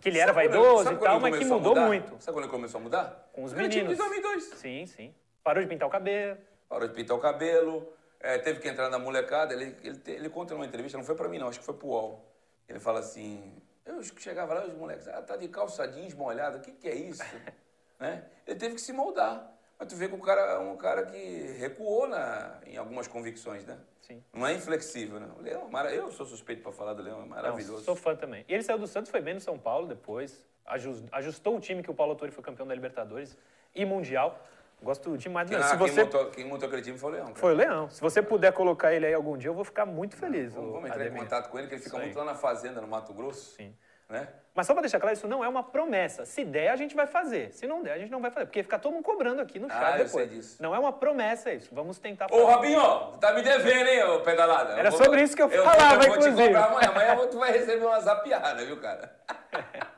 Que 0.00 0.08
ele 0.08 0.18
era 0.18 0.32
Sabe 0.32 0.46
ele- 0.46 0.54
vaidoso 0.54 0.84
sabe 0.84 0.96
e 0.96 1.00
tal, 1.00 1.16
ele 1.20 1.30
mas 1.30 1.38
que 1.38 1.44
mudou 1.44 1.76
muito. 1.76 2.16
Sabe 2.18 2.34
quando 2.34 2.44
ele 2.46 2.50
começou 2.52 2.80
a 2.80 2.82
mudar? 2.82 3.28
Com 3.34 3.44
os 3.44 3.52
Ele 3.52 3.60
meninos. 3.68 3.90
de 3.90 3.96
2002. 3.98 4.44
Sim, 4.58 4.86
sim. 4.86 5.14
Parou 5.46 5.62
de 5.62 5.68
pintar 5.68 5.86
o 5.86 5.90
cabelo. 5.92 6.36
Parou 6.68 6.88
de 6.88 6.92
pintar 6.94 7.16
o 7.16 7.20
cabelo, 7.20 7.92
é, 8.18 8.36
teve 8.36 8.58
que 8.58 8.66
entrar 8.68 8.90
na 8.90 8.98
molecada. 8.98 9.54
Ele, 9.54 9.76
ele, 9.84 10.00
ele 10.06 10.28
conta 10.28 10.54
numa 10.54 10.66
entrevista, 10.66 10.98
não 10.98 11.04
foi 11.04 11.14
pra 11.14 11.28
mim 11.28 11.38
não, 11.38 11.46
acho 11.46 11.60
que 11.60 11.64
foi 11.64 11.74
pro 11.76 11.86
UOL. 11.86 12.20
Ele 12.68 12.80
fala 12.80 12.98
assim, 12.98 13.54
eu 13.84 14.02
chegava 14.02 14.54
lá 14.54 14.64
e 14.64 14.70
os 14.70 14.74
moleques, 14.74 15.06
ah, 15.06 15.22
tá 15.22 15.36
de 15.36 15.46
calça 15.46 15.86
jeans 15.86 16.14
molhada, 16.14 16.58
o 16.58 16.60
que 16.60 16.72
que 16.72 16.88
é 16.88 16.96
isso? 16.96 17.22
né? 18.00 18.24
Ele 18.44 18.58
teve 18.58 18.74
que 18.74 18.80
se 18.80 18.92
moldar. 18.92 19.52
Mas 19.78 19.86
tu 19.86 19.94
vê 19.94 20.08
que 20.08 20.16
o 20.16 20.18
cara 20.20 20.40
é 20.54 20.58
um 20.58 20.76
cara 20.76 21.06
que 21.06 21.16
recuou 21.58 22.08
na, 22.08 22.58
em 22.66 22.76
algumas 22.76 23.06
convicções, 23.06 23.64
né? 23.64 23.78
Sim. 24.00 24.20
Não 24.32 24.44
é 24.44 24.52
inflexível, 24.52 25.20
né? 25.20 25.28
O 25.38 25.42
Leão, 25.42 25.70
é 25.86 25.96
eu 25.96 26.10
sou 26.10 26.26
suspeito 26.26 26.60
pra 26.60 26.72
falar 26.72 26.94
do 26.94 27.02
Leão, 27.04 27.18
é 27.18 27.20
Não, 27.20 27.28
maravilhoso. 27.28 27.84
sou 27.84 27.94
fã 27.94 28.16
também. 28.16 28.44
E 28.48 28.52
ele 28.54 28.64
saiu 28.64 28.78
do 28.78 28.86
Santos, 28.88 29.12
foi 29.12 29.20
bem 29.20 29.34
no 29.34 29.40
São 29.40 29.56
Paulo 29.56 29.86
depois. 29.86 30.44
ajus- 30.64 31.04
Ajustou 31.12 31.56
o 31.56 31.60
time 31.60 31.84
que 31.84 31.90
o 31.90 31.94
Paulo 31.94 32.14
Autori 32.14 32.32
foi 32.32 32.42
campeão 32.42 32.66
da 32.66 32.74
Libertadores 32.74 33.36
e 33.74 33.84
Mundial. 33.84 34.42
Gosto 34.86 35.18
demais 35.18 35.50
do 35.50 35.56
Quem. 35.56 35.62
Se 35.64 35.74
ah, 35.74 35.76
quem 35.76 35.88
você... 35.88 36.04
montou, 36.04 36.26
quem 36.30 36.44
montou 36.44 36.66
aquele 36.68 36.82
time 36.82 36.96
foi 36.96 37.10
o 37.10 37.12
Leão. 37.14 37.26
cara. 37.26 37.38
Foi 37.38 37.52
o 37.52 37.56
Leão. 37.56 37.90
Se 37.90 38.00
você 38.00 38.22
puder 38.22 38.52
colocar 38.52 38.92
ele 38.94 39.04
aí 39.04 39.12
algum 39.14 39.36
dia, 39.36 39.50
eu 39.50 39.54
vou 39.54 39.64
ficar 39.64 39.84
muito 39.84 40.16
feliz. 40.16 40.52
Vamos, 40.54 40.72
vamos 40.72 40.88
entrar 40.88 41.04
em 41.06 41.10
contato 41.12 41.50
com 41.50 41.58
ele, 41.58 41.66
que 41.66 41.74
ele 41.74 41.82
fica 41.82 41.98
muito 41.98 42.16
lá 42.16 42.24
na 42.24 42.34
fazenda, 42.36 42.80
no 42.80 42.86
Mato 42.86 43.12
Grosso. 43.12 43.56
Sim. 43.56 43.74
Né? 44.08 44.28
Mas 44.54 44.68
só 44.68 44.72
pra 44.72 44.82
deixar 44.82 45.00
claro, 45.00 45.12
isso 45.16 45.26
não 45.26 45.42
é 45.44 45.48
uma 45.48 45.64
promessa. 45.64 46.24
Se 46.24 46.44
der, 46.44 46.68
a 46.70 46.76
gente 46.76 46.94
vai 46.94 47.08
fazer. 47.08 47.52
Se 47.52 47.66
não 47.66 47.82
der, 47.82 47.94
a 47.94 47.98
gente 47.98 48.12
não 48.12 48.20
vai 48.20 48.30
fazer. 48.30 48.46
Porque 48.46 48.62
fica 48.62 48.78
todo 48.78 48.92
mundo 48.92 49.02
cobrando 49.02 49.42
aqui 49.42 49.58
no 49.58 49.68
chat 49.68 49.82
Ah, 49.82 49.98
eu 49.98 50.04
depois. 50.04 50.10
sei 50.12 50.26
disso. 50.28 50.62
Não 50.62 50.72
é 50.72 50.78
uma 50.78 50.92
promessa 50.92 51.52
isso. 51.52 51.74
Vamos 51.74 51.98
tentar 51.98 52.28
Ô. 52.30 52.44
Robinho, 52.46 52.80
tá 53.20 53.32
me 53.32 53.42
devendo, 53.42 53.88
hein, 53.88 54.04
ô 54.04 54.20
pedalada? 54.20 54.74
Era 54.74 54.88
Eu 54.88 54.92
vou- 54.92 55.04
sobre 55.04 55.22
isso 55.22 55.34
que 55.34 55.42
eu 55.42 55.50
eu 55.50 55.64
falava, 55.64 56.04
eu 56.04 56.08
vou 56.10 56.18
te 56.20 56.28
inclusive. 56.28 56.46
cobrar 56.46 56.66
amanhã. 56.66 56.88
Amanhã 56.90 57.26
tu 57.28 57.38
vai 57.40 57.50
receber 57.50 57.84
uma 57.84 57.98
zapiada, 57.98 58.64
viu, 58.64 58.80
cara? 58.80 59.12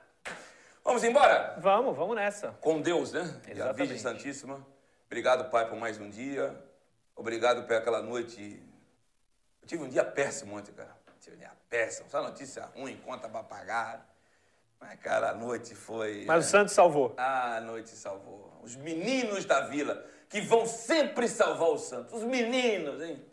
Vamos 0.83 1.05
embora? 1.05 1.55
Vamos, 1.59 1.95
vamos 1.95 2.17
nessa. 2.17 2.53
Com 2.63 2.81
Deus, 2.81 3.13
né? 3.13 3.21
E 3.47 3.51
a 3.51 3.53
Exatamente. 3.53 3.77
Virgem 3.77 3.99
Santíssima. 3.99 4.67
Obrigado, 5.11 5.51
Pai, 5.51 5.67
por 5.67 5.79
mais 5.79 5.99
um 5.99 6.11
dia. 6.11 6.55
Obrigado 7.17 7.67
por 7.67 7.75
aquela 7.75 8.03
noite. 8.03 8.63
Eu 9.63 9.67
tive 9.67 9.83
um 9.83 9.89
dia 9.89 10.05
péssimo 10.05 10.55
ontem, 10.55 10.71
cara. 10.73 10.95
Tive 11.19 11.35
um 11.35 11.39
dia 11.39 11.51
péssimo. 11.71 12.11
Só 12.11 12.23
notícia 12.23 12.67
ruim, 12.77 12.95
conta 12.99 13.27
pra 13.27 13.43
pagar. 13.43 14.07
Mas, 14.79 15.01
cara, 15.01 15.31
a 15.31 15.35
noite 15.35 15.75
foi. 15.75 16.25
Mas 16.27 16.29
né? 16.29 16.37
o 16.37 16.43
Santos 16.43 16.75
salvou. 16.75 17.15
Ah, 17.17 17.57
a 17.57 17.61
noite 17.63 17.89
salvou. 17.89 18.53
Os 18.63 18.77
meninos 18.77 19.47
da 19.47 19.63
vila, 19.63 20.05
que 20.29 20.43
vão 20.43 20.67
sempre 20.67 21.27
salvar 21.27 21.71
o 21.71 21.79
Santos. 21.79 22.13
Os 22.13 22.25
meninos, 22.25 23.03
hein? 23.03 23.25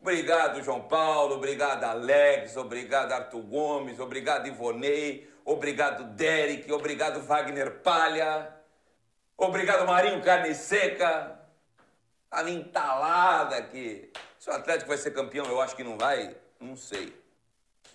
Obrigado, 0.00 0.60
João 0.60 0.82
Paulo. 0.88 1.36
Obrigado, 1.36 1.84
Alex. 1.84 2.56
Obrigado, 2.56 3.12
Arthur 3.12 3.42
Gomes. 3.42 4.00
Obrigado, 4.00 4.48
Ivonei. 4.48 5.32
Obrigado, 5.44 6.02
Derek. 6.16 6.70
Obrigado, 6.72 7.22
Wagner 7.22 7.78
Palha. 7.78 8.51
Obrigado, 9.42 9.84
Marinho 9.84 10.22
Carne 10.22 10.54
Seca. 10.54 11.36
Me 12.44 12.52
entalada 12.52 13.56
aqui. 13.56 14.08
Se 14.38 14.48
o 14.48 14.52
Atlético 14.52 14.86
vai 14.86 14.96
ser 14.96 15.10
campeão, 15.10 15.44
eu 15.46 15.60
acho 15.60 15.74
que 15.74 15.82
não 15.82 15.98
vai. 15.98 16.36
Não 16.60 16.76
sei. 16.76 17.12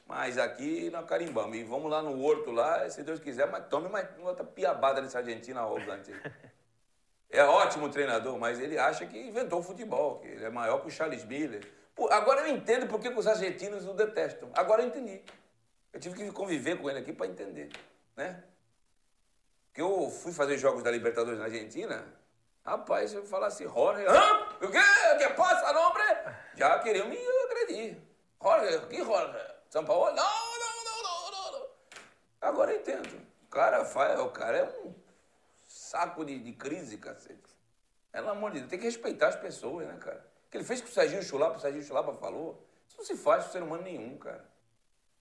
Mas 0.06 0.38
aqui 0.38 0.90
nós 0.90 1.08
carimbamos. 1.08 1.56
E 1.56 1.64
vamos 1.64 1.90
lá 1.90 2.02
no 2.02 2.22
Horto 2.22 2.52
lá, 2.52 2.90
se 2.90 3.02
Deus 3.02 3.22
quiser, 3.22 3.50
mas 3.50 3.66
tome 3.70 3.88
mais 3.88 4.10
outra 4.20 4.44
piabada 4.44 5.02
desse 5.02 5.16
argentino 5.16 5.58
arrogante. 5.62 6.12
É 7.30 7.44
ótimo 7.44 7.90
treinador, 7.90 8.38
mas 8.38 8.60
ele 8.60 8.78
acha 8.78 9.06
que 9.06 9.18
inventou 9.18 9.60
o 9.60 9.64
futebol, 9.64 10.20
que 10.20 10.28
ele 10.28 10.44
é 10.44 10.50
maior 10.50 10.82
que 10.82 10.88
o 10.88 10.92
Charles 10.92 11.24
Miller. 11.24 11.66
Pô, 11.96 12.10
agora 12.12 12.42
eu 12.42 12.48
entendo 12.48 12.88
por 12.88 13.00
que 13.00 13.08
os 13.08 13.26
argentinos 13.26 13.86
o 13.86 13.94
detestam. 13.94 14.50
Agora 14.54 14.82
eu 14.82 14.88
entendi. 14.88 15.22
Eu 15.94 16.00
tive 16.00 16.16
que 16.16 16.32
conviver 16.32 16.78
com 16.78 16.90
ele 16.90 17.00
aqui 17.00 17.14
para 17.14 17.28
entender, 17.28 17.70
né? 18.18 18.44
Porque 19.78 19.82
eu 19.84 20.10
fui 20.10 20.34
fazer 20.34 20.58
jogos 20.58 20.82
da 20.82 20.90
Libertadores 20.90 21.38
na 21.38 21.46
Argentina, 21.46 22.04
rapaz, 22.66 23.14
eu 23.14 23.24
falasse 23.24 23.64
Jorge, 23.64 24.04
hã? 24.08 24.48
O 24.60 24.72
quê? 24.72 24.80
Que 25.20 25.30
passa, 25.36 25.72
nombre? 25.72 26.02
Já 26.56 26.80
queriam 26.80 27.08
me 27.08 27.16
agredir. 27.16 28.02
Jorge, 28.42 28.88
que 28.88 29.04
Jorge? 29.04 29.38
São 29.70 29.86
Paulo? 29.86 30.06
Não, 30.06 30.16
não, 30.16 30.84
não, 30.84 31.04
não, 31.04 31.60
não. 31.60 31.68
Agora 32.42 32.72
eu 32.72 32.80
entendo. 32.80 33.22
O 33.44 33.50
cara, 33.52 33.86
faz, 33.86 34.20
o 34.20 34.30
cara 34.32 34.58
é 34.58 34.64
um 34.64 34.96
saco 35.68 36.26
de, 36.26 36.40
de 36.40 36.54
crise, 36.54 36.98
cacete. 36.98 37.56
Pelo 38.12 38.32
amor 38.32 38.50
de 38.54 38.62
Deus, 38.62 38.72
tem 38.72 38.80
que 38.80 38.86
respeitar 38.86 39.28
as 39.28 39.36
pessoas, 39.36 39.86
né, 39.86 39.96
cara? 40.00 40.26
O 40.48 40.50
que 40.50 40.58
ele 40.58 40.64
fez 40.64 40.82
com 40.82 40.88
o 40.88 40.92
Serginho 40.92 41.22
Chulapa, 41.22 41.58
o 41.58 41.60
Serginho 41.60 41.84
Chulapa 41.84 42.14
falou, 42.14 42.68
isso 42.88 42.98
não 42.98 43.06
se 43.06 43.16
faz 43.16 43.46
com 43.46 43.52
ser 43.52 43.62
humano 43.62 43.84
nenhum, 43.84 44.18
cara. 44.18 44.44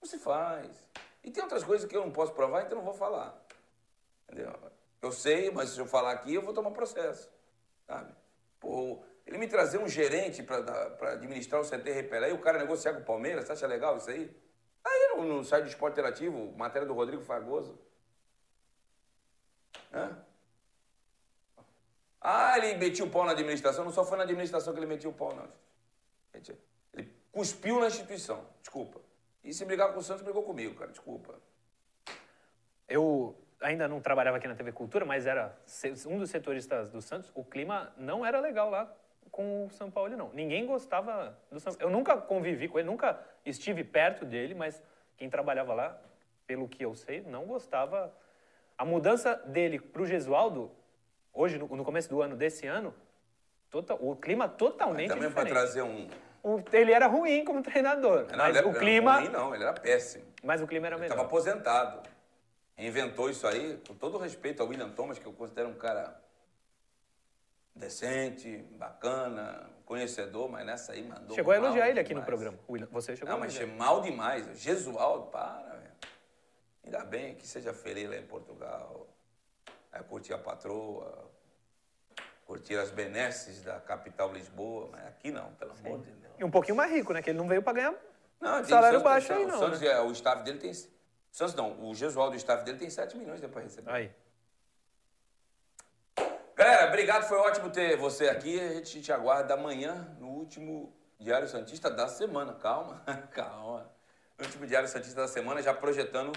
Não 0.01 0.09
se 0.09 0.17
faz. 0.17 0.71
E 1.23 1.29
tem 1.29 1.43
outras 1.43 1.63
coisas 1.63 1.87
que 1.87 1.95
eu 1.95 2.01
não 2.01 2.11
posso 2.11 2.33
provar, 2.33 2.63
então 2.63 2.79
não 2.79 2.85
vou 2.85 2.95
falar. 2.95 3.45
Entendeu? 4.29 4.53
Eu 5.01 5.11
sei, 5.11 5.51
mas 5.51 5.69
se 5.69 5.79
eu 5.79 5.85
falar 5.85 6.11
aqui, 6.11 6.33
eu 6.33 6.41
vou 6.41 6.53
tomar 6.53 6.71
processo. 6.71 7.29
Sabe? 7.85 8.13
Pô, 8.59 9.03
Ele 9.25 9.37
me 9.37 9.47
trazer 9.47 9.77
um 9.77 9.87
gerente 9.87 10.43
para 10.43 11.13
administrar 11.13 11.61
o 11.61 11.69
CT 11.69 11.91
Repelar 11.91 12.29
e 12.29 12.33
o 12.33 12.41
cara 12.41 12.57
negociar 12.57 12.93
com 12.93 13.01
o 13.01 13.05
Palmeiras, 13.05 13.45
você 13.45 13.53
acha 13.53 13.67
legal 13.67 13.97
isso 13.97 14.09
aí? 14.09 14.35
Aí 14.83 15.15
no, 15.15 15.23
no 15.23 15.43
site 15.43 15.63
do 15.63 15.69
Esporte 15.69 15.93
Interativo, 15.93 16.53
matéria 16.57 16.87
do 16.87 16.93
Rodrigo 16.93 17.21
Fragoso. 17.21 17.77
Hã? 19.93 20.23
Ah, 22.19 22.57
ele 22.57 22.77
metia 22.77 23.05
o 23.05 23.09
pau 23.09 23.25
na 23.25 23.31
administração. 23.31 23.85
Não 23.85 23.91
só 23.91 24.03
foi 24.03 24.17
na 24.17 24.23
administração 24.23 24.73
que 24.73 24.79
ele 24.79 24.85
metia 24.85 25.09
o 25.09 25.13
pau, 25.13 25.33
não. 25.35 25.47
Ele 26.93 27.13
cuspiu 27.31 27.79
na 27.79 27.87
instituição. 27.87 28.45
Desculpa. 28.59 28.99
E 29.43 29.53
se 29.53 29.63
brigar 29.63 29.93
com 29.93 29.99
o 29.99 30.03
Santos, 30.03 30.23
brigou 30.23 30.43
comigo, 30.43 30.75
cara. 30.75 30.91
Desculpa. 30.91 31.39
Eu 32.87 33.37
ainda 33.61 33.87
não 33.87 33.99
trabalhava 33.99 34.37
aqui 34.37 34.47
na 34.47 34.55
TV 34.55 34.71
Cultura, 34.71 35.05
mas 35.05 35.25
era 35.25 35.55
um 36.07 36.17
dos 36.17 36.29
setoristas 36.29 36.89
do 36.89 37.01
Santos. 37.01 37.31
O 37.33 37.43
clima 37.43 37.91
não 37.97 38.25
era 38.25 38.39
legal 38.39 38.69
lá 38.69 38.91
com 39.31 39.65
o 39.65 39.69
São 39.69 39.89
Paulo, 39.91 40.15
não. 40.15 40.31
Ninguém 40.33 40.65
gostava 40.65 41.37
do 41.51 41.59
São 41.59 41.73
Paulo. 41.73 41.91
Eu 41.91 41.95
nunca 41.95 42.17
convivi 42.17 42.67
com 42.67 42.79
ele, 42.79 42.87
nunca 42.87 43.19
estive 43.45 43.83
perto 43.83 44.25
dele, 44.25 44.53
mas 44.53 44.81
quem 45.15 45.29
trabalhava 45.29 45.73
lá, 45.73 45.99
pelo 46.45 46.67
que 46.67 46.83
eu 46.83 46.95
sei, 46.95 47.21
não 47.21 47.45
gostava. 47.45 48.13
A 48.77 48.85
mudança 48.85 49.35
dele 49.35 49.79
para 49.79 50.01
o 50.01 50.05
Gesualdo, 50.05 50.71
hoje, 51.33 51.57
no, 51.57 51.83
começo 51.83 52.09
do 52.09 52.21
ano 52.21 52.35
desse 52.35 52.67
ano, 52.67 52.93
total, 53.69 53.97
o 53.99 54.15
clima 54.15 54.47
totalmente 54.47 55.09
mas 55.09 55.15
também 55.15 55.29
diferente. 55.29 55.51
para 55.51 55.61
trazer 55.61 55.81
um... 55.81 56.07
O, 56.43 56.63
ele 56.71 56.93
era 56.93 57.07
ruim 57.07 57.43
como 57.43 57.61
treinador, 57.61 58.27
não, 58.29 58.37
mas 58.37 58.55
era, 58.55 58.67
o 58.67 58.73
clima... 58.73 59.15
Não, 59.15 59.21
ruim, 59.21 59.31
não, 59.31 59.55
ele 59.55 59.63
era 59.63 59.73
péssimo. 59.73 60.25
Mas 60.43 60.61
o 60.61 60.67
clima 60.67 60.85
era 60.85 60.95
ele 60.95 61.01
melhor. 61.01 61.15
Estava 61.15 61.27
aposentado. 61.27 62.07
Inventou 62.77 63.29
isso 63.29 63.47
aí, 63.47 63.81
com 63.87 63.95
todo 63.95 64.17
respeito 64.17 64.61
ao 64.61 64.69
William 64.69 64.89
Thomas, 64.91 65.17
que 65.17 65.25
eu 65.25 65.33
considero 65.33 65.69
um 65.69 65.73
cara 65.75 66.21
decente, 67.75 68.57
bacana, 68.77 69.69
conhecedor, 69.85 70.49
mas 70.49 70.65
nessa 70.65 70.91
aí 70.91 71.03
mandou 71.03 71.35
Chegou 71.35 71.53
a 71.53 71.57
elogiar 71.57 71.85
ele 71.89 71.93
demais. 71.93 72.05
aqui 72.05 72.13
no 72.13 72.23
programa. 72.23 72.57
Você 72.91 73.15
chegou 73.15 73.29
Não, 73.29 73.37
a 73.37 73.39
mas 73.45 73.59
mal 73.75 74.01
demais. 74.01 74.59
Jesualdo, 74.59 75.27
para, 75.27 75.75
velho. 75.75 75.91
Ainda 76.83 77.03
bem 77.03 77.35
que 77.35 77.47
seja 77.47 77.73
feliz 77.73 78.09
lá 78.09 78.15
em 78.17 78.25
Portugal. 78.25 79.07
Aí 79.91 80.03
curtir 80.03 80.33
a 80.33 80.37
patroa, 80.37 81.31
curtir 82.45 82.77
as 82.77 82.91
benesses 82.91 83.63
da 83.63 83.79
capital 83.79 84.31
Lisboa, 84.33 84.89
mas 84.91 85.05
aqui 85.07 85.31
não, 85.31 85.51
pelo 85.53 85.71
amor 85.71 85.99
de 85.99 86.11
Deus. 86.11 86.33
E 86.37 86.43
um 86.43 86.51
pouquinho 86.51 86.75
mais 86.77 86.91
rico, 86.91 87.11
né? 87.13 87.21
Que 87.21 87.31
ele 87.31 87.37
não 87.39 87.47
veio 87.47 87.63
para 87.63 87.73
ganhar 87.73 87.95
Não, 88.39 88.63
salário 88.63 89.01
baixo 89.01 89.33
aí, 89.33 89.45
o 89.45 89.47
não. 89.47 89.57
Santos, 89.59 89.81
né? 89.81 89.87
é, 89.87 89.99
o 90.01 90.11
staff 90.11 90.43
dele 90.43 90.59
tem. 90.59 90.71
Santos 91.37 91.53
não, 91.53 91.87
o 91.87 91.93
Jesualdo, 91.93 92.33
o 92.33 92.35
staff 92.35 92.65
dele 92.65 92.79
tem 92.79 92.89
7 92.89 93.15
milhões 93.15 93.39
de 93.39 93.45
receber. 93.45 93.91
Aí. 93.91 94.11
Galera, 96.55 96.87
obrigado, 96.87 97.27
foi 97.27 97.37
ótimo 97.37 97.69
ter 97.69 97.95
você 97.95 98.27
aqui. 98.27 98.59
A 98.59 98.73
gente 98.73 99.03
te 99.03 99.13
aguarda 99.13 99.53
amanhã 99.53 100.17
no 100.19 100.29
último 100.29 100.91
Diário 101.19 101.47
Santista 101.47 101.91
da 101.91 102.07
semana. 102.07 102.55
Calma, 102.55 103.03
calma. 103.31 103.87
No 104.35 104.45
último 104.45 104.65
Diário 104.65 104.89
Santista 104.89 105.21
da 105.21 105.27
semana, 105.27 105.61
já 105.61 105.75
projetando 105.75 106.31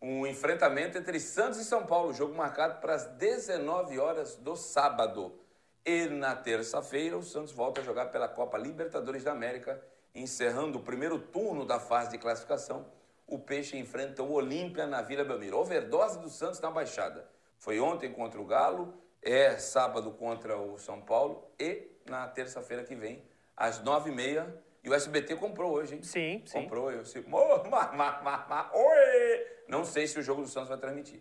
um 0.00 0.24
enfrentamento 0.24 0.96
entre 0.96 1.18
Santos 1.18 1.58
e 1.58 1.64
São 1.64 1.84
Paulo. 1.84 2.14
Jogo 2.14 2.32
marcado 2.32 2.80
para 2.80 2.94
as 2.94 3.04
19 3.16 3.98
horas 3.98 4.36
do 4.36 4.54
sábado. 4.54 5.40
E 5.84 6.06
na 6.06 6.36
terça-feira, 6.36 7.18
o 7.18 7.22
Santos 7.24 7.50
volta 7.50 7.80
a 7.80 7.84
jogar 7.84 8.12
pela 8.12 8.28
Copa 8.28 8.56
Libertadores 8.56 9.24
da 9.24 9.32
América, 9.32 9.82
encerrando 10.14 10.78
o 10.78 10.82
primeiro 10.82 11.18
turno 11.18 11.66
da 11.66 11.80
fase 11.80 12.12
de 12.12 12.18
classificação. 12.18 12.86
O 13.26 13.38
Peixe 13.38 13.76
enfrenta 13.76 14.22
o 14.22 14.32
Olímpia 14.32 14.86
na 14.86 15.02
Vila 15.02 15.24
Belmiro. 15.24 15.58
Overdose 15.58 16.18
do 16.20 16.28
Santos 16.28 16.60
na 16.60 16.70
Baixada. 16.70 17.28
Foi 17.58 17.80
ontem 17.80 18.12
contra 18.12 18.40
o 18.40 18.44
Galo, 18.44 18.94
é 19.22 19.56
sábado 19.58 20.12
contra 20.12 20.56
o 20.56 20.78
São 20.78 21.00
Paulo 21.00 21.50
e 21.58 21.90
na 22.08 22.28
terça-feira 22.28 22.84
que 22.84 22.94
vem, 22.94 23.22
às 23.56 23.82
nove 23.82 24.10
e 24.10 24.14
meia. 24.14 24.54
E 24.84 24.88
o 24.88 24.94
SBT 24.94 25.34
comprou 25.34 25.72
hoje, 25.72 25.96
hein? 25.96 26.02
Sim, 26.04 26.42
sim. 26.46 26.62
Comprou. 26.62 26.92
Eu 26.92 27.04
se... 27.04 27.20
Mo- 27.22 27.64
ma- 27.64 27.90
ma- 27.92 28.22
ma- 28.22 28.46
ma- 28.48 28.70
Oi! 28.72 29.46
Não 29.66 29.84
sei 29.84 30.06
se 30.06 30.16
o 30.16 30.22
jogo 30.22 30.42
do 30.42 30.48
Santos 30.48 30.68
vai 30.68 30.78
transmitir. 30.78 31.20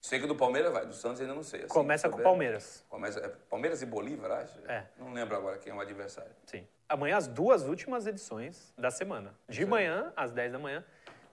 Sei 0.00 0.18
que 0.18 0.24
o 0.24 0.28
do 0.28 0.36
Palmeiras 0.36 0.72
vai, 0.72 0.86
do 0.86 0.94
Santos 0.94 1.20
ainda 1.20 1.34
não 1.34 1.42
sei. 1.42 1.60
Assim 1.64 1.68
Começa 1.68 2.08
com 2.08 2.18
o 2.18 2.22
Palmeiras. 2.22 2.82
Começa, 2.88 3.18
é 3.20 3.28
Palmeiras 3.50 3.82
e 3.82 3.86
Bolívar, 3.86 4.30
acho? 4.30 4.58
É. 4.66 4.86
Não 4.96 5.12
lembro 5.12 5.36
agora 5.36 5.58
quem 5.58 5.70
é 5.70 5.76
o 5.76 5.80
adversário. 5.80 6.30
Sim. 6.46 6.66
Amanhã, 6.88 7.18
as 7.18 7.26
duas 7.26 7.64
últimas 7.64 8.06
edições 8.06 8.72
da 8.78 8.90
semana. 8.90 9.34
De 9.46 9.66
manhã, 9.66 10.10
às 10.16 10.32
10 10.32 10.52
da 10.52 10.58
manhã, 10.58 10.82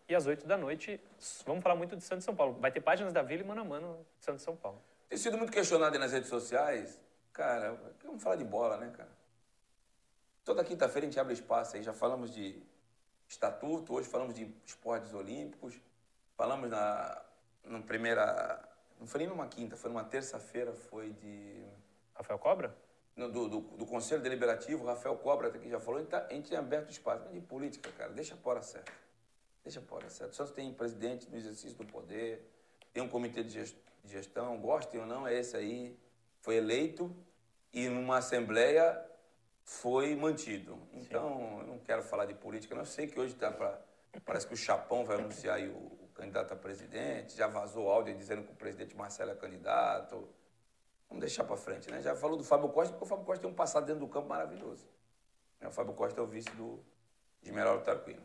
e 0.08 0.16
às 0.16 0.26
8 0.26 0.46
da 0.46 0.58
noite. 0.58 1.00
Vamos 1.46 1.64
falar 1.64 1.76
muito 1.76 1.96
de 1.96 2.04
Santos 2.04 2.24
e 2.24 2.26
São 2.26 2.36
Paulo. 2.36 2.54
Vai 2.60 2.72
ter 2.72 2.82
páginas 2.82 3.14
da 3.14 3.22
Vila 3.22 3.42
e 3.44 3.46
mano 3.46 3.62
a 3.62 3.66
mano 3.66 4.06
de 4.20 4.26
Santos 4.26 4.42
e 4.42 4.46
São 4.46 4.56
Paulo. 4.56 4.82
Tem 5.10 5.18
sido 5.18 5.38
muito 5.38 5.52
questionado 5.52 5.94
aí 5.94 6.00
nas 6.00 6.12
redes 6.12 6.30
sociais. 6.30 7.00
Cara, 7.34 7.78
vamos 8.04 8.22
falar 8.22 8.36
de 8.36 8.44
bola, 8.44 8.78
né, 8.78 8.92
cara? 8.96 9.10
Toda 10.44 10.64
quinta-feira 10.64 11.08
a 11.08 11.10
gente 11.10 11.20
abre 11.20 11.34
espaço 11.34 11.76
aí. 11.76 11.84
Já 11.84 11.94
falamos 11.94 12.34
de 12.34 12.62
estatuto, 13.28 13.94
hoje 13.94 14.08
falamos 14.08 14.36
de 14.36 14.54
esportes 14.66 15.14
olímpicos. 15.14 15.80
Falamos 16.38 16.70
na, 16.70 17.22
na 17.64 17.80
primeira. 17.82 18.64
Não 19.00 19.08
foi 19.08 19.20
nem 19.20 19.28
numa 19.28 19.48
quinta, 19.48 19.76
foi 19.76 19.90
numa 19.90 20.04
terça-feira, 20.04 20.74
foi 20.74 21.12
de. 21.14 21.64
Rafael 22.14 22.40
Cobra? 22.40 22.76
no- 23.16 23.30
do, 23.32 23.48
do, 23.48 23.60
do 23.62 23.86
Conselho 23.86 24.22
Deliberativo, 24.22 24.86
Rafael 24.86 25.16
Cobra 25.18 25.48
aqui 25.48 25.70
já 25.70 25.80
falou, 25.80 26.00
a 26.00 26.02
gente, 26.02 26.10
tá- 26.12 26.28
a 26.30 26.34
gente 26.34 26.50
tem 26.50 26.58
aberto 26.58 26.90
espaço. 26.92 27.24
Mas 27.26 27.34
de 27.34 27.42
política, 27.42 27.90
cara, 27.98 28.12
deixa 28.12 28.36
a 28.36 28.50
hora 28.50 28.62
certa. 28.62 28.92
Deixa 29.66 29.84
a 29.90 29.96
hora 29.96 30.10
certa. 30.12 30.32
O 30.32 30.36
Santos 30.36 30.54
tem 30.54 30.72
presidente 30.72 31.28
no 31.28 31.36
exercício 31.36 31.76
do 31.76 31.86
poder, 31.88 32.48
tem 32.94 33.02
um 33.02 33.10
comitê 33.10 33.44
de 33.44 33.50
ges- 33.50 33.76
de 34.04 34.12
gestão, 34.12 34.58
gostem 34.62 35.02
ou 35.02 35.08
não, 35.08 35.28
é 35.28 35.34
esse 35.34 35.58
aí. 35.58 35.98
Foi 36.42 36.56
eleito 36.58 37.14
e 37.74 37.90
numa 37.90 38.18
assembleia 38.18 39.04
foi 39.64 40.16
mantido. 40.16 40.78
Então, 40.94 41.62
eu 41.62 41.68
não 41.68 41.80
quero 41.80 42.04
falar 42.04 42.26
de 42.26 42.36
política, 42.36 42.76
não 42.76 42.84
Eu 42.84 42.86
sei 42.86 43.08
que 43.08 43.20
hoje 43.20 43.34
está 43.34 43.52
para. 43.52 43.82
Parece 44.24 44.46
que 44.48 44.54
o 44.54 44.58
Chapão 44.58 45.04
vai 45.04 45.18
anunciar 45.18 45.56
aí 45.56 45.68
o, 45.68 45.78
o 45.78 46.10
candidato 46.14 46.54
a 46.54 46.56
presidente, 46.56 47.36
já 47.36 47.48
vazou 47.48 47.90
áudio 47.90 48.16
dizendo 48.16 48.44
que 48.44 48.52
o 48.52 48.56
presidente 48.56 48.96
Marcelo 48.96 49.32
é 49.32 49.36
candidato. 49.36 50.30
Vamos 51.10 51.22
deixar 51.22 51.44
para 51.44 51.58
frente, 51.58 51.90
né? 51.90 52.04
Já 52.04 52.16
falou 52.16 52.38
do 52.38 52.44
Fábio 52.44 52.70
Costa, 52.70 52.94
porque 52.94 53.06
o 53.06 53.08
Fábio 53.08 53.26
Costa 53.26 53.42
tem 53.42 53.52
um 53.52 53.56
passado 53.56 53.88
dentro 53.88 54.02
do 54.02 54.08
campo 54.08 54.30
maravilhoso. 54.30 54.88
O 55.60 55.72
Fábio 55.72 55.94
Costa 55.96 56.22
é 56.22 56.24
o 56.24 56.28
vice 56.28 56.50
do 56.52 56.80
de 57.42 57.52
Meraldo 57.52 57.84
Tarquino. 57.84 58.22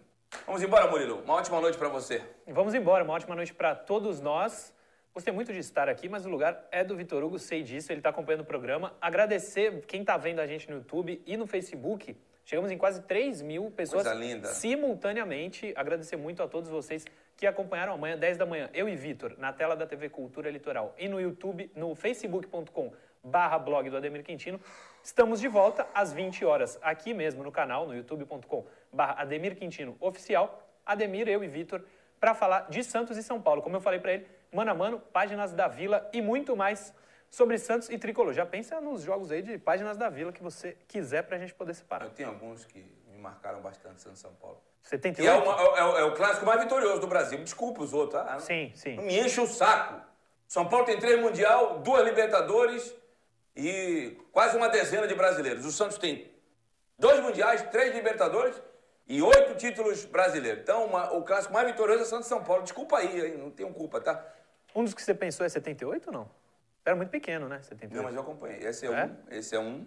Vamos 0.51 0.65
embora, 0.65 0.91
Murilo. 0.91 1.23
Uma 1.23 1.35
ótima 1.35 1.61
noite 1.61 1.79
para 1.79 1.89
você. 1.89 2.23
Vamos 2.45 2.75
embora. 2.75 3.05
Uma 3.05 3.15
ótima 3.15 3.37
noite 3.37 3.55
para 3.55 3.73
todos 3.73 4.21
nós. 4.21 4.75
Gostei 5.15 5.33
muito 5.33 5.53
de 5.53 5.61
estar 5.61 5.89
aqui, 5.89 6.09
mas 6.09 6.27
o 6.27 6.29
lugar 6.29 6.67
é 6.73 6.83
do 6.83 6.97
Vitor 6.97 7.23
Hugo, 7.23 7.39
sei 7.39 7.63
disso. 7.63 7.93
Ele 7.93 8.01
está 8.01 8.11
acompanhando 8.11 8.41
o 8.41 8.45
programa. 8.45 8.93
Agradecer 9.01 9.85
quem 9.87 10.01
está 10.01 10.17
vendo 10.17 10.41
a 10.41 10.47
gente 10.49 10.69
no 10.69 10.79
YouTube 10.79 11.23
e 11.25 11.37
no 11.37 11.47
Facebook. 11.47 12.17
Chegamos 12.45 12.73
em 12.73 12.77
quase 12.77 13.01
3 13.03 13.43
mil 13.43 13.71
pessoas 13.71 14.07
simultaneamente. 14.49 15.73
Agradecer 15.77 16.17
muito 16.17 16.43
a 16.43 16.49
todos 16.49 16.69
vocês 16.69 17.05
que 17.37 17.47
acompanharam 17.47 17.93
amanhã, 17.93 18.19
10 18.19 18.37
da 18.37 18.45
manhã, 18.45 18.69
eu 18.75 18.89
e 18.89 18.97
Vitor, 18.97 19.35
na 19.39 19.53
tela 19.53 19.77
da 19.77 19.87
TV 19.87 20.09
Cultura 20.09 20.51
Litoral 20.51 20.95
e 20.99 21.09
no 21.09 21.21
YouTube, 21.21 21.71
no 21.77 21.95
facebook.com 21.95 22.93
barra 23.23 23.59
blog 23.59 23.89
do 23.89 23.97
Ademir 23.97 24.25
Quintino. 24.25 24.61
Estamos 25.03 25.41
de 25.41 25.49
volta 25.49 25.87
às 25.95 26.13
20 26.13 26.45
horas, 26.45 26.79
aqui 26.83 27.15
mesmo 27.15 27.43
no 27.43 27.53
canal, 27.53 27.87
no 27.87 27.95
youtube.com 27.95 28.67
barra 28.93 29.23
Ademir 29.23 29.57
Quintino 29.57 29.97
Oficial. 30.01 30.63
Ademir, 30.85 31.29
eu 31.29 31.43
e 31.45 31.49
Vitor, 31.49 31.83
para 32.19 32.35
falar 32.35 32.69
de 32.71 32.83
Santos 32.83 33.17
e 33.17 33.23
São 33.23 33.41
Paulo. 33.41 33.63
Como 33.63 33.77
eu 33.77 33.81
falei 33.81 34.01
para 34.01 34.13
ele, 34.15 34.27
mano 34.53 34.71
a 34.71 34.75
mano, 34.75 35.01
páginas 35.13 35.53
da 35.53 35.69
Vila 35.69 36.09
e 36.13 36.21
muito 36.21 36.57
mais 36.57 36.93
sobre 37.31 37.57
Santos 37.59 37.89
e 37.89 37.97
Tricolor. 37.99 38.33
Já 38.33 38.45
pensa 38.45 38.81
nos 38.81 39.03
jogos 39.03 39.31
aí 39.31 39.41
de 39.43 39.57
páginas 39.59 39.97
da 39.97 40.09
Vila 40.09 40.33
que 40.33 40.43
você 40.43 40.77
quiser 40.89 41.23
para 41.23 41.37
a 41.37 41.39
gente 41.39 41.55
poder 41.55 41.75
separar. 41.75 42.07
Eu 42.07 42.11
tenho 42.11 42.29
alguns 42.29 42.65
que 42.65 42.81
me 43.09 43.19
marcaram 43.19 43.61
bastante 43.61 44.01
Santos 44.03 44.19
e 44.19 44.23
São 44.23 44.33
Paulo. 44.35 44.61
78? 44.83 45.23
E 45.23 45.27
é, 45.29 45.35
uma- 45.41 45.79
é 45.79 45.85
o- 45.85 45.99
é 45.99 46.05
o 46.05 46.15
clássico 46.15 46.45
mais 46.47 46.61
vitorioso 46.63 47.01
do 47.01 47.07
Brasil. 47.07 47.39
Desculpa 47.45 47.83
os 47.83 47.93
outros, 47.93 48.21
tá? 48.21 48.39
Sim, 48.41 48.73
sim. 48.75 48.97
Não 48.97 49.05
me 49.05 49.21
enche 49.21 49.41
o 49.41 49.47
saco. 49.47 50.01
São 50.49 50.67
Paulo 50.69 50.85
tem 50.87 50.99
três 50.99 51.21
Mundial, 51.21 51.79
duas 51.81 52.03
Libertadores 52.05 52.93
e 53.55 54.17
quase 54.33 54.57
uma 54.57 54.69
dezena 54.69 55.07
de 55.07 55.15
brasileiros. 55.15 55.65
O 55.65 55.71
Santos 55.71 55.99
tem 55.99 56.33
dois 56.99 57.21
Mundiais, 57.21 57.63
três 57.71 57.95
Libertadores 57.95 58.61
e 59.11 59.21
oito 59.21 59.57
títulos 59.57 60.05
brasileiros. 60.05 60.63
Então, 60.63 60.87
uma- 60.87 61.13
o 61.13 61.25
clássico 61.25 61.53
mais 61.53 61.67
vitorioso 61.67 62.03
é 62.03 62.07
Santos 62.07 62.29
São 62.29 62.45
Paulo. 62.45 62.63
Desculpa 62.63 62.99
aí, 62.99 63.21
hein? 63.33 63.37
não 63.39 63.51
tenho 63.51 63.73
culpa, 63.75 64.01
tá? 64.01 64.25
Um 64.73 64.85
dos 64.85 64.95
que 64.95 65.03
você 65.03 65.13
pensou 65.13 65.45
é 65.45 65.49
78 65.49 66.07
ou 66.07 66.13
não? 66.13 66.31
Era 66.85 66.95
muito 66.95 67.11
pequeno, 67.11 67.49
né? 67.49 67.61
78. 67.61 67.93
Não, 67.97 68.05
mas 68.05 68.15
eu 68.15 68.21
acompanhei. 68.21 68.61
Esse 68.65 68.87
é, 68.87 68.91
É? 68.91 69.05
um. 69.07 69.17
Esse 69.35 69.57
é 69.57 69.59
um. 69.59 69.85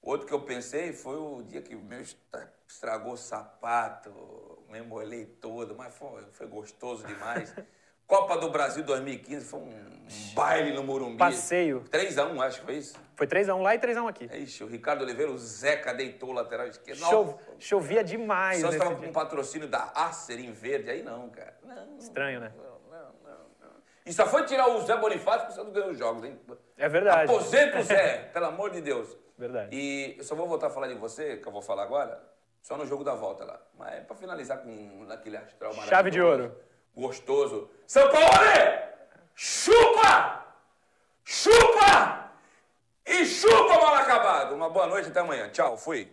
Outro 0.00 0.26
que 0.26 0.32
eu 0.32 0.40
pensei 0.42 0.92
foi 0.92 1.16
o 1.16 1.42
dia 1.42 1.62
que 1.62 1.74
o 1.74 1.80
meu 1.80 2.00
estra- 2.00 2.52
estragou 2.68 3.14
o 3.14 3.16
sapato, 3.16 4.62
me 4.68 4.80
molhei 4.82 5.26
todo, 5.26 5.74
mas 5.74 5.92
foi, 5.96 6.22
foi 6.30 6.46
gostoso 6.46 7.04
demais. 7.06 7.52
Copa 8.06 8.36
do 8.36 8.50
Brasil 8.50 8.84
2015 8.84 9.46
foi 9.46 9.60
um 9.60 10.04
baile 10.34 10.72
no 10.72 10.84
Morumbi. 10.84 11.16
Passeio. 11.16 11.82
3x1, 11.90 12.40
acho 12.42 12.60
que 12.60 12.66
foi 12.66 12.74
isso. 12.76 12.96
Foi 13.16 13.26
3x1 13.26 13.62
lá 13.62 13.74
e 13.74 13.78
3x1 13.78 14.08
aqui. 14.08 14.24
Ixi, 14.26 14.64
o 14.64 14.66
Ricardo 14.66 15.02
Oliveira, 15.02 15.32
o 15.32 15.38
Zeca 15.38 15.94
deitou 15.94 16.30
o 16.30 16.32
lateral 16.32 16.66
esquerdo. 16.66 17.00
Nossa, 17.00 17.38
Chovia 17.58 18.04
demais 18.04 18.62
nesse 18.62 18.76
estava 18.76 18.96
com 18.96 19.06
um 19.06 19.12
patrocínio 19.12 19.68
da 19.68 19.90
Acer 19.94 20.38
em 20.38 20.52
verde. 20.52 20.90
Aí 20.90 21.02
não, 21.02 21.30
cara. 21.30 21.56
Não, 21.62 21.96
Estranho, 21.98 22.40
né? 22.40 22.52
não, 22.56 22.98
não, 22.98 23.08
não, 23.22 23.38
não. 23.60 23.70
E 24.04 24.12
só 24.12 24.26
foi 24.26 24.44
tirar 24.44 24.68
o 24.68 24.84
Zé 24.84 24.96
Bonifácio 24.96 25.46
que 25.46 25.52
o 25.52 25.54
Santos 25.54 25.72
ganhou 25.72 25.90
os 25.90 25.98
jogos, 25.98 26.24
hein? 26.24 26.38
É 26.76 26.88
verdade. 26.88 27.30
Aposenta 27.30 27.78
o 27.78 27.82
Zé, 27.82 28.28
pelo 28.34 28.46
amor 28.46 28.70
de 28.70 28.82
Deus. 28.82 29.16
Verdade. 29.38 29.74
E 29.74 30.16
eu 30.18 30.24
só 30.24 30.34
vou 30.34 30.46
voltar 30.46 30.66
a 30.66 30.70
falar 30.70 30.88
de 30.88 30.94
você, 30.94 31.38
que 31.38 31.48
eu 31.48 31.52
vou 31.52 31.62
falar 31.62 31.84
agora, 31.84 32.22
só 32.60 32.76
no 32.76 32.86
jogo 32.86 33.02
da 33.02 33.14
volta 33.14 33.44
lá. 33.44 33.60
Mas 33.78 33.94
é 33.94 34.00
pra 34.00 34.14
finalizar 34.14 34.58
com 34.58 35.06
aquele 35.10 35.36
astral 35.36 35.70
maravilhoso. 35.70 35.90
Chave 35.90 36.10
de 36.10 36.20
ouro. 36.20 36.54
Gostoso. 36.94 37.70
São 37.86 38.08
Paulo! 38.10 38.26
Chupa! 39.34 40.44
Chupa! 41.24 42.30
E 43.04 43.26
chupa, 43.26 43.78
mal 43.78 43.94
acabado! 43.96 44.54
Uma 44.54 44.70
boa 44.70 44.86
noite, 44.86 45.08
até 45.08 45.20
amanhã. 45.20 45.48
Tchau, 45.50 45.76
fui. 45.76 46.10